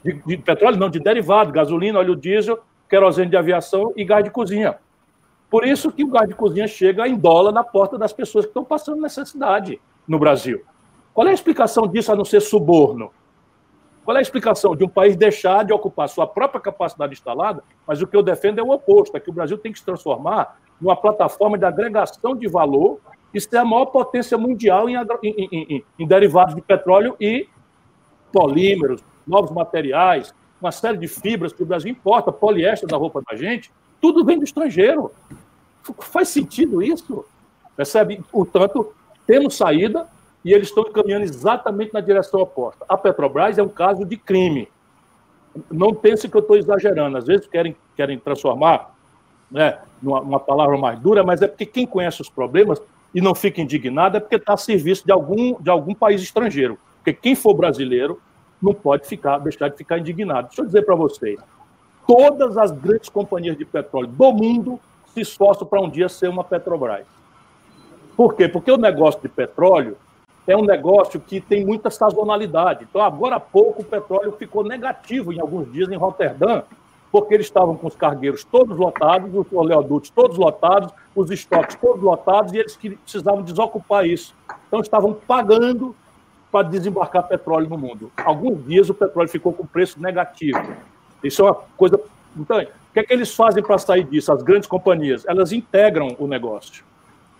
De, 0.03 0.13
de, 0.25 0.37
petróleo, 0.37 0.77
não, 0.77 0.89
de 0.89 0.99
derivado, 0.99 1.51
gasolina, 1.51 1.99
óleo 1.99 2.15
diesel, 2.15 2.57
querosene 2.89 3.29
de 3.29 3.37
aviação 3.37 3.93
e 3.95 4.03
gás 4.03 4.23
de 4.23 4.31
cozinha. 4.31 4.79
Por 5.51 5.67
isso 5.67 5.91
que 5.91 6.03
o 6.03 6.09
gás 6.09 6.27
de 6.27 6.33
cozinha 6.33 6.67
chega 6.67 7.07
em 7.07 7.15
dólar 7.15 7.51
na 7.51 7.63
porta 7.63 7.95
das 7.95 8.11
pessoas 8.11 8.45
que 8.45 8.49
estão 8.49 8.65
passando 8.65 8.99
necessidade 8.99 9.79
no 10.09 10.19
Brasil. 10.19 10.61
Qual 11.13 11.25
é 11.25 11.31
a 11.31 11.33
explicação 11.33 11.87
disso 11.87 12.11
a 12.11 12.15
não 12.15 12.25
ser 12.25 12.41
suborno? 12.41 13.11
Qual 14.03 14.17
é 14.17 14.19
a 14.19 14.21
explicação 14.21 14.75
de 14.75 14.83
um 14.83 14.89
país 14.89 15.15
deixar 15.15 15.63
de 15.63 15.71
ocupar 15.71 16.09
sua 16.09 16.27
própria 16.27 16.59
capacidade 16.59 17.13
instalada? 17.13 17.63
Mas 17.87 18.01
o 18.01 18.07
que 18.07 18.17
eu 18.17 18.23
defendo 18.23 18.59
é 18.59 18.63
o 18.63 18.71
oposto: 18.71 19.15
é 19.15 19.19
que 19.19 19.29
o 19.29 19.33
Brasil 19.33 19.57
tem 19.57 19.71
que 19.71 19.79
se 19.79 19.85
transformar 19.85 20.59
numa 20.81 20.95
plataforma 20.95 21.57
de 21.57 21.65
agregação 21.65 22.35
de 22.35 22.47
valor 22.47 22.99
isso 23.33 23.47
é 23.53 23.59
a 23.59 23.65
maior 23.65 23.85
potência 23.85 24.37
mundial 24.37 24.89
em, 24.89 24.95
em, 25.23 25.49
em, 25.51 25.85
em 25.99 26.07
derivados 26.07 26.55
de 26.55 26.61
petróleo 26.61 27.15
e 27.19 27.47
polímeros, 28.31 29.03
novos 29.25 29.51
materiais, 29.51 30.33
uma 30.59 30.71
série 30.71 30.97
de 30.97 31.07
fibras 31.07 31.53
que 31.53 31.63
o 31.63 31.65
Brasil 31.65 31.91
importa, 31.91 32.31
poliéster 32.31 32.89
da 32.89 32.97
roupa 32.97 33.21
da 33.29 33.35
gente, 33.35 33.71
tudo 34.01 34.25
vem 34.25 34.37
do 34.37 34.43
estrangeiro. 34.43 35.11
Faz 35.99 36.29
sentido 36.29 36.81
isso? 36.81 37.25
Percebe? 37.75 38.21
Portanto, 38.31 38.93
temos 39.29 39.55
saída 39.55 40.07
e 40.43 40.51
eles 40.51 40.69
estão 40.69 40.83
caminhando 40.85 41.23
exatamente 41.23 41.93
na 41.93 42.01
direção 42.01 42.39
oposta. 42.39 42.83
A 42.89 42.97
Petrobras 42.97 43.59
é 43.59 43.61
um 43.61 43.69
caso 43.69 44.03
de 44.03 44.17
crime. 44.17 44.67
Não 45.71 45.93
pense 45.93 46.27
que 46.27 46.35
eu 46.35 46.41
estou 46.41 46.57
exagerando. 46.57 47.15
Às 47.15 47.27
vezes 47.27 47.45
querem, 47.45 47.75
querem 47.95 48.17
transformar 48.17 48.91
né, 49.51 49.77
numa, 50.01 50.21
numa 50.21 50.39
palavra 50.39 50.75
mais 50.79 50.97
dura, 50.99 51.23
mas 51.23 51.43
é 51.43 51.47
porque 51.47 51.67
quem 51.67 51.85
conhece 51.85 52.23
os 52.23 52.27
problemas 52.29 52.81
e 53.13 53.21
não 53.21 53.35
fica 53.35 53.61
indignado 53.61 54.17
é 54.17 54.19
porque 54.19 54.37
está 54.37 54.53
a 54.53 54.57
serviço 54.57 55.05
de 55.05 55.11
algum, 55.11 55.61
de 55.61 55.69
algum 55.69 55.93
país 55.93 56.23
estrangeiro. 56.23 56.79
Porque 56.95 57.13
quem 57.13 57.35
for 57.35 57.53
brasileiro 57.53 58.19
não 58.59 58.73
pode 58.73 59.05
ficar, 59.05 59.37
deixar 59.37 59.67
de 59.67 59.77
ficar 59.77 59.99
indignado. 59.99 60.47
Deixa 60.47 60.63
eu 60.63 60.65
dizer 60.65 60.83
para 60.83 60.95
vocês: 60.95 61.39
todas 62.07 62.57
as 62.57 62.71
grandes 62.71 63.09
companhias 63.09 63.55
de 63.55 63.63
petróleo 63.63 64.07
do 64.07 64.33
mundo 64.33 64.79
se 65.13 65.21
esforçam 65.21 65.67
para 65.67 65.79
um 65.79 65.87
dia 65.89 66.09
ser 66.09 66.29
uma 66.29 66.43
Petrobras. 66.43 67.18
Por 68.19 68.35
quê? 68.35 68.49
Porque 68.49 68.69
o 68.69 68.75
negócio 68.75 69.21
de 69.21 69.29
petróleo 69.29 69.95
é 70.45 70.57
um 70.57 70.65
negócio 70.65 71.21
que 71.21 71.39
tem 71.39 71.65
muita 71.65 71.89
sazonalidade. 71.89 72.83
Então, 72.83 73.01
agora 73.01 73.37
há 73.37 73.39
pouco, 73.39 73.81
o 73.81 73.85
petróleo 73.85 74.33
ficou 74.33 74.61
negativo 74.61 75.31
em 75.31 75.39
alguns 75.39 75.71
dias 75.71 75.89
em 75.89 75.95
Roterdã, 75.95 76.63
porque 77.13 77.33
eles 77.33 77.45
estavam 77.45 77.77
com 77.77 77.87
os 77.87 77.95
cargueiros 77.95 78.43
todos 78.43 78.77
lotados, 78.77 79.33
os 79.33 79.47
oleodutos 79.53 80.09
todos 80.09 80.37
lotados, 80.37 80.91
os 81.15 81.31
estoques 81.31 81.77
todos 81.77 82.03
lotados, 82.03 82.51
e 82.51 82.57
eles 82.57 82.75
precisavam 82.75 83.41
desocupar 83.41 84.05
isso. 84.05 84.35
Então, 84.67 84.81
estavam 84.81 85.13
pagando 85.13 85.95
para 86.51 86.67
desembarcar 86.67 87.25
petróleo 87.25 87.69
no 87.69 87.77
mundo. 87.77 88.11
Alguns 88.17 88.65
dias 88.65 88.89
o 88.89 88.93
petróleo 88.93 89.29
ficou 89.29 89.53
com 89.53 89.65
preço 89.65 89.97
negativo. 89.97 90.59
Isso 91.23 91.41
é 91.41 91.45
uma 91.45 91.55
coisa. 91.77 91.97
Então, 92.35 92.59
o 92.59 92.93
que 92.93 92.99
é 92.99 93.03
que 93.03 93.13
eles 93.13 93.33
fazem 93.33 93.63
para 93.63 93.77
sair 93.77 94.03
disso? 94.03 94.29
As 94.29 94.43
grandes 94.43 94.67
companhias, 94.67 95.25
elas 95.25 95.53
integram 95.53 96.17
o 96.19 96.27
negócio. 96.27 96.88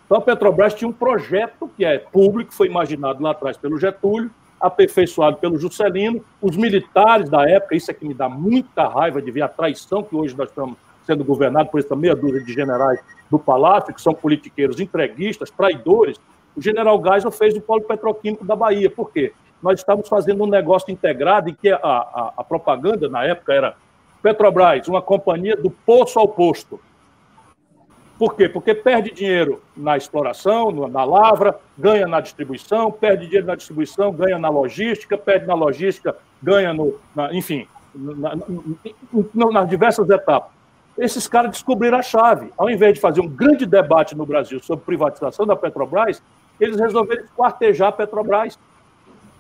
Então, 0.10 0.18
a 0.18 0.22
Petrobras 0.22 0.74
tinha 0.74 0.88
um 0.88 0.92
projeto 0.92 1.70
que 1.78 1.86
é 1.86 2.00
público, 2.00 2.52
foi 2.52 2.66
imaginado 2.66 3.22
lá 3.22 3.30
atrás 3.30 3.56
pelo 3.56 3.78
Getúlio, 3.78 4.32
aperfeiçoado 4.60 5.38
pelo 5.38 5.60
Juscelino, 5.60 6.26
os 6.42 6.58
militares 6.58 7.30
da 7.30 7.48
época, 7.48 7.76
isso 7.76 7.92
é 7.92 7.94
que 7.94 8.08
me 8.08 8.16
dá 8.16 8.28
muita 8.28 8.88
raiva 8.88 9.22
de 9.22 9.30
ver 9.30 9.44
a 9.44 9.48
traição 9.48 10.02
que 10.02 10.16
hoje 10.16 10.36
nós 10.36 10.50
estamos 10.50 10.76
sendo 11.06 11.24
governados 11.24 11.72
por 11.72 11.80
essa 11.80 11.96
meia 11.96 12.16
dúzia 12.16 12.44
de 12.44 12.52
generais 12.52 13.00
do 13.30 13.38
Palácio, 13.38 13.94
que 13.94 14.02
são 14.02 14.12
politiqueiros 14.12 14.80
entreguistas, 14.80 15.52
traidores. 15.52 16.20
O 16.58 16.62
general 16.62 17.00
Geisel 17.04 17.30
fez 17.30 17.56
o 17.56 17.62
polo 17.62 17.82
petroquímico 17.82 18.44
da 18.44 18.56
Bahia. 18.56 18.90
Por 18.90 19.12
quê? 19.12 19.32
Nós 19.62 19.80
estamos 19.80 20.10
fazendo 20.10 20.44
um 20.44 20.48
negócio 20.48 20.92
integrado 20.92 21.52
em 21.52 21.54
que 21.54 21.70
a, 21.70 21.78
a, 21.78 22.34
a 22.36 22.44
propaganda, 22.44 23.08
na 23.08 23.24
época, 23.26 23.54
era 23.54 23.76
Petrobras, 24.24 24.88
uma 24.88 25.04
companhia 25.04 25.56
do 25.56 25.70
poço 25.70 26.18
ao 26.18 26.28
posto. 26.28 26.80
Por 28.20 28.36
quê? 28.36 28.50
Porque 28.50 28.76
perde 28.76 29.12
dinheiro 29.12 29.62
na 29.78 29.96
exploração, 29.96 30.72
na 30.90 31.06
lavra, 31.06 31.58
ganha 31.78 32.06
na 32.06 32.20
distribuição, 32.20 32.92
perde 32.92 33.26
dinheiro 33.28 33.48
na 33.48 33.56
distribuição, 33.56 34.12
ganha 34.12 34.38
na 34.38 34.50
logística, 34.50 35.18
perde 35.18 35.48
na 35.48 35.54
logística, 35.54 36.14
ganha 36.44 36.74
no. 36.74 37.00
Na, 37.16 37.34
enfim, 37.34 37.66
na, 37.96 38.36
na, 39.34 39.52
nas 39.52 39.70
diversas 39.70 40.10
etapas. 40.10 40.52
Esses 40.98 41.30
caras 41.30 41.52
descobriram 41.52 41.98
a 41.98 42.02
chave. 42.02 42.52
Ao 42.58 42.70
invés 42.70 42.96
de 42.96 43.00
fazer 43.00 43.22
um 43.22 43.28
grande 43.28 43.66
debate 43.66 44.18
no 44.18 44.26
Brasil 44.26 44.62
sobre 44.62 44.84
privatização 44.84 45.46
da 45.46 45.56
Petrobras, 45.56 46.22
eles 46.60 46.78
resolveram 46.78 47.24
quartejar 47.38 47.88
a 47.88 47.94
Petrobras. 47.94 48.60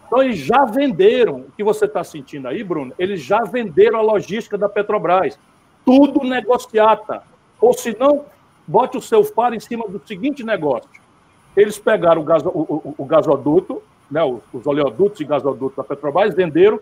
Então, 0.07 0.23
eles 0.23 0.37
já 0.39 0.63
venderam, 0.63 1.41
o 1.41 1.51
que 1.51 1.65
você 1.65 1.83
está 1.83 2.01
sentindo 2.01 2.47
aí, 2.47 2.63
Bruno, 2.63 2.93
eles 2.97 3.21
já 3.21 3.43
venderam 3.43 3.99
a 3.99 4.01
logística 4.01 4.57
da 4.57 4.69
Petrobras. 4.69 5.37
Tudo 5.85 6.23
negociata. 6.23 7.21
Ou 7.59 7.73
se 7.73 7.95
não, 7.99 8.23
bote 8.69 8.95
o 8.95 9.01
seu 9.01 9.23
faro 9.23 9.55
em 9.55 9.59
cima 9.59 9.87
do 9.87 9.99
seguinte 10.05 10.43
negócio. 10.43 10.87
Eles 11.57 11.79
pegaram 11.79 12.21
o, 12.21 12.23
gaso, 12.23 12.49
o, 12.49 12.93
o, 12.99 13.03
gasoduto, 13.03 13.81
né, 14.09 14.23
os, 14.23 14.41
os 14.53 14.67
oleodutos 14.67 15.19
e 15.19 15.25
gasodutos 15.25 15.75
da 15.75 15.83
Petrobras, 15.83 16.35
venderam 16.35 16.79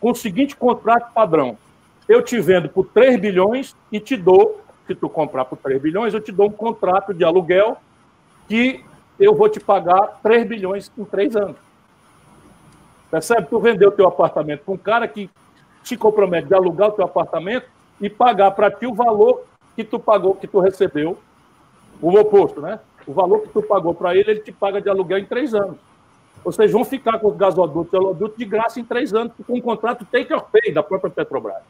com 0.00 0.10
o 0.10 0.14
seguinte 0.16 0.56
contrato 0.56 1.12
padrão. 1.14 1.56
Eu 2.08 2.22
te 2.22 2.40
vendo 2.40 2.68
por 2.68 2.86
3 2.86 3.20
bilhões 3.20 3.76
e 3.92 4.00
te 4.00 4.16
dou, 4.16 4.60
se 4.88 4.96
tu 4.96 5.08
comprar 5.08 5.44
por 5.44 5.56
3 5.58 5.80
bilhões, 5.80 6.12
eu 6.12 6.20
te 6.20 6.32
dou 6.32 6.48
um 6.48 6.52
contrato 6.52 7.14
de 7.14 7.22
aluguel 7.22 7.76
que 8.48 8.84
eu 9.18 9.32
vou 9.32 9.48
te 9.48 9.60
pagar 9.60 10.18
3 10.20 10.44
bilhões 10.44 10.90
em 10.98 11.04
3 11.04 11.36
anos. 11.36 11.56
Percebe? 13.12 13.46
Tu 13.48 13.60
vendeu 13.60 13.92
teu 13.92 14.08
apartamento 14.08 14.64
para 14.64 14.74
um 14.74 14.78
cara 14.78 15.06
que 15.06 15.30
te 15.84 15.96
compromete 15.96 16.48
de 16.48 16.54
alugar 16.54 16.88
o 16.88 16.92
teu 16.92 17.04
apartamento 17.04 17.66
e 18.00 18.10
pagar 18.10 18.50
para 18.50 18.70
ti 18.72 18.86
o 18.86 18.94
valor 18.94 19.44
que 19.76 19.84
tu 19.84 20.00
pagou, 20.00 20.34
que 20.34 20.48
tu 20.48 20.58
recebeu 20.58 21.16
o 22.00 22.18
oposto, 22.18 22.60
né? 22.60 22.80
O 23.06 23.12
valor 23.12 23.40
que 23.40 23.48
tu 23.48 23.62
pagou 23.62 23.94
para 23.94 24.14
ele, 24.14 24.30
ele 24.30 24.40
te 24.40 24.52
paga 24.52 24.80
de 24.80 24.88
aluguel 24.88 25.18
em 25.18 25.24
três 25.24 25.54
anos. 25.54 25.76
Vocês 26.44 26.70
vão 26.70 26.84
ficar 26.84 27.18
com 27.18 27.28
os 27.28 27.36
gasodutos 27.36 27.92
e 27.92 27.96
oleodutos 27.96 28.38
de 28.38 28.44
graça 28.44 28.78
em 28.78 28.84
três 28.84 29.12
anos, 29.14 29.32
com 29.46 29.54
um 29.54 29.60
contrato 29.60 30.04
take 30.04 30.32
or 30.32 30.44
pay 30.50 30.72
da 30.72 30.82
própria 30.82 31.10
Petrobras. 31.10 31.62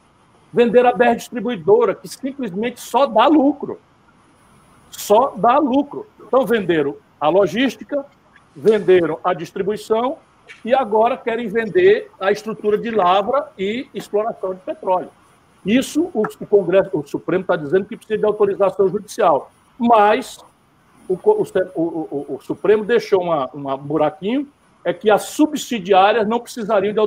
Vender 0.53 0.85
a 0.85 0.93
BR 0.93 1.15
Distribuidora, 1.17 1.95
que 1.95 2.09
simplesmente 2.09 2.81
só 2.81 3.07
dá 3.07 3.27
lucro. 3.27 3.79
Só 4.91 5.33
dá 5.37 5.59
lucro. 5.59 6.07
Então, 6.27 6.45
venderam 6.45 6.97
a 7.21 7.29
logística, 7.29 8.05
venderam 8.55 9.19
a 9.23 9.33
distribuição 9.35 10.19
e 10.65 10.75
agora 10.75 11.17
querem 11.17 11.49
vender 11.49 12.11
a 12.19 12.33
estrutura 12.33 12.77
de 12.79 12.91
lavra 12.91 13.49
e 13.59 13.87
exploração 13.95 14.55
de 14.55 14.61
petróleo. 14.61 15.11
Isso 15.65 16.11
o, 16.15 16.23
Congresso, 16.47 16.91
o 16.93 17.07
Supremo 17.07 17.43
está 17.43 17.57
dizendo 17.57 17.85
que 17.85 17.97
precisa 17.97 18.19
de 18.19 18.25
autorização 18.25 18.89
judicial 18.89 19.51
mas 19.79 20.39
o, 21.09 21.15
o, 21.15 21.43
o, 21.81 22.37
o 22.37 22.41
Supremo 22.43 22.85
deixou 22.85 23.23
uma, 23.23 23.49
uma 23.53 23.77
buraquinho, 23.77 24.49
é 24.85 24.93
que 24.93 25.11
as 25.11 25.25
subsidiárias 25.25 26.27
não 26.27 26.41
precisariam 26.41 26.93
de 26.93 27.01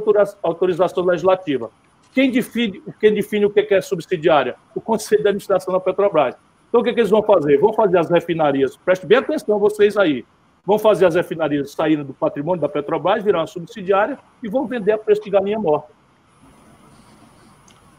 autorização 0.43 1.03
legislativa. 1.03 1.69
Quem 2.13 2.29
define, 2.29 2.83
quem 2.99 3.13
define 3.13 3.45
o 3.45 3.49
que 3.49 3.73
é 3.73 3.81
subsidiária? 3.81 4.55
O 4.75 4.81
Conselho 4.81 5.21
de 5.21 5.29
Administração 5.29 5.73
da 5.73 5.79
Petrobras. 5.79 6.35
Então, 6.67 6.81
o 6.81 6.83
que, 6.83 6.89
é 6.89 6.93
que 6.93 6.99
eles 6.99 7.09
vão 7.09 7.23
fazer? 7.23 7.57
Vão 7.57 7.73
fazer 7.73 7.97
as 7.97 8.09
refinarias, 8.09 8.77
preste 8.77 9.05
bem 9.05 9.17
atenção 9.17 9.59
vocês 9.59 9.97
aí, 9.97 10.25
vão 10.65 10.79
fazer 10.79 11.05
as 11.05 11.15
refinarias 11.15 11.71
saírem 11.71 12.03
do 12.03 12.13
patrimônio 12.13 12.61
da 12.61 12.69
Petrobras, 12.69 13.23
virar 13.23 13.39
uma 13.39 13.47
subsidiária 13.47 14.17
e 14.41 14.47
vão 14.47 14.65
vender 14.65 14.93
a 14.93 14.97
preço 14.97 15.21
de 15.21 15.29
galinha 15.29 15.59
morta. 15.59 15.91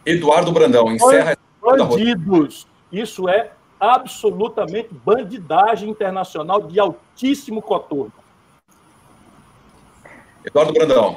Eduardo 0.05 0.53
Brandão, 0.53 0.91
encerra. 0.93 1.37
Bandidos. 1.61 2.67
Isso 2.91 3.29
é 3.29 3.53
absolutamente 3.83 4.95
bandidagem 5.05 5.91
internacional 5.91 6.63
de 6.63 6.79
altíssimo 6.79 7.61
coturno. 7.61 8.13
Eduardo 10.45 10.73
Brandão. 10.73 11.17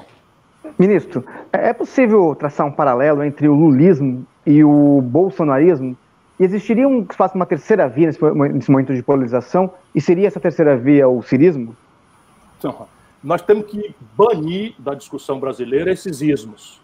Ministro, 0.79 1.23
é 1.53 1.71
possível 1.73 2.33
traçar 2.33 2.65
um 2.65 2.71
paralelo 2.71 3.23
entre 3.23 3.47
o 3.47 3.53
lulismo 3.53 4.25
e 4.43 4.63
o 4.63 4.99
bolsonarismo? 4.99 5.95
E 6.39 6.43
existiria 6.43 6.87
um 6.87 7.05
espaço, 7.09 7.35
uma 7.35 7.45
terceira 7.45 7.87
via 7.87 8.07
nesse, 8.07 8.71
momento 8.71 8.95
de 8.95 9.03
polarização? 9.03 9.71
E 9.93 10.01
seria 10.01 10.27
essa 10.27 10.39
terceira 10.39 10.75
via 10.75 11.07
o 11.07 11.21
cirismo? 11.21 11.77
Não, 12.63 12.87
nós 13.23 13.43
temos 13.43 13.67
que 13.67 13.95
banir 14.17 14.73
da 14.79 14.95
discussão 14.95 15.39
brasileira 15.39 15.91
esses 15.91 16.19
ismos, 16.19 16.81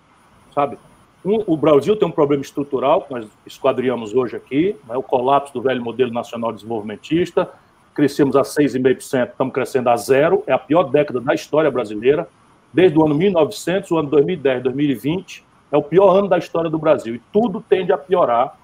sabe? 0.54 0.78
Um, 1.24 1.44
o 1.46 1.56
Brasil 1.56 1.96
tem 1.96 2.08
um 2.08 2.12
problema 2.12 2.42
estrutural, 2.42 3.04
que 3.04 3.14
nós 3.14 3.28
esquadriamos 3.46 4.14
hoje 4.14 4.36
aqui, 4.36 4.76
né, 4.88 4.98
o 4.98 5.04
colapso 5.04 5.54
do 5.54 5.62
velho 5.62 5.82
modelo 5.82 6.12
nacional 6.12 6.52
desenvolvimentista, 6.52 7.48
crescemos 7.94 8.36
a 8.36 8.42
6,5%, 8.42 9.30
estamos 9.30 9.54
crescendo 9.54 9.90
a 9.90 9.98
zero, 9.98 10.44
é 10.48 10.54
a 10.54 10.58
pior 10.58 10.84
década 10.84 11.20
da 11.20 11.34
história 11.34 11.70
brasileira, 11.70 12.28
desde 12.74 12.98
o 12.98 13.06
ano 13.06 13.14
1900, 13.14 13.92
o 13.92 13.98
ano 13.98 14.10
2010, 14.10 14.64
2020, 14.64 15.44
é 15.72 15.78
o 15.78 15.84
pior 15.84 16.18
ano 16.18 16.28
da 16.28 16.38
história 16.38 16.70
do 16.70 16.80
Brasil, 16.80 17.16
e 17.16 17.22
tudo 17.32 17.64
tende 17.68 17.92
a 17.92 17.98
piorar 17.98 18.58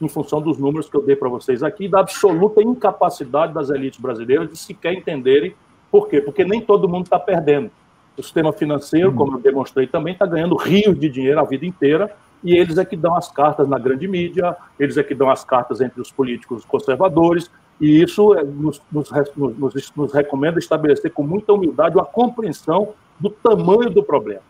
em 0.00 0.08
função 0.08 0.40
dos 0.40 0.58
números 0.58 0.88
que 0.88 0.96
eu 0.96 1.02
dei 1.02 1.16
para 1.16 1.28
vocês 1.28 1.62
aqui, 1.62 1.88
da 1.88 2.00
absoluta 2.00 2.62
incapacidade 2.62 3.52
das 3.52 3.70
elites 3.70 3.98
brasileiras 3.98 4.50
de 4.50 4.56
sequer 4.56 4.92
entenderem 4.92 5.54
por 5.90 6.08
quê, 6.08 6.20
porque 6.20 6.44
nem 6.44 6.60
todo 6.60 6.88
mundo 6.88 7.04
está 7.04 7.18
perdendo. 7.18 7.70
O 8.16 8.22
sistema 8.22 8.52
financeiro, 8.52 9.12
como 9.12 9.36
eu 9.36 9.40
demonstrei 9.40 9.86
também, 9.86 10.12
está 10.12 10.26
ganhando 10.26 10.56
rios 10.56 10.98
de 10.98 11.08
dinheiro 11.08 11.40
a 11.40 11.44
vida 11.44 11.66
inteira, 11.66 12.14
e 12.42 12.54
eles 12.54 12.78
é 12.78 12.84
que 12.84 12.96
dão 12.96 13.16
as 13.16 13.30
cartas 13.30 13.66
na 13.66 13.78
grande 13.78 14.06
mídia, 14.06 14.56
eles 14.78 14.96
é 14.96 15.02
que 15.02 15.14
dão 15.14 15.30
as 15.30 15.42
cartas 15.44 15.80
entre 15.80 16.00
os 16.00 16.12
políticos 16.12 16.64
conservadores, 16.64 17.50
e 17.80 18.02
isso 18.02 18.34
é, 18.34 18.44
nos, 18.44 18.80
nos, 18.92 19.10
nos, 19.36 19.92
nos 19.96 20.12
recomenda 20.12 20.58
estabelecer 20.58 21.10
com 21.10 21.22
muita 21.22 21.52
humildade 21.52 21.96
uma 21.96 22.04
compreensão 22.04 22.94
do 23.18 23.30
tamanho 23.30 23.90
do 23.90 24.02
problema. 24.02 24.42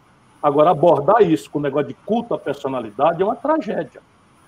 Agora, 0.42 0.70
abordar 0.70 1.22
isso 1.22 1.50
com 1.50 1.58
o 1.58 1.62
negócio 1.62 1.88
de 1.88 1.94
culto 2.04 2.34
à 2.34 2.38
personalidade 2.38 3.22
é 3.22 3.24
uma 3.24 3.36
tragédia. 3.36 4.02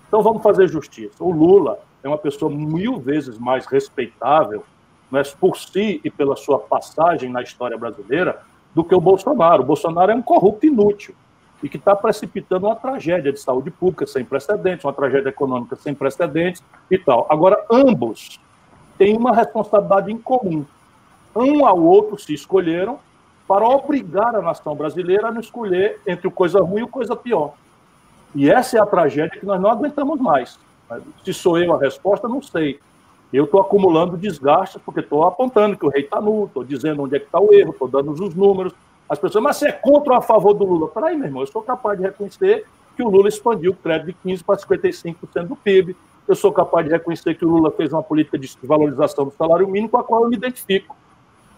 Então, 0.07 0.23
vamos 0.23 0.43
fazer 0.43 0.69
justiça. 0.69 1.25
O 1.25 1.33
Lula 1.33 1.79
é 2.03 2.09
uma 2.09 2.19
pessoa 2.19 2.51
mil 2.51 2.99
vezes 2.99 3.39
mais 3.39 3.65
respeitável, 3.67 4.63
né, 5.11 5.23
por 5.41 5.57
si 5.57 6.01
e 6.05 6.11
pela 6.11 6.37
sua 6.37 6.59
passagem 6.59 7.31
na 7.31 7.43
história 7.43 7.79
brasileira, 7.79 8.41
do 8.77 8.85
que 8.85 8.95
o 8.95 9.01
Bolsonaro. 9.01 9.63
O 9.63 9.67
Bolsonaro 9.67 10.13
é 10.13 10.15
um 10.15 10.21
corrupto 10.21 10.67
inútil 10.67 11.15
e 11.63 11.69
que 11.69 11.79
está 11.79 11.97
precipitando 11.97 12.67
uma 12.67 12.77
tragédia 12.77 13.33
de 13.33 13.41
saúde 13.41 13.71
pública 13.71 14.07
sem 14.07 14.23
precedentes, 14.23 14.85
uma 14.85 14.93
tragédia 14.93 15.31
econômica 15.31 15.75
sem 15.77 15.95
precedentes 15.95 16.63
e 16.91 16.99
tal. 16.99 17.27
Agora, 17.31 17.65
ambos 17.71 18.39
têm 18.99 19.17
uma 19.17 19.35
responsabilidade 19.35 20.13
em 20.13 20.19
comum. 20.19 20.67
Um 21.35 21.65
ao 21.65 21.83
outro 21.83 22.19
se 22.19 22.35
escolheram 22.35 22.99
para 23.49 23.67
obrigar 23.67 24.37
a 24.37 24.43
nação 24.43 24.77
brasileira 24.77 25.29
a 25.29 25.33
não 25.33 25.41
escolher 25.41 25.99
entre 26.07 26.29
o 26.29 26.31
coisa 26.31 26.61
ruim 26.61 26.81
e 26.81 26.85
o 26.85 26.89
coisa 26.89 27.17
pior. 27.17 27.55
E 28.35 28.51
essa 28.51 28.77
é 28.77 28.81
a 28.81 28.85
tragédia 28.85 29.41
que 29.41 29.47
nós 29.47 29.59
não 29.59 29.71
aguentamos 29.71 30.21
mais. 30.21 30.59
Se 31.25 31.33
sou 31.33 31.59
eu 31.59 31.73
a 31.73 31.79
resposta, 31.79 32.29
não 32.29 32.43
sei. 32.43 32.79
Eu 33.33 33.45
estou 33.45 33.61
acumulando 33.61 34.17
desgastes 34.17 34.81
porque 34.85 35.01
estou 35.01 35.25
apontando 35.25 35.77
que 35.77 35.85
o 35.85 35.89
rei 35.89 36.03
está 36.03 36.21
nu, 36.21 36.45
estou 36.45 36.65
dizendo 36.65 37.03
onde 37.03 37.17
é 37.17 37.19
que 37.19 37.27
está 37.27 37.41
o 37.41 37.53
erro, 37.53 37.71
estou 37.73 37.89
dando 37.89 38.11
os 38.13 38.35
números. 38.35 38.73
As 39.09 39.19
pessoas, 39.19 39.43
mas 39.43 39.57
você 39.57 39.69
é 39.69 39.73
contra 39.73 40.15
ou 40.15 40.19
a 40.19 40.23
favor 40.23 40.55
do 40.55 40.65
Lula? 40.65 40.89
Peraí, 40.89 41.17
meu 41.17 41.27
irmão, 41.27 41.43
eu 41.43 41.47
sou 41.47 41.63
capaz 41.63 41.99
de 41.99 42.05
reconhecer 42.05 42.65
que 42.97 43.03
o 43.03 43.09
Lula 43.09 43.29
expandiu 43.29 43.73
o 43.73 43.75
crédito 43.75 44.17
de 44.25 44.33
15% 44.33 44.45
para 44.45 44.57
55% 44.57 45.47
do 45.47 45.57
PIB. 45.57 45.97
Eu 46.27 46.35
sou 46.35 46.53
capaz 46.53 46.87
de 46.87 46.93
reconhecer 46.93 47.35
que 47.35 47.45
o 47.45 47.49
Lula 47.49 47.71
fez 47.71 47.93
uma 47.93 48.03
política 48.03 48.39
de 48.39 48.51
valorização 48.63 49.27
do 49.27 49.33
salário 49.33 49.69
mínimo 49.69 49.91
com 49.91 49.99
a 49.99 50.05
qual 50.05 50.25
eu 50.25 50.31
me 50.31 50.37
identifico. 50.37 50.97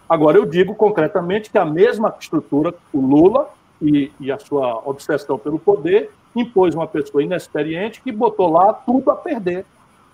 Agora, 0.09 0.37
eu 0.37 0.45
digo 0.45 0.75
concretamente 0.75 1.51
que 1.51 1.59
a 1.59 1.65
mesma 1.65 2.15
estrutura, 2.19 2.75
o 2.93 3.01
Lula 3.01 3.49
e, 3.81 4.11
e 4.19 4.33
a 4.33 4.39
sua 4.39 4.83
obsessão 4.85 5.39
pelo 5.39 5.59
poder, 5.59 6.11
impôs 6.35 6.75
uma 6.75 6.87
pessoa 6.87 7.23
inexperiente 7.23 8.01
que 8.01 8.11
botou 8.11 8.51
lá 8.51 8.73
tudo 8.73 9.11
a 9.11 9.17
perder 9.17 9.65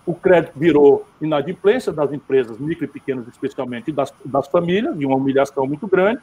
o 0.05 0.13
crédito 0.13 0.53
virou 0.55 1.05
inadimplência 1.19 1.91
das 1.91 2.13
empresas, 2.13 2.59
micro 2.59 2.85
e 2.85 2.87
pequenas 2.87 3.27
especialmente, 3.27 3.89
e 3.89 3.93
das, 3.93 4.13
das 4.23 4.47
famílias, 4.47 4.97
de 4.97 5.05
uma 5.05 5.15
humilhação 5.15 5.65
muito 5.65 5.87
grande. 5.87 6.21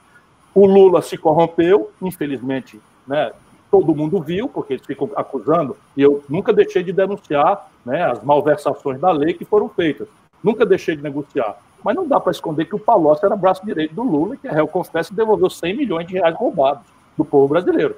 O 0.54 0.66
Lula 0.66 1.02
se 1.02 1.18
corrompeu, 1.18 1.90
infelizmente, 2.00 2.80
né, 3.06 3.32
todo 3.70 3.94
mundo 3.94 4.20
viu, 4.20 4.48
porque 4.48 4.74
eles 4.74 4.86
ficam 4.86 5.10
acusando, 5.16 5.76
e 5.96 6.02
eu 6.02 6.22
nunca 6.28 6.52
deixei 6.52 6.82
de 6.82 6.92
denunciar 6.92 7.68
né, 7.84 8.04
as 8.04 8.22
malversações 8.22 9.00
da 9.00 9.10
lei 9.10 9.32
que 9.32 9.44
foram 9.44 9.68
feitas. 9.68 10.06
Nunca 10.44 10.66
deixei 10.66 10.94
de 10.94 11.02
negociar. 11.02 11.56
Mas 11.82 11.96
não 11.96 12.06
dá 12.06 12.20
para 12.20 12.30
esconder 12.30 12.66
que 12.66 12.76
o 12.76 12.78
Palocci 12.78 13.24
era 13.24 13.34
braço 13.34 13.64
direito 13.64 13.94
do 13.94 14.02
Lula, 14.02 14.36
que 14.36 14.46
a 14.46 14.52
réu 14.52 14.68
confessa 14.68 15.14
devolveu 15.14 15.50
100 15.50 15.76
milhões 15.76 16.06
de 16.06 16.14
reais 16.14 16.36
roubados 16.36 16.84
do 17.16 17.24
povo 17.24 17.48
brasileiro. 17.48 17.96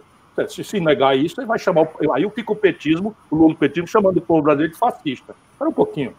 Se, 0.48 0.64
se 0.64 0.80
negar 0.80 1.16
isso, 1.16 1.40
ele 1.40 1.46
vai 1.46 1.58
chamar. 1.58 1.88
Aí 2.12 2.28
fica 2.30 2.52
o 2.52 2.56
petismo, 2.56 3.14
o 3.30 3.36
Lula 3.36 3.54
petismo, 3.54 3.86
chamando 3.86 4.16
o 4.16 4.20
povo 4.20 4.42
brasileiro 4.42 4.72
de 4.72 4.78
fascista. 4.78 5.34
Espera 5.52 5.70
um 5.70 5.72
pouquinho. 5.72 6.12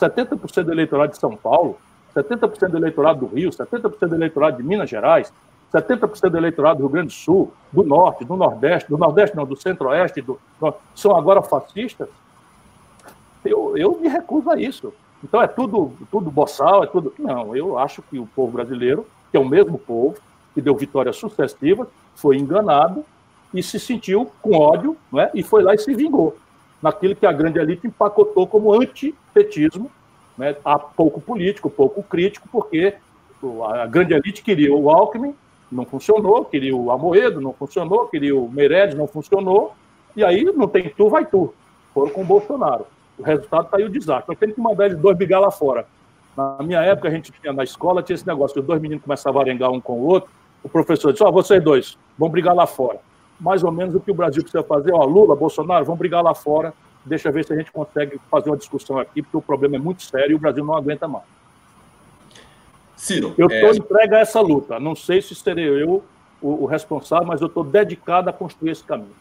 70% 0.00 0.64
do 0.64 0.72
eleitorado 0.72 1.12
de 1.12 1.18
São 1.18 1.36
Paulo, 1.36 1.78
70% 2.14 2.68
do 2.68 2.76
eleitorado 2.78 3.20
do 3.20 3.26
Rio, 3.26 3.50
70% 3.50 4.08
do 4.08 4.14
eleitorado 4.14 4.56
de 4.56 4.62
Minas 4.62 4.90
Gerais, 4.90 5.32
70% 5.72 6.30
do 6.30 6.36
eleitorado 6.36 6.78
do 6.78 6.82
Rio 6.84 6.92
Grande 6.92 7.08
do 7.08 7.12
Sul, 7.12 7.52
do 7.70 7.84
Norte, 7.84 8.24
do 8.24 8.36
Nordeste, 8.36 8.88
do 8.88 8.98
Nordeste 8.98 9.36
não, 9.36 9.46
do 9.46 9.56
Centro-Oeste, 9.56 10.20
do, 10.20 10.40
são 10.94 11.14
agora 11.14 11.42
fascistas. 11.42 12.08
Eu, 13.44 13.76
eu 13.76 13.98
me 14.00 14.08
recuso 14.08 14.50
a 14.50 14.60
isso. 14.60 14.92
Então 15.22 15.40
é 15.40 15.46
tudo, 15.46 15.92
tudo 16.10 16.30
boçal, 16.30 16.82
é 16.82 16.86
tudo. 16.86 17.14
Não, 17.18 17.54
eu 17.54 17.78
acho 17.78 18.02
que 18.02 18.18
o 18.18 18.26
povo 18.26 18.52
brasileiro, 18.52 19.06
que 19.30 19.36
é 19.36 19.40
o 19.40 19.44
mesmo 19.44 19.78
povo, 19.78 20.16
que 20.54 20.60
deu 20.60 20.74
vitórias 20.74 21.16
sucessivas, 21.16 21.86
foi 22.16 22.36
enganado 22.36 23.04
e 23.52 23.62
se 23.62 23.78
sentiu 23.80 24.30
com 24.40 24.56
ódio 24.56 24.96
né, 25.12 25.30
e 25.34 25.42
foi 25.42 25.62
lá 25.62 25.74
e 25.74 25.78
se 25.78 25.94
vingou 25.94 26.36
naquilo 26.82 27.14
que 27.14 27.26
a 27.26 27.32
grande 27.32 27.58
elite 27.58 27.86
empacotou 27.86 28.46
como 28.46 28.72
antipetismo, 28.72 29.90
né, 30.36 30.56
há 30.64 30.78
pouco 30.78 31.20
político, 31.20 31.68
pouco 31.68 32.02
crítico, 32.02 32.48
porque 32.50 32.94
a 33.74 33.86
grande 33.86 34.14
elite 34.14 34.42
queria 34.42 34.74
o 34.74 34.90
Alckmin, 34.90 35.34
não 35.70 35.84
funcionou, 35.84 36.44
queria 36.44 36.74
o 36.74 36.90
Amoedo, 36.90 37.40
não 37.40 37.52
funcionou, 37.52 38.06
queria 38.08 38.36
o 38.36 38.50
Meirelles, 38.50 38.94
não 38.94 39.06
funcionou, 39.06 39.74
e 40.16 40.24
aí 40.24 40.44
não 40.44 40.66
tem 40.66 40.88
tu, 40.88 41.08
vai 41.08 41.24
tu. 41.24 41.54
Foram 41.94 42.10
com 42.10 42.22
o 42.22 42.24
Bolsonaro. 42.24 42.86
O 43.18 43.22
resultado 43.22 43.66
está 43.66 43.76
aí 43.76 43.84
o 43.84 43.88
desastre. 43.88 44.24
Nós 44.28 44.38
temos 44.38 44.54
que 44.54 44.60
mandar 44.60 44.86
eles 44.86 44.98
dois 44.98 45.16
brigar 45.16 45.40
lá 45.40 45.50
fora. 45.50 45.86
Na 46.36 46.58
minha 46.60 46.80
época, 46.80 47.08
a 47.08 47.10
gente 47.10 47.30
tinha 47.30 47.52
na 47.52 47.62
escola, 47.62 48.02
tinha 48.02 48.14
esse 48.14 48.26
negócio, 48.26 48.54
que 48.54 48.60
os 48.60 48.66
dois 48.66 48.80
meninos 48.80 49.04
começavam 49.04 49.40
a 49.40 49.44
arengar 49.44 49.70
um 49.70 49.80
com 49.80 49.92
o 49.94 50.06
outro, 50.06 50.30
o 50.62 50.68
professor 50.68 51.12
disse, 51.12 51.22
ó, 51.22 51.28
oh, 51.28 51.32
vocês 51.32 51.62
dois, 51.62 51.96
vão 52.18 52.28
brigar 52.28 52.54
lá 52.54 52.66
fora 52.66 52.98
mais 53.40 53.64
ou 53.64 53.72
menos 53.72 53.94
o 53.94 54.00
que 54.00 54.10
o 54.10 54.14
Brasil 54.14 54.42
precisa 54.42 54.62
fazer. 54.62 54.92
Ó, 54.92 55.04
Lula, 55.04 55.34
Bolsonaro, 55.34 55.84
vamos 55.84 55.98
brigar 55.98 56.22
lá 56.22 56.34
fora, 56.34 56.74
deixa 57.04 57.30
ver 57.30 57.44
se 57.44 57.52
a 57.52 57.56
gente 57.56 57.72
consegue 57.72 58.20
fazer 58.30 58.50
uma 58.50 58.56
discussão 58.56 58.98
aqui, 58.98 59.22
porque 59.22 59.36
o 59.36 59.42
problema 59.42 59.76
é 59.76 59.78
muito 59.78 60.02
sério 60.02 60.32
e 60.32 60.34
o 60.34 60.38
Brasil 60.38 60.64
não 60.64 60.76
aguenta 60.76 61.08
mais. 61.08 61.24
Ciro, 62.96 63.34
eu 63.38 63.46
estou 63.46 63.70
é... 63.70 63.76
entregue 63.76 64.14
a 64.14 64.18
essa 64.18 64.40
luta. 64.40 64.78
Não 64.78 64.94
sei 64.94 65.22
se 65.22 65.34
serei 65.34 65.66
eu 65.66 66.04
o, 66.42 66.64
o 66.64 66.66
responsável, 66.66 67.26
mas 67.26 67.40
eu 67.40 67.46
estou 67.46 67.64
dedicado 67.64 68.28
a 68.28 68.32
construir 68.32 68.72
esse 68.72 68.84
caminho. 68.84 69.14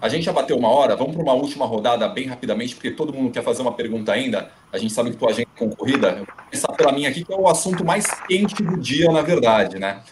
A 0.00 0.08
gente 0.08 0.24
já 0.24 0.32
bateu 0.32 0.56
uma 0.56 0.68
hora, 0.68 0.94
vamos 0.94 1.14
para 1.14 1.22
uma 1.22 1.32
última 1.32 1.64
rodada 1.64 2.06
bem 2.08 2.26
rapidamente, 2.26 2.74
porque 2.74 2.90
todo 2.90 3.12
mundo 3.12 3.32
quer 3.32 3.42
fazer 3.42 3.62
uma 3.62 3.72
pergunta 3.72 4.12
ainda. 4.12 4.50
A 4.72 4.78
gente 4.78 4.92
sabe 4.92 5.10
que 5.10 5.16
tua 5.16 5.30
agenda 5.30 5.48
é 5.56 5.58
concorrida. 5.58 6.10
Eu 6.10 6.16
vou 6.16 6.26
começar 6.44 6.72
pela 6.74 6.92
minha 6.92 7.08
aqui, 7.08 7.24
que 7.24 7.32
é 7.32 7.36
o 7.36 7.48
assunto 7.48 7.84
mais 7.84 8.06
quente 8.26 8.62
do 8.62 8.76
dia, 8.76 9.10
na 9.10 9.22
verdade, 9.22 9.78
né? 9.78 10.02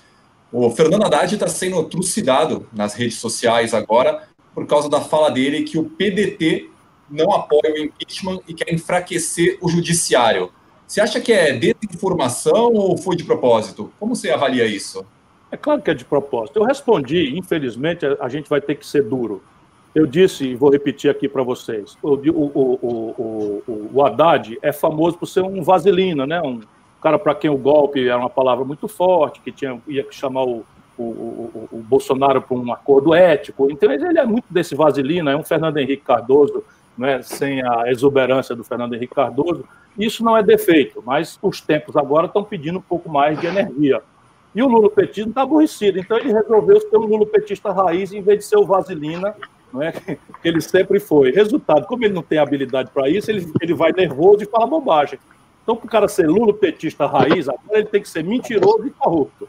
O 0.53 0.71
Fernando 0.71 1.05
Haddad 1.05 1.33
está 1.33 1.49
sendo 1.49 1.83
trucidado 1.85 2.67
nas 2.73 2.93
redes 2.93 3.17
sociais 3.19 3.73
agora 3.73 4.29
por 4.55 4.67
causa 4.67 4.89
da 4.89 5.01
fala 5.01 5.31
dele 5.31 5.63
que 5.63 5.79
o 5.79 5.85
PDT 5.85 6.69
não 7.11 7.33
apoia 7.33 7.73
o 7.73 7.79
impeachment 7.79 8.41
e 8.47 8.53
quer 8.53 8.73
enfraquecer 8.73 9.57
o 9.63 9.69
judiciário. 9.69 10.51
Você 10.87 11.01
acha 11.01 11.21
que 11.23 11.33
é 11.33 11.53
desinformação 11.53 12.75
ou 12.75 12.99
foi 12.99 13.17
de 13.17 13.25
propósito? 13.25 13.91
Como 13.99 14.15
você 14.15 14.31
avalia 14.31 14.67
isso? 14.67 15.07
É 15.51 15.57
claro 15.57 15.81
que 15.81 15.91
é 15.91 15.95
de 15.95 16.05
propósito. 16.05 16.59
Eu 16.59 16.65
respondi, 16.65 17.35
infelizmente, 17.35 18.05
a 18.21 18.29
gente 18.29 18.49
vai 18.49 18.61
ter 18.61 18.75
que 18.75 18.87
ser 18.87 19.03
duro. 19.03 19.43
Eu 19.95 20.07
disse, 20.07 20.45
e 20.45 20.55
vou 20.55 20.71
repetir 20.71 21.11
aqui 21.11 21.29
para 21.29 21.43
vocês, 21.43 21.97
o, 22.03 22.15
o, 22.15 22.79
o, 22.83 23.91
o, 23.95 24.03
Haddad 24.05 24.59
é 24.63 24.73
famoso 24.73 25.19
por 25.19 25.27
ser 25.27 25.43
um 25.43 25.63
vaselina, 25.63 26.27
né? 26.27 26.41
um, 26.41 26.61
cara 27.03 27.19
para 27.19 27.35
quem 27.35 27.51
o 27.51 27.57
golpe 27.57 28.09
era 28.09 28.19
uma 28.19 28.31
palavra 28.31 28.65
muito 28.65 28.87
forte, 28.89 29.41
que 29.41 29.51
tinha, 29.51 29.81
ia 29.89 30.07
chamar 30.11 30.45
o, 30.45 30.65
o, 30.97 31.03
o, 31.03 31.69
o 31.73 31.79
Bolsonaro 31.79 32.41
para 32.41 32.57
um 32.57 32.73
acordo 32.73 33.15
ético. 33.15 33.71
Então, 33.71 33.91
ele 33.91 34.19
é 34.19 34.25
muito 34.25 34.47
desse 34.51 34.75
vaselina, 34.75 35.33
é 35.33 35.37
um 35.37 35.45
Fernando 35.45 35.79
Henrique 35.79 36.05
Cardoso 36.05 36.63
né, 36.97 37.23
sem 37.23 37.63
a 37.63 37.91
exuberância 37.91 38.55
do 38.55 38.65
Fernando 38.65 38.95
Henrique 38.95 39.15
Cardoso. 39.15 39.65
Isso 39.99 40.25
não 40.25 40.37
é 40.37 40.43
defeito, 40.43 41.03
mas 41.05 41.39
os 41.43 41.61
tempos 41.61 41.97
agora 41.97 42.27
estão 42.27 42.45
pedindo 42.45 42.79
um 42.79 42.83
pouco 42.83 43.09
mais 43.09 43.39
de 43.41 43.47
energia. 43.47 44.01
E 44.55 44.63
o 44.63 44.69
Lula 44.69 44.91
petista 44.91 45.29
está 45.29 45.43
aborrecido, 45.43 45.99
então 45.99 46.19
ele 46.19 46.33
resolveu 46.33 46.81
ser 46.81 46.97
um 46.97 47.07
Lula 47.07 47.27
petista 47.27 47.73
raiz 47.73 48.13
em 48.13 48.21
vez 48.21 48.39
de 48.39 48.45
ser 48.45 48.59
o 48.59 48.67
Vaselina, 48.67 49.35
não 49.73 49.83
é? 49.83 49.93
que 49.93 50.19
ele 50.45 50.61
sempre 50.61 51.01
foi. 51.01 51.31
Resultado, 51.33 51.87
como 51.87 52.05
ele 52.05 52.13
não 52.13 52.23
tem 52.23 52.39
habilidade 52.39 52.91
para 52.93 53.09
isso, 53.09 53.31
ele, 53.31 53.51
ele 53.61 53.75
vai 53.75 53.93
nervoso 53.93 54.43
e 54.43 54.47
fala 54.47 54.67
bobagem. 54.67 55.19
Então, 55.63 55.77
para 55.77 55.87
o 55.87 55.91
cara 55.91 56.09
ser 56.09 56.29
Lula 56.29 56.53
petista 56.53 57.07
raiz, 57.07 57.49
agora 57.49 57.79
ele 57.79 57.87
tem 57.87 58.03
que 58.03 58.09
ser 58.09 58.25
mentiroso 58.25 58.87
e 58.87 58.91
corrupto. 58.91 59.49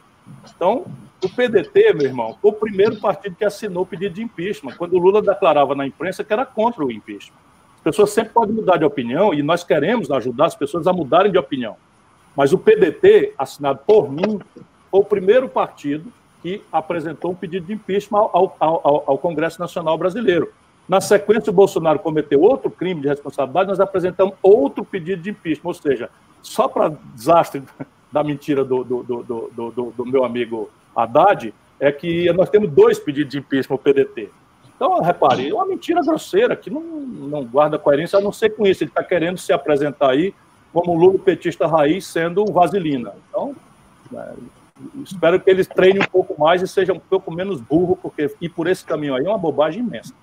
Então, 0.56 0.86
o 1.24 1.30
PDT, 1.30 1.94
meu 1.94 2.06
irmão, 2.06 2.38
foi 2.42 2.52
o 2.52 2.54
primeiro 2.54 2.98
partido 2.98 3.36
que 3.36 3.46
assinou 3.46 3.84
o 3.84 3.86
pedido 3.86 4.16
de 4.16 4.22
impeachment, 4.22 4.76
quando 4.78 4.94
o 4.94 5.00
Lula 5.00 5.22
declarava 5.22 5.74
na 5.74 5.88
imprensa 5.88 6.24
que 6.24 6.32
era 6.32 6.46
contra 6.46 6.84
o 6.84 6.92
impeachment. 6.92 7.38
As 7.78 7.82
pessoas 7.82 8.12
sempre 8.12 8.34
podem 8.34 8.56
mudar 8.56 8.78
de 8.78 8.86
opinião 8.86 9.34
e 9.34 9.42
nós 9.42 9.64
queremos 9.64 10.10
ajudar 10.12 10.46
as 10.46 10.56
pessoas 10.56 10.88
a 10.88 10.94
mudarem 10.94 11.32
de 11.32 11.38
opinião. 11.38 11.76
Mas 12.36 12.54
o 12.54 12.58
PDT, 12.58 13.34
assinado 13.38 13.80
por 13.86 14.12
mim, 14.12 14.40
foi 14.90 15.00
o 15.00 15.04
primeiro 15.04 15.50
partido 15.50 16.12
que 16.42 16.62
apresentou 16.72 17.32
um 17.32 17.36
pedido 17.36 17.66
de 17.68 17.74
impeachment 17.74 18.20
ao, 18.20 18.56
ao, 18.60 19.04
ao 19.08 19.18
Congresso 19.18 19.60
Nacional 19.60 19.98
Brasileiro. 19.98 20.52
Na 20.88 21.00
sequência, 21.00 21.50
o 21.50 21.54
Bolsonaro 21.54 22.00
cometeu 22.00 22.42
outro 22.42 22.70
crime 22.70 23.02
de 23.02 23.08
responsabilidade, 23.08 23.70
nós 23.70 23.80
apresentamos 23.80 24.36
outro 24.42 24.84
pedido 24.84 25.22
de 25.22 25.30
impeachment, 25.30 25.70
ou 25.70 25.74
seja, 25.74 26.10
só 26.42 26.68
para 26.68 26.94
desastre 27.16 27.64
da 28.12 28.24
mentira 28.24 28.64
do, 28.64 28.84
do, 28.84 29.04
do, 29.04 29.94
do, 29.96 30.06
meu 30.06 30.24
amigo 30.24 30.70
Haddad, 30.96 31.54
é 31.80 31.92
que 31.92 32.32
nós 32.34 32.50
temos 32.50 32.70
dois 32.70 33.00
pedidos 33.00 33.32
de 33.32 33.40
impeachment 33.40 33.76
ao 33.76 33.80
PDT. 33.80 34.30
Então, 34.76 35.02
repare, 35.02 35.50
é 35.50 35.54
uma 35.54 35.66
mentira 35.66 36.02
grosseira 36.02 36.56
que 36.56 36.70
não, 36.70 36.82
não 36.82 37.46
guarda 37.46 37.80
coerência, 37.80 38.20
a 38.20 38.22
não 38.22 38.32
ser 38.32 38.50
com 38.50 38.68
isso. 38.68 38.84
Ele 38.84 38.92
está 38.92 39.04
querendo 39.04 39.38
se 39.38 39.54
apresentar 39.54 40.12
aí 40.12 40.34
como 40.74 40.98
Lula 40.98 41.20
petista 41.20 41.68
raiz, 41.68 42.06
sendo 42.06 42.46
vaselina. 42.52 43.14
Então, 43.30 43.56
é, 44.14 44.34
espero 45.04 45.40
que 45.40 45.50
eles 45.50 45.68
treinem 45.68 46.02
um 46.02 46.12
pouco 46.12 46.40
mais 46.40 46.62
e 46.62 46.68
sejam 46.68 46.98
um 46.98 47.00
pouco 47.00 47.32
menos 47.32 47.62
burro, 47.62 47.98
porque 48.02 48.30
ir 48.42 48.50
por 48.50 48.68
esse 48.68 48.84
caminho 48.84 49.16
aí 49.16 49.26
é 49.26 49.30
uma 49.30 49.38
bobagem 49.38 49.82
imensa. 49.82 50.14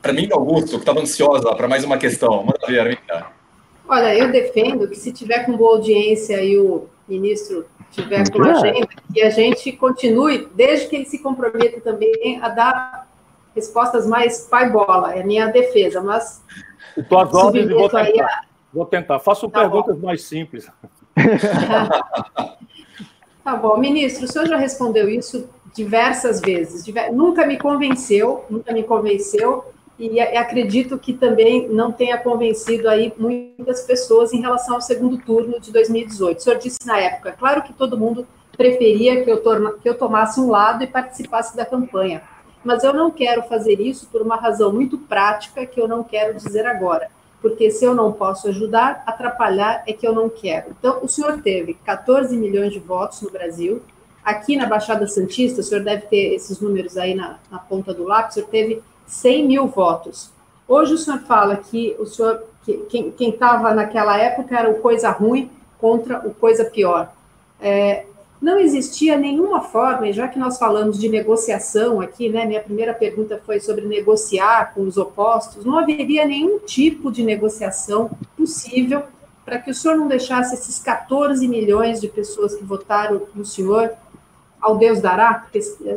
Para 0.00 0.12
mim, 0.12 0.28
Augusto, 0.32 0.72
que 0.72 0.76
estava 0.76 1.00
ansiosa 1.00 1.54
para 1.54 1.68
mais 1.68 1.84
uma 1.84 1.98
questão. 1.98 2.44
Manda 2.44 2.66
ver, 2.66 2.80
Arminda. 2.80 3.26
Olha, 3.88 4.14
eu 4.14 4.30
defendo 4.30 4.88
que 4.88 4.96
se 4.96 5.12
tiver 5.12 5.46
com 5.46 5.56
boa 5.56 5.76
audiência 5.76 6.42
e 6.42 6.58
o 6.58 6.86
ministro 7.08 7.64
tiver 7.90 8.30
com 8.30 8.42
a 8.42 8.52
agenda, 8.52 8.88
que 9.12 9.22
a 9.22 9.30
gente 9.30 9.72
continue, 9.72 10.46
desde 10.54 10.88
que 10.88 10.96
ele 10.96 11.06
se 11.06 11.18
comprometa 11.18 11.80
também 11.80 12.38
a 12.42 12.50
dar 12.50 13.08
respostas 13.54 14.06
mais 14.06 14.42
pai-bola, 14.42 15.14
é 15.14 15.22
a 15.22 15.26
minha 15.26 15.46
defesa, 15.46 16.02
mas... 16.02 16.44
Tuas 17.08 17.32
ordens 17.32 17.70
vou 17.70 17.88
tentar. 17.88 18.24
A... 18.24 18.42
Vou 18.72 18.84
tentar. 18.84 19.18
Faço 19.20 19.48
tá 19.48 19.60
perguntas 19.60 19.96
bom. 19.96 20.06
mais 20.06 20.22
simples. 20.22 20.68
tá 23.42 23.56
bom. 23.56 23.78
Ministro, 23.78 24.26
o 24.26 24.28
senhor 24.28 24.46
já 24.46 24.56
respondeu 24.56 25.08
isso 25.08 25.48
diversas 25.78 26.40
vezes. 26.40 26.84
Nunca 27.12 27.46
me 27.46 27.56
convenceu, 27.56 28.44
nunca 28.50 28.72
me 28.72 28.82
convenceu, 28.82 29.64
e 29.96 30.20
acredito 30.20 30.98
que 30.98 31.12
também 31.12 31.68
não 31.68 31.92
tenha 31.92 32.18
convencido 32.18 32.88
aí 32.88 33.12
muitas 33.16 33.82
pessoas 33.82 34.32
em 34.32 34.40
relação 34.40 34.74
ao 34.74 34.80
segundo 34.80 35.18
turno 35.18 35.60
de 35.60 35.72
2018. 35.72 36.38
O 36.38 36.40
senhor 36.40 36.58
disse 36.58 36.84
na 36.84 36.98
época, 36.98 37.32
claro 37.38 37.62
que 37.62 37.72
todo 37.72 37.98
mundo 37.98 38.26
preferia 38.56 39.24
que 39.24 39.30
eu, 39.30 39.40
que 39.80 39.88
eu 39.88 39.96
tomasse 39.96 40.40
um 40.40 40.50
lado 40.50 40.82
e 40.82 40.86
participasse 40.86 41.56
da 41.56 41.64
campanha, 41.64 42.22
mas 42.64 42.82
eu 42.82 42.92
não 42.92 43.10
quero 43.10 43.42
fazer 43.42 43.80
isso 43.80 44.08
por 44.10 44.20
uma 44.20 44.36
razão 44.36 44.72
muito 44.72 44.98
prática 44.98 45.64
que 45.64 45.80
eu 45.80 45.86
não 45.86 46.02
quero 46.02 46.34
dizer 46.34 46.66
agora, 46.66 47.08
porque 47.40 47.70
se 47.70 47.84
eu 47.84 47.94
não 47.94 48.12
posso 48.12 48.48
ajudar, 48.48 49.04
atrapalhar 49.06 49.84
é 49.86 49.92
que 49.92 50.06
eu 50.06 50.12
não 50.12 50.28
quero. 50.28 50.74
Então, 50.76 50.98
o 51.02 51.08
senhor 51.08 51.40
teve 51.40 51.74
14 51.74 52.36
milhões 52.36 52.72
de 52.72 52.80
votos 52.80 53.22
no 53.22 53.30
Brasil, 53.30 53.80
aqui 54.28 54.56
na 54.56 54.66
Baixada 54.66 55.06
Santista, 55.06 55.62
o 55.62 55.64
senhor 55.64 55.82
deve 55.82 56.02
ter 56.02 56.34
esses 56.34 56.60
números 56.60 56.98
aí 56.98 57.14
na, 57.14 57.38
na 57.50 57.58
ponta 57.58 57.94
do 57.94 58.04
lápis, 58.04 58.32
o 58.32 58.34
senhor 58.34 58.48
teve 58.48 58.82
100 59.06 59.48
mil 59.48 59.66
votos. 59.66 60.30
Hoje 60.68 60.92
o 60.92 60.98
senhor 60.98 61.20
fala 61.20 61.56
que 61.56 61.96
o 61.98 62.04
senhor, 62.04 62.44
que, 62.62 63.10
quem 63.16 63.30
estava 63.30 63.72
naquela 63.72 64.18
época 64.18 64.58
era 64.58 64.70
o 64.70 64.80
coisa 64.80 65.10
ruim 65.10 65.50
contra 65.80 66.18
o 66.26 66.34
coisa 66.34 66.66
pior. 66.66 67.10
É, 67.58 68.04
não 68.40 68.58
existia 68.58 69.16
nenhuma 69.16 69.62
forma, 69.62 70.08
e 70.08 70.12
já 70.12 70.28
que 70.28 70.38
nós 70.38 70.58
falamos 70.58 70.98
de 70.98 71.08
negociação 71.08 71.98
aqui, 71.98 72.28
né, 72.28 72.44
minha 72.44 72.60
primeira 72.60 72.92
pergunta 72.92 73.40
foi 73.46 73.58
sobre 73.60 73.86
negociar 73.86 74.74
com 74.74 74.82
os 74.82 74.98
opostos, 74.98 75.64
não 75.64 75.78
haveria 75.78 76.26
nenhum 76.26 76.58
tipo 76.58 77.10
de 77.10 77.22
negociação 77.22 78.10
possível 78.36 79.04
para 79.42 79.58
que 79.58 79.70
o 79.70 79.74
senhor 79.74 79.96
não 79.96 80.06
deixasse 80.06 80.54
esses 80.54 80.78
14 80.78 81.48
milhões 81.48 81.98
de 81.98 82.08
pessoas 82.08 82.54
que 82.54 82.62
votaram 82.62 83.22
no 83.34 83.46
senhor 83.46 83.90
ao 84.60 84.76
Deus 84.76 85.00
dará, 85.00 85.46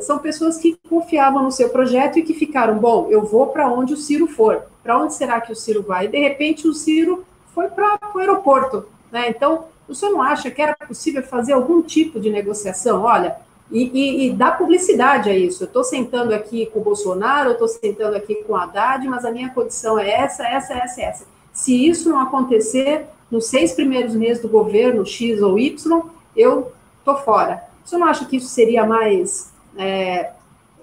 são 0.01 0.19
pessoas 0.19 0.57
que 0.57 0.77
confiavam 0.89 1.43
no 1.43 1.51
seu 1.51 1.69
projeto 1.69 2.19
e 2.19 2.21
que 2.21 2.33
ficaram, 2.33 2.77
bom, 2.77 3.07
eu 3.09 3.23
vou 3.23 3.47
para 3.47 3.71
onde 3.71 3.93
o 3.93 3.97
Ciro 3.97 4.27
for. 4.27 4.63
Para 4.83 4.99
onde 4.99 5.13
será 5.13 5.41
que 5.41 5.51
o 5.51 5.55
Ciro 5.55 5.83
vai? 5.83 6.05
E, 6.05 6.09
de 6.09 6.19
repente, 6.19 6.67
o 6.67 6.73
Ciro 6.73 7.25
foi 7.53 7.67
para 7.67 7.99
o 8.13 8.19
aeroporto. 8.19 8.85
Né? 9.11 9.29
Então, 9.29 9.65
o 9.87 9.95
senhor 9.95 10.13
não 10.13 10.21
acha 10.21 10.49
que 10.49 10.61
era 10.61 10.75
possível 10.75 11.21
fazer 11.23 11.53
algum 11.53 11.81
tipo 11.81 12.19
de 12.19 12.29
negociação? 12.29 13.03
Olha, 13.03 13.35
e, 13.71 14.27
e, 14.27 14.29
e 14.29 14.37
publicidade 14.57 15.29
a 15.29 15.35
isso. 15.35 15.63
Eu 15.63 15.67
estou 15.67 15.83
sentando 15.83 16.33
aqui 16.33 16.65
com 16.67 16.79
o 16.79 16.83
Bolsonaro, 16.83 17.49
eu 17.49 17.53
estou 17.53 17.67
sentando 17.67 18.15
aqui 18.15 18.35
com 18.35 18.53
o 18.53 18.55
Haddad, 18.55 19.07
mas 19.07 19.25
a 19.25 19.31
minha 19.31 19.49
condição 19.49 19.97
é 19.97 20.09
essa, 20.09 20.47
essa, 20.47 20.73
essa, 20.73 21.01
essa. 21.01 21.25
Se 21.53 21.87
isso 21.87 22.09
não 22.09 22.19
acontecer 22.19 23.05
nos 23.29 23.47
seis 23.47 23.73
primeiros 23.73 24.15
meses 24.15 24.41
do 24.41 24.49
governo 24.49 25.05
X 25.05 25.41
ou 25.41 25.57
Y, 25.57 26.01
eu 26.35 26.71
estou 26.99 27.17
fora. 27.17 27.70
Você 27.83 27.97
não 27.97 28.07
acha 28.07 28.25
que 28.25 28.37
isso 28.37 28.47
seria 28.47 28.85
mais, 28.85 29.53
é, 29.77 30.31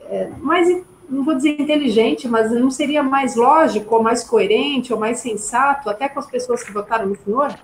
é, 0.06 0.30
mais, 0.38 0.84
não 1.08 1.24
vou 1.24 1.34
dizer 1.34 1.60
inteligente, 1.60 2.28
mas 2.28 2.50
não 2.50 2.70
seria 2.70 3.02
mais 3.02 3.36
lógico, 3.36 3.94
ou 3.94 4.02
mais 4.02 4.24
coerente, 4.24 4.92
ou 4.92 4.98
mais 4.98 5.18
sensato, 5.18 5.88
até 5.88 6.08
com 6.08 6.18
as 6.18 6.26
pessoas 6.26 6.62
que 6.62 6.72
votaram 6.72 7.06
no 7.06 7.16
senhor? 7.16 7.54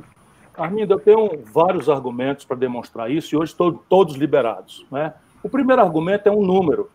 Arminda, 0.56 0.94
eu 0.94 1.00
tenho 1.00 1.42
vários 1.52 1.88
argumentos 1.88 2.44
para 2.44 2.56
demonstrar 2.56 3.10
isso 3.10 3.34
e 3.34 3.38
hoje 3.38 3.52
estão 3.52 3.72
todos 3.72 4.14
liberados. 4.14 4.86
Né? 4.90 5.12
O 5.42 5.48
primeiro 5.48 5.82
argumento 5.82 6.28
é 6.28 6.32
um 6.32 6.42
número. 6.42 6.88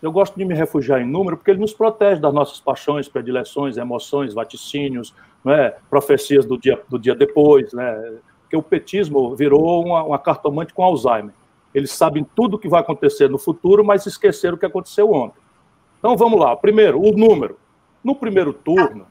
Eu 0.00 0.10
gosto 0.10 0.36
de 0.36 0.44
me 0.44 0.54
refugiar 0.54 1.00
em 1.00 1.06
número 1.06 1.36
porque 1.36 1.50
ele 1.50 1.60
nos 1.60 1.74
protege 1.74 2.20
das 2.20 2.32
nossas 2.32 2.58
paixões, 2.58 3.08
predileções, 3.08 3.76
emoções, 3.76 4.34
vaticínios, 4.34 5.14
né? 5.44 5.74
profecias 5.90 6.44
do 6.46 6.58
dia, 6.58 6.80
do 6.88 6.98
dia 6.98 7.14
depois. 7.14 7.72
Né? 7.72 8.14
Porque 8.42 8.56
o 8.56 8.62
petismo 8.62 9.36
virou 9.36 9.84
uma, 9.84 10.02
uma 10.02 10.18
cartomante 10.18 10.72
com 10.72 10.82
Alzheimer. 10.82 11.34
Eles 11.74 11.92
sabem 11.92 12.26
tudo 12.36 12.54
o 12.54 12.58
que 12.58 12.68
vai 12.68 12.80
acontecer 12.80 13.28
no 13.28 13.38
futuro, 13.38 13.84
mas 13.84 14.06
esqueceram 14.06 14.56
o 14.56 14.58
que 14.58 14.66
aconteceu 14.66 15.10
ontem. 15.12 15.40
Então 15.98 16.16
vamos 16.16 16.38
lá. 16.38 16.56
Primeiro, 16.56 17.00
o 17.00 17.12
número. 17.12 17.58
No 18.02 18.14
primeiro 18.14 18.52
turno. 18.52 19.06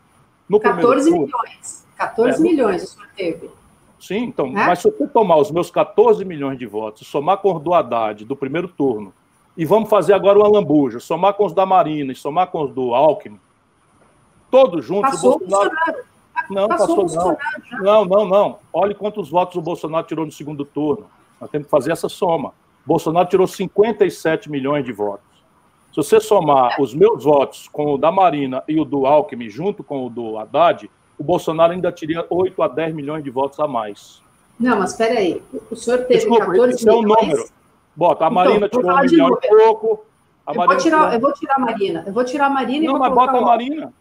No 0.47 0.59
14 0.59 0.81
primeiro 0.81 1.03
turno, 1.03 1.25
milhões. 1.25 1.87
14 1.97 2.39
é, 2.39 2.41
milhões 2.41 2.83
o 2.83 2.87
senhor 2.87 3.07
teve. 3.15 3.49
Sim, 3.99 4.23
então, 4.23 4.47
é? 4.47 4.65
mas 4.65 4.79
se 4.79 4.87
eu 4.87 5.07
tomar 5.07 5.37
os 5.37 5.51
meus 5.51 5.69
14 5.69 6.25
milhões 6.25 6.57
de 6.57 6.65
votos, 6.65 7.07
somar 7.07 7.37
com 7.37 7.55
os 7.55 7.61
do 7.61 7.73
Haddad 7.73 8.25
do 8.25 8.35
primeiro 8.35 8.67
turno, 8.67 9.13
e 9.55 9.63
vamos 9.63 9.89
fazer 9.89 10.13
agora 10.13 10.39
uma 10.39 10.47
lambuja, 10.47 10.99
somar 10.99 11.35
com 11.35 11.45
os 11.45 11.53
da 11.53 11.65
Marina 11.65 12.11
e 12.11 12.15
somar 12.15 12.47
com 12.47 12.63
os 12.63 12.73
do 12.73 12.95
Alckmin, 12.95 13.39
todos 14.49 14.83
juntos. 14.83 15.11
Passou 15.11 15.35
o 15.35 15.39
Bolsonaro. 15.39 15.69
Bolsonaro. 15.69 16.11
Não, 16.49 16.67
passou, 16.67 17.03
passou 17.03 17.37
não. 17.71 17.83
Não, 17.83 18.05
não, 18.05 18.25
não. 18.25 18.59
Olhe 18.73 18.95
quantos 18.95 19.29
votos 19.29 19.55
o 19.55 19.61
Bolsonaro 19.61 20.07
tirou 20.07 20.25
no 20.25 20.31
segundo 20.31 20.65
turno. 20.65 21.05
Nós 21.41 21.49
temos 21.49 21.65
que 21.65 21.71
fazer 21.71 21.91
essa 21.91 22.07
soma. 22.07 22.53
Bolsonaro 22.85 23.27
tirou 23.27 23.47
57 23.47 24.49
milhões 24.49 24.85
de 24.85 24.93
votos. 24.93 25.25
Se 25.89 25.97
você 25.97 26.21
somar 26.21 26.79
os 26.79 26.93
meus 26.93 27.23
votos 27.23 27.67
com 27.67 27.95
o 27.95 27.97
da 27.97 28.11
Marina 28.11 28.63
e 28.67 28.79
o 28.79 28.85
do 28.85 29.05
Alckmin, 29.07 29.49
junto 29.49 29.83
com 29.83 30.05
o 30.05 30.09
do 30.09 30.37
Haddad, 30.37 30.89
o 31.17 31.23
Bolsonaro 31.23 31.73
ainda 31.73 31.91
teria 31.91 32.25
8 32.29 32.61
a 32.61 32.67
10 32.67 32.95
milhões 32.95 33.23
de 33.23 33.29
votos 33.29 33.59
a 33.59 33.67
mais. 33.67 34.21
Não, 34.59 34.79
mas 34.79 34.91
espera 34.91 35.19
aí. 35.19 35.41
O 35.69 35.75
senhor 35.75 35.99
teve 36.05 36.19
Desculpa, 36.19 36.45
14 36.45 36.75
isso 36.75 36.85
milhões... 36.85 37.03
é 37.03 37.07
um 37.07 37.25
número. 37.25 37.49
Bota, 37.95 38.23
a 38.23 38.27
então, 38.27 38.35
Marina 38.35 38.65
então, 38.67 38.79
tirou 38.79 38.95
um 38.95 39.01
milhão 39.01 39.37
e 39.41 39.47
pouco. 39.47 40.05
eu, 40.47 40.53
vou 40.53 40.77
tirar, 40.77 40.77
tirou... 40.77 41.13
eu 41.13 41.19
vou 41.19 41.33
tirar 41.33 41.55
a 41.55 41.59
Marina. 41.59 42.03
Eu 42.07 42.13
vou 42.13 42.23
tirar 42.23 42.45
a 42.45 42.49
Marina 42.49 42.85
Não, 42.85 42.95
e 42.95 42.97
vou 42.97 42.99
mas 42.99 43.13
bota 43.13 43.37
a 43.37 43.41
Marina. 43.41 43.93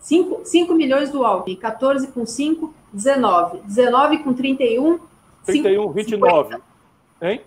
5, 0.00 0.40
5 0.44 0.74
milhões 0.74 1.10
do 1.10 1.24
Alckmin, 1.24 1.56
14 1.56 2.08
com 2.08 2.24
5, 2.24 2.74
19. 2.92 3.58
19 3.64 4.18
com 4.18 4.32
31, 4.32 4.98
31, 5.46 5.92
29. 5.92 6.54
50. 6.54 6.76
Hein? 7.22 7.40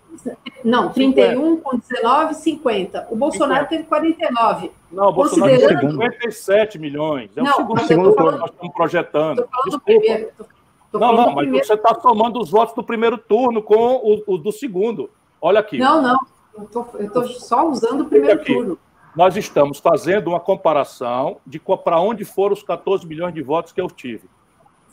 Não, 0.63 0.91
31 0.91 1.57
50. 1.57 1.61
com 1.61 1.77
19, 1.77 2.33
50. 2.33 3.07
O 3.11 3.15
Bolsonaro 3.15 3.63
50. 3.65 3.69
teve 3.69 3.83
49. 3.83 4.71
Não, 4.91 5.09
o 5.09 5.13
Bolsonaro 5.13 5.57
teve 5.57 5.91
57 5.91 6.79
milhões. 6.79 7.29
É 7.35 7.41
o 7.41 7.45
não, 7.45 7.53
segundo, 7.53 7.81
segundo 7.81 8.13
falando, 8.15 8.33
que 8.33 8.39
nós 8.39 8.49
estamos 8.49 8.73
projetando. 8.73 9.49
Desculpa. 9.65 10.47
não, 10.93 11.13
não, 11.13 11.25
mas 11.27 11.35
primeiro. 11.35 11.65
você 11.65 11.73
está 11.73 11.93
somando 12.01 12.39
os 12.39 12.49
votos 12.49 12.73
do 12.73 12.83
primeiro 12.83 13.17
turno 13.17 13.61
com 13.61 14.21
os 14.27 14.41
do 14.41 14.51
segundo. 14.51 15.09
Olha 15.39 15.59
aqui. 15.59 15.77
Não, 15.77 16.01
não. 16.01 16.19
Eu 16.57 17.05
estou 17.05 17.27
só 17.27 17.69
usando 17.69 18.01
o 18.01 18.05
primeiro 18.05 18.43
turno. 18.43 18.77
nós 19.15 19.37
estamos 19.37 19.79
fazendo 19.79 20.29
uma 20.29 20.39
comparação 20.39 21.37
de 21.45 21.59
para 21.59 21.99
onde 21.99 22.25
foram 22.25 22.53
os 22.53 22.63
14 22.63 23.05
milhões 23.05 23.33
de 23.33 23.41
votos 23.41 23.71
que 23.71 23.79
eu 23.79 23.87
tive. 23.87 24.27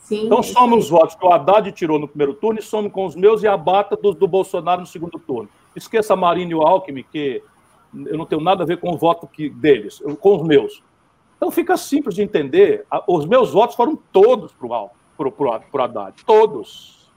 Sim, 0.06 0.26
então, 0.26 0.40
somos 0.40 0.84
os 0.84 0.90
votos 0.90 1.16
que 1.16 1.26
o 1.26 1.32
Haddad 1.32 1.72
tirou 1.72 1.98
no 1.98 2.06
primeiro 2.06 2.32
turno 2.32 2.60
e 2.60 2.62
somos 2.62 2.92
com 2.92 3.06
os 3.06 3.16
meus 3.16 3.42
e 3.42 3.48
a 3.48 3.56
bata 3.56 3.96
do, 3.96 4.28
Bolsonaro 4.28 4.82
no 4.82 4.86
segundo 4.86 5.18
turno. 5.18 5.48
Esqueça 5.74 6.12
a 6.12 6.16
Marina 6.16 6.52
e 6.52 6.54
o 6.54 6.62
Alckmin, 6.62 7.04
que 7.10 7.42
eu 7.92 8.16
não 8.16 8.24
tenho 8.24 8.40
nada 8.40 8.62
a 8.62 8.66
ver 8.66 8.78
com 8.78 8.92
o 8.92 8.96
voto 8.96 9.26
que, 9.26 9.50
deles, 9.50 10.00
com 10.20 10.36
os 10.36 10.46
meus. 10.46 10.80
Então, 11.36 11.50
fica 11.50 11.76
simples 11.76 12.14
de 12.14 12.22
entender. 12.22 12.86
Os 13.08 13.26
meus 13.26 13.50
votos 13.50 13.74
foram 13.74 13.98
todos 14.12 14.52
para 14.52 14.68
o 14.68 15.82
Haddad. 15.82 16.24
Todos. 16.24 17.10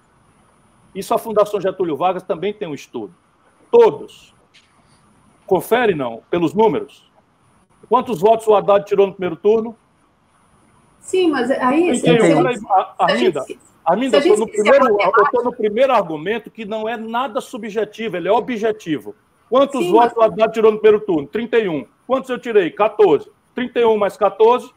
Isso 0.95 1.13
a 1.13 1.19
Fundação 1.19 1.61
Getúlio 1.61 1.95
Vargas 1.95 2.23
também 2.23 2.51
tem 2.55 2.67
um 2.67 2.73
estudo. 2.73 3.13
Todos. 3.69 4.33
Confere, 5.45 5.93
não, 5.93 6.23
pelos 6.27 6.55
números. 6.55 7.07
Quantos 7.87 8.19
votos 8.19 8.47
o 8.47 8.55
Haddad 8.55 8.83
tirou 8.83 9.05
no 9.05 9.13
primeiro 9.13 9.35
turno? 9.35 9.77
Sim, 11.01 11.29
mas 11.31 11.49
aí. 11.49 11.59
Arminda, 12.97 13.45
Arminda, 13.85 14.17
eu 14.17 14.21
estou 14.21 15.43
no, 15.43 15.51
primeiro, 15.51 15.91
argumento 15.91 16.51
que 16.51 16.63
não 16.63 16.87
é 16.87 16.95
nada 16.95 17.41
subjetivo, 17.41 18.17
ele 18.17 18.27
é 18.27 18.31
objetivo. 18.31 19.15
Quantos 19.49 19.83
Sim, 19.83 19.91
votos 19.91 20.13
mas... 20.15 20.29
o 20.29 20.31
Haddad 20.31 20.53
tirou 20.53 20.71
no 20.71 20.77
primeiro 20.77 21.03
turno? 21.03 21.27
31. 21.27 21.85
Quantos 22.05 22.29
eu 22.29 22.37
tirei? 22.37 22.69
14. 22.69 23.31
31 23.55 23.97
mais 23.97 24.15
14, 24.15 24.71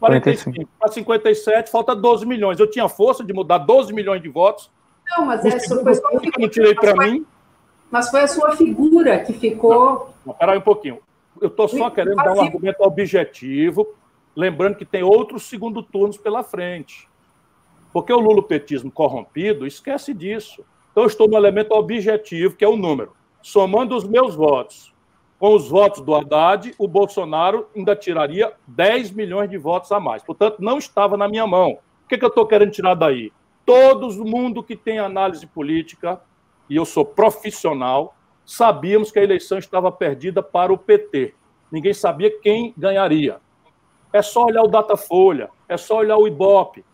45. 0.00 0.68
Para 0.78 0.90
57, 0.90 1.70
falta 1.70 1.94
12 1.94 2.24
milhões. 2.24 2.58
Eu 2.58 2.66
tinha 2.66 2.88
força 2.88 3.22
de 3.22 3.32
mudar 3.32 3.58
12 3.58 3.92
milhões 3.92 4.22
de 4.22 4.28
votos. 4.28 4.70
Não, 5.10 5.26
mas 5.26 5.44
é 5.44 5.50
foi 5.50 5.94
só 5.94 6.08
que 6.18 6.40
não 6.40 6.48
tirei 6.48 6.74
para 6.74 6.94
mim. 6.94 7.26
Mas 7.90 8.10
foi 8.10 8.22
a 8.22 8.28
sua 8.28 8.56
figura 8.56 9.18
que 9.20 9.34
ficou. 9.34 10.14
Não, 10.24 10.34
não, 10.40 10.50
aí 10.50 10.58
um 10.58 10.62
pouquinho. 10.62 10.98
Eu 11.40 11.48
estou 11.48 11.68
só 11.68 11.90
querendo 11.90 12.16
dar 12.16 12.32
um 12.32 12.40
argumento 12.40 12.82
objetivo 12.82 13.86
Lembrando 14.34 14.76
que 14.76 14.84
tem 14.84 15.02
outros 15.02 15.44
segundo 15.44 15.82
turnos 15.82 16.16
pela 16.16 16.42
frente. 16.42 17.08
Porque 17.92 18.12
o 18.12 18.20
lulopetismo 18.20 18.90
corrompido 18.90 19.66
esquece 19.66 20.14
disso. 20.14 20.64
Então, 20.90 21.02
eu 21.04 21.08
estou 21.08 21.28
no 21.28 21.36
elemento 21.36 21.72
objetivo, 21.74 22.56
que 22.56 22.64
é 22.64 22.68
o 22.68 22.76
número. 22.76 23.12
Somando 23.42 23.96
os 23.96 24.04
meus 24.04 24.34
votos 24.34 24.92
com 25.40 25.54
os 25.54 25.70
votos 25.70 26.02
do 26.02 26.14
Haddad, 26.14 26.74
o 26.78 26.86
Bolsonaro 26.86 27.66
ainda 27.74 27.96
tiraria 27.96 28.52
10 28.66 29.10
milhões 29.12 29.48
de 29.48 29.56
votos 29.56 29.90
a 29.90 29.98
mais. 29.98 30.22
Portanto, 30.22 30.58
não 30.60 30.76
estava 30.76 31.16
na 31.16 31.26
minha 31.26 31.46
mão. 31.46 31.78
O 32.04 32.08
que, 32.08 32.18
que 32.18 32.24
eu 32.24 32.28
estou 32.28 32.46
querendo 32.46 32.72
tirar 32.72 32.94
daí? 32.94 33.32
Todo 33.64 34.22
mundo 34.22 34.62
que 34.62 34.76
tem 34.76 34.98
análise 34.98 35.46
política, 35.46 36.20
e 36.68 36.76
eu 36.76 36.84
sou 36.84 37.06
profissional, 37.06 38.14
sabíamos 38.44 39.10
que 39.10 39.18
a 39.18 39.22
eleição 39.22 39.56
estava 39.56 39.90
perdida 39.90 40.42
para 40.42 40.74
o 40.74 40.76
PT. 40.76 41.32
Ninguém 41.72 41.94
sabia 41.94 42.30
quem 42.40 42.74
ganharia. 42.76 43.40
É 44.12 44.22
só 44.22 44.44
olhar 44.44 44.62
o 44.62 44.68
Datafolha, 44.68 45.50
é 45.68 45.76
só 45.76 45.98
olhar 45.98 46.16
o 46.16 46.26
Ibope. 46.26 46.84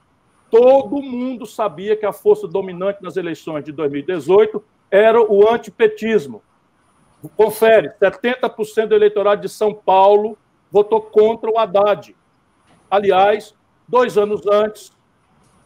Todo 0.51 1.02
mundo 1.02 1.47
sabia 1.47 1.97
que 1.97 2.06
a 2.06 2.12
força 2.12 2.47
dominante 2.47 3.02
nas 3.02 3.16
eleições 3.16 3.64
de 3.64 3.72
2018 3.72 4.62
era 4.90 5.20
o 5.20 5.48
antipetismo. 5.48 6.43
Confere, 7.36 7.90
70% 8.01 8.88
do 8.88 8.94
eleitorado 8.94 9.40
de 9.40 9.48
São 9.48 9.74
Paulo 9.74 10.38
votou 10.70 11.01
contra 11.01 11.51
o 11.51 11.59
Haddad. 11.59 12.14
Aliás, 12.90 13.55
dois 13.88 14.16
anos 14.16 14.47
antes, 14.47 14.93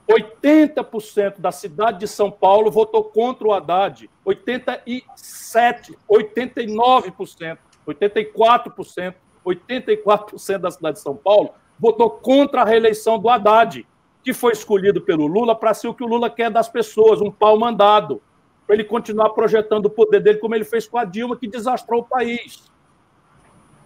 80% 0.09 1.39
da 1.39 1.53
cidade 1.53 2.01
de 2.01 2.09
São 2.09 2.31
Paulo 2.31 2.71
votou 2.71 3.05
contra 3.05 3.47
o 3.47 3.53
Haddad. 3.53 4.09
87, 4.25 5.99
89%, 6.09 7.59
84% 7.87 9.15
84% 9.51 10.59
da 10.59 10.71
cidade 10.71 10.97
de 10.97 11.03
São 11.03 11.17
Paulo 11.17 11.51
votou 11.79 12.11
contra 12.11 12.63
a 12.63 12.65
reeleição 12.65 13.19
do 13.19 13.29
Haddad, 13.29 13.87
que 14.23 14.35
foi 14.35 14.53
escolhido 14.53 15.01
pelo 15.01 15.27
Lula 15.27 15.55
para 15.55 15.73
ser 15.75 15.89
o 15.89 15.95
que 15.95 16.05
o 16.05 16.07
Lula 16.07 16.29
quer 16.29 16.51
das 16.51 16.69
pessoas, 16.69 17.21
um 17.21 17.31
pau 17.31 17.59
mandado, 17.59 18.21
para 18.67 18.77
ele 18.77 18.85
continuar 18.85 19.31
projetando 19.31 19.87
o 19.87 19.91
poder 19.91 20.21
dele 20.21 20.39
como 20.39 20.55
ele 20.55 20.65
fez 20.65 20.87
com 20.87 20.99
a 20.99 21.05
Dilma, 21.05 21.37
que 21.37 21.49
desastrou 21.49 22.03
o 22.03 22.05
país. 22.05 22.71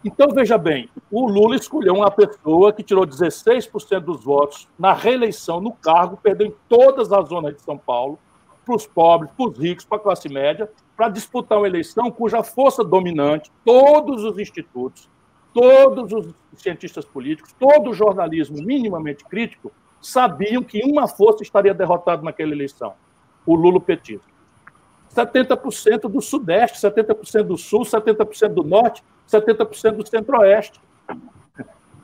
Então, 0.05 0.29
veja 0.35 0.59
bem, 0.59 0.91
o 1.11 1.27
Lula 1.27 1.57
escolheu 1.57 1.95
uma 1.95 2.11
pessoa 2.11 2.73
que 2.73 2.83
tirou 2.83 3.07
16% 3.07 4.01
dos 4.01 4.23
votos 4.23 4.69
na 4.79 4.93
reeleição 4.93 5.61
no 5.63 5.73
cargo, 5.73 6.19
perdeu 6.23 6.49
em 6.49 6.55
todas 6.69 7.11
as 7.11 7.29
zonas 7.29 7.55
de 7.55 7.63
São 7.63 7.79
Paulo, 7.79 8.19
para 8.65 8.75
os 8.75 8.87
pobres, 8.87 9.31
para 9.37 9.49
os 9.49 9.59
ricos, 9.59 9.85
para 9.85 9.99
a 9.99 10.01
classe 10.01 10.29
média, 10.29 10.71
para 10.97 11.09
disputar 11.09 11.59
uma 11.59 11.67
eleição 11.67 12.11
cuja 12.11 12.43
força 12.43 12.85
dominante, 12.85 13.51
todos 13.65 14.25
os 14.25 14.39
institutos, 14.39 15.09
todos 15.55 16.13
os 16.13 16.35
cientistas 16.61 17.05
políticos, 17.05 17.55
todo 17.59 17.91
o 17.91 17.95
jornalismo 17.95 18.61
minimamente 18.63 19.25
crítico 19.25 19.73
sabiam 20.03 20.63
que 20.63 20.83
uma 20.85 21.07
força 21.09 21.43
estaria 21.43 21.73
derrotada 21.73 22.23
naquela 22.23 22.53
eleição, 22.53 22.93
o 23.47 23.55
Lula 23.55 23.81
petista. 23.81 24.35
70% 25.15 26.09
do 26.11 26.21
Sudeste, 26.21 26.79
70% 26.79 27.45
do 27.45 27.57
Sul, 27.57 27.83
70% 27.83 28.49
do 28.49 28.65
Norte, 28.65 29.03
70% 29.29 29.93
do 29.93 30.07
Centro-Oeste. 30.07 30.81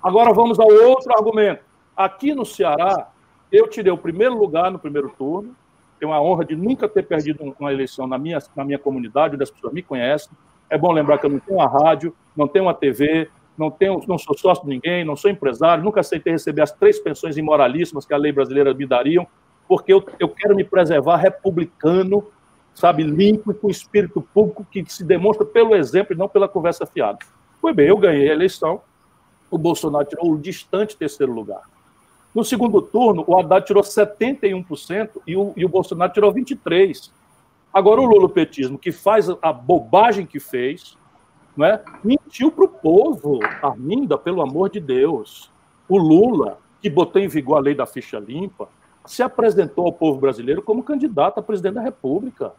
Agora 0.01 0.33
vamos 0.33 0.61
ao 0.61 0.69
outro 0.69 1.13
argumento. 1.13 1.63
Aqui 1.97 2.33
no 2.33 2.47
Ceará, 2.47 3.11
eu 3.51 3.67
tirei 3.67 3.93
o 3.93 3.99
primeiro 3.99 4.39
lugar 4.39 4.71
no 4.71 4.79
primeiro 4.79 5.11
turno, 5.11 5.55
tenho 5.99 6.13
a 6.13 6.23
honra 6.23 6.45
de 6.45 6.55
nunca 6.55 6.89
ter 6.89 7.03
perdido 7.03 7.55
uma 7.59 7.73
eleição 7.73 8.07
na 8.07 8.17
minha, 8.17 8.39
na 8.55 8.65
minha 8.65 8.79
comunidade, 8.79 9.35
onde 9.35 9.43
as 9.43 9.51
pessoas 9.51 9.73
me 9.73 9.83
conhecem. 9.83 10.31
É 10.71 10.79
bom 10.79 10.93
lembrar 10.93 11.19
que 11.19 11.27
eu 11.27 11.31
não 11.31 11.41
tenho 11.41 11.59
uma 11.59 11.69
rádio, 11.69 12.15
não 12.35 12.47
tenho 12.47 12.65
uma 12.67 12.75
TV, 12.75 13.29
não, 13.61 13.71
tenho, 13.71 14.03
não 14.09 14.17
sou 14.17 14.37
sócio 14.37 14.65
de 14.65 14.71
ninguém, 14.71 15.05
não 15.05 15.15
sou 15.15 15.31
empresário, 15.31 15.85
nunca 15.85 16.01
aceitei 16.01 16.33
receber 16.33 16.63
as 16.63 16.73
três 16.73 16.99
pensões 16.99 17.37
imoralíssimas 17.37 18.07
que 18.07 18.15
a 18.15 18.17
lei 18.17 18.33
brasileira 18.33 18.73
me 18.73 18.87
dariam, 18.87 19.27
porque 19.69 19.93
eu, 19.93 20.03
eu 20.19 20.31
quero 20.31 20.57
me 20.57 20.65
preservar 20.65 21.17
republicano, 21.17 22.27
sabe, 22.75 23.03
limpo 23.03 23.51
e 23.51 23.55
com 23.55 23.69
espírito 23.69 24.23
público 24.33 24.65
que 24.65 24.83
se 24.89 25.05
demonstra 25.05 25.45
pelo 25.45 25.77
exemplo 25.77 26.15
e 26.15 26.19
não 26.19 26.27
pela 26.27 26.49
conversa 26.49 26.87
fiada. 26.87 27.19
Foi 27.61 27.75
bem, 27.75 27.89
eu 27.89 27.99
ganhei 27.99 28.31
a 28.31 28.33
eleição, 28.33 28.81
o 29.51 29.59
Bolsonaro 29.59 30.07
tirou 30.07 30.33
o 30.33 30.39
distante 30.39 30.97
terceiro 30.97 31.33
lugar. 31.33 31.61
No 32.35 32.43
segundo 32.43 32.81
turno, 32.81 33.25
o 33.27 33.39
Haddad 33.39 33.67
tirou 33.67 33.83
71% 33.83 35.11
e 35.27 35.37
o, 35.37 35.53
e 35.55 35.67
o 35.67 35.69
Bolsonaro 35.69 36.13
tirou 36.13 36.33
23%. 36.33 37.11
Agora, 37.73 38.01
o 38.01 38.07
lulopetismo, 38.07 38.79
que 38.79 38.91
faz 38.91 39.29
a 39.43 39.53
bobagem 39.53 40.25
que 40.25 40.41
fez, 40.41 40.97
é? 41.65 41.83
mentiu 42.03 42.51
para 42.51 42.65
o 42.65 42.69
povo, 42.69 43.41
Arminda, 43.63 44.17
pelo 44.17 44.43
amor 44.43 44.71
de 44.71 44.81
Deus. 44.81 45.51
O 45.89 45.99
Lula, 45.99 46.59
que 46.81 46.89
botou 46.89 47.21
em 47.21 47.29
vigor 47.29 47.57
a 47.57 47.61
lei 47.61 47.75
da 47.75 47.87
ficha 47.87 48.19
limpa, 48.19 48.69
se 49.05 49.23
apresentou 49.23 49.87
ao 49.87 49.93
povo 49.93 50.21
brasileiro 50.21 50.63
como 50.63 50.83
candidato 50.83 51.39
a 51.39 51.43
presidente 51.43 51.75
da 51.75 51.83
República. 51.83 52.53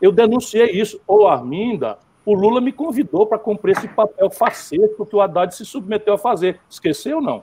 Eu 0.00 0.12
denunciei 0.12 0.70
isso. 0.70 1.00
Ô, 1.06 1.26
Arminda, 1.26 1.98
o 2.24 2.34
Lula 2.34 2.60
me 2.60 2.72
convidou 2.72 3.26
para 3.26 3.38
cumprir 3.38 3.76
esse 3.76 3.88
papel 3.88 4.28
faceto 4.30 5.06
que 5.06 5.16
o 5.16 5.20
Haddad 5.20 5.54
se 5.54 5.64
submeteu 5.64 6.14
a 6.14 6.18
fazer. 6.18 6.60
Esqueceu 6.68 7.18
ou 7.18 7.22
não? 7.22 7.42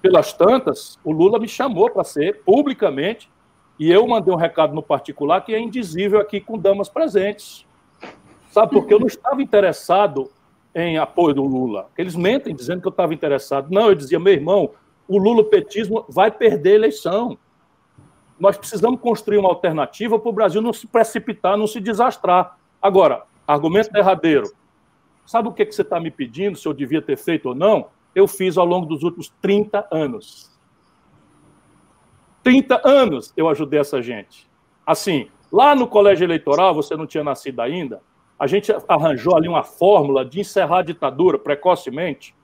Pelas 0.00 0.32
tantas, 0.32 0.98
o 1.02 1.10
Lula 1.10 1.38
me 1.38 1.48
chamou 1.48 1.90
para 1.90 2.04
ser 2.04 2.42
publicamente 2.44 3.28
e 3.78 3.90
eu 3.90 4.06
mandei 4.06 4.32
um 4.32 4.36
recado 4.36 4.74
no 4.74 4.82
particular 4.82 5.44
que 5.44 5.54
é 5.54 5.58
indizível 5.58 6.20
aqui 6.20 6.40
com 6.40 6.56
damas 6.56 6.88
presentes. 6.88 7.66
Sabe, 8.56 8.72
porque 8.72 8.94
eu 8.94 8.98
não 8.98 9.06
estava 9.06 9.42
interessado 9.42 10.30
em 10.74 10.96
apoio 10.96 11.34
do 11.34 11.44
Lula. 11.44 11.90
Eles 11.94 12.16
mentem 12.16 12.54
dizendo 12.54 12.80
que 12.80 12.88
eu 12.88 12.90
estava 12.90 13.12
interessado. 13.12 13.70
Não, 13.70 13.88
eu 13.88 13.94
dizia, 13.94 14.18
meu 14.18 14.32
irmão, 14.32 14.70
o 15.06 15.18
Lula-petismo 15.18 16.06
vai 16.08 16.30
perder 16.30 16.70
a 16.70 16.74
eleição. 16.76 17.36
Nós 18.40 18.56
precisamos 18.56 18.98
construir 18.98 19.36
uma 19.36 19.50
alternativa 19.50 20.18
para 20.18 20.30
o 20.30 20.32
Brasil 20.32 20.62
não 20.62 20.72
se 20.72 20.86
precipitar, 20.86 21.58
não 21.58 21.66
se 21.66 21.80
desastrar. 21.80 22.56
Agora, 22.80 23.24
argumento 23.46 23.92
derradeiro. 23.92 24.50
Sabe 25.26 25.48
o 25.48 25.52
que, 25.52 25.66
que 25.66 25.74
você 25.74 25.82
está 25.82 26.00
me 26.00 26.10
pedindo, 26.10 26.56
se 26.56 26.66
eu 26.66 26.72
devia 26.72 27.02
ter 27.02 27.18
feito 27.18 27.50
ou 27.50 27.54
não? 27.54 27.88
Eu 28.14 28.26
fiz 28.26 28.56
ao 28.56 28.64
longo 28.64 28.86
dos 28.86 29.02
últimos 29.02 29.30
30 29.42 29.86
anos. 29.92 30.50
30 32.42 32.80
anos 32.88 33.34
eu 33.36 33.50
ajudei 33.50 33.80
essa 33.80 34.00
gente. 34.00 34.48
Assim, 34.86 35.28
lá 35.52 35.74
no 35.74 35.86
colégio 35.86 36.24
eleitoral, 36.24 36.74
você 36.74 36.96
não 36.96 37.06
tinha 37.06 37.22
nascido 37.22 37.60
ainda, 37.60 38.00
a 38.38 38.46
gente 38.46 38.72
arranjou 38.86 39.36
ali 39.36 39.48
uma 39.48 39.62
fórmula 39.62 40.24
de 40.24 40.40
encerrar 40.40 40.78
a 40.78 40.82
ditadura 40.82 41.38
precocemente, 41.38 42.34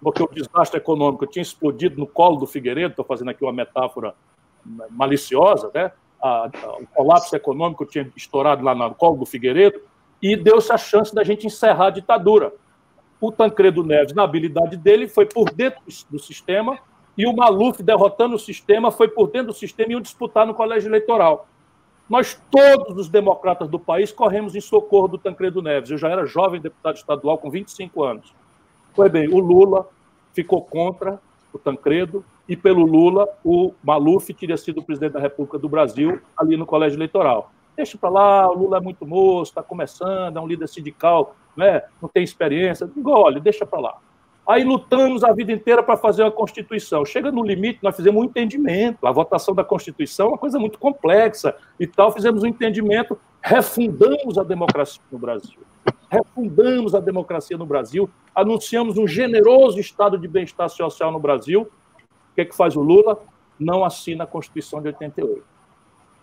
porque 0.00 0.22
o 0.22 0.28
desastre 0.28 0.78
econômico 0.78 1.26
tinha 1.26 1.42
explodido 1.42 1.98
no 1.98 2.06
colo 2.06 2.36
do 2.36 2.46
Figueiredo, 2.46 2.90
estou 2.90 3.04
fazendo 3.04 3.30
aqui 3.30 3.44
uma 3.44 3.52
metáfora 3.52 4.14
maliciosa, 4.90 5.70
né? 5.74 5.90
A, 6.22 6.44
a, 6.44 6.76
o 6.78 6.86
colapso 6.94 7.34
econômico 7.34 7.84
tinha 7.84 8.08
estourado 8.16 8.62
lá 8.62 8.74
no 8.74 8.94
colo 8.94 9.16
do 9.16 9.26
Figueiredo, 9.26 9.80
e 10.22 10.36
deu-se 10.36 10.72
a 10.72 10.78
chance 10.78 11.14
da 11.14 11.24
gente 11.24 11.46
encerrar 11.46 11.86
a 11.86 11.90
ditadura. 11.90 12.52
O 13.20 13.32
Tancredo 13.32 13.82
Neves, 13.82 14.14
na 14.14 14.22
habilidade 14.22 14.76
dele, 14.76 15.08
foi 15.08 15.26
por 15.26 15.50
dentro 15.50 15.80
do 16.08 16.18
sistema, 16.18 16.78
e 17.16 17.26
o 17.26 17.34
Maluf, 17.34 17.82
derrotando 17.82 18.36
o 18.36 18.38
sistema, 18.38 18.90
foi 18.90 19.08
por 19.08 19.28
dentro 19.28 19.48
do 19.48 19.54
sistema 19.54 19.90
e 19.90 19.92
iam 19.92 20.00
disputar 20.00 20.46
no 20.46 20.54
colégio 20.54 20.88
eleitoral. 20.88 21.48
Nós, 22.10 22.42
todos 22.50 22.98
os 22.98 23.08
democratas 23.08 23.68
do 23.68 23.78
país, 23.78 24.10
corremos 24.10 24.56
em 24.56 24.60
socorro 24.60 25.06
do 25.06 25.16
Tancredo 25.16 25.62
Neves. 25.62 25.92
Eu 25.92 25.96
já 25.96 26.08
era 26.08 26.26
jovem 26.26 26.60
deputado 26.60 26.96
estadual 26.96 27.38
com 27.38 27.48
25 27.48 28.02
anos. 28.02 28.34
Foi 28.94 29.08
bem, 29.08 29.28
o 29.28 29.38
Lula 29.38 29.88
ficou 30.34 30.60
contra 30.60 31.20
o 31.52 31.58
Tancredo 31.58 32.24
e 32.48 32.56
pelo 32.56 32.84
Lula 32.84 33.28
o 33.44 33.72
Maluf 33.80 34.34
teria 34.34 34.56
sido 34.56 34.82
presidente 34.82 35.12
da 35.12 35.20
República 35.20 35.56
do 35.56 35.68
Brasil 35.68 36.20
ali 36.36 36.56
no 36.56 36.66
colégio 36.66 36.96
eleitoral. 36.96 37.52
Deixa 37.76 37.96
para 37.96 38.10
lá, 38.10 38.50
o 38.50 38.58
Lula 38.58 38.78
é 38.78 38.80
muito 38.80 39.06
moço, 39.06 39.52
está 39.52 39.62
começando, 39.62 40.36
é 40.36 40.40
um 40.40 40.48
líder 40.48 40.68
sindical, 40.68 41.36
né? 41.56 41.84
não 42.02 42.08
tem 42.08 42.24
experiência. 42.24 42.90
Engole, 42.96 43.38
deixa 43.38 43.64
para 43.64 43.78
lá. 43.78 43.98
Aí 44.50 44.64
lutamos 44.64 45.22
a 45.22 45.32
vida 45.32 45.52
inteira 45.52 45.80
para 45.80 45.96
fazer 45.96 46.24
uma 46.24 46.30
Constituição. 46.32 47.04
Chega 47.04 47.30
no 47.30 47.40
limite, 47.40 47.78
nós 47.84 47.94
fizemos 47.94 48.20
um 48.20 48.24
entendimento. 48.24 49.06
A 49.06 49.12
votação 49.12 49.54
da 49.54 49.62
Constituição 49.62 50.26
é 50.26 50.28
uma 50.30 50.38
coisa 50.38 50.58
muito 50.58 50.76
complexa 50.76 51.54
e 51.78 51.86
tal. 51.86 52.10
Fizemos 52.10 52.42
um 52.42 52.48
entendimento, 52.48 53.16
refundamos 53.40 54.38
a 54.38 54.42
democracia 54.42 55.00
no 55.12 55.20
Brasil. 55.20 55.60
Refundamos 56.10 56.96
a 56.96 57.00
democracia 57.00 57.56
no 57.56 57.64
Brasil, 57.64 58.10
anunciamos 58.34 58.98
um 58.98 59.06
generoso 59.06 59.78
estado 59.78 60.18
de 60.18 60.26
bem-estar 60.26 60.68
social 60.68 61.12
no 61.12 61.20
Brasil. 61.20 61.62
O 61.62 62.34
que, 62.34 62.40
é 62.40 62.44
que 62.44 62.56
faz 62.56 62.74
o 62.74 62.80
Lula? 62.80 63.20
Não 63.56 63.84
assina 63.84 64.24
a 64.24 64.26
Constituição 64.26 64.82
de 64.82 64.88
88. 64.88 65.44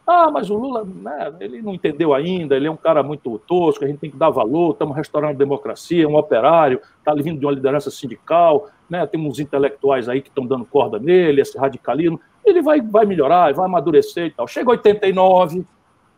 Ah, 0.08 0.32
mas 0.32 0.50
o 0.50 0.56
Lula, 0.56 0.86
né, 0.86 1.34
ele 1.42 1.62
não 1.62 1.74
entendeu 1.74 2.14
ainda, 2.14 2.56
ele 2.56 2.66
é 2.66 2.72
um 2.72 2.78
cara 2.78 3.04
muito 3.04 3.38
tosco, 3.40 3.84
a 3.84 3.88
gente 3.90 4.00
tem 4.00 4.10
que 4.10 4.16
dar 4.16 4.30
valor, 4.30 4.72
estamos 4.72 4.96
restaurando 4.96 5.34
a 5.34 5.38
democracia, 5.38 6.06
é 6.06 6.08
um 6.08 6.16
operário, 6.16 6.80
está 6.98 7.14
vindo 7.14 7.38
de 7.38 7.46
uma 7.46 7.52
liderança 7.52 7.92
sindical, 7.92 8.70
né, 8.90 9.06
temos 9.06 9.34
uns 9.34 9.40
intelectuais 9.40 10.08
aí 10.08 10.22
que 10.22 10.30
estão 10.30 10.46
dando 10.46 10.64
corda 10.64 10.98
nele, 10.98 11.42
esse 11.42 11.58
radicalismo, 11.58 12.22
ele 12.46 12.62
vai, 12.62 12.80
vai 12.80 13.06
melhorar, 13.06 13.54
vai 13.54 13.66
amadurecer 13.66 14.28
e 14.28 14.32
tal. 14.32 14.48
Chega 14.48 14.70
89, 14.70 15.66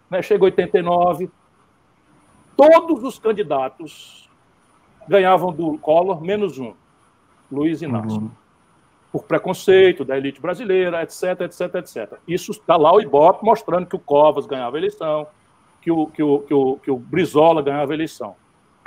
né, 0.08 0.22
chega 0.22 0.44
89, 0.44 1.28
todos 2.56 3.04
os 3.04 3.18
candidatos 3.18 4.30
ganhavam 5.08 5.52
do 5.52 5.80
Collor, 5.80 6.22
menos 6.22 6.60
um, 6.60 6.74
Luiz 7.52 7.82
Inácio. 7.82 8.22
Uhum 8.22 8.39
por 9.12 9.24
preconceito 9.24 10.06
da 10.06 10.18
elite 10.18 10.40
brasileira, 10.40 11.02
etc, 11.02 11.42
etc, 11.42 11.76
etc. 11.76 12.14
Isso 12.28 12.52
está 12.52 12.78
lá 12.78 12.94
o 12.94 13.02
Ibope 13.02 13.44
mostrando 13.44 13.88
que 13.88 13.96
o 13.96 14.00
Covas 14.00 14.46
ganhava 14.46 14.78
a 14.78 14.80
eleição, 14.80 15.28
que 15.82 15.92
o, 15.92 16.08
que 16.08 16.22
o, 16.22 16.40
que 16.40 16.54
o, 16.54 16.78
que 16.78 16.92
o 16.92 16.98
Brizola 16.98 17.62
ganhava 17.62 17.92
a 17.92 17.96
eleição. 17.96 18.36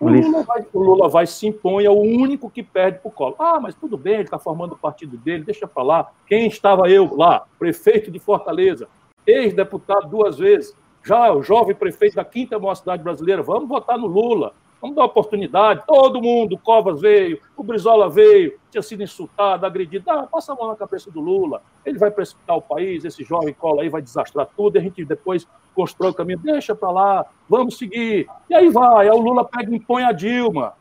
O 0.01 0.09
Lula, 0.09 0.43
vai, 0.43 0.67
o 0.73 0.81
Lula 0.81 1.09
vai 1.09 1.27
se 1.29 1.47
impõe, 1.47 1.85
é 1.85 1.91
o 1.91 2.01
único 2.01 2.51
que 2.51 2.63
perde 2.63 2.99
para 2.99 3.09
o 3.09 3.13
Collor. 3.13 3.37
Ah, 3.39 3.61
mas 3.61 3.75
tudo 3.75 3.97
bem, 3.97 4.15
ele 4.15 4.23
está 4.25 4.39
formando 4.39 4.73
o 4.73 4.79
partido 4.79 5.17
dele, 5.17 5.45
deixa 5.45 5.67
para 5.67 5.83
lá. 5.83 6.11
Quem 6.27 6.49
estava 6.49 6.91
eu 6.91 7.15
lá? 7.15 7.45
Prefeito 7.57 8.11
de 8.11 8.19
Fortaleza, 8.19 8.89
ex-deputado 9.25 10.09
duas 10.09 10.39
vezes, 10.39 10.75
já 11.05 11.33
o 11.33 11.43
jovem 11.43 11.75
prefeito 11.75 12.17
da 12.17 12.25
quinta 12.25 12.59
maior 12.59 12.75
cidade 12.75 13.03
brasileira, 13.03 13.43
vamos 13.43 13.69
votar 13.69 13.97
no 13.97 14.07
Lula. 14.07 14.53
Vamos 14.83 14.97
dar 14.97 15.05
oportunidade. 15.05 15.85
Todo 15.87 16.21
mundo, 16.21 16.59
Covas 16.59 17.01
veio, 17.01 17.39
o 17.57 17.63
Brizola 17.63 18.11
veio, 18.11 18.59
tinha 18.69 18.83
sido 18.83 19.05
insultado, 19.05 19.65
agredido. 19.65 20.11
Ah, 20.11 20.27
passa 20.27 20.53
a 20.53 20.57
mão 20.57 20.67
na 20.67 20.75
cabeça 20.75 21.09
do 21.09 21.21
Lula. 21.21 21.63
Ele 21.87 22.01
vai 22.01 22.11
precipitar 22.11 22.57
o 22.57 22.61
país, 22.61 23.05
esse 23.05 23.23
jovem 23.23 23.55
cola 23.55 23.83
aí 23.83 23.89
vai 23.89 24.03
desastrar 24.03 24.49
tudo, 24.57 24.77
e 24.77 24.81
a 24.81 24.83
gente 24.83 25.05
depois 25.05 25.47
constrói 25.73 26.11
o 26.11 26.15
caminho. 26.15 26.41
Deixa 26.41 26.75
para 26.75 26.91
lá, 26.91 27.27
vamos 27.49 27.79
seguir. 27.79 28.27
E 28.51 28.55
aí 28.55 28.71
vai, 28.71 29.09
aí 29.09 29.17
o 29.17 29.23
Lula 29.23 29.45
pega 29.45 29.71
e 29.71 29.77
impõe 29.77 30.03
a 30.03 30.11
Dilma. 30.11 30.75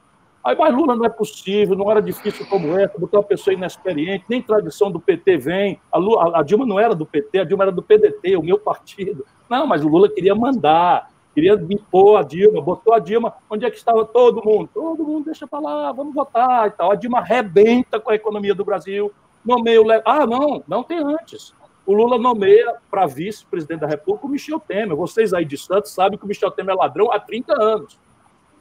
Aí, 0.43 0.55
mas 0.57 0.73
Lula 0.73 0.95
não 0.95 1.05
é 1.05 1.09
possível, 1.09 1.77
não 1.77 1.91
era 1.91 2.01
difícil 2.01 2.47
como 2.47 2.75
essa, 2.75 2.97
botar 2.97 3.19
uma 3.19 3.23
pessoa 3.23 3.53
inexperiente, 3.53 4.25
nem 4.27 4.41
tradição 4.41 4.91
do 4.91 4.99
PT 4.99 5.37
vem. 5.37 5.79
A, 5.91 5.99
Lula, 5.99 6.39
a 6.39 6.41
Dilma 6.41 6.65
não 6.65 6.79
era 6.79 6.95
do 6.95 7.05
PT, 7.05 7.37
a 7.37 7.43
Dilma 7.43 7.65
era 7.65 7.71
do 7.71 7.83
PDT, 7.83 8.35
o 8.35 8.41
meu 8.41 8.57
partido. 8.57 9.23
Não, 9.47 9.67
mas 9.67 9.85
o 9.85 9.87
Lula 9.87 10.09
queria 10.09 10.33
mandar 10.33 11.11
queria 11.33 11.53
impor 11.69 12.19
a 12.19 12.23
Dilma, 12.23 12.61
botou 12.61 12.93
a 12.93 12.99
Dilma, 12.99 13.33
onde 13.49 13.65
é 13.65 13.71
que 13.71 13.77
estava 13.77 14.05
todo 14.05 14.43
mundo? 14.43 14.69
Todo 14.73 15.03
mundo 15.03 15.25
deixa 15.25 15.47
para 15.47 15.59
lá, 15.59 15.91
vamos 15.91 16.13
votar 16.13 16.67
e 16.67 16.71
tal. 16.71 16.91
A 16.91 16.95
Dilma 16.95 17.19
arrebenta 17.19 17.99
com 17.99 18.11
a 18.11 18.15
economia 18.15 18.53
do 18.53 18.65
Brasil, 18.65 19.11
nomeia 19.43 19.81
o... 19.81 19.85
Ah, 20.05 20.25
não, 20.25 20.63
não 20.67 20.83
tem 20.83 20.99
antes. 20.99 21.53
O 21.85 21.93
Lula 21.93 22.17
nomeia 22.17 22.75
para 22.89 23.07
vice-presidente 23.07 23.79
da 23.79 23.87
República 23.87 24.27
o 24.27 24.29
Michel 24.29 24.59
Temer. 24.59 24.95
Vocês 24.95 25.33
aí 25.33 25.43
de 25.43 25.57
Santos 25.57 25.91
sabem 25.91 26.17
que 26.17 26.25
o 26.25 26.27
Michel 26.27 26.51
Temer 26.51 26.75
é 26.75 26.77
ladrão 26.77 27.11
há 27.11 27.19
30 27.19 27.61
anos, 27.61 27.97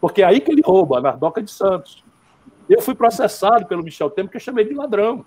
porque 0.01 0.23
é 0.23 0.25
aí 0.25 0.41
que 0.41 0.51
ele 0.51 0.63
rouba, 0.65 1.01
na 1.01 1.13
doca 1.13 1.43
de 1.43 1.51
Santos. 1.51 2.03
Eu 2.69 2.81
fui 2.81 2.95
processado 2.95 3.67
pelo 3.67 3.83
Michel 3.83 4.11
Temer, 4.11 4.31
que 4.31 4.37
eu 4.37 4.41
chamei 4.41 4.65
de 4.65 4.75
ladrão. 4.75 5.25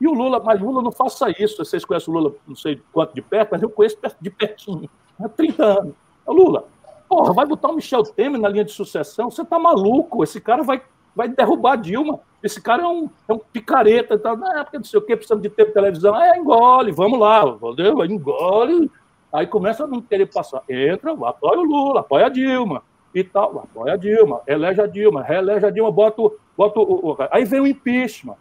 E 0.00 0.06
o 0.06 0.12
Lula, 0.12 0.40
mas 0.40 0.60
Lula 0.60 0.82
não 0.82 0.92
faça 0.92 1.30
isso. 1.38 1.64
Vocês 1.64 1.84
conhecem 1.84 2.12
o 2.12 2.16
Lula, 2.16 2.34
não 2.46 2.54
sei 2.54 2.80
quanto 2.92 3.14
de 3.14 3.22
perto, 3.22 3.50
mas 3.52 3.62
eu 3.62 3.70
conheço 3.70 3.96
de 4.20 4.30
pertinho. 4.30 4.88
Há 5.18 5.28
30 5.28 5.64
anos. 5.64 5.94
Lula, 6.26 6.66
Porra, 7.14 7.32
vai 7.32 7.46
botar 7.46 7.68
o 7.68 7.76
Michel 7.76 8.02
Temer 8.02 8.40
na 8.40 8.48
linha 8.48 8.64
de 8.64 8.72
sucessão? 8.72 9.30
Você 9.30 9.44
tá 9.44 9.56
maluco? 9.56 10.24
Esse 10.24 10.40
cara 10.40 10.64
vai, 10.64 10.82
vai 11.14 11.28
derrubar 11.28 11.76
Dilma. 11.76 12.18
Esse 12.42 12.60
cara 12.60 12.82
é 12.82 12.88
um, 12.88 13.08
é 13.28 13.32
um 13.32 13.38
picareta. 13.38 14.18
Tá, 14.18 14.34
na 14.34 14.62
época 14.62 14.78
não 14.78 14.84
sei 14.84 14.98
o 14.98 15.02
quê, 15.02 15.14
precisamos 15.14 15.40
de 15.40 15.48
tempo 15.48 15.68
de 15.68 15.74
televisão. 15.74 16.20
É, 16.20 16.36
engole, 16.36 16.90
vamos 16.90 17.20
lá, 17.20 17.44
entendeu? 17.46 18.04
engole. 18.04 18.90
Aí 19.32 19.46
começa 19.46 19.84
a 19.84 19.86
não 19.86 20.02
querer 20.02 20.26
passar. 20.26 20.64
Entra, 20.68 21.12
apoia 21.12 21.60
o 21.60 21.62
Lula, 21.62 22.00
apoia 22.00 22.26
a 22.26 22.28
Dilma 22.28 22.82
e 23.14 23.22
tal. 23.22 23.60
Apoia 23.60 23.92
a 23.92 23.96
Dilma, 23.96 24.40
elege 24.44 24.80
a 24.80 24.86
Dilma, 24.88 25.22
reelege 25.22 25.66
a 25.66 25.70
Dilma, 25.70 25.92
bota, 25.92 26.20
bota 26.56 26.80
o, 26.80 27.10
o. 27.10 27.16
Aí 27.30 27.44
vem 27.44 27.60
o 27.60 27.66
impeachment. 27.66 28.36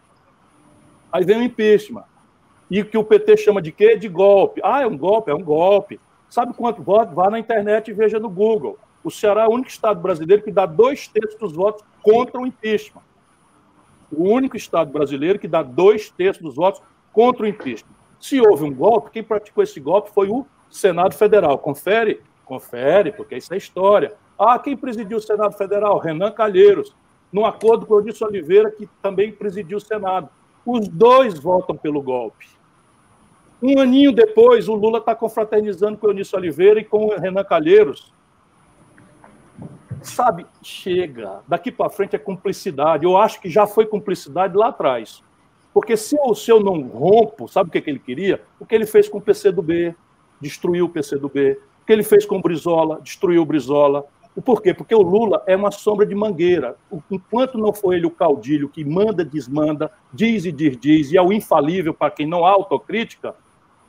Aí 1.12 1.24
vem 1.24 1.38
o 1.38 1.44
impeachment. 1.44 2.06
E 2.72 2.84
que 2.84 2.98
o 2.98 3.04
PT 3.04 3.38
chama 3.38 3.62
de 3.62 3.72
quê? 3.72 3.96
De 3.96 4.10
golpe. 4.10 4.62
Ah, 4.64 4.82
é 4.82 4.88
um 4.88 4.98
golpe, 4.98 5.30
é 5.30 5.36
um 5.36 5.44
golpe. 5.44 6.00
Sabe 6.34 6.52
quanto 6.56 6.82
voto? 6.82 7.14
Vá 7.14 7.30
na 7.30 7.38
internet 7.38 7.92
e 7.92 7.94
veja 7.94 8.20
no 8.20 8.28
Google. 8.28 8.80
O 9.04 9.12
Ceará 9.12 9.44
é 9.44 9.48
o 9.48 9.52
único 9.52 9.70
estado 9.70 10.02
brasileiro 10.02 10.42
que 10.42 10.52
dá 10.52 10.66
dois 10.66 11.08
terços 11.08 11.38
dos 11.38 11.54
votos 11.54 11.86
contra 12.02 12.42
o 12.42 12.48
impeachment. 12.48 13.04
O 14.12 14.24
único 14.24 14.58
estado 14.58 14.92
brasileiro 14.92 15.38
que 15.38 15.48
dá 15.48 15.62
dois 15.62 16.10
terços 16.10 16.42
dos 16.42 16.56
votos 16.56 16.82
contra 17.12 17.44
o 17.44 17.48
impeachment. 17.48 17.94
Se 18.20 18.42
houve 18.42 18.64
um 18.64 18.74
golpe, 18.74 19.12
quem 19.12 19.24
praticou 19.24 19.64
esse 19.64 19.80
golpe 19.80 20.10
foi 20.10 20.28
o 20.28 20.44
Senado 20.72 21.14
Federal. 21.14 21.60
Confere? 21.60 22.20
Confere, 22.44 23.12
porque 23.12 23.38
isso 23.38 23.54
é 23.54 23.58
história. 23.58 24.16
Ah, 24.36 24.58
quem 24.58 24.76
presidiu 24.76 25.20
o 25.20 25.22
Senado 25.22 25.56
Federal? 25.56 26.00
Renan 26.00 26.32
Calheiros, 26.32 26.96
num 27.32 27.46
acordo 27.46 27.86
com 27.86 27.94
o 27.94 28.26
Oliveira, 28.26 28.72
que 28.72 28.90
também 29.04 29.32
presidiu 29.32 29.78
o 29.78 29.82
Senado. 29.82 30.30
Os 30.66 30.88
dois 30.88 31.38
votam 31.38 31.78
pelo 31.78 32.02
golpe. 32.02 32.48
Um 33.66 33.80
aninho 33.80 34.12
depois, 34.12 34.68
o 34.68 34.76
Lula 34.76 34.98
está 34.98 35.16
confraternizando 35.16 35.98
com 35.98 36.08
o 36.08 36.10
Eunício 36.10 36.38
Oliveira 36.38 36.82
e 36.82 36.84
com 36.84 37.06
o 37.06 37.18
Renan 37.18 37.46
Calheiros. 37.46 38.12
Sabe, 40.02 40.46
chega. 40.62 41.40
Daqui 41.48 41.72
para 41.72 41.90
frente 41.90 42.14
é 42.14 42.20
cumplicidade. 42.20 43.06
Eu 43.06 43.16
acho 43.16 43.40
que 43.40 43.50
já 43.50 43.66
foi 43.66 43.86
cumplicidade 43.86 44.58
lá 44.58 44.68
atrás. 44.68 45.24
Porque 45.74 45.96
se 45.96 46.18
eu, 46.20 46.36
se 46.36 46.52
eu 46.52 46.60
não 46.60 46.82
rompo, 46.82 47.48
sabe 47.48 47.70
o 47.70 47.72
que, 47.72 47.80
que 47.80 47.90
ele 47.90 48.00
queria? 48.00 48.42
O 48.60 48.66
que 48.66 48.76
ele 48.76 48.86
fez 48.86 49.08
com 49.08 49.20
o 49.20 49.22
PCdoB, 49.22 49.96
destruiu 50.42 50.88
o 50.88 50.90
PCdoB. 50.90 51.58
O 51.84 51.86
que 51.86 51.94
ele 51.94 52.04
fez 52.04 52.26
com 52.26 52.36
o 52.36 52.42
Brizola, 52.42 53.00
destruiu 53.02 53.44
o 53.44 53.46
Brizola. 53.46 54.04
O 54.36 54.42
porquê? 54.42 54.74
Porque 54.74 54.94
o 54.94 55.02
Lula 55.02 55.42
é 55.48 55.56
uma 55.56 55.72
sombra 55.72 56.06
de 56.06 56.14
mangueira. 56.14 56.76
Enquanto 57.10 57.58
não 57.58 57.72
for 57.72 57.94
ele 57.94 58.06
o 58.06 58.12
caudilho 58.12 58.68
que 58.68 58.84
manda, 58.84 59.24
desmanda, 59.24 59.90
diz 60.12 60.44
e 60.44 60.52
diz, 60.52 60.78
diz, 60.78 61.12
e 61.14 61.18
é 61.18 61.22
o 61.22 61.32
infalível 61.32 61.94
para 61.94 62.12
quem 62.12 62.28
não 62.28 62.46
há 62.46 62.50
autocrítica, 62.50 63.34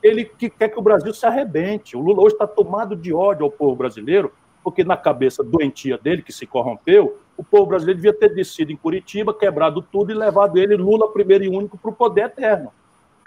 ele 0.05 0.23
que 0.23 0.51
quer 0.51 0.69
que 0.69 0.77
o 0.77 0.83
Brasil 0.83 1.11
se 1.15 1.25
arrebente. 1.25 1.97
O 1.97 1.99
Lula 1.99 2.21
hoje 2.21 2.35
está 2.35 2.45
tomado 2.45 2.95
de 2.95 3.11
ódio 3.11 3.43
ao 3.43 3.51
povo 3.51 3.75
brasileiro, 3.75 4.31
porque 4.63 4.83
na 4.83 4.95
cabeça 4.95 5.43
doentia 5.43 5.97
dele, 5.97 6.21
que 6.21 6.31
se 6.31 6.45
corrompeu, 6.45 7.17
o 7.35 7.43
povo 7.43 7.65
brasileiro 7.65 7.99
devia 7.99 8.13
ter 8.13 8.29
descido 8.33 8.71
em 8.71 8.77
Curitiba, 8.77 9.33
quebrado 9.33 9.81
tudo 9.81 10.11
e 10.11 10.13
levado 10.13 10.59
ele, 10.59 10.75
Lula, 10.75 11.11
primeiro 11.11 11.43
e 11.43 11.49
único, 11.49 11.75
para 11.75 11.89
o 11.89 11.93
poder 11.93 12.25
eterno. 12.25 12.71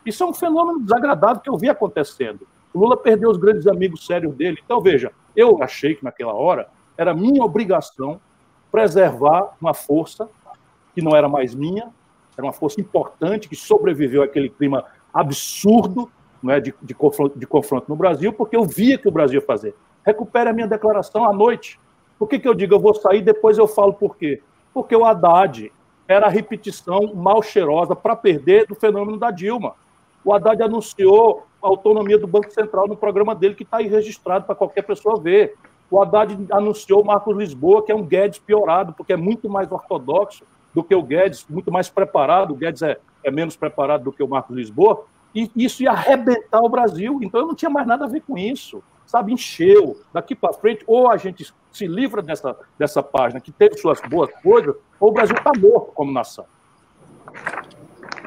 Isso 0.07 0.23
é 0.23 0.27
um 0.27 0.33
fenômeno 0.33 0.81
desagradável 0.81 1.43
que 1.43 1.51
eu 1.51 1.57
vi 1.57 1.69
acontecendo. 1.69 2.47
O 2.73 2.79
Lula 2.79 2.97
perdeu 2.97 3.29
os 3.29 3.37
grandes 3.37 3.67
amigos 3.67 4.07
sérios 4.07 4.33
dele. 4.37 4.59
Então, 4.65 4.81
veja, 4.81 5.11
eu 5.35 5.61
achei 5.61 5.97
que 5.97 6.05
naquela 6.05 6.33
hora 6.33 6.69
era 6.97 7.13
minha 7.13 7.43
obrigação 7.43 8.21
preservar 8.71 9.57
uma 9.61 9.75
força 9.75 10.29
que 10.95 11.03
não 11.03 11.17
era 11.17 11.29
mais 11.29 11.57
minha, 11.57 11.89
era 12.37 12.47
uma 12.47 12.53
força 12.53 12.81
importante 12.81 13.49
que 13.49 13.57
sobreviveu 13.57 14.23
àquele 14.23 14.49
clima 14.49 14.85
absurdo 15.13 16.09
né, 16.43 16.61
de, 16.61 16.75
de, 16.81 16.95
confronto, 16.95 17.39
de 17.39 17.47
confronto 17.47 17.87
no 17.89 17.97
Brasil, 17.97 18.33
porque 18.33 18.57
eu 18.57 18.65
via 18.65 18.99
que 18.99 19.09
o 19.09 19.13
Brasil 19.13 19.41
ia 19.41 19.47
fazer. 19.47 19.75
Recupere 20.05 20.51
a 20.51 20.53
minha 20.53 20.67
declaração 20.67 21.25
à 21.25 21.33
noite. 21.33 21.79
Por 22.19 22.29
que, 22.29 22.39
que 22.39 22.49
eu 22.49 22.55
digo 22.55 22.75
eu 22.75 22.81
vou 22.81 22.95
sair 22.95 23.23
depois 23.23 23.59
eu 23.59 23.69
falo 23.69 23.93
por 23.93 24.17
quê? 24.17 24.43
Porque 24.73 24.95
o 24.95 25.05
Haddad 25.05 25.71
era 26.07 26.27
a 26.27 26.31
repetição 26.31 27.15
mal 27.15 27.43
cheirosa 27.43 27.95
para 27.95 28.17
perder 28.17 28.67
do 28.67 28.75
fenômeno 28.75 29.19
da 29.19 29.31
Dilma. 29.31 29.75
O 30.25 30.33
Haddad 30.33 30.63
anunciou 30.63 31.45
a 31.63 31.69
autonomia 31.69 32.19
do 32.19 32.27
Banco 32.27 32.51
Central 32.51 32.89
no 32.89 32.97
programa 32.97 33.35
dele, 33.35 33.55
que 33.55 33.63
está 33.63 33.79
aí 33.79 33.87
registrado 33.87 34.47
para 34.47 34.55
qualquer 34.55 34.83
pessoa 34.83 35.21
ver. 35.21 35.55
O 35.91 36.01
Haddad 36.01 36.37
anunciou 36.51 37.03
o 37.03 37.05
Marcos 37.05 37.37
Lisboa, 37.37 37.85
que 37.85 37.93
é 37.93 37.95
um 37.95 38.05
Guedes 38.05 38.39
piorado, 38.39 38.93
porque 38.93 39.13
é 39.13 39.17
muito 39.17 39.49
mais 39.49 39.71
ortodoxo 39.71 40.45
do 40.75 40.83
que 40.83 40.95
o 40.95 41.03
Guedes, 41.03 41.47
muito 41.49 41.73
mais 41.73 41.89
preparado. 41.89 42.53
O 42.53 42.57
Guedes 42.57 42.83
é, 42.83 42.99
é 43.25 43.31
menos 43.31 43.57
preparado 43.57 44.05
do 44.05 44.13
que 44.13 44.23
o 44.23 44.29
Marcos 44.29 44.57
Lisboa, 44.57 45.05
e 45.35 45.51
isso 45.57 45.83
ia 45.83 45.91
arrebentar 45.91 46.61
o 46.61 46.69
Brasil. 46.69 47.21
Então 47.23 47.41
eu 47.41 47.47
não 47.47 47.55
tinha 47.55 47.71
mais 47.71 47.87
nada 47.87 48.05
a 48.05 48.09
ver 48.09 48.23
com 48.23 48.37
isso. 48.37 48.83
sabe, 49.07 49.33
encheu. 49.33 50.01
Daqui 50.13 50.35
para 50.35 50.53
frente, 50.53 50.85
ou 50.87 51.11
a 51.11 51.17
gente 51.17 51.53
se 51.73 51.87
livra 51.87 52.21
dessa, 52.23 52.57
dessa 52.79 53.03
página 53.03 53.41
que 53.41 53.53
teve 53.53 53.77
suas 53.77 54.01
boas 54.03 54.31
coisas, 54.43 54.75
ou 54.99 55.11
o 55.11 55.13
Brasil 55.13 55.37
está 55.37 55.53
morto 55.59 55.93
como 55.93 56.13
nação. 56.13 56.45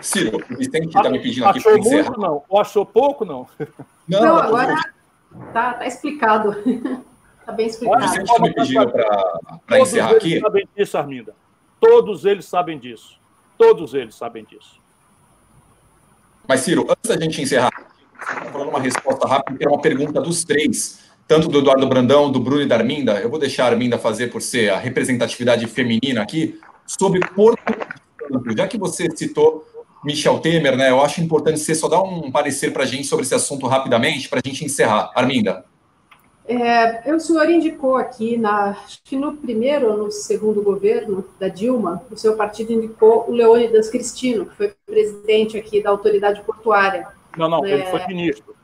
Ciro, 0.01 0.37
o 0.37 0.55
Vicente 0.55 0.87
está 0.87 1.09
me 1.09 1.19
pedindo 1.19 1.45
aqui 1.45 1.61
para 1.61 1.77
encerrar. 1.77 2.03
Muito, 2.03 2.19
não? 2.19 2.43
Ou 2.49 2.59
achou 2.59 2.85
pouco, 2.85 3.23
não? 3.23 3.47
Não, 4.07 4.21
não 4.21 4.35
agora 4.37 4.73
está 5.47 5.73
tá 5.73 5.85
explicado. 5.85 6.51
Está 7.39 7.51
bem 7.53 7.67
explicado. 7.67 8.03
O 8.03 8.07
Vicente 8.07 8.29
está 8.29 8.41
me 8.41 8.53
pedindo 8.53 8.91
para 9.65 9.79
encerrar 9.79 10.11
aqui. 10.11 10.39
Todos 10.39 10.41
eles 10.41 10.41
sabem 10.41 10.67
disso, 10.75 10.97
Arminda. 10.97 11.35
Todos 11.79 12.25
eles 12.25 12.45
sabem 12.45 12.79
disso. 12.79 13.19
Todos 13.57 13.93
eles 13.93 14.15
sabem 14.15 14.43
disso. 14.43 14.80
Mas, 16.47 16.61
Ciro, 16.61 16.85
antes 16.89 17.09
da 17.09 17.19
gente 17.19 17.41
encerrar, 17.41 17.71
falando 18.51 18.69
uma 18.69 18.79
resposta 18.79 19.27
rápida, 19.27 19.57
que 19.57 19.65
é 19.65 19.67
uma 19.67 19.81
pergunta 19.81 20.21
dos 20.21 20.43
três, 20.43 20.99
tanto 21.27 21.47
do 21.47 21.59
Eduardo 21.59 21.87
Brandão, 21.87 22.31
do 22.31 22.39
Bruno 22.39 22.61
e 22.61 22.67
da 22.67 22.75
Arminda. 22.75 23.19
Eu 23.19 23.29
vou 23.29 23.39
deixar 23.39 23.65
a 23.65 23.67
Arminda 23.67 23.97
fazer 23.97 24.27
por 24.27 24.41
ser 24.41 24.69
a 24.69 24.77
representatividade 24.77 25.65
feminina 25.67 26.21
aqui, 26.21 26.59
sobre 26.85 27.19
Porto 27.33 27.61
Santo. 28.31 28.57
Já 28.57 28.67
que 28.67 28.77
você 28.77 29.07
citou 29.15 29.65
Michel 30.03 30.39
Temer, 30.39 30.75
né? 30.75 30.89
Eu 30.89 31.01
acho 31.01 31.21
importante 31.21 31.59
você 31.59 31.75
só 31.75 31.87
dar 31.87 32.01
um 32.01 32.31
parecer 32.31 32.73
para 32.73 32.83
a 32.83 32.85
gente 32.85 33.05
sobre 33.05 33.23
esse 33.23 33.35
assunto 33.35 33.67
rapidamente, 33.67 34.27
para 34.27 34.41
a 34.43 34.47
gente 34.47 34.65
encerrar. 34.65 35.11
Arminda. 35.15 35.65
É, 36.47 37.13
o 37.13 37.19
senhor 37.19 37.49
indicou 37.49 37.95
aqui, 37.95 38.35
na, 38.35 38.71
acho 38.71 39.01
que 39.03 39.15
no 39.15 39.37
primeiro 39.37 39.91
ou 39.91 39.97
no 39.97 40.11
segundo 40.11 40.61
governo 40.61 41.23
da 41.39 41.47
Dilma, 41.47 42.03
o 42.11 42.17
seu 42.17 42.35
partido 42.35 42.73
indicou 42.73 43.29
o 43.29 43.31
Leônidas 43.31 43.89
Cristino, 43.89 44.45
que 44.47 44.55
foi 44.55 44.73
presidente 44.85 45.57
aqui 45.57 45.81
da 45.81 45.91
autoridade 45.91 46.41
portuária. 46.41 47.07
Não, 47.37 47.47
não, 47.47 47.63
é... 47.63 47.71
ele 47.71 47.85
foi 47.85 48.05
ministro. 48.07 48.55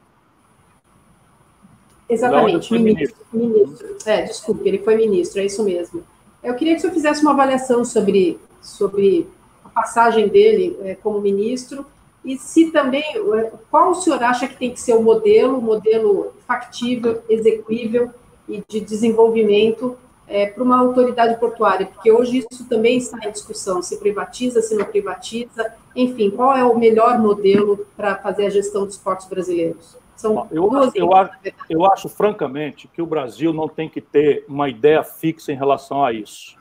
Exatamente, 2.09 2.73
ministro, 2.73 3.15
ministro. 3.33 3.87
ministro. 3.87 3.97
É, 4.05 4.21
desculpe, 4.23 4.67
ele 4.67 4.79
foi 4.79 4.95
ministro, 4.95 5.41
é 5.41 5.45
isso 5.45 5.63
mesmo. 5.63 6.03
Eu 6.41 6.55
queria 6.55 6.73
que 6.73 6.79
o 6.79 6.81
senhor 6.81 6.93
fizesse 6.93 7.21
uma 7.21 7.31
avaliação 7.31 7.83
sobre, 7.83 8.39
sobre 8.61 9.27
a 9.63 9.69
passagem 9.69 10.27
dele 10.29 10.77
é, 10.83 10.95
como 10.95 11.19
ministro 11.19 11.85
e 12.27 12.37
se 12.37 12.71
também, 12.71 13.05
é, 13.37 13.51
qual 13.71 13.91
o 13.91 13.95
senhor 13.95 14.21
acha 14.21 14.49
que 14.49 14.57
tem 14.57 14.69
que 14.69 14.81
ser 14.81 14.93
o 14.93 15.01
modelo, 15.01 15.59
o 15.59 15.61
modelo 15.61 16.33
factível, 16.45 17.23
execuível 17.29 18.11
e 18.49 18.61
de 18.67 18.81
desenvolvimento 18.81 19.97
é, 20.27 20.47
para 20.47 20.61
uma 20.61 20.77
autoridade 20.77 21.39
portuária, 21.39 21.85
porque 21.85 22.11
hoje 22.11 22.39
isso 22.39 22.67
também 22.67 22.97
está 22.97 23.17
em 23.25 23.31
discussão, 23.31 23.81
se 23.81 23.95
privatiza, 23.97 24.61
se 24.61 24.75
não 24.75 24.83
privatiza, 24.83 25.73
enfim, 25.95 26.29
qual 26.29 26.55
é 26.55 26.65
o 26.65 26.77
melhor 26.77 27.17
modelo 27.17 27.87
para 27.95 28.15
fazer 28.15 28.47
a 28.47 28.49
gestão 28.49 28.85
dos 28.85 28.97
portos 28.97 29.25
brasileiros? 29.27 29.97
São 30.17 30.47
eu, 30.51 30.69
eu, 30.95 31.15
acho, 31.15 31.31
eu 31.69 31.85
acho, 31.85 32.09
francamente, 32.09 32.89
que 32.89 33.01
o 33.01 33.05
Brasil 33.05 33.53
não 33.53 33.69
tem 33.69 33.87
que 33.87 34.01
ter 34.01 34.43
uma 34.49 34.67
ideia 34.67 35.01
fixa 35.01 35.53
em 35.53 35.55
relação 35.55 36.03
a 36.03 36.11
isso. 36.11 36.56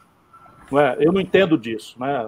É? 0.73 0.97
Eu 0.99 1.13
não 1.13 1.21
entendo 1.21 1.57
disso. 1.57 1.97
Né? 1.99 2.27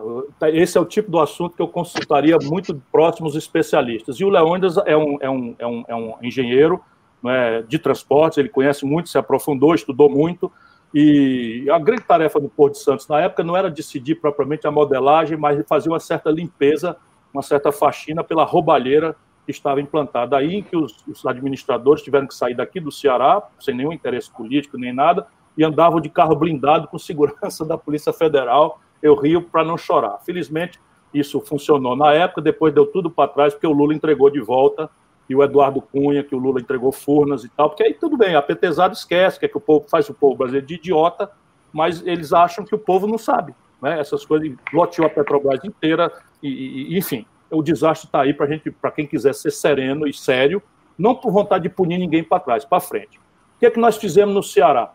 Esse 0.53 0.79
é 0.79 0.81
o 0.81 0.85
tipo 0.85 1.11
do 1.11 1.19
assunto 1.19 1.57
que 1.57 1.63
eu 1.63 1.67
consultaria 1.67 2.37
muito 2.41 2.81
próximos 2.93 3.35
especialistas. 3.35 4.21
E 4.21 4.25
o 4.25 4.29
Leônidas 4.29 4.77
é 4.79 4.97
um, 4.97 5.19
é 5.21 5.29
um, 5.29 5.55
é 5.59 5.67
um, 5.67 5.85
é 5.89 5.95
um 5.97 6.15
engenheiro 6.23 6.81
é, 7.27 7.63
de 7.63 7.79
transportes, 7.79 8.39
ele 8.39 8.49
conhece 8.49 8.87
muito, 8.87 9.09
se 9.09 9.19
aprofundou, 9.19 9.75
estudou 9.75 10.09
muito, 10.09 10.53
e 10.95 11.67
a 11.71 11.79
grande 11.79 12.03
tarefa 12.03 12.41
do 12.41 12.49
Porto 12.49 12.75
de 12.75 12.81
Santos 12.81 13.09
na 13.09 13.21
época 13.21 13.43
não 13.43 13.57
era 13.57 13.71
decidir 13.71 14.15
propriamente 14.17 14.67
a 14.67 14.71
modelagem, 14.71 15.37
mas 15.37 15.63
fazer 15.67 15.89
uma 15.89 16.01
certa 16.01 16.31
limpeza, 16.31 16.97
uma 17.33 17.43
certa 17.43 17.71
faxina 17.71 18.25
pela 18.25 18.45
roubalheira 18.45 19.15
que 19.45 19.51
estava 19.51 19.81
implantada 19.81 20.37
aí, 20.37 20.63
que 20.63 20.77
os, 20.77 20.97
os 21.07 21.25
administradores 21.27 22.03
tiveram 22.03 22.27
que 22.27 22.35
sair 22.35 22.55
daqui 22.55 22.81
do 22.81 22.93
Ceará, 22.93 23.43
sem 23.59 23.75
nenhum 23.75 23.93
interesse 23.93 24.31
político 24.31 24.79
nem 24.79 24.93
nada, 24.93 25.27
e 25.59 25.65
andavam 25.65 26.01
de 26.01 26.09
carro 26.09 26.37
blindado 26.37 26.87
com 26.87 26.97
segurança 26.97 27.65
da 27.65 27.77
Polícia 27.77 28.13
Federal. 28.13 28.81
Eu 29.03 29.17
rio 29.17 29.43
para 29.43 29.65
não 29.65 29.77
chorar. 29.77 30.19
Felizmente, 30.25 30.79
isso 31.13 31.41
funcionou 31.41 31.97
na 31.97 32.13
época, 32.15 32.41
depois 32.41 32.73
deu 32.73 32.87
tudo 32.87 33.11
para 33.11 33.29
trás, 33.29 33.53
porque 33.53 33.67
o 33.67 33.73
Lula 33.73 33.93
entregou 33.93 34.31
de 34.31 34.41
volta 34.41 34.89
e 35.29 35.35
o 35.35 35.43
Eduardo 35.43 35.83
Cunha, 35.83 36.23
que 36.23 36.35
o 36.35 36.39
Lula 36.39 36.61
entregou 36.61 36.93
Furnas 36.93 37.45
e 37.45 37.49
tal, 37.51 37.69
porque 37.69 37.83
aí 37.83 37.93
tudo 37.93 38.17
bem, 38.17 38.35
a 38.35 38.41
petezada 38.41 38.95
esquece, 38.95 39.39
que 39.39 39.45
é 39.45 39.49
que 39.49 39.59
o 39.59 39.61
povo 39.61 39.87
faz 39.89 40.09
o 40.09 40.15
povo 40.15 40.37
brasileiro 40.37 40.67
de 40.67 40.75
idiota, 40.77 41.31
mas 41.71 42.07
eles 42.07 42.33
acham 42.33 42.65
que 42.65 42.75
o 42.75 42.79
povo 42.79 43.07
não 43.07 43.19
sabe, 43.19 43.55
né? 43.83 44.01
Essas 44.01 44.25
coisas, 44.25 44.51
loteou 44.73 45.07
a 45.07 45.11
Petrobras 45.11 45.63
inteira, 45.65 46.11
e, 46.43 46.95
e 46.95 46.99
enfim, 46.99 47.27
o 47.51 47.63
desastre 47.63 48.07
está 48.09 48.23
aí 48.23 48.33
para 48.33 48.47
gente, 48.47 48.71
para 48.71 48.91
quem 48.91 49.07
quiser 49.07 49.35
ser 49.35 49.51
sereno 49.51 50.07
e 50.07 50.15
sério, 50.15 50.63
não 50.99 51.15
por 51.15 51.31
vontade 51.31 51.65
de 51.65 51.69
punir 51.69 51.99
ninguém 51.99 52.25
para 52.25 52.41
trás, 52.41 52.65
para 52.65 52.81
frente. 52.81 53.19
O 53.19 53.59
que 53.61 53.67
é 53.67 53.71
que 53.71 53.79
nós 53.79 53.99
fizemos 53.99 54.35
no 54.35 54.43
Ceará? 54.43 54.93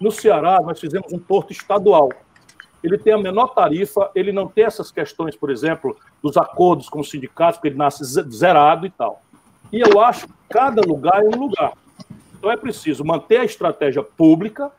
No 0.00 0.10
Ceará, 0.10 0.58
nós 0.62 0.80
fizemos 0.80 1.12
um 1.12 1.18
porto 1.18 1.52
estadual. 1.52 2.10
Ele 2.82 2.98
tem 2.98 3.14
a 3.14 3.18
menor 3.18 3.48
tarifa, 3.48 4.10
ele 4.14 4.32
não 4.32 4.46
tem 4.46 4.64
essas 4.64 4.90
questões, 4.90 5.34
por 5.34 5.50
exemplo, 5.50 5.96
dos 6.22 6.36
acordos 6.36 6.88
com 6.88 7.00
os 7.00 7.08
sindicatos, 7.08 7.56
porque 7.56 7.68
ele 7.68 7.78
nasce 7.78 8.04
zerado 8.04 8.86
e 8.86 8.90
tal. 8.90 9.22
E 9.72 9.80
eu 9.80 10.00
acho 10.00 10.26
que 10.26 10.32
cada 10.50 10.82
lugar 10.82 11.22
é 11.24 11.28
um 11.28 11.40
lugar. 11.40 11.72
Então 12.36 12.50
é 12.50 12.56
preciso 12.56 13.04
manter 13.04 13.40
a 13.40 13.44
estratégia 13.44 14.02
pública, 14.02 14.70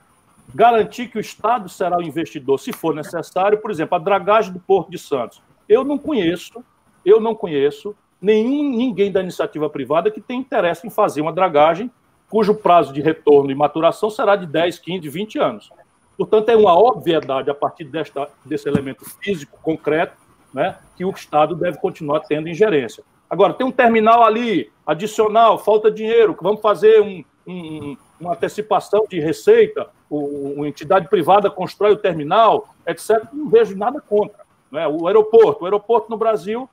garantir 0.54 1.08
que 1.08 1.18
o 1.18 1.20
Estado 1.20 1.68
será 1.68 1.98
o 1.98 2.04
investidor, 2.04 2.60
se 2.60 2.72
for 2.72 2.94
necessário. 2.94 3.58
Por 3.58 3.72
exemplo, 3.72 3.96
a 3.96 4.00
dragagem 4.00 4.54
do 4.54 4.60
Porto 4.60 4.92
de 4.92 5.00
Santos. 5.00 5.42
Eu 5.68 5.84
não 5.84 5.98
conheço, 5.98 6.64
eu 7.04 7.20
não 7.20 7.34
conheço 7.34 7.96
nenhum 8.22 8.78
ninguém 8.78 9.12
da 9.12 9.22
iniciativa 9.22 9.70
privada 9.70 10.12
que 10.12 10.22
tenha 10.22 10.40
interesse 10.40 10.86
em 10.86 10.92
fazer 10.92 11.22
uma 11.22 11.34
dragagem 11.34 11.90
cujo 12.30 12.56
prazo 12.56 12.94
de 12.94 13.02
retorno 13.02 13.52
e 13.52 13.56
maturação 13.56 14.10
será 14.10 14.36
de 14.36 14.46
10, 14.46 14.80
15, 14.80 15.10
20 15.10 15.40
anos. 15.40 15.70
Portanto, 16.18 16.50
é 16.50 16.56
uma 16.56 16.78
obviedade, 16.78 17.50
a 17.50 17.54
partir 17.54 17.86
desta, 17.86 18.30
desse 18.44 18.68
elemento 18.68 19.06
físico 19.22 19.60
concreto, 19.62 20.16
né, 20.54 20.78
que 20.96 21.04
o 21.04 21.10
Estado 21.12 21.56
deve 21.56 21.78
continuar 21.78 22.22
tendo 22.22 22.48
ingerência. 22.48 23.04
Agora, 23.30 23.54
tem 23.54 23.66
um 23.66 23.72
terminal 23.72 24.24
ali, 24.24 24.72
adicional, 24.86 25.58
falta 25.58 25.92
dinheiro, 25.92 26.38
vamos 26.42 26.62
fazer 26.62 27.02
um, 27.02 27.24
um, 27.46 27.98
uma 28.20 28.34
antecipação 28.34 29.06
de 29.10 29.20
receita, 29.20 29.90
uma 30.10 30.68
entidade 30.68 31.10
privada 31.10 31.50
constrói 31.50 31.92
o 31.92 31.98
terminal, 31.98 32.70
etc. 32.88 33.24
Não 33.34 33.50
vejo 33.50 33.76
nada 33.76 34.00
contra. 34.00 34.46
Né? 34.72 34.88
O 34.88 35.08
aeroporto, 35.08 35.64
o 35.64 35.66
aeroporto 35.66 36.10
no 36.10 36.18
Brasil 36.18 36.70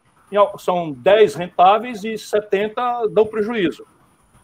são 0.58 0.92
10 0.92 1.34
rentáveis 1.34 2.04
e 2.04 2.16
70 2.16 3.08
dão 3.08 3.26
prejuízo. 3.26 3.84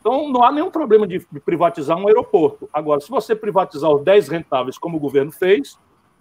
Então, 0.01 0.29
não 0.29 0.45
há 0.45 0.53
nenhum 0.53 0.71
problema 0.71 1.07
de 1.07 1.21
privatizar 1.45 1.99
um 1.99 2.07
aeroporto. 2.07 2.69
Agora, 2.73 3.01
se 3.01 3.11
você 3.11 3.35
privatizar 3.35 3.91
os 3.91 4.03
10 4.03 4.29
rentáveis, 4.29 4.79
como 4.79 4.97
o 4.97 5.01
governo 5.01 5.33
fez, 5.33 5.79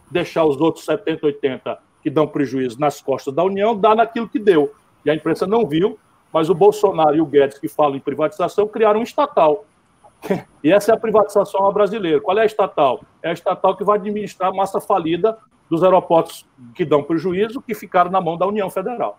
deixar 0.09 0.45
os 0.45 0.59
outros 0.59 0.85
70, 0.85 1.25
80 1.25 1.79
que 2.01 2.09
dão 2.09 2.27
prejuízo 2.27 2.79
nas 2.79 3.01
costas 3.01 3.33
da 3.33 3.43
União, 3.43 3.75
dá 3.77 3.93
naquilo 3.93 4.27
que 4.27 4.39
deu 4.39 4.73
e 5.07 5.09
a 5.09 5.15
imprensa 5.15 5.47
não 5.47 5.65
viu, 5.65 5.97
mas 6.33 6.49
o 6.49 6.53
Bolsonaro 6.53 7.15
e 7.15 7.21
o 7.21 7.25
Guedes, 7.25 7.57
que 7.57 7.69
falam 7.69 7.95
em 7.95 7.99
privatização, 7.99 8.67
criaram 8.67 8.99
um 8.99 9.03
estatal. 9.03 9.65
E 10.63 10.71
essa 10.71 10.91
é 10.91 10.95
a 10.95 10.99
privatização 10.99 11.71
brasileira. 11.71 12.19
Qual 12.19 12.37
é 12.37 12.41
a 12.41 12.45
estatal? 12.45 12.99
É 13.23 13.29
a 13.29 13.33
estatal 13.33 13.77
que 13.77 13.85
vai 13.85 13.97
administrar 13.97 14.49
a 14.49 14.53
massa 14.53 14.81
falida 14.81 15.37
dos 15.69 15.81
aeroportos 15.81 16.45
que 16.75 16.83
dão 16.83 17.01
prejuízo, 17.01 17.61
que 17.61 17.73
ficaram 17.73 18.11
na 18.11 18.19
mão 18.19 18.37
da 18.37 18.45
União 18.45 18.69
Federal. 18.69 19.17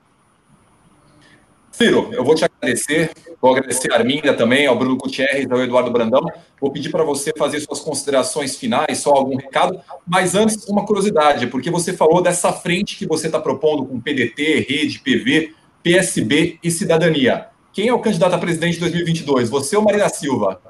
Ciro, 1.78 2.08
eu 2.12 2.24
vou 2.24 2.34
te 2.34 2.44
agradecer, 2.44 3.12
vou 3.40 3.52
agradecer 3.52 3.92
a 3.92 3.98
Arminda 3.98 4.34
também, 4.34 4.66
ao 4.66 4.76
Bruno 4.76 4.96
Gutierrez, 4.96 5.48
ao 5.48 5.62
Eduardo 5.62 5.92
Brandão. 5.92 6.26
Vou 6.60 6.72
pedir 6.72 6.90
para 6.90 7.04
você 7.04 7.32
fazer 7.38 7.60
suas 7.60 7.78
considerações 7.78 8.56
finais, 8.56 8.98
só 8.98 9.12
algum 9.12 9.36
recado, 9.36 9.80
mas 10.04 10.34
antes, 10.34 10.66
uma 10.66 10.84
curiosidade, 10.84 11.46
porque 11.46 11.70
você 11.70 11.92
falou 11.92 12.20
dessa 12.20 12.52
frente 12.52 12.96
que 12.96 13.06
você 13.06 13.28
está 13.28 13.38
propondo 13.38 13.86
com 13.86 14.00
PDT, 14.00 14.66
Rede, 14.68 14.98
PV, 14.98 15.54
PSB 15.80 16.58
e 16.64 16.68
Cidadania. 16.68 17.46
Quem 17.72 17.86
é 17.86 17.94
o 17.94 18.00
candidato 18.00 18.34
a 18.34 18.38
presidente 18.38 18.74
de 18.74 18.80
2022? 18.80 19.48
Você 19.48 19.76
ou 19.76 19.84
Marina 19.84 20.08
Silva? 20.08 20.60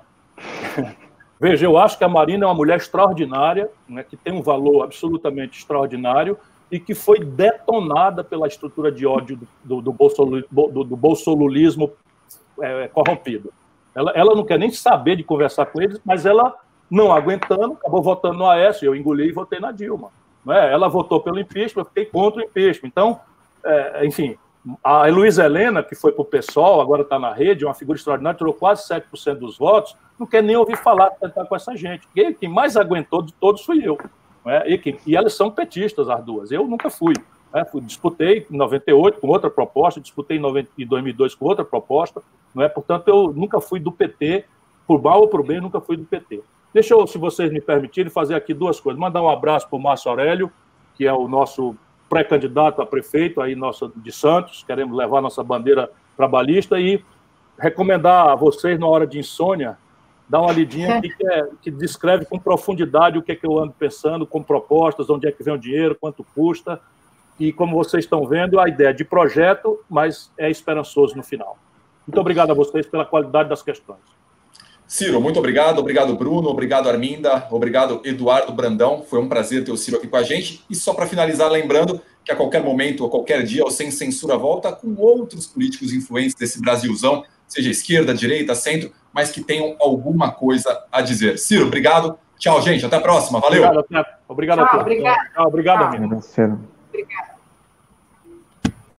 Veja, 1.40 1.64
eu 1.64 1.78
acho 1.78 1.96
que 1.96 2.04
a 2.04 2.08
Marina 2.08 2.44
é 2.44 2.48
uma 2.48 2.54
mulher 2.54 2.76
extraordinária, 2.76 3.70
né, 3.88 4.04
que 4.06 4.14
tem 4.14 4.34
um 4.34 4.42
valor 4.42 4.82
absolutamente 4.82 5.58
extraordinário 5.58 6.36
e 6.70 6.78
que 6.78 6.94
foi 6.94 7.20
detonada 7.20 8.22
pela 8.22 8.46
estrutura 8.46 8.92
de 8.92 9.06
ódio 9.06 9.38
do, 9.64 9.80
do, 9.80 9.94
do, 10.50 10.84
do, 10.84 10.96
bolsolulismo 10.96 11.92
é, 12.60 12.88
corrompido. 12.88 13.52
Ela, 13.94 14.12
ela 14.14 14.34
não 14.34 14.44
quer 14.44 14.58
nem 14.58 14.70
saber 14.70 15.16
de 15.16 15.24
conversar 15.24 15.66
com 15.66 15.80
eles, 15.80 16.00
mas 16.04 16.26
ela, 16.26 16.54
não 16.90 17.12
aguentando, 17.12 17.72
acabou 17.72 18.02
votando 18.02 18.38
no 18.38 18.48
Aécio, 18.48 18.86
eu 18.86 18.94
engoli 18.94 19.28
e 19.28 19.32
votei 19.32 19.58
na 19.58 19.72
Dilma. 19.72 20.10
Né? 20.44 20.72
Ela 20.72 20.88
votou 20.88 21.20
pelo 21.20 21.40
impeachment, 21.40 21.82
eu 21.82 21.86
fiquei 21.86 22.04
contra 22.04 22.40
o 22.40 22.44
impeachment. 22.44 22.88
Então, 22.88 23.20
é, 23.64 24.06
enfim, 24.06 24.36
a 24.82 25.06
Luísa 25.06 25.44
Helena, 25.44 25.82
que 25.82 25.94
foi 25.94 26.12
para 26.12 26.22
o 26.22 26.24
PSOL, 26.24 26.80
agora 26.80 27.02
está 27.02 27.18
na 27.18 27.32
rede, 27.32 27.64
uma 27.64 27.74
figura 27.74 27.96
extraordinária, 27.96 28.36
tirou 28.36 28.52
quase 28.52 28.86
7% 28.88 29.34
dos 29.36 29.56
votos, 29.56 29.96
não 30.18 30.26
quer 30.26 30.42
nem 30.42 30.56
ouvir 30.56 30.76
falar, 30.76 31.10
tentar 31.12 31.46
com 31.46 31.56
essa 31.56 31.74
gente. 31.76 32.06
Quem 32.14 32.48
mais 32.48 32.76
aguentou 32.76 33.22
de 33.22 33.32
todos 33.32 33.64
fui 33.64 33.86
eu. 33.86 33.98
É? 34.46 34.70
E, 34.70 34.96
e, 35.06 35.16
elas 35.16 35.34
são 35.34 35.50
petistas, 35.50 36.08
as 36.08 36.24
duas. 36.24 36.50
Eu 36.50 36.66
nunca 36.66 36.90
fui. 36.90 37.14
Né? 37.52 37.66
Disputei 37.82 38.46
em 38.50 38.56
98 38.56 39.20
com 39.20 39.28
outra 39.28 39.50
proposta, 39.50 40.00
disputei 40.00 40.38
em 40.38 40.86
2002 40.86 41.34
com 41.34 41.44
outra 41.44 41.64
proposta. 41.64 42.22
Não 42.54 42.62
é? 42.62 42.68
Portanto, 42.68 43.08
eu 43.08 43.32
nunca 43.32 43.60
fui 43.60 43.80
do 43.80 43.92
PT 43.92 44.44
por 44.86 45.02
mal 45.02 45.20
ou 45.20 45.28
por 45.28 45.44
bem, 45.44 45.60
nunca 45.60 45.80
fui 45.80 45.96
do 45.96 46.04
PT. 46.04 46.42
Deixa 46.72 46.94
eu, 46.94 47.06
se 47.06 47.18
vocês 47.18 47.52
me 47.52 47.60
permitirem, 47.60 48.10
fazer 48.10 48.34
aqui 48.34 48.54
duas 48.54 48.80
coisas. 48.80 48.98
Mandar 48.98 49.22
um 49.22 49.28
abraço 49.28 49.68
para 49.68 49.76
o 49.76 49.82
Márcio 49.82 50.10
Aurélio, 50.10 50.50
que 50.96 51.06
é 51.06 51.12
o 51.12 51.28
nosso 51.28 51.76
pré-candidato 52.08 52.80
a 52.80 52.86
prefeito 52.86 53.40
aí 53.40 53.54
nosso, 53.54 53.92
de 53.94 54.10
Santos, 54.10 54.64
queremos 54.66 54.96
levar 54.96 55.20
nossa 55.20 55.44
bandeira 55.44 55.90
trabalhista 56.16 56.80
e 56.80 57.04
recomendar 57.58 58.28
a 58.28 58.34
vocês, 58.34 58.78
na 58.78 58.86
hora 58.86 59.06
de 59.06 59.18
insônia, 59.18 59.76
dar 60.28 60.42
uma 60.42 60.52
lidinha 60.52 60.98
aqui 60.98 61.08
que, 61.08 61.26
é, 61.26 61.48
que 61.62 61.70
descreve 61.70 62.26
com 62.26 62.38
profundidade 62.38 63.18
o 63.18 63.22
que, 63.22 63.32
é 63.32 63.36
que 63.36 63.46
eu 63.46 63.58
ando 63.58 63.72
pensando, 63.78 64.26
com 64.26 64.42
propostas, 64.42 65.08
onde 65.08 65.26
é 65.26 65.32
que 65.32 65.42
vem 65.42 65.54
o 65.54 65.58
dinheiro, 65.58 65.96
quanto 65.98 66.24
custa, 66.34 66.80
e 67.38 67.52
como 67.52 67.76
vocês 67.76 68.04
estão 68.04 68.26
vendo, 68.26 68.60
a 68.60 68.68
ideia 68.68 68.92
de 68.92 69.04
projeto, 69.04 69.78
mas 69.88 70.30
é 70.36 70.50
esperançoso 70.50 71.16
no 71.16 71.22
final. 71.22 71.56
Muito 72.06 72.20
obrigado 72.20 72.50
a 72.50 72.54
vocês 72.54 72.86
pela 72.86 73.04
qualidade 73.04 73.48
das 73.48 73.62
questões. 73.62 74.00
Ciro, 74.88 75.20
muito 75.20 75.38
obrigado. 75.38 75.78
Obrigado, 75.78 76.16
Bruno. 76.16 76.48
Obrigado, 76.48 76.88
Arminda. 76.88 77.46
Obrigado, 77.50 78.00
Eduardo 78.04 78.52
Brandão. 78.52 79.02
Foi 79.02 79.20
um 79.20 79.28
prazer 79.28 79.62
ter 79.62 79.70
o 79.70 79.76
Ciro 79.76 79.98
aqui 79.98 80.08
com 80.08 80.16
a 80.16 80.22
gente. 80.22 80.64
E 80.70 80.74
só 80.74 80.94
para 80.94 81.06
finalizar, 81.06 81.50
lembrando 81.50 82.00
que 82.24 82.32
a 82.32 82.36
qualquer 82.36 82.62
momento, 82.62 83.04
a 83.04 83.10
qualquer 83.10 83.42
dia, 83.42 83.64
o 83.64 83.70
Sem 83.70 83.90
Censura 83.90 84.38
volta 84.38 84.72
com 84.72 84.94
outros 84.96 85.46
políticos 85.46 85.92
influentes 85.92 86.34
desse 86.34 86.58
Brasilzão, 86.60 87.22
seja 87.48 87.70
esquerda, 87.70 88.14
direita, 88.14 88.54
centro, 88.54 88.92
mas 89.12 89.30
que 89.30 89.42
tenham 89.42 89.74
alguma 89.80 90.30
coisa 90.30 90.84
a 90.92 91.00
dizer. 91.00 91.38
Ciro, 91.38 91.66
obrigado. 91.66 92.18
Tchau, 92.38 92.62
gente. 92.62 92.86
Até 92.86 92.96
a 92.96 93.00
próxima. 93.00 93.40
Valeu. 93.40 93.64
Obrigado, 93.64 94.06
obrigado 94.28 94.58
Tchau, 94.58 94.66
a 94.66 94.68
todos. 94.68 94.82
Obrigado, 94.82 95.32
Tchau, 95.32 95.46
obrigado, 95.46 95.82
Arminda. 95.82 96.16
Obrigado. 96.16 97.37